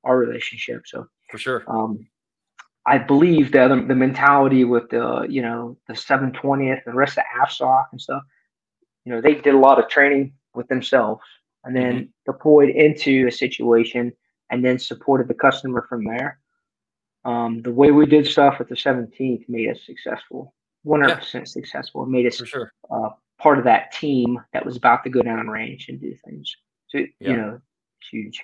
our 0.05 0.17
relationship. 0.17 0.83
So 0.87 1.07
for 1.31 1.39
sure, 1.39 1.65
um, 1.67 2.07
I 2.87 2.99
believe 2.99 3.53
the 3.53 3.69
the 3.87 3.95
mentality 3.95 4.65
with 4.65 4.91
the 4.91 5.27
you 5.29 5.43
know 5.43 5.77
the 5.89 5.95
720th 5.95 6.83
and 6.85 6.95
the 6.95 6.95
rest 6.95 7.19
of 7.19 7.25
AFSOC 7.41 7.85
and 7.93 8.01
stuff. 8.01 8.23
You 9.05 9.13
know, 9.13 9.21
they 9.21 9.35
did 9.35 9.55
a 9.55 9.59
lot 9.59 9.83
of 9.83 9.89
training 9.89 10.35
with 10.55 10.69
themselves, 10.69 11.23
and 11.65 11.75
then 11.75 11.93
mm-hmm. 11.93 12.33
deployed 12.33 12.71
into 12.71 13.27
a 13.27 13.33
situation, 13.33 14.13
and 14.51 14.65
then 14.65 14.79
supported 14.79 15.29
the 15.29 15.35
customer 15.35 15.87
from 15.89 16.05
there. 16.05 16.39
Um, 17.25 17.63
the 17.63 17.73
way 17.73 17.91
we 17.91 18.07
did 18.07 18.27
stuff 18.27 18.59
with 18.59 18.69
the 18.69 18.75
17th 18.75 19.49
made 19.49 19.71
us 19.71 19.79
successful, 19.87 20.55
100% 20.87 21.35
yeah. 21.35 21.45
successful. 21.45 22.03
It 22.03 22.09
made 22.09 22.27
us 22.27 22.43
sure 22.45 22.73
uh, 22.91 23.11
part 23.39 23.59
of 23.59 23.65
that 23.65 23.93
team 23.93 24.41
that 24.53 24.65
was 24.65 24.77
about 24.77 25.05
to 25.05 25.11
go 25.11 25.23
down 25.23 25.49
range 25.49 25.89
and 25.89 26.01
do 26.01 26.15
things. 26.25 26.57
So 26.89 26.99
yeah. 26.99 27.07
you 27.21 27.37
know, 27.37 27.61
huge. 28.11 28.43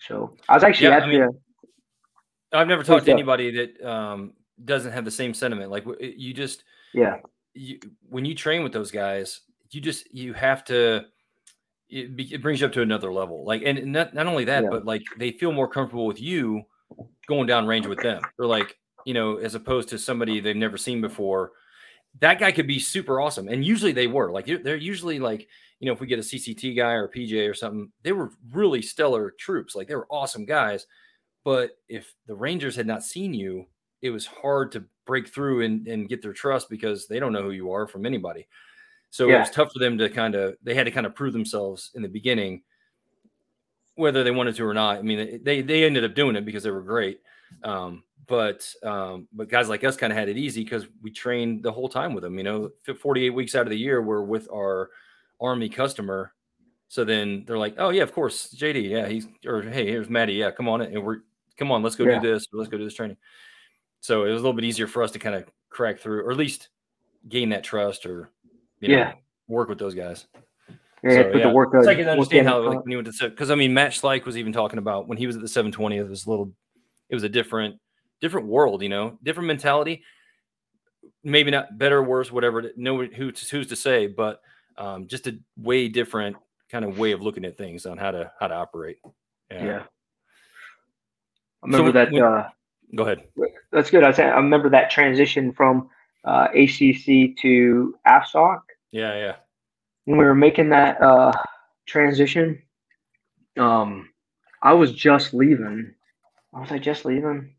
So 0.00 0.36
I 0.48 0.54
was 0.54 0.64
actually 0.64 0.88
yeah, 0.88 0.96
at 0.96 1.02
I 1.04 1.06
mean, 1.06 1.20
the. 1.20 2.58
I've 2.58 2.68
never 2.68 2.82
talked 2.82 3.06
to 3.06 3.12
anybody 3.12 3.50
that 3.52 3.86
um, 3.86 4.34
doesn't 4.64 4.92
have 4.92 5.04
the 5.04 5.10
same 5.10 5.34
sentiment. 5.34 5.70
Like 5.70 5.84
you 6.00 6.32
just, 6.32 6.64
yeah. 6.94 7.18
You, 7.54 7.78
when 8.08 8.24
you 8.24 8.34
train 8.34 8.62
with 8.62 8.72
those 8.72 8.90
guys, 8.90 9.40
you 9.70 9.80
just 9.80 10.12
you 10.14 10.32
have 10.34 10.64
to. 10.64 11.04
It, 11.88 12.32
it 12.32 12.42
brings 12.42 12.60
you 12.60 12.66
up 12.66 12.72
to 12.72 12.82
another 12.82 13.12
level. 13.12 13.44
Like, 13.44 13.62
and 13.64 13.92
not 13.92 14.12
not 14.12 14.26
only 14.26 14.44
that, 14.44 14.64
yeah. 14.64 14.70
but 14.70 14.84
like 14.84 15.02
they 15.16 15.32
feel 15.32 15.52
more 15.52 15.68
comfortable 15.68 16.06
with 16.06 16.20
you 16.20 16.64
going 17.26 17.46
down 17.46 17.66
range 17.66 17.86
with 17.86 18.00
them. 18.00 18.22
Or 18.38 18.46
like, 18.46 18.76
you 19.04 19.14
know, 19.14 19.36
as 19.36 19.54
opposed 19.54 19.88
to 19.90 19.98
somebody 19.98 20.40
they've 20.40 20.56
never 20.56 20.76
seen 20.76 21.00
before. 21.00 21.52
That 22.20 22.40
guy 22.40 22.50
could 22.50 22.66
be 22.66 22.78
super 22.78 23.20
awesome, 23.20 23.48
and 23.48 23.62
usually 23.62 23.92
they 23.92 24.06
were. 24.06 24.30
Like, 24.30 24.46
they're 24.46 24.76
usually 24.76 25.18
like 25.18 25.46
you 25.80 25.86
know, 25.86 25.92
if 25.92 26.00
we 26.00 26.06
get 26.06 26.18
a 26.18 26.22
CCT 26.22 26.76
guy 26.76 26.92
or 26.92 27.04
a 27.04 27.10
PJ 27.10 27.48
or 27.48 27.54
something, 27.54 27.90
they 28.02 28.12
were 28.12 28.30
really 28.52 28.80
stellar 28.80 29.34
troops. 29.38 29.74
Like 29.74 29.88
they 29.88 29.94
were 29.94 30.06
awesome 30.10 30.46
guys. 30.46 30.86
But 31.44 31.72
if 31.88 32.12
the 32.26 32.34
Rangers 32.34 32.76
had 32.76 32.86
not 32.86 33.04
seen 33.04 33.34
you, 33.34 33.66
it 34.02 34.10
was 34.10 34.26
hard 34.26 34.72
to 34.72 34.84
break 35.06 35.28
through 35.28 35.64
and, 35.64 35.86
and 35.86 36.08
get 36.08 36.22
their 36.22 36.32
trust 36.32 36.68
because 36.68 37.06
they 37.06 37.20
don't 37.20 37.32
know 37.32 37.42
who 37.42 37.50
you 37.50 37.72
are 37.72 37.86
from 37.86 38.06
anybody. 38.06 38.46
So 39.10 39.28
yeah. 39.28 39.36
it 39.36 39.40
was 39.40 39.50
tough 39.50 39.72
for 39.72 39.78
them 39.78 39.98
to 39.98 40.08
kind 40.08 40.34
of, 40.34 40.56
they 40.62 40.74
had 40.74 40.84
to 40.84 40.90
kind 40.90 41.06
of 41.06 41.14
prove 41.14 41.32
themselves 41.32 41.90
in 41.94 42.02
the 42.02 42.08
beginning, 42.08 42.62
whether 43.96 44.22
they 44.22 44.30
wanted 44.30 44.54
to 44.56 44.64
or 44.64 44.74
not. 44.74 44.98
I 44.98 45.02
mean, 45.02 45.40
they, 45.42 45.62
they 45.62 45.84
ended 45.84 46.04
up 46.04 46.14
doing 46.14 46.36
it 46.36 46.44
because 46.44 46.62
they 46.62 46.70
were 46.70 46.82
great. 46.82 47.20
Um, 47.64 48.04
but 48.26 48.72
um, 48.82 49.28
but 49.32 49.48
guys 49.48 49.68
like 49.68 49.84
us 49.84 49.96
kind 49.96 50.12
of 50.12 50.18
had 50.18 50.28
it 50.28 50.36
easy 50.36 50.64
because 50.64 50.86
we 51.02 51.10
trained 51.10 51.62
the 51.62 51.72
whole 51.72 51.88
time 51.88 52.12
with 52.14 52.22
them. 52.22 52.38
You 52.38 52.44
know, 52.44 52.70
48 53.00 53.30
weeks 53.30 53.54
out 53.54 53.62
of 53.62 53.70
the 53.70 53.78
year, 53.78 54.02
we're 54.02 54.22
with 54.22 54.48
our 54.52 54.90
Army 55.40 55.68
customer. 55.68 56.32
So 56.88 57.04
then 57.04 57.44
they're 57.46 57.58
like, 57.58 57.74
oh 57.78 57.90
yeah, 57.90 58.02
of 58.02 58.12
course, 58.12 58.54
JD, 58.54 58.88
yeah, 58.88 59.08
he's 59.08 59.26
or 59.44 59.62
hey, 59.62 59.86
here's 59.86 60.08
Matty, 60.08 60.34
yeah, 60.34 60.50
come 60.50 60.68
on, 60.68 60.82
and 60.82 61.02
we're 61.02 61.18
come 61.56 61.72
on, 61.72 61.82
let's 61.82 61.96
go 61.96 62.04
yeah. 62.04 62.20
do 62.20 62.32
this, 62.32 62.46
let's 62.52 62.68
go 62.68 62.78
do 62.78 62.84
this 62.84 62.94
training. 62.94 63.16
So 64.00 64.24
it 64.24 64.30
was 64.30 64.40
a 64.40 64.44
little 64.44 64.52
bit 64.52 64.64
easier 64.64 64.86
for 64.86 65.02
us 65.02 65.10
to 65.12 65.18
kind 65.18 65.34
of 65.34 65.44
crack 65.68 65.98
through, 65.98 66.24
or 66.24 66.30
at 66.30 66.36
least 66.36 66.68
gain 67.28 67.48
that 67.50 67.64
trust, 67.64 68.06
or 68.06 68.30
you 68.80 68.88
know, 68.88 68.98
yeah. 68.98 69.12
work 69.48 69.68
with 69.68 69.78
those 69.78 69.94
guys. 69.94 70.26
Yeah, 71.02 71.10
so, 71.10 71.36
yeah. 71.36 71.48
the 71.48 71.50
work. 71.50 71.70
So 71.72 71.88
I 71.88 71.94
can 71.94 72.08
understand 72.08 72.46
how 72.46 72.60
like 72.60 72.82
when 72.82 72.90
you 72.90 72.96
went 72.98 73.12
to 73.12 73.30
because 73.30 73.50
I 73.50 73.54
mean 73.54 73.74
Matt 73.74 73.92
Schleich 73.92 74.24
was 74.24 74.36
even 74.36 74.52
talking 74.52 74.78
about 74.78 75.08
when 75.08 75.18
he 75.18 75.26
was 75.26 75.36
at 75.36 75.42
the 75.42 75.48
720. 75.48 75.98
It 75.98 76.08
was 76.08 76.26
a 76.26 76.30
little, 76.30 76.52
it 77.08 77.14
was 77.14 77.22
a 77.22 77.28
different, 77.28 77.76
different 78.20 78.46
world, 78.46 78.82
you 78.82 78.88
know, 78.88 79.18
different 79.22 79.46
mentality. 79.46 80.02
Maybe 81.22 81.50
not 81.50 81.76
better, 81.78 82.02
worse, 82.02 82.32
whatever. 82.32 82.70
No, 82.76 83.04
who's 83.04 83.48
who's 83.48 83.66
to 83.68 83.76
say, 83.76 84.06
but 84.06 84.40
um, 84.78 85.06
just 85.06 85.26
a 85.26 85.38
way 85.56 85.88
different 85.88 86.36
kind 86.70 86.84
of 86.84 86.98
way 86.98 87.12
of 87.12 87.22
looking 87.22 87.44
at 87.44 87.56
things 87.56 87.86
on 87.86 87.98
how 87.98 88.10
to 88.10 88.30
how 88.40 88.48
to 88.48 88.54
operate. 88.54 88.98
Yeah. 89.50 89.64
yeah. 89.64 89.82
I 91.62 91.66
remember 91.66 91.88
so 91.88 91.92
that. 91.92 92.12
When, 92.12 92.22
uh, 92.22 92.48
go 92.94 93.04
ahead. 93.04 93.24
That's 93.72 93.90
good. 93.90 94.04
I, 94.04 94.12
say, 94.12 94.24
I 94.24 94.36
remember 94.36 94.70
that 94.70 94.90
transition 94.90 95.52
from 95.52 95.88
uh, 96.24 96.48
ACC 96.54 97.36
to 97.42 97.94
AFSOC. 98.06 98.60
Yeah, 98.92 99.16
yeah. 99.16 99.36
When 100.06 100.18
we 100.18 100.24
were 100.24 100.34
making 100.34 100.70
that 100.70 101.00
uh, 101.00 101.32
transition, 101.86 102.62
um, 103.56 104.08
I 104.62 104.72
was 104.72 104.92
just 104.92 105.34
leaving. 105.34 105.94
Was 106.52 106.72
I 106.72 106.78
just 106.78 107.04
leaving? 107.04 107.54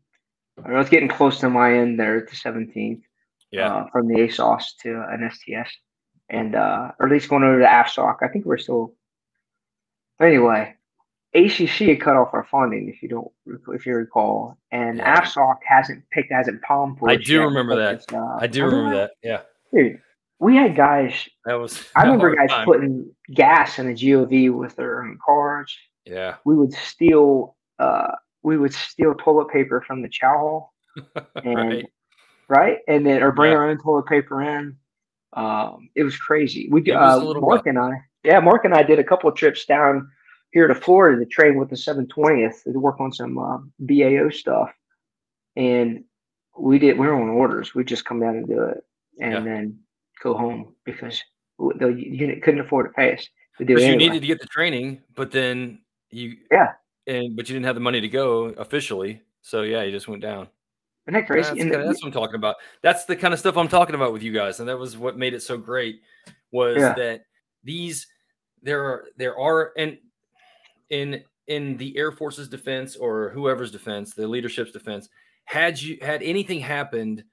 I 0.64 0.72
was 0.72 0.88
getting 0.88 1.08
close 1.08 1.38
to 1.40 1.48
my 1.48 1.72
end 1.72 2.00
there 2.00 2.16
at 2.16 2.28
the 2.28 2.36
17th. 2.36 3.02
Yeah. 3.50 3.74
Uh, 3.74 3.86
from 3.90 4.08
the 4.08 4.16
ASOS 4.16 4.76
to 4.82 5.02
an 5.08 5.30
STS 5.30 5.72
and 6.30 6.54
uh, 6.54 6.92
or 6.98 7.06
at 7.06 7.12
least 7.12 7.28
going 7.28 7.42
over 7.42 7.60
to 7.60 7.66
AFSOC. 7.66 8.16
I 8.22 8.28
think 8.28 8.44
we're 8.44 8.58
still. 8.58 8.94
Anyway, 10.20 10.74
ACC 11.34 11.68
had 11.68 12.00
cut 12.00 12.16
off 12.16 12.34
our 12.34 12.44
funding, 12.50 12.88
if 12.88 13.02
you 13.02 13.08
don't, 13.08 13.30
if 13.68 13.86
you 13.86 13.94
recall, 13.94 14.58
and 14.72 14.98
yeah. 14.98 15.20
AFSOC 15.20 15.58
hasn't 15.66 16.02
picked 16.10 16.32
hasn't 16.32 16.60
palmed. 16.62 16.98
I 17.06 17.16
do 17.16 17.42
remember 17.42 17.76
that. 17.76 18.12
Uh, 18.12 18.38
I 18.40 18.46
do 18.46 18.64
remember 18.64 18.96
that. 18.96 19.12
Yeah, 19.22 19.42
dude, 19.72 20.00
we 20.40 20.56
had 20.56 20.76
guys. 20.76 21.28
That 21.44 21.54
was. 21.54 21.84
I 21.96 22.02
remember 22.02 22.34
guys 22.34 22.50
time. 22.50 22.64
putting 22.64 23.10
gas 23.34 23.78
in 23.78 23.92
the 23.92 23.94
GOV 23.94 24.54
with 24.56 24.76
their 24.76 25.02
own 25.02 25.18
cars. 25.24 25.76
Yeah, 26.04 26.36
we 26.44 26.56
would 26.56 26.72
steal. 26.72 27.56
Uh, 27.78 28.12
we 28.42 28.56
would 28.56 28.72
steal 28.72 29.14
toilet 29.14 29.48
paper 29.48 29.82
from 29.86 30.02
the 30.02 30.08
chow 30.08 30.38
hall, 30.38 30.74
and, 31.44 31.56
right. 31.56 31.86
right, 32.48 32.78
and 32.86 33.04
then 33.04 33.22
or 33.22 33.32
bring 33.32 33.52
yeah. 33.52 33.58
our 33.58 33.70
own 33.70 33.78
toilet 33.78 34.06
paper 34.06 34.42
in. 34.42 34.76
Um, 35.34 35.90
it 35.94 36.04
was 36.04 36.16
crazy. 36.16 36.68
We 36.70 36.90
uh, 36.90 37.20
Mark 37.20 37.42
rough. 37.42 37.66
and 37.66 37.78
I, 37.78 37.90
yeah, 38.24 38.40
Mark 38.40 38.64
and 38.64 38.74
I 38.74 38.82
did 38.82 38.98
a 38.98 39.04
couple 39.04 39.28
of 39.28 39.36
trips 39.36 39.64
down 39.66 40.08
here 40.52 40.66
to 40.66 40.74
Florida 40.74 41.22
to 41.22 41.28
train 41.28 41.56
with 41.56 41.68
the 41.68 41.76
720th 41.76 42.64
to 42.64 42.78
work 42.78 43.00
on 43.00 43.12
some 43.12 43.38
uh, 43.38 43.58
BAO 43.80 44.30
stuff, 44.30 44.70
and 45.56 46.04
we 46.56 46.78
did. 46.78 46.96
We 46.96 47.08
were 47.08 47.20
on 47.20 47.28
orders. 47.28 47.74
We 47.74 47.84
just 47.84 48.04
come 48.04 48.20
down 48.20 48.36
and 48.36 48.46
do 48.46 48.62
it, 48.62 48.84
and 49.20 49.32
yeah. 49.32 49.40
then 49.40 49.80
go 50.18 50.34
home 50.34 50.74
because 50.84 51.22
the 51.58 51.88
unit 51.88 52.42
couldn't 52.42 52.60
afford 52.60 52.86
to 52.86 52.92
pay 52.92 53.14
us 53.14 53.28
to 53.58 53.64
do. 53.64 53.74
Anyway. 53.74 53.90
You 53.90 53.96
needed 53.96 54.20
to 54.20 54.26
get 54.26 54.40
the 54.40 54.46
training, 54.46 55.02
but 55.14 55.30
then 55.30 55.80
you 56.10 56.36
yeah, 56.50 56.72
and 57.06 57.36
but 57.36 57.48
you 57.48 57.54
didn't 57.54 57.66
have 57.66 57.74
the 57.74 57.80
money 57.80 58.00
to 58.00 58.08
go 58.08 58.44
officially, 58.58 59.22
so 59.42 59.62
yeah, 59.62 59.82
you 59.82 59.90
just 59.90 60.08
went 60.08 60.22
down. 60.22 60.48
Isn't 61.06 61.20
that 61.20 61.26
crazy? 61.26 61.48
That's, 61.48 61.64
the, 61.64 61.70
that's, 61.70 62.02
what 62.02 62.08
I'm 62.08 62.12
talking 62.12 62.34
about. 62.34 62.56
That's 62.82 63.06
the 63.06 63.16
kind 63.16 63.32
of 63.32 63.40
stuff 63.40 63.56
I'm 63.56 63.68
talking 63.68 63.94
about 63.94 64.12
with 64.12 64.22
you 64.22 64.32
guys, 64.32 64.60
and 64.60 64.68
that 64.68 64.78
was 64.78 64.96
what 64.96 65.16
made 65.16 65.32
it 65.34 65.42
so 65.42 65.56
great. 65.56 66.00
Was 66.50 66.78
yeah. 66.78 66.94
that 66.94 67.22
these 67.64 68.06
there 68.62 68.84
are 68.84 69.04
there 69.16 69.38
are 69.38 69.72
and 69.76 69.98
in 70.90 71.22
in 71.46 71.76
the 71.78 71.96
Air 71.96 72.12
Force's 72.12 72.48
defense 72.48 72.94
or 72.94 73.30
whoever's 73.30 73.70
defense, 73.70 74.12
the 74.12 74.28
leadership's 74.28 74.72
defense, 74.72 75.08
had 75.46 75.80
you 75.80 75.96
had 76.02 76.22
anything 76.22 76.60
happened, 76.60 77.24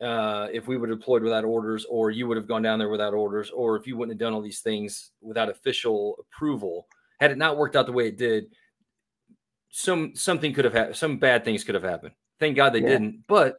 uh, 0.00 0.48
if 0.52 0.68
we 0.68 0.76
were 0.76 0.86
deployed 0.86 1.22
without 1.22 1.44
orders, 1.44 1.84
or 1.88 2.10
you 2.10 2.26
would 2.28 2.36
have 2.36 2.46
gone 2.46 2.62
down 2.62 2.78
there 2.78 2.88
without 2.88 3.14
orders, 3.14 3.50
or 3.50 3.76
if 3.76 3.86
you 3.86 3.96
wouldn't 3.96 4.14
have 4.14 4.24
done 4.24 4.32
all 4.32 4.42
these 4.42 4.60
things 4.60 5.10
without 5.20 5.48
official 5.48 6.16
approval, 6.20 6.86
had 7.20 7.30
it 7.30 7.38
not 7.38 7.56
worked 7.56 7.76
out 7.76 7.86
the 7.86 7.92
way 7.92 8.08
it 8.08 8.16
did, 8.16 8.46
some 9.70 10.14
something 10.14 10.52
could 10.52 10.64
have 10.64 10.74
happened. 10.74 10.96
Some 10.96 11.18
bad 11.18 11.44
things 11.44 11.64
could 11.64 11.74
have 11.74 11.84
happened. 11.84 12.14
Thank 12.38 12.56
God 12.56 12.70
they 12.70 12.80
yeah. 12.80 12.88
didn't. 12.88 13.24
But 13.26 13.58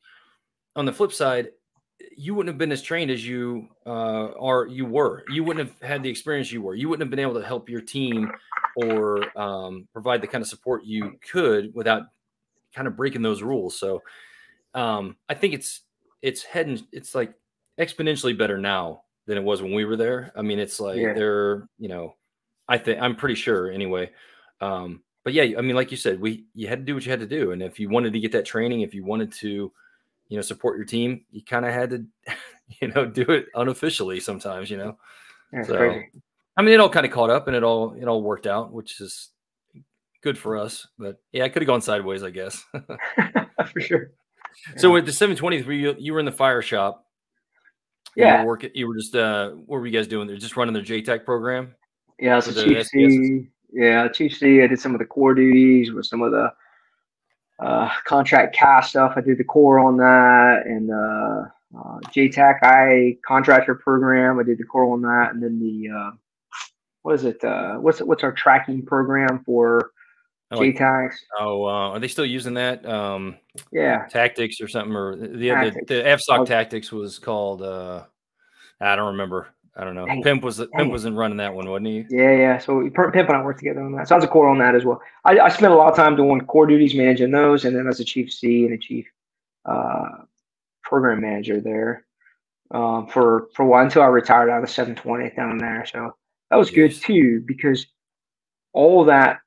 on 0.75 0.85
the 0.85 0.93
flip 0.93 1.11
side, 1.11 1.49
you 2.15 2.33
wouldn't 2.33 2.53
have 2.53 2.57
been 2.57 2.71
as 2.71 2.81
trained 2.81 3.11
as 3.11 3.25
you 3.25 3.67
uh, 3.85 4.31
are. 4.39 4.65
You 4.65 4.85
were. 4.85 5.23
You 5.29 5.43
wouldn't 5.43 5.67
have 5.67 5.81
had 5.87 6.03
the 6.03 6.09
experience 6.09 6.51
you 6.51 6.61
were. 6.61 6.75
You 6.75 6.89
wouldn't 6.89 7.05
have 7.05 7.11
been 7.11 7.19
able 7.19 7.39
to 7.39 7.45
help 7.45 7.69
your 7.69 7.81
team 7.81 8.31
or 8.75 9.37
um, 9.37 9.87
provide 9.91 10.21
the 10.21 10.27
kind 10.27 10.41
of 10.41 10.47
support 10.47 10.85
you 10.85 11.17
could 11.29 11.73
without 11.73 12.03
kind 12.73 12.87
of 12.87 12.95
breaking 12.95 13.21
those 13.21 13.43
rules. 13.43 13.77
So 13.77 14.01
um, 14.73 15.17
I 15.27 15.33
think 15.33 15.53
it's 15.53 15.81
it's 16.21 16.43
heading. 16.43 16.85
It's 16.91 17.15
like 17.15 17.33
exponentially 17.79 18.37
better 18.37 18.57
now 18.57 19.03
than 19.25 19.37
it 19.37 19.43
was 19.43 19.61
when 19.61 19.73
we 19.73 19.85
were 19.85 19.95
there. 19.95 20.31
I 20.35 20.41
mean, 20.41 20.59
it's 20.59 20.79
like 20.79 20.97
yeah. 20.97 21.13
they're 21.13 21.67
you 21.77 21.89
know, 21.89 22.15
I 22.67 22.77
think 22.77 23.01
I'm 23.01 23.15
pretty 23.15 23.35
sure 23.35 23.71
anyway. 23.71 24.11
Um, 24.61 25.01
but 25.23 25.33
yeah, 25.33 25.57
I 25.57 25.61
mean, 25.61 25.75
like 25.75 25.91
you 25.91 25.97
said, 25.97 26.19
we 26.19 26.45
you 26.53 26.67
had 26.67 26.79
to 26.79 26.85
do 26.85 26.95
what 26.95 27.05
you 27.05 27.11
had 27.11 27.19
to 27.19 27.27
do, 27.27 27.51
and 27.51 27.61
if 27.61 27.79
you 27.79 27.89
wanted 27.89 28.13
to 28.13 28.19
get 28.19 28.31
that 28.31 28.45
training, 28.45 28.81
if 28.81 28.93
you 28.93 29.03
wanted 29.03 29.31
to, 29.33 29.71
you 30.27 30.37
know, 30.37 30.41
support 30.41 30.77
your 30.77 30.85
team, 30.85 31.25
you 31.31 31.43
kind 31.43 31.65
of 31.65 31.73
had 31.73 31.89
to, 31.91 32.05
you 32.81 32.87
know, 32.89 33.05
do 33.05 33.23
it 33.23 33.47
unofficially 33.55 34.19
sometimes, 34.19 34.69
you 34.69 34.77
know. 34.77 34.97
That's 35.51 35.67
so, 35.67 35.77
crazy. 35.77 36.09
I 36.57 36.61
mean, 36.61 36.73
it 36.73 36.79
all 36.79 36.89
kind 36.89 37.05
of 37.05 37.11
caught 37.11 37.29
up, 37.29 37.47
and 37.47 37.55
it 37.55 37.63
all 37.63 37.93
it 37.93 38.07
all 38.07 38.21
worked 38.21 38.47
out, 38.47 38.71
which 38.71 38.99
is 39.01 39.29
good 40.21 40.37
for 40.37 40.57
us. 40.57 40.87
But 40.97 41.17
yeah, 41.31 41.43
I 41.43 41.49
could 41.49 41.61
have 41.61 41.67
gone 41.67 41.81
sideways, 41.81 42.23
I 42.23 42.29
guess. 42.29 42.63
for 43.71 43.81
sure. 43.81 44.11
So 44.77 44.91
with 44.91 45.05
the 45.05 45.11
720th, 45.11 45.65
were 45.65 45.73
you 45.73 45.95
you 45.97 46.13
were 46.13 46.19
in 46.19 46.25
the 46.25 46.31
fire 46.31 46.61
shop? 46.61 47.05
Yeah. 48.15 48.39
You 48.39 48.41
were, 48.41 48.47
working, 48.47 48.71
you 48.73 48.87
were 48.87 48.95
just 48.95 49.15
uh, 49.15 49.51
what 49.51 49.79
were 49.79 49.87
you 49.87 49.93
guys 49.93 50.07
doing? 50.07 50.27
They're 50.27 50.37
just 50.37 50.57
running 50.57 50.73
their 50.73 50.83
JTAC 50.83 51.25
program. 51.25 51.75
Yeah, 52.19 52.37
it's 52.37 52.47
a 52.47 52.63
Chief 52.63 52.85
C. 52.87 53.47
Yeah, 53.71 54.07
Chief 54.09 54.35
C. 54.35 54.61
I 54.61 54.67
did 54.67 54.79
some 54.79 54.93
of 54.93 54.99
the 54.99 55.05
core 55.05 55.33
duties 55.33 55.91
with 55.91 56.05
some 56.05 56.21
of 56.21 56.31
the 56.31 56.51
uh, 57.59 57.89
contract 58.05 58.55
CAS 58.55 58.89
stuff. 58.89 59.13
I 59.15 59.21
did 59.21 59.37
the 59.37 59.43
core 59.43 59.79
on 59.79 59.97
that, 59.97 60.63
and 60.65 60.91
uh, 60.91 61.45
uh, 61.77 61.99
JTAC 62.13 62.59
I 62.63 63.17
contractor 63.25 63.75
program. 63.75 64.39
I 64.39 64.43
did 64.43 64.57
the 64.57 64.65
core 64.65 64.91
on 64.91 65.01
that, 65.03 65.31
and 65.33 65.41
then 65.41 65.59
the 65.59 65.89
uh, 65.89 66.11
what 67.03 67.15
is 67.15 67.25
it? 67.25 67.43
Uh, 67.43 67.75
what's 67.75 68.01
what's 68.01 68.23
our 68.23 68.31
tracking 68.31 68.85
program 68.85 69.43
for 69.45 69.91
oh, 70.51 70.59
JTACs? 70.59 71.15
Oh, 71.39 71.65
uh, 71.65 71.89
are 71.91 71.99
they 71.99 72.07
still 72.07 72.25
using 72.25 72.55
that? 72.55 72.85
Um, 72.85 73.37
yeah, 73.71 74.05
tactics 74.07 74.61
or 74.61 74.67
something, 74.67 74.95
or 74.95 75.15
the 75.15 75.27
the, 75.27 75.83
the 75.87 75.93
FSOC 75.93 76.45
tactics 76.45 76.91
was 76.91 77.19
called. 77.19 77.61
Uh, 77.61 78.03
I 78.81 78.95
don't 78.95 79.11
remember. 79.11 79.47
I 79.75 79.83
don't 79.83 79.95
know. 79.95 80.05
Dang, 80.05 80.23
Pimp 80.23 80.43
was 80.43 80.61
Pimp 80.75 80.91
wasn't 80.91 81.15
running 81.15 81.37
that 81.37 81.53
one, 81.53 81.69
wasn't 81.69 81.87
he? 81.87 82.05
Yeah, 82.09 82.31
yeah. 82.31 82.57
So 82.57 82.89
Pimp 82.89 83.15
and 83.15 83.31
I 83.31 83.41
worked 83.43 83.59
together 83.59 83.81
on 83.81 83.93
that. 83.93 84.07
So 84.07 84.15
I 84.15 84.17
was 84.17 84.25
a 84.25 84.27
core 84.27 84.49
on 84.49 84.57
that 84.59 84.75
as 84.75 84.83
well. 84.83 85.01
I, 85.23 85.39
I 85.39 85.49
spent 85.49 85.71
a 85.71 85.75
lot 85.75 85.89
of 85.89 85.95
time 85.95 86.15
doing 86.15 86.41
core 86.41 86.67
duties, 86.67 86.95
managing 86.95 87.31
those, 87.31 87.65
and 87.65 87.75
then 87.75 87.87
as 87.87 87.99
a 87.99 88.03
chief 88.03 88.31
C 88.33 88.65
and 88.65 88.73
a 88.73 88.77
chief 88.77 89.07
uh, 89.65 90.23
program 90.83 91.21
manager 91.21 91.61
there 91.61 92.05
um, 92.71 93.07
for 93.07 93.47
for 93.55 93.63
a 93.63 93.65
while 93.65 93.83
until 93.83 94.01
I 94.01 94.07
retired 94.07 94.49
out 94.49 94.63
of 94.63 94.69
720 94.69 95.35
down 95.35 95.57
there. 95.57 95.85
So 95.85 96.15
that 96.49 96.57
was 96.57 96.71
good 96.71 96.93
too 96.93 97.41
because 97.45 97.85
all 98.73 99.05
that, 99.05 99.39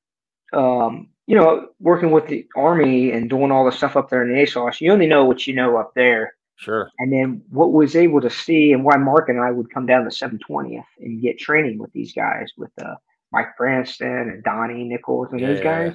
um, 0.53 1.09
you 1.27 1.37
know, 1.37 1.69
working 1.81 2.11
with 2.11 2.27
the 2.27 2.47
army 2.57 3.13
and 3.13 3.31
doing 3.31 3.51
all 3.51 3.65
the 3.65 3.73
stuff 3.73 3.97
up 3.97 4.11
there 4.11 4.23
in 4.23 4.33
the 4.33 4.43
ASOS, 4.43 4.81
you 4.81 4.93
only 4.93 5.07
know 5.07 5.25
what 5.25 5.47
you 5.47 5.55
know 5.55 5.77
up 5.77 5.93
there. 5.95 6.35
Sure. 6.57 6.91
And 6.99 7.13
then 7.13 7.43
what 7.51 7.73
was 7.73 7.97
able 7.97 8.21
to 8.21 8.31
see 8.31 8.73
and 8.73 8.85
why 8.85 8.97
Mark 8.97 9.29
and 9.29 9.41
I 9.41 9.51
would 9.51 9.73
come 9.73 9.87
down 9.87 10.05
to 10.05 10.11
720th 10.11 10.85
and 11.01 11.21
get 11.21 11.39
training 11.39 11.79
with 11.79 11.93
these 11.93 12.13
guys 12.13 12.51
with 12.57 12.71
uh, 12.81 12.95
Mike 13.33 13.57
Branston 13.57 14.29
and 14.29 14.45
Donnie 14.45 14.85
Nichols 14.85 15.29
and 15.33 15.41
yeah, 15.41 15.47
those 15.49 15.61
guys 15.61 15.93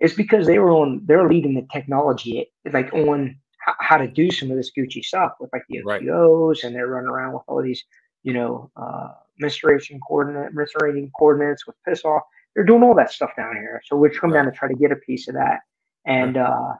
yeah. 0.00 0.06
is 0.06 0.14
because 0.14 0.46
they 0.46 0.58
were 0.58 0.70
on 0.70 1.02
they're 1.04 1.28
leading 1.28 1.54
the 1.54 1.66
technology 1.72 2.50
like 2.72 2.92
on 2.94 3.36
how, 3.58 3.74
how 3.80 3.96
to 3.98 4.08
do 4.08 4.30
some 4.30 4.50
of 4.50 4.56
this 4.56 4.70
Gucci 4.76 5.04
stuff 5.04 5.32
with 5.40 5.50
like 5.52 5.64
the 5.68 5.82
OTOs 5.82 6.48
right. 6.48 6.64
and 6.64 6.74
they're 6.74 6.86
running 6.86 7.10
around 7.10 7.34
with 7.34 7.42
all 7.46 7.62
these 7.62 7.84
you 8.22 8.32
know 8.32 8.70
uh, 8.76 9.08
mensuration 9.38 10.00
coordinate 10.06 10.54
mensurating 10.54 11.10
coordinates 11.18 11.66
with 11.66 11.76
PSS-SOF 11.86 12.22
they're 12.54 12.64
doing 12.64 12.82
all 12.82 12.94
that 12.94 13.12
stuff 13.12 13.30
down 13.36 13.54
here 13.54 13.80
so 13.84 13.96
we're 13.96 14.10
come 14.10 14.30
right. 14.30 14.42
down 14.42 14.52
to 14.52 14.56
try 14.56 14.68
to 14.68 14.74
get 14.74 14.92
a 14.92 14.96
piece 14.96 15.28
of 15.28 15.34
that 15.34 15.60
and 16.04 16.36
uh 16.36 16.72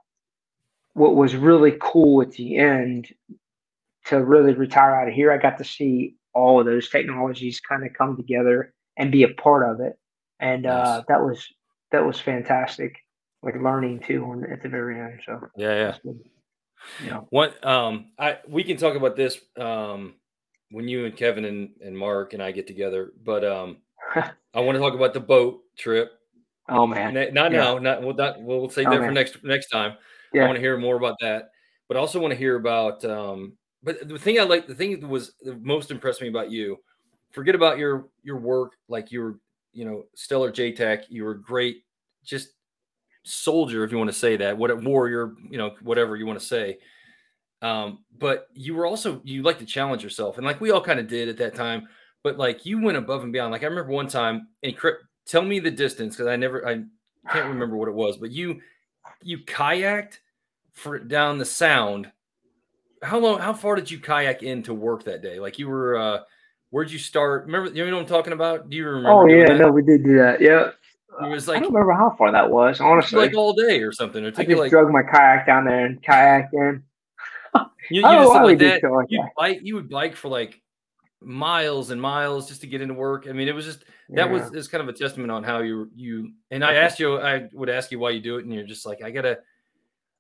what 0.95 1.15
was 1.15 1.36
really 1.36 1.77
cool 1.81 2.20
at 2.20 2.32
the 2.32 2.57
end 2.57 3.09
to 4.07 4.24
really 4.24 4.55
retire 4.55 4.95
out 4.95 5.09
of 5.09 5.15
here, 5.15 5.31
I 5.31 5.39
got 5.39 5.59
to 5.59 5.65
see 5.65 6.16
all 6.35 6.61
of 6.61 6.66
those 6.66 6.89
technologies 6.89 7.61
kind 7.61 7.85
of 7.85 7.93
come 7.93 8.16
together 8.16 8.73
and 8.97 9.12
be 9.12 9.23
a 9.23 9.28
part 9.28 9.69
of 9.69 9.81
it, 9.81 9.99
and 10.40 10.66
uh, 10.66 10.97
nice. 10.97 11.05
that 11.09 11.20
was 11.20 11.47
that 11.93 12.05
was 12.05 12.19
fantastic. 12.19 12.97
Like 13.43 13.55
learning 13.62 14.01
too 14.01 14.24
on, 14.24 14.45
at 14.51 14.62
the 14.62 14.69
very 14.69 14.99
end. 14.99 15.20
So 15.24 15.40
yeah, 15.57 15.95
yeah. 16.05 16.12
Yeah. 17.05 17.20
What 17.31 17.65
um 17.65 18.12
I 18.19 18.39
we 18.49 18.65
can 18.65 18.77
talk 18.77 18.97
about 18.97 19.15
this 19.15 19.39
um 19.59 20.15
when 20.70 20.89
you 20.89 21.07
and 21.07 21.16
Kevin 21.16 21.45
and, 21.45 21.70
and 21.81 21.97
Mark 21.97 22.35
and 22.35 22.43
I 22.43 22.51
get 22.51 22.66
together, 22.66 23.12
but 23.23 23.45
um 23.45 23.78
I 24.55 24.60
want 24.60 24.76
to 24.76 24.80
talk 24.80 24.94
about 24.94 25.14
the 25.14 25.20
boat 25.20 25.60
trip. 25.76 26.12
Oh 26.68 26.86
man. 26.86 27.14
Not 27.14 27.52
yeah. 27.52 27.59
now, 27.59 27.78
not 27.78 28.02
we'll 28.02 28.14
not 28.14 28.43
we'll 28.43 28.68
save 28.68 28.86
oh, 28.86 28.90
that 28.90 29.01
man. 29.01 29.09
for 29.09 29.12
next 29.12 29.44
next 29.44 29.68
time. 29.68 29.94
Yeah. 30.32 30.43
I 30.43 30.47
want 30.47 30.56
to 30.56 30.60
hear 30.60 30.76
more 30.76 30.97
about 30.97 31.16
that, 31.20 31.51
but 31.89 31.97
I 31.97 32.01
also 32.01 32.20
want 32.20 32.32
to 32.32 32.39
hear 32.39 32.56
about. 32.56 33.05
Um, 33.05 33.55
but 33.82 34.09
the 34.09 34.18
thing 34.18 34.39
I 34.39 34.43
like, 34.43 34.66
the 34.66 34.74
thing 34.74 35.01
that 35.01 35.09
was 35.09 35.32
the 35.43 35.56
most 35.56 35.90
impressed 35.90 36.20
me 36.20 36.28
about 36.28 36.51
you, 36.51 36.78
forget 37.30 37.55
about 37.55 37.78
your 37.78 38.09
your 38.22 38.36
work, 38.36 38.72
like 38.89 39.10
you 39.10 39.20
were, 39.20 39.39
you 39.72 39.85
know, 39.85 40.05
stellar 40.14 40.52
JTAC. 40.52 41.05
You 41.09 41.24
were 41.24 41.35
great, 41.35 41.85
just 42.24 42.51
soldier, 43.24 43.85
if 43.85 43.93
you 43.93 43.98
want 43.98 44.10
to 44.10 44.16
say 44.16 44.36
that, 44.36 44.56
what 44.56 44.82
warrior, 44.82 45.35
you 45.51 45.59
know, 45.59 45.74
whatever 45.82 46.16
you 46.16 46.26
want 46.26 46.39
to 46.39 46.44
say. 46.44 46.78
Um, 47.60 48.05
but 48.16 48.48
you 48.55 48.74
were 48.74 48.86
also 48.86 49.20
you 49.24 49.43
like 49.43 49.59
to 49.59 49.66
challenge 49.66 50.02
yourself, 50.02 50.36
and 50.36 50.47
like 50.47 50.60
we 50.60 50.70
all 50.70 50.80
kind 50.80 51.01
of 51.01 51.09
did 51.09 51.28
at 51.28 51.39
that 51.39 51.55
time. 51.55 51.89
But 52.23 52.39
like 52.39 52.66
you 52.66 52.81
went 52.81 52.97
above 52.97 53.23
and 53.23 53.32
beyond. 53.32 53.53
Like 53.53 53.62
I 53.62 53.66
remember 53.66 53.93
one 53.93 54.09
time, 54.09 54.49
and 54.62 54.74
tell 55.27 55.43
me 55.43 55.61
the 55.61 55.70
distance 55.70 56.16
because 56.16 56.27
I 56.28 56.36
never, 56.36 56.66
I 56.66 56.82
can't 57.32 57.49
remember 57.49 57.77
what 57.77 57.89
it 57.89 57.95
was, 57.95 58.16
but 58.16 58.31
you 58.31 58.61
you 59.23 59.39
kayaked 59.39 60.19
for 60.73 60.99
down 60.99 61.39
the 61.39 61.45
sound. 61.45 62.11
How 63.03 63.19
long? 63.19 63.39
How 63.39 63.53
far 63.53 63.77
did 63.77 63.90
you 63.90 63.99
kayak 63.99 64.43
in 64.43 64.62
to 64.65 64.74
work 64.74 65.05
that 65.05 65.23
day? 65.23 65.39
Like 65.39 65.59
you 65.59 65.69
were. 65.69 65.97
uh 65.97 66.20
Where'd 66.70 66.90
you 66.90 66.99
start? 66.99 67.47
Remember, 67.47 67.70
you 67.70 67.86
know 67.86 67.97
what 67.97 68.03
I'm 68.03 68.09
talking 68.09 68.35
about? 68.35 68.69
Do 68.69 68.77
you 68.77 68.86
remember? 68.86 69.11
Oh 69.11 69.27
yeah, 69.27 69.47
that? 69.47 69.59
no, 69.59 69.70
we 69.70 69.82
did 69.82 70.05
do 70.05 70.19
that. 70.19 70.39
Yeah, 70.40 70.73
it 71.23 71.28
was 71.28 71.49
like 71.49 71.57
I 71.57 71.61
don't 71.61 71.73
remember 71.73 71.95
how 71.95 72.15
far 72.16 72.31
that 72.31 72.51
was. 72.51 72.81
Honestly, 72.81 73.19
like 73.19 73.35
all 73.35 73.55
day 73.55 73.81
or 73.81 73.90
something. 73.90 74.23
Or 74.23 74.28
I 74.28 74.45
just 74.45 74.49
like, 74.51 74.70
drug 74.70 74.90
my 74.90 75.03
kayak 75.03 75.47
down 75.47 75.65
there 75.65 75.86
and 75.86 76.03
kayaked 76.03 76.53
in. 76.53 76.82
you, 77.55 77.62
you 77.90 78.03
just 78.03 78.32
like 78.35 78.59
that. 78.59 78.82
Like 78.82 79.07
you 79.09 79.24
bike. 79.36 79.61
You 79.62 79.77
would 79.77 79.89
bike 79.89 80.15
for 80.15 80.28
like 80.28 80.61
miles 81.20 81.90
and 81.90 82.01
miles 82.01 82.49
just 82.49 82.61
to 82.61 82.66
get 82.66 82.81
into 82.81 82.95
work. 82.95 83.27
I 83.28 83.32
mean, 83.32 83.49
it 83.49 83.55
was 83.55 83.65
just 83.65 83.85
that 84.11 84.27
yeah. 84.27 84.32
was 84.32 84.53
is 84.53 84.69
kind 84.69 84.82
of 84.82 84.89
a 84.89 84.93
testament 84.93 85.31
on 85.31 85.43
how 85.43 85.61
you 85.61 85.90
you 85.95 86.32
and 86.51 86.65
I 86.65 86.74
asked 86.74 87.01
you, 87.01 87.19
I 87.20 87.49
would 87.53 87.69
ask 87.69 87.90
you 87.90 87.99
why 87.99 88.11
you 88.11 88.20
do 88.20 88.39
it, 88.39 88.45
and 88.45 88.55
you're 88.55 88.65
just 88.65 88.86
like, 88.86 89.03
I 89.03 89.11
gotta, 89.11 89.39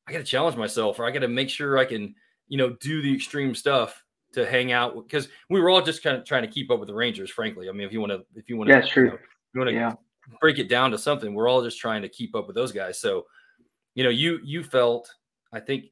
I 0.06 0.12
gotta 0.12 0.24
challenge 0.24 0.56
myself, 0.56 0.98
or 0.98 1.06
I 1.06 1.10
gotta 1.10 1.28
make 1.28 1.50
sure 1.50 1.78
I 1.78 1.84
can, 1.84 2.14
you 2.48 2.58
know, 2.58 2.70
do 2.80 3.02
the 3.02 3.14
extreme 3.14 3.54
stuff 3.54 4.02
to 4.32 4.44
hang 4.44 4.72
out 4.72 4.94
because 4.94 5.28
we 5.48 5.60
were 5.60 5.70
all 5.70 5.82
just 5.82 6.02
kind 6.02 6.16
of 6.16 6.24
trying 6.24 6.42
to 6.42 6.48
keep 6.48 6.70
up 6.70 6.78
with 6.78 6.88
the 6.88 6.94
Rangers, 6.94 7.30
frankly. 7.30 7.68
I 7.68 7.72
mean, 7.72 7.86
if 7.86 7.92
you 7.92 8.00
want 8.00 8.12
to, 8.12 8.24
if 8.34 8.48
you 8.48 8.56
want 8.56 8.68
to, 8.68 8.76
yeah, 8.76 8.82
true. 8.82 9.04
You, 9.04 9.10
know, 9.10 9.18
you 9.54 9.60
want 9.60 9.70
to 9.70 9.74
yeah. 9.74 9.92
break 10.40 10.58
it 10.58 10.68
down 10.68 10.90
to 10.90 10.98
something, 10.98 11.32
we're 11.32 11.48
all 11.48 11.62
just 11.62 11.78
trying 11.78 12.02
to 12.02 12.08
keep 12.08 12.34
up 12.34 12.46
with 12.46 12.56
those 12.56 12.72
guys. 12.72 13.00
So, 13.00 13.26
you 13.94 14.04
know, 14.04 14.10
you 14.10 14.40
you 14.44 14.62
felt, 14.64 15.10
I 15.52 15.60
think, 15.60 15.86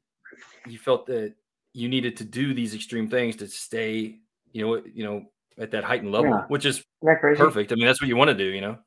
you 0.67 0.77
felt 0.77 1.07
that 1.07 1.33
you 1.73 1.87
needed 1.87 2.17
to 2.17 2.23
do 2.23 2.53
these 2.53 2.75
extreme 2.75 3.09
things 3.09 3.35
to 3.37 3.47
stay 3.47 4.19
you 4.57 4.65
know, 4.65 4.81
you 4.91 5.03
know, 5.03 5.25
at 5.59 5.71
that 5.71 5.83
heightened 5.83 6.11
level, 6.11 6.31
yeah. 6.31 6.45
which 6.47 6.65
is 6.65 6.83
perfect. 7.03 7.71
I 7.71 7.75
mean, 7.75 7.85
that's 7.85 8.01
what 8.01 8.07
you 8.07 8.15
want 8.15 8.29
to 8.29 8.33
do, 8.33 8.45
you 8.45 8.61
know. 8.61 8.77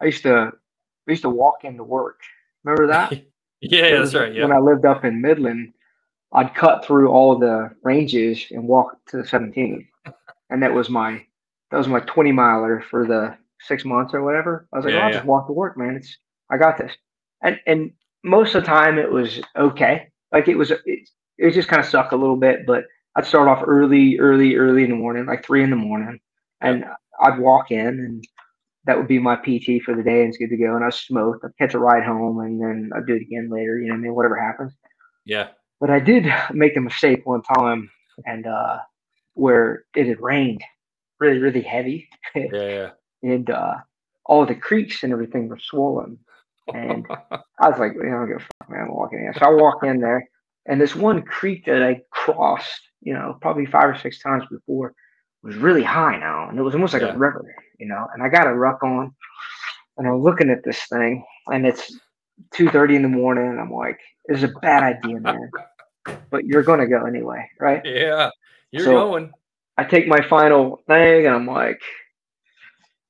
I 0.00 0.06
used 0.06 0.22
to, 0.24 0.50
I 1.08 1.10
used 1.10 1.22
to 1.22 1.30
walk 1.30 1.64
into 1.64 1.84
work. 1.84 2.20
Remember 2.64 2.88
that? 2.88 3.12
yeah, 3.60 3.98
that's 3.98 4.14
right. 4.14 4.34
Yeah. 4.34 4.42
When 4.42 4.52
I 4.52 4.58
lived 4.58 4.84
up 4.84 5.04
in 5.04 5.20
Midland, 5.20 5.72
I'd 6.32 6.54
cut 6.54 6.84
through 6.84 7.08
all 7.08 7.38
the 7.38 7.70
ranges 7.82 8.46
and 8.50 8.66
walk 8.66 8.96
to 9.08 9.18
the 9.18 9.26
17, 9.26 9.86
and 10.50 10.62
that 10.62 10.72
was 10.72 10.90
my, 10.90 11.24
that 11.70 11.78
was 11.78 11.88
my 11.88 12.00
20 12.00 12.32
miler 12.32 12.84
for 12.90 13.06
the 13.06 13.36
six 13.60 13.84
months 13.84 14.12
or 14.12 14.22
whatever. 14.22 14.66
I 14.72 14.76
was 14.76 14.84
like, 14.84 14.94
yeah, 14.94 15.00
oh, 15.00 15.06
I'll 15.06 15.12
just 15.12 15.24
walk 15.24 15.46
to 15.46 15.52
work, 15.52 15.76
man. 15.76 15.96
It's, 15.96 16.16
I 16.50 16.56
got 16.56 16.78
this. 16.78 16.92
And 17.42 17.58
and 17.66 17.92
most 18.24 18.54
of 18.54 18.62
the 18.62 18.66
time 18.66 18.98
it 18.98 19.10
was 19.10 19.40
okay. 19.56 20.08
Like 20.32 20.48
it 20.48 20.56
was, 20.56 20.70
it, 20.70 21.08
it 21.38 21.52
just 21.52 21.68
kind 21.68 21.80
of 21.80 21.88
sucked 21.88 22.12
a 22.12 22.16
little 22.16 22.36
bit, 22.36 22.66
but 22.66 22.84
I'd 23.16 23.26
start 23.26 23.48
off 23.48 23.64
early, 23.66 24.18
early, 24.18 24.56
early 24.56 24.84
in 24.84 24.90
the 24.90 24.96
morning, 24.96 25.26
like 25.26 25.44
three 25.44 25.62
in 25.62 25.70
the 25.70 25.76
morning, 25.76 26.20
and 26.60 26.84
I'd 27.20 27.38
walk 27.38 27.70
in, 27.70 27.86
and 27.86 28.24
that 28.84 28.96
would 28.96 29.08
be 29.08 29.18
my 29.18 29.36
PT 29.36 29.82
for 29.84 29.94
the 29.94 30.02
day, 30.02 30.20
and 30.20 30.28
it's 30.28 30.38
good 30.38 30.50
to 30.50 30.56
go. 30.56 30.76
And 30.76 30.84
I 30.84 30.90
smoked, 30.90 31.44
I'd 31.44 31.56
catch 31.58 31.74
a 31.74 31.78
ride 31.78 32.04
home, 32.04 32.38
and 32.40 32.60
then 32.60 32.90
I'd 32.94 33.06
do 33.06 33.14
it 33.14 33.22
again 33.22 33.50
later. 33.50 33.78
You 33.78 33.88
know, 33.88 33.94
I 33.94 33.98
mean, 33.98 34.14
whatever 34.14 34.40
happens. 34.40 34.72
Yeah. 35.24 35.48
But 35.80 35.90
I 35.90 35.98
did 35.98 36.26
make 36.52 36.76
a 36.76 36.80
mistake 36.80 37.26
one 37.26 37.42
time, 37.42 37.90
and 38.26 38.46
uh, 38.46 38.78
where 39.34 39.84
it 39.96 40.06
had 40.06 40.20
rained 40.20 40.62
really, 41.18 41.38
really 41.38 41.62
heavy. 41.62 42.08
yeah, 42.34 42.48
yeah. 42.52 42.90
and 43.22 43.50
uh, 43.50 43.74
all 44.24 44.46
the 44.46 44.54
creeks 44.54 45.02
and 45.02 45.12
everything 45.12 45.48
were 45.48 45.58
swollen. 45.58 46.18
And 46.72 47.06
I 47.30 47.68
was 47.68 47.78
like, 47.78 47.94
you 47.94 48.04
know, 48.04 48.16
I 48.16 48.20
don't 48.20 48.28
give 48.28 48.36
a 48.36 48.40
fuck, 48.40 48.70
man. 48.70 48.82
I'm 48.82 48.94
walking 48.94 49.24
in. 49.24 49.34
So 49.34 49.46
I 49.46 49.50
walk 49.50 49.82
in 49.82 50.00
there, 50.00 50.28
and 50.66 50.80
this 50.80 50.94
one 50.94 51.22
creek 51.22 51.66
that 51.66 51.82
I 51.82 52.00
crossed 52.10 52.80
you 53.02 53.12
know, 53.12 53.38
probably 53.40 53.66
five 53.66 53.88
or 53.88 53.98
six 53.98 54.20
times 54.20 54.44
before, 54.50 54.94
was 55.42 55.56
really 55.56 55.82
high 55.82 56.18
now, 56.18 56.48
and 56.48 56.58
it 56.58 56.62
was 56.62 56.74
almost 56.74 56.92
like 56.92 57.02
yeah. 57.02 57.14
a 57.14 57.18
river, 57.18 57.44
you 57.78 57.86
know. 57.86 58.06
And 58.12 58.22
I 58.22 58.28
got 58.28 58.46
a 58.46 58.54
ruck 58.54 58.82
on, 58.82 59.14
and 59.96 60.06
I'm 60.06 60.22
looking 60.22 60.50
at 60.50 60.64
this 60.64 60.80
thing, 60.86 61.24
and 61.46 61.66
it's 61.66 61.98
two 62.52 62.68
thirty 62.68 62.96
in 62.96 63.02
the 63.02 63.08
morning, 63.08 63.46
and 63.46 63.60
I'm 63.60 63.72
like, 63.72 63.98
"This 64.26 64.38
is 64.38 64.44
a 64.44 64.58
bad 64.60 64.82
idea, 64.82 65.20
man." 65.20 65.50
but 66.30 66.44
you're 66.44 66.62
gonna 66.62 66.86
go 66.86 67.04
anyway, 67.04 67.48
right? 67.58 67.82
Yeah, 67.84 68.30
you're 68.70 68.84
so 68.84 68.92
going. 68.92 69.32
I 69.78 69.84
take 69.84 70.06
my 70.06 70.20
final 70.20 70.82
thing, 70.86 71.26
and 71.26 71.34
I'm 71.34 71.46
like, 71.46 71.80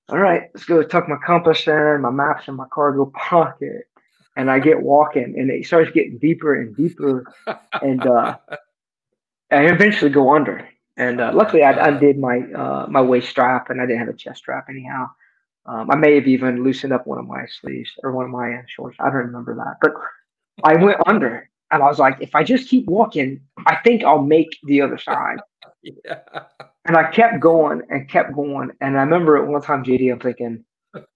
"All 0.09 0.19
right, 0.19 0.43
let's 0.55 0.67
go." 0.67 0.83
Tuck 0.83 1.09
my 1.09 1.19
compass 1.25 1.67
in, 1.67 2.01
my 2.01 2.11
maps 2.11 2.49
in 2.49 2.55
my 2.55 2.67
cargo 2.73 3.07
pocket, 3.07 3.89
and 4.37 4.51
I 4.51 4.61
get 4.61 4.83
walking, 4.83 5.35
and 5.37 5.51
it 5.51 5.67
starts 5.67 5.91
getting 5.91 6.19
deeper 6.19 6.55
and 6.55 6.77
deeper, 6.77 7.25
and 7.83 8.07
uh, 8.07 8.37
I 9.51 9.67
eventually 9.67 10.11
go 10.11 10.35
under. 10.35 10.69
And 10.97 11.21
uh, 11.21 11.33
luckily, 11.35 11.63
I 11.63 11.89
undid 11.89 12.19
my 12.19 12.41
uh, 12.53 12.87
my 12.89 13.01
waist 13.01 13.31
strap, 13.31 13.71
and 13.71 13.81
I 13.81 13.87
didn't 13.87 14.01
have 14.01 14.09
a 14.09 14.17
chest 14.17 14.41
strap 14.41 14.67
anyhow. 14.69 15.07
Um, 15.67 15.91
I 15.91 15.97
may 15.97 16.15
have 16.15 16.27
even 16.27 16.65
loosened 16.65 16.93
up 16.93 17.07
one 17.07 17.19
of 17.19 17.27
my 17.27 17.47
sleeves 17.61 17.91
or 18.03 18.13
one 18.13 18.27
of 18.27 18.31
my 18.31 18.55
uh, 18.55 18.63
shorts. 18.67 18.97
I 19.01 19.05
don't 19.05 19.15
remember 19.15 19.55
that, 19.57 19.77
but 19.81 19.93
I 20.65 20.77
went 20.77 20.99
under, 21.07 21.49
and 21.71 21.83
I 21.83 21.87
was 21.87 21.99
like, 21.99 22.19
if 22.21 22.35
I 22.35 22.45
just 22.45 22.69
keep 22.69 22.87
walking, 22.87 23.41
I 23.67 23.77
think 23.77 24.05
I'll 24.05 24.23
make 24.23 24.59
the 24.65 24.83
other 24.83 24.99
side. 24.99 25.39
yeah. 25.83 26.19
and 26.85 26.97
I 26.97 27.11
kept 27.11 27.41
going 27.41 27.83
and 27.89 28.09
kept 28.09 28.35
going. 28.35 28.71
And 28.81 28.99
I 28.99 29.03
remember 29.03 29.37
at 29.39 29.47
one 29.47 29.63
time, 29.63 29.85
JD, 29.85 30.13
I'm 30.13 30.21
thinking, 30.21 30.65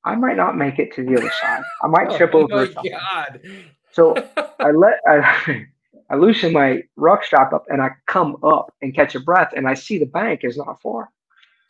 I 0.04 0.14
might 0.14 0.36
not 0.36 0.56
make 0.56 0.78
it 0.78 0.94
to 0.94 1.04
the 1.04 1.16
other 1.16 1.30
side. 1.42 1.62
I 1.82 1.88
might 1.88 2.08
Oh 2.10 2.16
trip 2.16 2.34
over. 2.34 2.66
something. 2.66 2.92
God. 2.92 3.40
So 3.92 4.14
I 4.60 4.70
let 4.70 5.00
I, 5.06 5.66
I 6.10 6.16
loosen 6.16 6.52
my 6.52 6.82
ruck 6.96 7.24
strap 7.24 7.52
up 7.52 7.64
and 7.68 7.80
I 7.82 7.90
come 8.06 8.36
up 8.42 8.72
and 8.82 8.94
catch 8.94 9.14
a 9.14 9.20
breath 9.20 9.52
and 9.56 9.66
I 9.66 9.74
see 9.74 9.98
the 9.98 10.06
bank 10.06 10.40
is 10.44 10.56
not 10.56 10.80
far. 10.82 11.10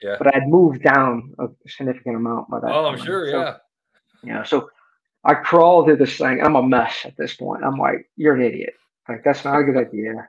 Yeah. 0.02 0.16
But 0.18 0.34
I'd 0.34 0.48
moved 0.48 0.82
down 0.82 1.34
a 1.38 1.48
significant 1.66 2.16
amount 2.16 2.50
by 2.50 2.60
that 2.60 2.70
oh, 2.70 2.86
I'm 2.86 2.98
sure. 2.98 3.30
So, 3.30 3.56
Yeah. 4.22 4.38
Know, 4.38 4.44
so 4.44 4.70
I 5.24 5.34
crawl 5.34 5.84
through 5.84 5.96
this 5.96 6.16
thing. 6.16 6.42
I'm 6.42 6.56
a 6.56 6.62
mess 6.62 7.04
at 7.04 7.16
this 7.16 7.34
point. 7.34 7.64
I'm 7.64 7.76
like, 7.76 8.10
you're 8.16 8.34
an 8.34 8.42
idiot. 8.42 8.74
Like 9.08 9.22
that's 9.24 9.44
not 9.44 9.58
a 9.58 9.64
good 9.64 9.76
idea. 9.76 10.28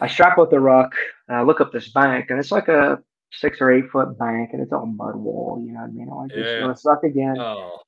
I 0.00 0.06
strap 0.06 0.38
up 0.38 0.50
the 0.50 0.60
ruck 0.60 0.92
and 1.26 1.36
I 1.36 1.42
look 1.42 1.60
up 1.60 1.72
this 1.72 1.88
bank 1.90 2.30
and 2.30 2.38
it's 2.38 2.52
like 2.52 2.68
a 2.68 3.02
six 3.32 3.60
or 3.60 3.70
eight 3.70 3.90
foot 3.90 4.18
bank 4.18 4.50
and 4.52 4.62
it's 4.62 4.72
all 4.72 4.86
mud 4.86 5.16
wall. 5.16 5.62
You 5.64 5.72
know 5.72 5.80
what 5.80 5.88
I 5.88 5.92
mean? 5.92 6.08
I'm 6.10 6.16
like, 6.16 6.30
Yeah. 6.34 6.44
yeah. 6.44 6.60
gonna 6.60 6.76
suck 6.76 7.02
again. 7.04 7.38
Oh, 7.38 7.80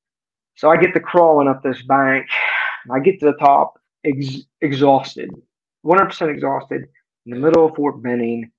So 0.56 0.70
I 0.70 0.76
get 0.76 0.92
to 0.94 1.01
crawling 1.01 1.48
up 1.48 1.62
this 1.62 1.82
bank. 1.82 2.26
I 2.90 2.98
get 2.98 3.20
to 3.20 3.26
the 3.26 3.34
top, 3.34 3.80
ex- 4.05 4.43
exhausted, 4.60 5.31
100% 5.85 6.35
exhausted, 6.35 6.82
in 7.27 7.32
the 7.32 7.36
middle 7.36 7.66
of 7.66 7.77
Fort 7.77 8.02
Benning. 8.02 8.51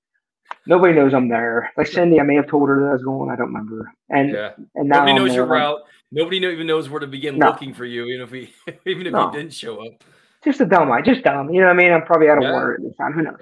Nobody 0.66 0.94
knows 0.94 1.14
I'm 1.14 1.28
there. 1.28 1.72
Like 1.76 1.86
Cindy, 1.86 2.20
I 2.20 2.22
may 2.24 2.36
have 2.36 2.46
told 2.46 2.68
her 2.68 2.80
that 2.80 2.88
I 2.88 2.92
was 2.92 3.02
going. 3.02 3.30
I 3.30 3.36
don't 3.36 3.46
remember. 3.46 3.92
And 4.10 4.30
yeah. 4.30 4.50
and 4.74 4.88
now 4.88 5.04
Nobody 5.04 5.14
knows 5.14 5.34
your 5.34 5.46
like, 5.46 5.60
route. 5.60 5.80
Nobody 6.10 6.40
know, 6.40 6.50
even 6.50 6.66
knows 6.66 6.90
where 6.90 7.00
to 7.00 7.06
begin 7.06 7.38
No. 7.38 7.46
looking 7.48 7.72
for 7.72 7.86
you, 7.86 8.04
even 8.06 8.20
if 8.22 8.30
we, 8.30 8.52
even 8.86 9.06
if 9.06 9.12
No. 9.12 9.26
you 9.26 9.32
didn't 9.32 9.54
show 9.54 9.84
up. 9.86 10.04
Just 10.44 10.60
a 10.60 10.66
dumb 10.66 10.90
eye, 10.92 11.00
just 11.00 11.22
dumb. 11.22 11.50
You 11.50 11.60
know 11.60 11.68
what 11.68 11.74
I 11.74 11.76
mean? 11.76 11.92
I'm 11.92 12.04
probably 12.04 12.28
out 12.28 12.38
of 12.38 12.44
Yeah. 12.44 12.52
water 12.52 12.74
at 12.74 12.82
this 12.82 12.96
time. 12.96 13.12
Who 13.12 13.22
knows? 13.22 13.40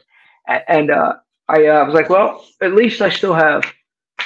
And 0.68 0.90
uh, 0.90 1.14
I 1.48 1.66
uh, 1.66 1.84
was 1.84 1.94
like, 1.94 2.10
well, 2.10 2.44
at 2.62 2.74
least 2.74 3.00
I 3.00 3.08
still 3.08 3.34
have, 3.34 3.64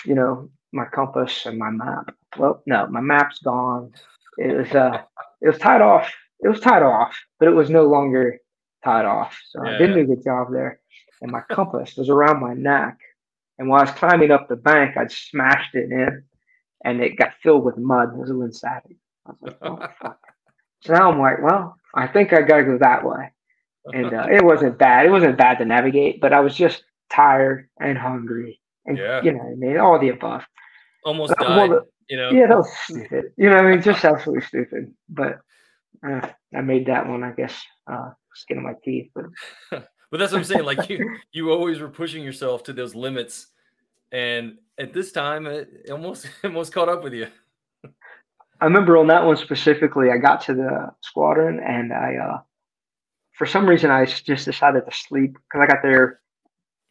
you 0.05 0.15
know, 0.15 0.51
my 0.73 0.85
compass 0.85 1.47
and 1.47 1.59
my 1.59 1.71
map. 1.71 2.15
Well, 2.37 2.63
no, 2.67 2.87
my 2.89 3.01
map's 3.01 3.39
gone. 3.39 3.93
It 4.39 4.57
was 4.57 4.71
uh, 4.73 5.03
it 5.41 5.49
was 5.49 5.59
tied 5.59 5.81
off. 5.81 6.13
It 6.45 6.49
was 6.49 6.61
tied 6.61 6.83
off, 6.83 7.17
but 7.41 7.49
it 7.49 7.53
was 7.55 7.71
no 7.71 7.85
longer 7.85 8.39
tied 8.85 9.07
off. 9.07 9.37
So 9.49 9.65
I 9.67 9.79
didn't 9.79 9.97
do 9.97 10.03
a 10.13 10.15
good 10.17 10.23
job 10.25 10.49
there. 10.53 10.79
And 11.23 11.33
my 11.33 11.41
compass 11.51 11.97
was 11.97 12.09
around 12.11 12.41
my 12.41 12.53
neck. 12.55 12.99
And 13.59 13.69
while 13.69 13.81
I 13.81 13.85
was 13.85 13.95
climbing 13.95 14.31
up 14.31 14.49
the 14.49 14.57
bank, 14.57 14.97
I'd 14.97 15.11
smashed 15.11 15.75
it 15.75 15.91
in, 15.91 16.25
and 16.85 17.01
it 17.01 17.17
got 17.17 17.31
filled 17.43 17.65
with 17.65 17.79
mud. 17.79 18.11
It 18.13 18.19
was 18.19 18.31
a 18.31 18.35
little 18.35 18.53
savage. 18.53 18.97
I 19.27 19.31
was 19.31 19.39
like, 19.43 19.59
oh, 19.63 19.79
fuck. 20.03 20.19
So 20.83 20.93
now 20.93 21.11
I'm 21.11 21.19
like, 21.19 21.43
well, 21.43 21.77
I 21.95 22.07
think 22.09 22.33
I 22.35 22.43
gotta 22.43 22.65
go 22.65 22.77
that 22.79 23.05
way. 23.05 23.33
And 23.93 24.13
uh, 24.13 24.27
it 24.31 24.45
wasn't 24.45 24.79
bad. 24.79 25.07
It 25.07 25.11
wasn't 25.11 25.39
bad 25.39 25.59
to 25.59 25.65
navigate, 25.65 26.21
but 26.21 26.33
I 26.33 26.41
was 26.41 26.55
just 26.55 26.83
tired 27.11 27.69
and 27.81 27.97
hungry, 27.97 28.61
and 28.87 28.99
Yeah. 28.99 29.23
you 29.23 29.33
know, 29.33 29.39
what 29.39 29.53
I 29.53 29.55
mean, 29.57 29.79
all 29.79 29.99
the 29.99 30.09
above. 30.11 30.45
Almost 31.05 31.35
Well, 31.39 31.49
died. 31.49 31.71
the- 31.71 31.87
you 32.11 32.17
know. 32.19 32.31
Yeah, 32.31 32.47
that 32.49 32.57
was 32.59 32.71
stupid. 32.85 33.33
You 33.39 33.49
know, 33.49 33.57
what 33.57 33.65
I 33.67 33.71
mean, 33.71 33.83
just 33.83 34.05
absolutely 34.05 34.45
stupid. 34.45 34.93
But 35.09 35.39
uh, 36.07 36.29
I 36.55 36.61
made 36.61 36.87
that 36.87 37.07
one, 37.07 37.23
I 37.23 37.33
guess, 37.33 37.55
uh, 37.91 38.11
skin 38.35 38.59
of 38.59 38.65
my 38.65 38.75
teeth. 38.85 39.11
But 39.15 39.85
But 40.15 40.19
that's 40.19 40.31
what 40.31 40.39
I'm 40.39 40.45
saying. 40.45 40.65
Like 40.65 40.89
you, 40.89 41.17
you 41.33 41.51
always 41.51 41.81
were 41.81 41.89
pushing 41.89 42.23
yourself 42.23 42.63
to 42.65 42.73
those 42.73 42.95
limits, 42.95 43.49
and 44.13 44.59
at 44.79 44.93
this 44.93 45.11
time, 45.11 45.49
it 45.49 45.91
almost 45.91 46.29
almost 46.45 46.73
caught 46.73 46.89
up 46.89 47.03
with 47.03 47.15
you. 47.15 47.27
I 48.61 48.65
remember 48.65 48.97
on 48.97 49.09
that 49.09 49.25
one 49.25 49.37
specifically, 49.37 50.13
I 50.13 50.19
got 50.19 50.41
to 50.43 50.55
the 50.55 50.93
squadron 51.01 51.59
and 51.59 51.93
I, 51.93 52.15
uh, 52.15 52.39
for 53.33 53.45
some 53.45 53.67
reason, 53.67 53.91
I 53.91 54.05
just 54.05 54.45
decided 54.45 54.85
to 54.89 54.97
sleep 54.97 55.33
because 55.33 55.65
I 55.65 55.67
got 55.67 55.83
there 55.83 56.21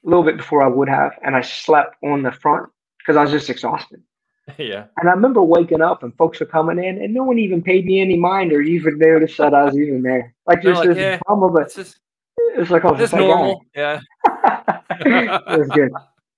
a 0.05 0.09
little 0.09 0.25
bit 0.25 0.35
before 0.35 0.61
I 0.61 0.67
would 0.67 0.89
have, 0.89 1.13
and 1.23 1.33
I 1.33 1.39
slept 1.39 1.95
on 2.03 2.23
the 2.23 2.31
front 2.33 2.69
because 2.97 3.15
I 3.15 3.23
was 3.23 3.31
just 3.31 3.49
exhausted. 3.49 4.03
yeah. 4.57 4.85
And 4.97 5.09
I 5.09 5.13
remember 5.13 5.41
waking 5.41 5.81
up 5.81 6.03
and 6.03 6.15
folks 6.15 6.39
were 6.39 6.45
coming 6.45 6.83
in, 6.83 7.01
and 7.01 7.13
no 7.13 7.23
one 7.23 7.39
even 7.39 7.61
paid 7.61 7.85
me 7.85 8.01
any 8.01 8.17
mind 8.17 8.51
or 8.51 8.61
even 8.61 8.97
noticed 8.97 9.37
that 9.37 9.53
I 9.53 9.63
was 9.63 9.77
even 9.77 10.01
there. 10.01 10.33
Like 10.45 10.61
just 10.61 10.79
like, 10.79 10.89
this 10.89 10.97
"Yeah, 10.97 11.19
drama, 11.25 11.49
but 11.49 11.59
That's 11.63 11.75
just 11.75 11.99
it 12.37 12.59
was 12.59 12.69
like, 12.69 12.83
oh, 12.85 12.93
guy. 12.95 13.17
normal. 13.17 13.65
Yeah. 13.75 13.99
it 14.89 15.59
was 15.59 15.69
good. 15.69 15.91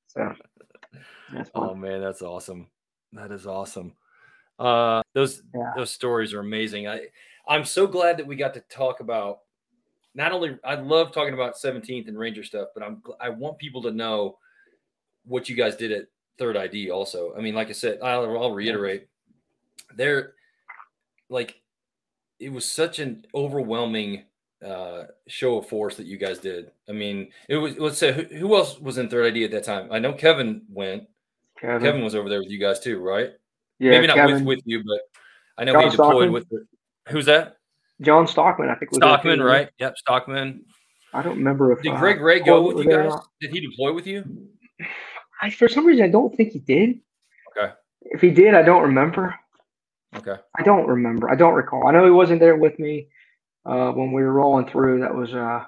So. 0.08 0.34
Oh 1.54 1.74
man, 1.74 2.02
that's 2.02 2.22
awesome. 2.22 2.68
That 3.14 3.32
is 3.32 3.48
awesome. 3.48 3.94
Uh, 4.60 5.02
those 5.14 5.42
Yeah. 5.54 5.74
those 5.76 5.92
stories 5.92 6.34
are 6.34 6.40
amazing. 6.40 6.88
I 6.88 7.08
I'm 7.48 7.66
so 7.66 7.88
glad 7.88 8.18
that 8.18 8.28
we 8.28 8.36
got 8.36 8.54
to 8.54 8.62
talk 8.62 9.00
about. 9.00 9.40
Not 10.14 10.32
only 10.32 10.58
I 10.64 10.76
love 10.76 11.12
talking 11.12 11.34
about 11.34 11.56
17th 11.56 12.08
and 12.08 12.18
Ranger 12.18 12.44
stuff, 12.44 12.70
but 12.74 12.84
I'm 12.84 13.02
I 13.20 13.30
want 13.30 13.58
people 13.58 13.82
to 13.84 13.92
know 13.92 14.38
what 15.26 15.50
you 15.50 15.56
guys 15.56 15.76
did 15.76 15.92
at 15.92 16.06
Third 16.38 16.58
ID. 16.58 16.90
Also, 16.92 17.34
I 17.38 17.42
mean, 17.42 17.56
like 17.56 17.70
I 17.70 17.74
said, 17.74 18.00
I'll, 18.04 18.38
I'll 18.38 18.54
reiterate. 18.54 19.08
There, 19.96 20.34
like, 21.30 21.62
it 22.40 22.52
was 22.52 22.70
such 22.70 23.00
an 23.00 23.26
overwhelming 23.34 24.24
uh 24.66 25.04
show 25.28 25.58
of 25.58 25.68
force 25.68 25.98
that 25.98 26.06
you 26.08 26.18
guys 26.18 26.40
did. 26.40 26.72
I 26.90 26.94
mean, 26.94 27.30
it 27.50 27.58
was 27.58 27.78
let's 27.78 27.98
say 27.98 28.12
who, 28.14 28.24
who 28.24 28.56
else 28.56 28.80
was 28.80 28.98
in 28.98 29.10
third 29.10 29.28
ID 29.28 29.44
at 29.44 29.52
that 29.52 29.64
time? 29.64 29.90
I 29.92 30.00
know 30.00 30.14
Kevin 30.14 30.64
went. 30.70 31.04
Kevin. 31.60 31.82
Kevin 31.82 32.04
was 32.04 32.16
over 32.16 32.30
there 32.30 32.40
with 32.40 32.50
you 32.50 32.60
guys 32.60 32.80
too, 32.80 33.00
right? 33.00 33.32
yeah, 33.80 33.92
Maybe 33.92 34.08
not 34.08 34.16
Kevin. 34.16 34.46
with 34.46 34.58
with 34.58 34.62
you, 34.66 34.84
but 34.84 35.00
I 35.58 35.66
know 35.66 35.74
John 35.74 35.84
he 35.84 35.90
deployed 35.90 36.10
Stockman? 36.10 36.32
with. 36.32 36.46
Who's 37.10 37.26
that? 37.26 37.58
John 38.02 38.28
Stockman, 38.28 38.70
I 38.70 38.76
think 38.76 38.92
was 38.92 38.98
Stockman, 38.98 39.42
right? 39.42 39.70
Yep, 39.80 39.98
Stockman. 39.98 40.66
I 41.14 41.22
don't 41.22 41.38
remember 41.38 41.72
if 41.72 41.82
Did 41.82 41.96
Greg 41.96 42.20
Ray 42.20 42.42
go 42.42 42.62
with 42.62 42.86
you 42.86 42.92
guys? 42.92 43.14
Did 43.40 43.52
he 43.52 43.62
deploy 43.62 43.94
with 43.94 44.06
you? 44.08 44.50
I, 45.42 45.50
for 45.50 45.68
some 45.68 45.86
reason, 45.86 46.06
I 46.06 46.10
don't 46.10 46.36
think 46.36 46.52
he 46.52 46.60
did. 46.60 47.00
Okay. 47.58 47.74
If 48.02 48.22
he 48.22 48.32
did, 48.32 48.54
I 48.54 48.62
don't 48.62 48.84
remember. 48.84 49.36
Okay. 50.16 50.36
I 50.58 50.64
don't 50.64 50.88
remember. 50.88 51.30
I 51.30 51.36
don't 51.36 51.54
recall. 51.54 51.88
I 51.88 51.92
know 51.92 52.06
he 52.06 52.12
wasn't 52.12 52.40
there 52.40 52.56
with 52.56 52.78
me 52.80 53.10
uh, 53.66 53.92
when 53.92 54.12
we 54.12 54.24
were 54.24 54.32
rolling 54.32 54.68
through. 54.68 55.02
That 55.02 55.14
was 55.14 55.34
uh, 55.34 55.66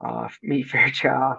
uh, 0.00 0.28
Meet 0.42 0.68
Fairchild. 0.68 1.38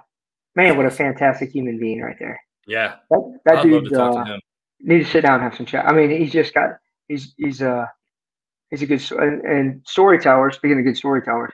Man, 0.56 0.78
what 0.78 0.86
a 0.86 0.92
fantastic 0.92 1.52
human 1.52 1.80
being 1.80 2.02
right 2.02 2.18
there. 2.20 2.40
Yeah, 2.68 2.96
That, 3.10 3.40
that 3.46 3.64
dude 3.64 3.86
to 3.86 3.90
talk 3.92 4.16
uh, 4.16 4.24
to 4.24 4.34
him. 4.34 4.42
need 4.80 5.00
to 5.00 5.06
sit 5.06 5.22
down 5.22 5.36
and 5.36 5.44
have 5.44 5.56
some 5.56 5.66
chat. 5.66 5.86
I 5.86 5.92
mean, 5.92 6.10
he's 6.10 6.32
just 6.32 6.54
got 6.54 6.78
he's 7.08 7.34
he's 7.38 7.62
uh 7.62 7.86
he's 8.72 8.82
a 8.82 8.88
good 8.88 9.04
and, 9.12 9.42
and 9.42 9.82
storyteller. 9.86 10.52
Speaking 10.52 10.80
of 10.80 10.86
good 10.86 10.98
storytellers, 10.98 11.52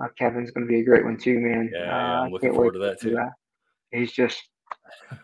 uh, 0.00 0.08
Kevin's 0.18 0.50
going 0.52 0.66
to 0.66 0.72
be 0.72 0.80
a 0.80 0.84
great 0.84 1.04
one 1.04 1.18
too, 1.18 1.38
man. 1.38 1.70
Yeah, 1.72 1.90
uh, 1.92 2.22
I'm 2.22 2.32
looking 2.32 2.54
forward 2.54 2.72
to 2.74 2.78
that 2.80 3.00
too. 3.00 3.10
that. 3.10 3.32
He's 3.90 4.12
just 4.12 4.42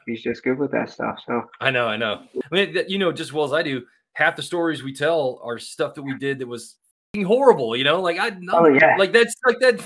he's 0.06 0.22
just 0.22 0.42
good 0.42 0.58
with 0.58 0.70
that 0.72 0.90
stuff. 0.90 1.20
So 1.26 1.42
I 1.60 1.70
know, 1.70 1.86
I 1.86 1.96
know. 1.96 2.22
I 2.50 2.54
mean, 2.54 2.76
you 2.88 2.98
know, 2.98 3.12
just 3.12 3.28
as 3.30 3.32
well 3.32 3.44
as 3.44 3.52
I 3.52 3.62
do, 3.62 3.82
half 4.14 4.36
the 4.36 4.42
stories 4.42 4.82
we 4.82 4.92
tell 4.92 5.40
are 5.44 5.58
stuff 5.58 5.94
that 5.94 6.02
we 6.02 6.14
did 6.18 6.38
that 6.40 6.46
was 6.48 6.76
horrible. 7.16 7.76
You 7.76 7.84
know, 7.84 8.00
like 8.00 8.18
I, 8.18 8.30
Oh, 8.52 8.66
yeah. 8.66 8.96
like 8.98 9.12
that's 9.12 9.34
like 9.46 9.58
that, 9.60 9.84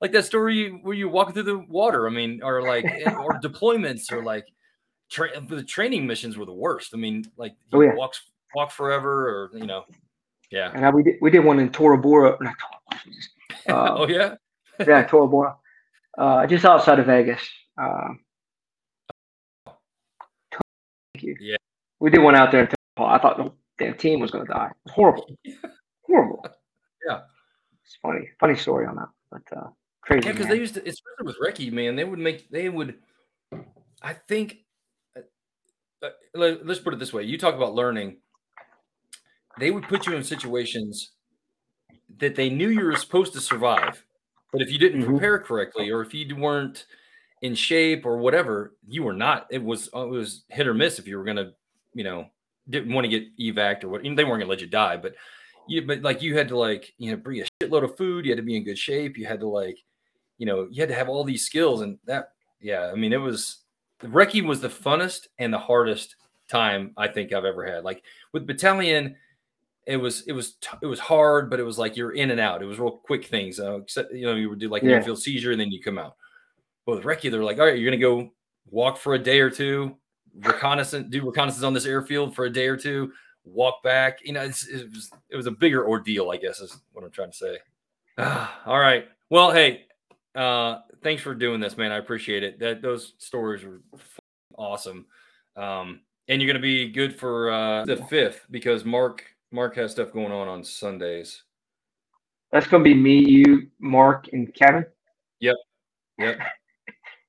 like 0.00 0.12
that 0.12 0.24
story 0.24 0.70
where 0.82 0.94
you 0.94 1.08
walk 1.08 1.32
through 1.32 1.42
the 1.44 1.58
water. 1.68 2.06
I 2.06 2.10
mean, 2.10 2.40
or 2.42 2.62
like 2.62 2.84
eh, 2.84 3.12
or 3.14 3.40
deployments 3.42 4.10
or 4.12 4.22
like 4.22 4.46
tra- 5.10 5.40
the 5.40 5.62
training 5.62 6.06
missions 6.06 6.36
were 6.36 6.46
the 6.46 6.52
worst. 6.52 6.92
I 6.94 6.96
mean, 6.96 7.24
like 7.36 7.54
Oh, 7.72 7.80
yeah. 7.80 7.94
walks 7.94 8.20
walk 8.54 8.70
forever 8.70 9.28
or 9.52 9.58
you 9.58 9.66
know, 9.66 9.84
yeah. 10.50 10.70
and 10.74 10.84
I, 10.86 10.90
we 10.90 11.02
did 11.02 11.16
we 11.20 11.30
did 11.30 11.44
one 11.44 11.58
in 11.58 11.70
Tora 11.70 11.98
Bora, 11.98 12.36
not 12.40 12.54
Tora 12.58 12.80
Bora, 12.88 13.00
Uh, 13.66 13.94
oh 13.98 14.08
yeah, 14.08 14.34
yeah, 14.86 15.02
Tora 15.04 15.26
Bora, 15.26 15.56
uh, 16.18 16.46
just 16.46 16.64
outside 16.64 16.98
of 16.98 17.06
Vegas. 17.06 17.40
Um, 17.78 18.20
thank 21.13 21.13
you. 21.24 21.36
Yeah. 21.40 21.56
we 22.00 22.10
did 22.10 22.20
one 22.22 22.34
out 22.36 22.50
there 22.52 22.60
in 22.62 22.66
Tampa. 22.66 23.10
I 23.12 23.18
thought 23.18 23.36
the 23.38 23.52
damn 23.78 23.96
team 23.96 24.20
was 24.20 24.30
going 24.30 24.46
to 24.46 24.52
die. 24.52 24.70
It 24.86 24.92
horrible, 24.92 25.26
horrible. 26.06 26.44
Yeah. 27.08 27.20
it's 27.84 27.96
funny, 28.00 28.28
funny 28.40 28.54
story 28.56 28.86
on 28.86 28.96
that, 28.96 29.08
but 29.30 29.56
uh, 29.58 29.68
crazy. 30.02 30.26
yeah, 30.26 30.32
because 30.32 30.48
they 30.48 30.58
used 30.58 30.74
to, 30.74 30.80
especially 30.80 31.24
with 31.24 31.36
Recce, 31.44 31.72
man, 31.72 31.96
they 31.96 32.04
would 32.04 32.18
make 32.18 32.48
they 32.50 32.68
would. 32.68 32.96
I 34.02 34.12
think. 34.28 34.58
uh, 35.16 35.20
uh, 36.02 36.10
let, 36.34 36.66
let's 36.66 36.80
put 36.80 36.92
it 36.94 36.98
this 37.00 37.12
way: 37.12 37.22
you 37.24 37.38
talk 37.38 37.54
about 37.54 37.74
learning. 37.74 38.18
They 39.58 39.70
would 39.70 39.84
put 39.84 40.06
you 40.06 40.14
in 40.16 40.24
situations 40.24 41.12
that 42.18 42.34
they 42.34 42.50
knew 42.50 42.68
you 42.68 42.84
were 42.84 42.96
supposed 42.96 43.32
to 43.34 43.40
survive, 43.40 44.04
but 44.52 44.60
if 44.62 44.70
you 44.70 44.78
didn't 44.78 45.02
Mhm. 45.02 45.06
prepare 45.06 45.38
correctly, 45.38 45.90
or 45.90 46.02
if 46.02 46.12
you 46.14 46.34
weren't 46.36 46.86
in 47.44 47.54
shape 47.54 48.06
or 48.06 48.16
whatever, 48.16 48.74
you 48.88 49.02
were 49.02 49.12
not. 49.12 49.46
It 49.50 49.62
was 49.62 49.90
uh, 49.94 50.06
it 50.06 50.08
was 50.08 50.44
hit 50.48 50.66
or 50.66 50.72
miss 50.72 50.98
if 50.98 51.06
you 51.06 51.18
were 51.18 51.24
gonna, 51.24 51.52
you 51.92 52.02
know, 52.02 52.26
didn't 52.70 52.94
want 52.94 53.04
to 53.04 53.08
get 53.10 53.36
evac 53.38 53.84
or 53.84 53.88
what. 53.90 54.02
They 54.02 54.08
weren't 54.24 54.40
gonna 54.40 54.46
let 54.46 54.62
you 54.62 54.66
die, 54.66 54.96
but 54.96 55.14
you 55.68 55.82
but 55.86 56.00
like 56.00 56.22
you 56.22 56.36
had 56.38 56.48
to 56.48 56.56
like 56.56 56.94
you 56.96 57.10
know 57.10 57.18
bring 57.18 57.42
a 57.42 57.44
shitload 57.62 57.84
of 57.84 57.98
food. 57.98 58.24
You 58.24 58.30
had 58.32 58.38
to 58.38 58.42
be 58.42 58.56
in 58.56 58.64
good 58.64 58.78
shape. 58.78 59.18
You 59.18 59.26
had 59.26 59.40
to 59.40 59.46
like, 59.46 59.78
you 60.38 60.46
know, 60.46 60.68
you 60.70 60.80
had 60.80 60.88
to 60.88 60.94
have 60.94 61.10
all 61.10 61.22
these 61.22 61.44
skills, 61.44 61.82
and 61.82 61.98
that 62.06 62.32
yeah, 62.62 62.90
I 62.90 62.94
mean 62.94 63.12
it 63.12 63.18
was. 63.18 63.58
The 64.00 64.08
recce 64.08 64.44
was 64.44 64.60
the 64.60 64.68
funnest 64.68 65.28
and 65.38 65.52
the 65.52 65.58
hardest 65.58 66.16
time 66.48 66.92
I 66.96 67.08
think 67.08 67.32
I've 67.32 67.44
ever 67.44 67.64
had. 67.64 67.84
Like 67.84 68.02
with 68.32 68.46
battalion, 68.46 69.16
it 69.86 69.98
was 69.98 70.22
it 70.22 70.32
was 70.32 70.54
t- 70.54 70.78
it 70.82 70.86
was 70.86 70.98
hard, 70.98 71.50
but 71.50 71.60
it 71.60 71.62
was 71.64 71.78
like 71.78 71.94
you're 71.96 72.12
in 72.12 72.30
and 72.30 72.40
out. 72.40 72.62
It 72.62 72.66
was 72.66 72.78
real 72.78 72.90
quick 73.04 73.26
things. 73.26 73.60
Uh, 73.60 73.80
except 73.80 74.14
you 74.14 74.24
know 74.24 74.34
you 74.34 74.48
would 74.48 74.58
do 74.58 74.68
like 74.70 74.82
an 74.82 74.88
Yeah. 74.88 74.96
airfield 74.96 75.18
seizure 75.20 75.52
and 75.52 75.60
then 75.60 75.70
you 75.70 75.82
come 75.82 75.98
out. 75.98 76.16
But 76.86 76.96
with 76.96 77.04
Recce, 77.04 77.30
they're 77.30 77.44
like, 77.44 77.58
all 77.58 77.66
right, 77.66 77.78
you're 77.78 77.90
gonna 77.90 78.00
go 78.00 78.30
walk 78.70 78.98
for 78.98 79.14
a 79.14 79.18
day 79.18 79.40
or 79.40 79.50
two, 79.50 79.96
reconnaissance, 80.40 81.08
do 81.10 81.24
reconnaissance 81.24 81.64
on 81.64 81.74
this 81.74 81.86
airfield 81.86 82.34
for 82.34 82.44
a 82.44 82.50
day 82.50 82.66
or 82.66 82.76
two, 82.76 83.12
walk 83.44 83.82
back. 83.82 84.18
You 84.24 84.32
know, 84.32 84.42
it 84.42 84.48
was 84.48 85.10
it 85.30 85.36
was 85.36 85.46
a 85.46 85.50
bigger 85.50 85.86
ordeal, 85.86 86.30
I 86.30 86.36
guess, 86.36 86.60
is 86.60 86.78
what 86.92 87.04
I'm 87.04 87.10
trying 87.10 87.30
to 87.30 87.36
say. 87.36 87.58
All 88.66 88.78
right. 88.78 89.08
Well, 89.30 89.52
hey, 89.52 89.86
uh, 90.34 90.80
thanks 91.02 91.22
for 91.22 91.34
doing 91.34 91.60
this, 91.60 91.76
man. 91.76 91.92
I 91.92 91.96
appreciate 91.96 92.42
it. 92.42 92.58
That 92.58 92.82
those 92.82 93.14
stories 93.18 93.64
were 93.64 93.80
awesome. 94.56 95.06
Um, 95.56 96.00
and 96.28 96.40
you're 96.40 96.46
going 96.46 96.60
to 96.60 96.62
be 96.62 96.90
good 96.90 97.18
for 97.18 97.50
uh, 97.50 97.84
the 97.84 97.96
fifth 97.96 98.46
because 98.50 98.84
Mark 98.84 99.24
Mark 99.50 99.76
has 99.76 99.92
stuff 99.92 100.12
going 100.12 100.32
on 100.32 100.48
on 100.48 100.64
Sundays. 100.64 101.42
That's 102.50 102.66
going 102.66 102.84
to 102.84 102.88
be 102.88 102.94
me, 102.94 103.18
you, 103.18 103.68
Mark, 103.80 104.28
and 104.32 104.52
Kevin. 104.54 104.86
Yep. 105.40 105.56
Yep. 106.18 106.38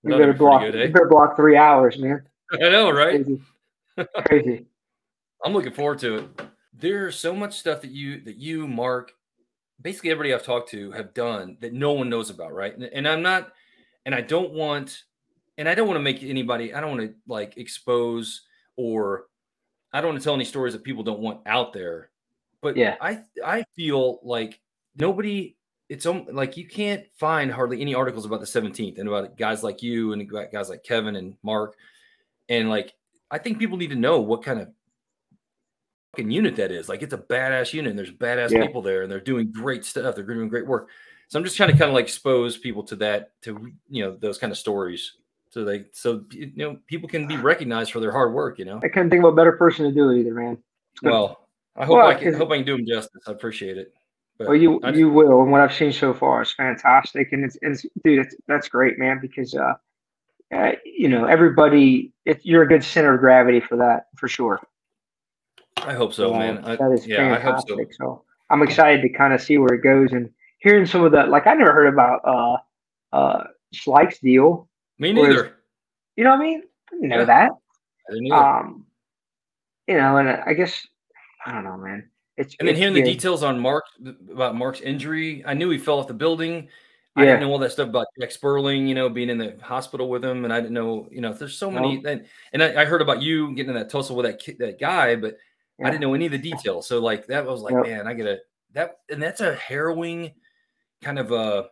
You 0.06 0.18
better 0.18 0.34
block. 0.34 0.62
Good, 0.62 0.76
eh? 0.76 0.86
You 0.86 0.94
better 0.94 1.08
block 1.08 1.36
three 1.36 1.58
hours, 1.58 1.98
man. 1.98 2.24
I 2.54 2.70
know, 2.70 2.92
right? 2.92 3.24
Crazy. 3.24 3.42
Crazy. 4.26 4.66
I'm 5.44 5.54
looking 5.54 5.74
forward 5.74 6.00
to 6.00 6.16
it. 6.16 6.42
There's 6.74 7.18
so 7.18 7.34
much 7.34 7.58
stuff 7.58 7.82
that 7.82 7.92
you 7.92 8.22
that 8.22 8.38
you, 8.38 8.68
Mark, 8.68 9.14
basically 9.82 10.12
everybody 10.12 10.34
I've 10.34 10.44
talked 10.44 10.70
to 10.72 10.92
have 10.92 11.14
done 11.14 11.58
that 11.62 11.74
no 11.74 11.94
one 11.94 12.10
knows 12.10 12.30
about, 12.30 12.54
right? 12.54 12.74
And, 12.74 12.84
and 12.84 13.08
I'm 13.08 13.22
not, 13.22 13.52
and 14.06 14.14
I 14.14 14.22
don't 14.22 14.52
want, 14.52 15.04
and 15.58 15.70
I 15.70 15.76
don't 15.76 15.88
want 15.88 15.98
to 15.98 16.04
make 16.04 16.24
anybody, 16.24 16.74
I 16.74 16.82
don't 16.82 16.98
want 16.98 17.10
to 17.10 17.16
like 17.28 17.58
expose 17.58 18.42
or 18.76 19.28
I 19.94 20.02
don't 20.02 20.12
want 20.12 20.22
to 20.22 20.24
tell 20.24 20.36
any 20.36 20.46
stories 20.46 20.74
that 20.74 20.84
people 20.84 21.04
don't 21.04 21.20
want 21.20 21.42
out 21.46 21.72
there. 21.74 22.10
But 22.62 22.76
yeah, 22.76 22.96
I 23.00 23.22
I 23.46 23.64
feel 23.76 24.20
like 24.24 24.60
nobody 24.98 25.56
it's 25.90 26.06
like 26.06 26.58
you 26.58 26.68
can't 26.68 27.06
find 27.18 27.52
hardly 27.52 27.82
any 27.82 27.94
articles 27.94 28.26
about 28.26 28.40
the 28.40 28.46
17th 28.46 28.98
and 28.98 29.08
about 29.08 29.38
guys 29.38 29.64
like 29.64 29.84
you 29.84 30.14
and 30.14 30.30
guys 30.52 30.70
like 30.70 30.84
Kevin 30.84 31.16
and 31.16 31.36
Mark. 31.44 31.76
And 32.50 32.70
like 32.70 32.94
I 33.30 33.38
think 33.38 33.60
people 33.60 33.78
need 33.78 33.90
to 33.90 33.96
know 33.96 34.20
what 34.20 34.44
kind 34.44 34.60
of 34.60 34.70
fucking 36.12 36.32
unit 36.32 36.56
that 36.56 36.72
is. 36.72 36.90
Like 36.90 37.04
it's 37.04 37.14
a 37.14 37.20
badass 37.20 37.74
unit 37.74 37.92
and 37.92 38.00
there's 38.00 38.12
badass 38.12 38.52
yeah. 38.52 38.66
people 38.66 38.82
there 38.82 39.04
and 39.04 39.12
they're 39.12 39.20
doing 39.20 39.52
great 39.52 39.86
stuff. 39.86 40.16
They're 40.16 40.24
doing 40.24 40.50
great 40.50 40.68
work. 40.68 40.90
So 41.28 41.38
I'm 41.40 41.46
just 41.46 41.58
trying 41.58 41.72
to 41.72 41.78
kind 41.78 41.90
of 41.90 41.94
like 41.94 42.06
expose 42.06 42.58
people 42.58 42.84
to 42.84 42.96
that, 42.98 43.32
to 43.44 43.72
you 43.90 44.04
know, 44.04 44.16
those 44.16 44.38
kind 44.38 44.52
of 44.52 44.58
stories. 44.58 45.14
So 45.50 45.64
they 45.64 45.86
so 45.94 46.26
you 46.32 46.52
know 46.56 46.78
people 46.88 47.08
can 47.08 47.28
be 47.28 47.38
recognized 47.38 47.92
for 47.92 48.00
their 48.00 48.12
hard 48.12 48.34
work, 48.34 48.60
you 48.60 48.66
know. 48.66 48.80
I 48.84 48.90
can't 48.90 49.10
think 49.10 49.24
of 49.24 49.32
a 49.32 49.36
better 49.36 49.54
person 49.54 49.86
to 49.86 49.92
do 49.92 50.10
it 50.10 50.20
either, 50.20 50.34
man. 50.34 50.58
Well, 51.02 51.48
I 51.78 51.86
hope 51.86 51.96
well, 51.98 52.08
I 52.08 52.16
can 52.16 52.34
hope 52.34 52.52
I 52.52 52.58
can 52.58 52.66
do 52.66 52.76
him 52.76 52.86
justice. 52.86 53.24
I 53.28 53.32
appreciate 53.32 53.78
it. 53.78 53.94
But 54.38 54.48
well, 54.48 54.58
you 54.58 54.80
just, 54.84 54.98
you 54.98 55.10
will, 55.10 55.42
and 55.42 55.52
what 55.52 55.62
I've 55.62 55.74
seen 55.74 55.94
so 55.94 56.14
far 56.14 56.42
is 56.42 56.52
fantastic, 56.52 57.32
and 57.32 57.46
it's, 57.46 57.58
it's 57.62 57.86
dude, 58.04 58.20
it's, 58.20 58.36
that's 58.48 58.68
great, 58.68 59.00
man, 59.00 59.20
because 59.22 59.56
uh, 59.56 59.74
uh 60.54 60.72
you 60.84 61.08
know, 61.08 61.26
everybody, 61.26 62.12
it, 62.26 62.42
you're 62.44 62.64
a 62.64 62.68
good 62.68 62.84
center 62.84 63.14
of 63.14 63.22
gravity 63.22 63.62
for 63.62 63.78
that, 63.78 64.08
for 64.18 64.28
sure. 64.28 64.60
I 65.78 65.94
hope 65.94 66.14
so, 66.14 66.34
uh, 66.34 66.40
man. 66.40 66.66
I, 66.66 66.76
that 66.76 66.92
is 66.92 67.08
yeah, 67.08 67.18
fantastic. 67.18 67.72
I 67.74 67.78
hope 67.78 67.94
so. 67.94 67.98
so. 67.98 68.24
I'm 68.50 68.62
excited 68.62 69.02
to 69.02 69.10
kind 69.10 69.34
of 69.34 69.42
see 69.42 69.58
where 69.58 69.74
it 69.74 69.82
goes 69.82 70.12
and 70.12 70.30
hearing 70.60 70.86
some 70.86 71.04
of 71.04 71.12
that. 71.14 71.30
Like 71.30 71.48
I 71.48 71.54
never 71.54 71.74
heard 71.74 71.94
about 71.94 72.22
uh 72.26 72.58
uh 73.16 73.44
Schleich's 73.74 74.20
deal. 74.20 74.70
Me 75.00 75.14
neither. 75.14 75.58
you 76.16 76.24
know 76.24 76.32
what 76.32 76.40
I 76.40 76.44
mean? 76.44 76.64
I 76.92 76.96
didn't 76.96 77.10
know 77.10 77.20
yeah. 77.20 77.26
that. 77.26 77.52
I 78.10 78.14
didn't 78.14 78.28
either. 78.28 78.36
Um, 78.36 78.86
you 79.88 79.98
know, 79.98 80.18
and 80.18 80.30
I 80.30 80.54
guess 80.54 80.88
I 81.46 81.52
don't 81.52 81.64
know, 81.64 81.78
man. 81.78 82.10
It's, 82.38 82.56
and 82.60 82.68
then 82.68 82.76
hearing 82.76 82.94
the 82.94 83.02
details 83.02 83.44
on 83.44 83.60
Mark 83.60 83.86
about 84.32 84.56
Mark's 84.56 84.82
injury, 84.82 85.44
I 85.46 85.54
knew 85.54 85.70
he 85.70 85.78
fell 85.78 86.00
off 86.00 86.08
the 86.08 86.14
building. 86.14 86.68
Yeah. 87.16 87.24
I 87.24 87.26
didn't 87.26 87.42
know 87.42 87.52
all 87.52 87.60
that 87.60 87.72
stuff 87.72 87.88
about 87.88 88.08
Jack 88.20 88.32
Sperling, 88.32 88.88
you 88.88 88.96
know, 88.96 89.08
being 89.08 89.30
in 89.30 89.38
the 89.38 89.58
hospital 89.62 90.10
with 90.10 90.24
him, 90.24 90.44
and 90.44 90.54
I 90.54 90.60
didn't 90.60 90.74
know, 90.74 91.08
you 91.10 91.22
know, 91.22 91.32
there's 91.32 91.58
so 91.58 91.72
many. 91.72 92.04
And, 92.06 92.26
and 92.52 92.62
I, 92.62 92.82
I, 92.82 92.86
heard 92.86 93.02
about 93.02 93.22
you 93.22 93.56
getting 93.56 93.70
in 93.70 93.76
that 93.78 93.90
tussle 93.90 94.18
with 94.18 94.26
that 94.26 94.40
kid, 94.40 94.58
that 94.60 94.82
guy, 94.82 95.16
but 95.16 95.38
yeah. 95.80 95.88
I 95.88 95.92
didn't 95.92 96.02
know 96.02 96.14
any 96.14 96.26
of 96.26 96.34
the 96.34 96.38
details. 96.38 96.88
So 96.88 97.00
like 97.00 97.28
that 97.28 97.46
was 97.46 97.62
like, 97.62 97.74
yep. 97.74 97.84
man, 97.84 98.08
I 98.08 98.14
get 98.14 98.26
it. 98.26 98.42
That 98.74 98.98
and 99.10 99.24
that's 99.24 99.40
a 99.40 99.56
harrowing 99.56 100.34
kind 101.02 101.18
of 101.18 101.32
a 101.32 101.68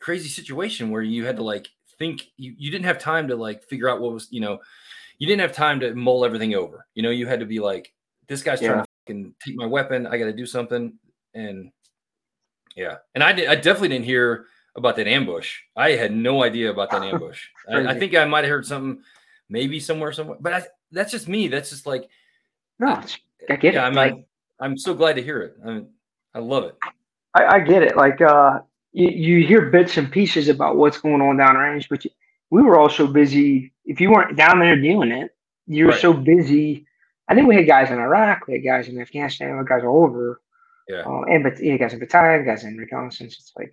crazy 0.00 0.28
situation 0.28 0.90
where 0.90 1.02
you 1.02 1.24
had 1.24 1.36
to 1.36 1.44
like 1.44 1.68
think 1.98 2.22
you, 2.36 2.54
you 2.56 2.70
didn't 2.70 2.86
have 2.86 2.98
time 2.98 3.28
to 3.28 3.36
like 3.36 3.62
figure 3.64 3.88
out 3.88 4.00
what 4.00 4.12
was, 4.12 4.28
you 4.30 4.40
know, 4.40 4.58
you 5.18 5.26
didn't 5.26 5.40
have 5.40 5.52
time 5.52 5.80
to 5.80 5.94
mull 5.94 6.24
everything 6.24 6.54
over. 6.54 6.86
You 6.94 7.02
know, 7.02 7.10
you 7.10 7.26
had 7.26 7.40
to 7.40 7.46
be 7.46 7.60
like, 7.60 7.92
this 8.28 8.42
guy's 8.42 8.60
yeah. 8.60 8.68
trying 8.68 8.84
to 8.84 8.87
can 9.08 9.34
take 9.44 9.56
my 9.56 9.66
weapon. 9.66 10.06
I 10.06 10.18
got 10.18 10.26
to 10.26 10.32
do 10.32 10.46
something. 10.46 10.92
And 11.34 11.72
yeah, 12.76 12.96
and 13.14 13.24
I 13.24 13.32
did, 13.32 13.48
I 13.48 13.56
definitely 13.56 13.88
didn't 13.88 14.04
hear 14.04 14.46
about 14.76 14.94
that 14.96 15.08
ambush. 15.08 15.56
I 15.76 15.92
had 15.92 16.12
no 16.12 16.44
idea 16.44 16.70
about 16.70 16.90
that 16.90 17.02
ambush. 17.12 17.46
I, 17.68 17.88
I, 17.88 17.98
think 17.98 18.14
I 18.14 18.24
might 18.24 18.44
have 18.44 18.50
heard 18.50 18.66
something, 18.66 19.02
maybe 19.48 19.80
somewhere, 19.80 20.12
somewhere. 20.12 20.38
But 20.40 20.52
I, 20.52 20.62
that's 20.92 21.10
just 21.10 21.28
me. 21.28 21.48
That's 21.48 21.70
just 21.70 21.86
like 21.86 22.08
no, 22.78 23.02
I 23.50 23.56
get 23.56 23.74
yeah, 23.74 23.84
it. 23.84 23.86
I 23.86 23.88
mean, 23.88 23.96
like, 23.96 24.26
I'm 24.60 24.78
so 24.78 24.94
glad 24.94 25.16
to 25.16 25.22
hear 25.22 25.42
it. 25.42 25.56
I 25.64 25.66
mean, 25.66 25.88
I 26.34 26.38
love 26.38 26.64
it. 26.64 26.76
I, 27.34 27.56
I 27.56 27.60
get 27.60 27.82
it. 27.82 27.96
Like 27.96 28.20
uh, 28.20 28.60
you, 28.92 29.08
you 29.08 29.46
hear 29.46 29.70
bits 29.70 29.96
and 29.96 30.10
pieces 30.10 30.48
about 30.48 30.76
what's 30.76 30.98
going 30.98 31.20
on 31.20 31.36
downrange, 31.36 31.88
but 31.88 32.04
you, 32.04 32.10
we 32.50 32.62
were 32.62 32.78
all 32.78 32.88
so 32.88 33.06
busy. 33.06 33.72
If 33.84 34.00
you 34.00 34.10
weren't 34.10 34.36
down 34.36 34.60
there 34.60 34.80
doing 34.80 35.10
it, 35.10 35.34
you 35.66 35.86
were 35.86 35.90
right. 35.90 36.00
so 36.00 36.12
busy 36.12 36.86
I 37.28 37.34
think 37.34 37.46
we 37.46 37.56
had 37.56 37.66
guys 37.66 37.90
in 37.90 37.98
Iraq, 37.98 38.46
we 38.46 38.54
had 38.54 38.64
guys 38.64 38.88
in 38.88 39.00
Afghanistan, 39.00 39.52
we 39.52 39.58
had 39.58 39.68
guys 39.68 39.84
all 39.84 40.04
over. 40.04 40.40
Yeah. 40.88 41.02
Um, 41.02 41.24
and 41.28 41.42
but 41.42 41.58
you 41.60 41.72
know, 41.72 41.78
guys 41.78 41.92
in 41.92 41.98
battalion, 41.98 42.46
guys 42.46 42.64
in 42.64 42.76
reconnaissance. 42.76 43.36
It's 43.38 43.52
like 43.56 43.72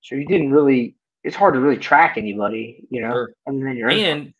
so 0.00 0.14
you 0.14 0.26
didn't 0.26 0.50
really. 0.50 0.96
It's 1.22 1.36
hard 1.36 1.52
to 1.52 1.60
really 1.60 1.76
track 1.76 2.16
anybody, 2.16 2.86
you 2.90 3.02
know. 3.02 3.12
Sure. 3.12 3.32
And 3.46 3.64
then 3.64 3.76
you're 3.76 3.90
and 3.90 4.32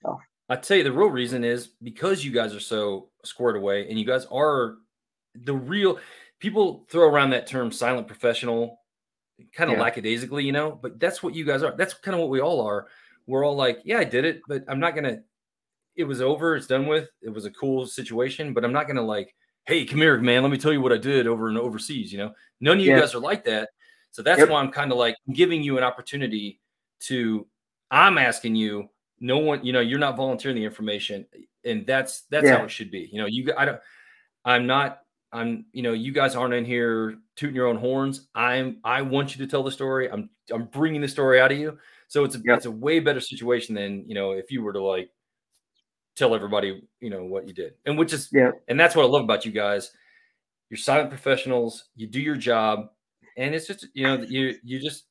I 0.49 0.57
tell 0.57 0.79
you 0.79 0.83
the 0.83 0.93
real 0.93 1.11
reason 1.11 1.45
is 1.45 1.69
because 1.83 2.25
you 2.25 2.33
guys 2.33 2.55
are 2.55 2.61
so 2.61 3.11
squared 3.25 3.57
away, 3.57 3.89
and 3.89 3.99
you 3.99 4.05
guys 4.05 4.27
are 4.27 4.77
the 5.35 5.55
real 5.55 5.99
people 6.41 6.87
throw 6.91 7.09
around 7.09 7.31
that 7.31 7.47
term 7.47 7.71
silent 7.71 8.09
professional 8.09 8.79
kind 9.55 9.71
of 9.71 9.77
yeah. 9.77 9.83
lackadaisically, 9.83 10.45
you 10.45 10.53
know, 10.53 10.79
but 10.83 10.99
that's 10.99 11.23
what 11.23 11.35
you 11.35 11.45
guys 11.45 11.63
are. 11.63 11.75
That's 11.77 11.95
kind 11.95 12.15
of 12.15 12.21
what 12.21 12.31
we 12.31 12.41
all 12.41 12.67
are. 12.67 12.89
We're 13.27 13.45
all 13.45 13.57
like, 13.57 13.81
yeah, 13.85 13.99
I 13.99 14.05
did 14.05 14.25
it, 14.25 14.41
but 14.49 14.65
I'm 14.69 14.81
not 14.81 14.95
gonna 14.95 15.21
it 15.97 16.05
was 16.05 16.21
over. 16.21 16.57
It's 16.57 16.67
done 16.67 16.87
with. 16.87 17.09
It 17.23 17.31
was 17.31 17.45
a 17.45 17.51
cool 17.51 17.87
situation, 17.87 18.53
but 18.53 18.65
I'm 18.65 18.73
not 18.73 18.87
gonna 18.87 19.03
like, 19.03 19.35
hey, 19.67 19.85
come 19.85 19.99
here, 19.99 20.19
man. 20.19 20.43
Let 20.43 20.51
me 20.51 20.59
tell 20.59 20.73
you 20.73 20.81
what 20.81 20.93
I 20.93 20.99
did 20.99 21.27
over 21.27 21.49
and 21.49 21.59
overseas. 21.59 22.13
You 22.13 22.19
know, 22.19 22.33
none 22.61 22.79
of 22.79 22.85
you 22.85 22.93
yeah. 22.93 23.01
guys 23.01 23.15
are 23.15 23.21
like 23.21 23.45
that. 23.45 23.71
So 24.13 24.23
that's 24.23 24.41
yep. 24.41 24.49
why 24.49 24.61
I'm 24.61 24.73
kind 24.73 24.93
of 24.93 24.99
like 24.99 25.17
giving 25.33 25.63
you 25.63 25.79
an 25.79 25.85
opportunity 25.85 26.61
to. 27.01 27.47
I'm 27.91 28.19
asking 28.19 28.57
you. 28.57 28.89
No 29.23 29.39
one, 29.39 29.65
you 29.65 29.73
know, 29.73 29.81
you're 29.81 29.99
not 29.99 30.17
volunteering 30.17 30.57
the 30.57 30.65
information, 30.65 31.27
and 31.65 31.87
that's 31.87 32.23
that's 32.31 32.47
yeah. 32.47 32.59
how 32.59 32.65
it 32.65 32.71
should 32.71 32.91
be. 32.91 33.09
You 33.13 33.21
know, 33.21 33.27
you. 33.27 33.53
I 33.57 33.65
don't. 33.65 33.81
I'm 34.45 34.67
not. 34.67 35.01
I'm. 35.33 35.67
You 35.73 35.83
know, 35.83 35.93
you 35.93 36.13
guys 36.13 36.35
aren't 36.35 36.55
in 36.55 36.65
here 36.65 37.19
tooting 37.37 37.55
your 37.55 37.67
own 37.67 37.77
horns. 37.77 38.29
I'm. 38.35 38.79
I 38.83 39.03
want 39.03 39.37
you 39.37 39.45
to 39.45 39.51
tell 39.51 39.63
the 39.63 39.71
story. 39.71 40.11
I'm. 40.11 40.31
I'm 40.53 40.65
bringing 40.65 41.03
the 41.03 41.09
story 41.09 41.41
out 41.41 41.53
of 41.53 41.59
you. 41.59 41.79
So 42.09 42.25
it's 42.25 42.35
a. 42.35 42.39
Yep. 42.39 42.57
It's 42.57 42.67
a 42.67 42.71
way 42.71 42.99
better 42.99 43.21
situation 43.21 43.75
than 43.75 44.05
you 44.09 44.15
know 44.15 44.33
if 44.33 44.51
you 44.51 44.63
were 44.63 44.73
to 44.73 44.83
like 44.83 45.11
tell 46.17 46.35
everybody, 46.35 46.83
you 47.01 47.11
know, 47.11 47.25
what 47.25 47.47
you 47.47 47.55
did. 47.55 47.75
And 47.87 47.99
which 47.99 48.13
is 48.13 48.29
yeah. 48.33 48.53
And 48.69 48.79
that's 48.79 48.95
what 48.95 49.05
I 49.05 49.09
love 49.09 49.23
about 49.23 49.45
you 49.45 49.53
guys. 49.53 49.93
You're 50.69 50.79
silent 50.79 51.11
professionals. 51.11 51.89
You 51.97 52.07
do 52.07 52.21
your 52.21 52.37
job, 52.37 52.91
and 53.37 53.55
it's 53.55 53.67
just 53.67 53.87
you 53.95 54.07
know 54.07 54.23
you 54.23 54.55
you 54.63 54.81
just 54.81 55.05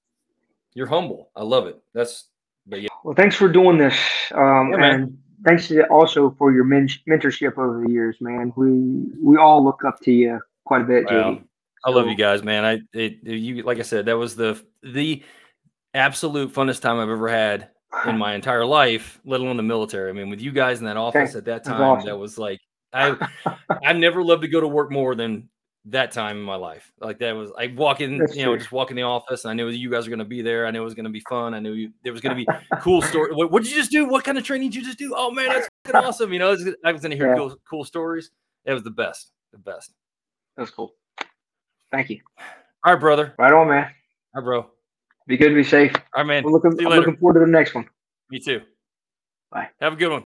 you're 0.74 0.88
humble. 0.88 1.32
I 1.36 1.44
love 1.44 1.68
it. 1.68 1.82
That's 1.94 2.26
but 2.66 2.82
yeah. 2.82 2.90
Well, 3.04 3.16
thanks 3.16 3.36
for 3.36 3.48
doing 3.48 3.78
this, 3.78 3.98
um, 4.34 4.72
yeah, 4.72 4.86
and 4.86 5.18
thanks 5.44 5.68
to 5.70 5.86
also 5.88 6.36
for 6.38 6.54
your 6.54 6.64
men- 6.64 6.90
mentorship 7.08 7.58
over 7.58 7.84
the 7.86 7.92
years, 7.92 8.18
man. 8.22 8.54
We 8.56 9.08
we 9.22 9.38
all 9.38 9.64
look 9.64 9.84
up 9.84 10.00
to 10.02 10.12
you 10.12 10.40
quite 10.66 10.82
a 10.82 10.86
bit, 10.86 11.06
well, 11.06 11.40
I 11.84 11.90
love 11.90 12.08
you 12.08 12.16
guys, 12.16 12.44
man. 12.44 12.64
I 12.64 12.80
it, 12.94 13.24
you 13.24 13.64
like 13.64 13.80
I 13.80 13.84
said, 13.84 14.06
that 14.06 14.18
was 14.18 14.36
the 14.36 14.62
the 14.84 15.24
absolute 15.94 16.54
funnest 16.54 16.82
time 16.82 17.00
I've 17.00 17.10
ever 17.10 17.28
had 17.28 17.70
in 18.06 18.18
my 18.18 18.36
entire 18.36 18.66
life, 18.66 19.20
let 19.26 19.40
alone 19.40 19.58
the 19.58 19.64
military. 19.64 20.10
I 20.10 20.14
mean, 20.14 20.30
with 20.30 20.42
you 20.42 20.52
guys 20.52 20.80
in 20.80 20.86
that 20.86 20.98
office 20.98 21.32
okay. 21.32 21.38
at 21.40 21.46
that 21.46 21.64
time, 21.64 21.82
awesome. 21.82 22.08
that 22.08 22.18
was 22.18 22.38
like 22.38 22.60
I 22.94 23.16
I've 23.84 23.98
never 23.98 24.24
loved 24.24 24.44
to 24.44 24.48
go 24.48 24.62
to 24.62 24.68
work 24.68 24.92
more 24.92 25.16
than 25.16 25.50
that 25.86 26.12
time 26.12 26.38
in 26.38 26.44
my 26.44 26.56
life. 26.56 26.92
Like 27.00 27.20
that 27.20 27.36
was 27.36 27.52
I 27.58 27.68
walk 27.68 28.02
in, 28.02 28.18
That's 28.18 28.36
you 28.36 28.44
know, 28.44 28.52
true. 28.52 28.60
just 28.60 28.72
walk 28.72 28.90
in 28.90 28.96
the 28.96 29.04
office 29.04 29.46
and 29.46 29.52
I 29.52 29.54
knew 29.54 29.70
you 29.70 29.90
guys 29.90 30.08
were 30.08 30.12
gonna 30.12 30.26
be 30.26 30.42
there. 30.42 30.66
I 30.66 30.72
knew 30.72 30.82
it 30.82 30.86
was 30.86 30.94
gonna 30.94 31.10
be 31.10 31.24
fun. 31.30 31.54
I 31.54 31.60
knew 31.60 31.74
you, 31.74 31.92
there 32.04 32.14
was 32.14 32.22
gonna 32.22 32.36
be 32.36 32.48
cool 32.82 33.02
story. 33.02 33.32
What, 33.36 33.52
what, 33.52 33.64
did 33.64 33.72
you 33.72 33.78
just 33.78 33.92
do? 33.92 34.08
What 34.08 34.24
kind 34.24 34.38
of 34.38 34.44
training 34.44 34.70
did 34.70 34.78
you 34.78 34.84
just 34.84 34.98
do? 34.98 35.14
Oh 35.16 35.32
man, 35.32 35.48
that's 35.50 35.70
awesome. 35.94 36.34
You 36.34 36.40
know, 36.40 36.50
was, 36.50 36.68
I 36.84 36.92
was 36.92 37.02
gonna 37.02 37.16
hear 37.16 37.30
yeah. 37.30 37.36
cool 37.36 37.56
cool 37.70 37.86
stories. 37.86 38.32
It 38.66 38.74
was 38.74 38.84
the 38.84 38.92
best. 38.92 39.32
The 39.52 39.60
best. 39.60 39.94
That's 40.58 40.72
cool. 40.72 40.94
Thank 41.92 42.10
you. 42.10 42.20
All 42.84 42.94
right, 42.94 43.00
brother. 43.00 43.34
Right 43.38 43.54
on, 43.54 43.68
man. 43.68 43.86
All 44.36 44.42
right, 44.42 44.44
bro. 44.44 44.70
Be 45.30 45.38
good. 45.38 45.54
Be 45.54 45.64
safe. 45.64 45.94
All 46.16 46.24
right, 46.24 46.26
man. 46.26 46.44
I'm 46.44 46.52
looking, 46.52 46.72
I'm 46.80 46.88
looking 46.88 47.16
forward 47.18 47.36
to 47.36 47.46
the 47.46 47.52
next 47.52 47.76
one. 47.76 47.88
Me 48.32 48.40
too. 48.40 48.62
Bye. 49.52 49.70
Have 49.80 49.94
a 49.94 49.96
good 49.96 50.10
one. 50.12 50.24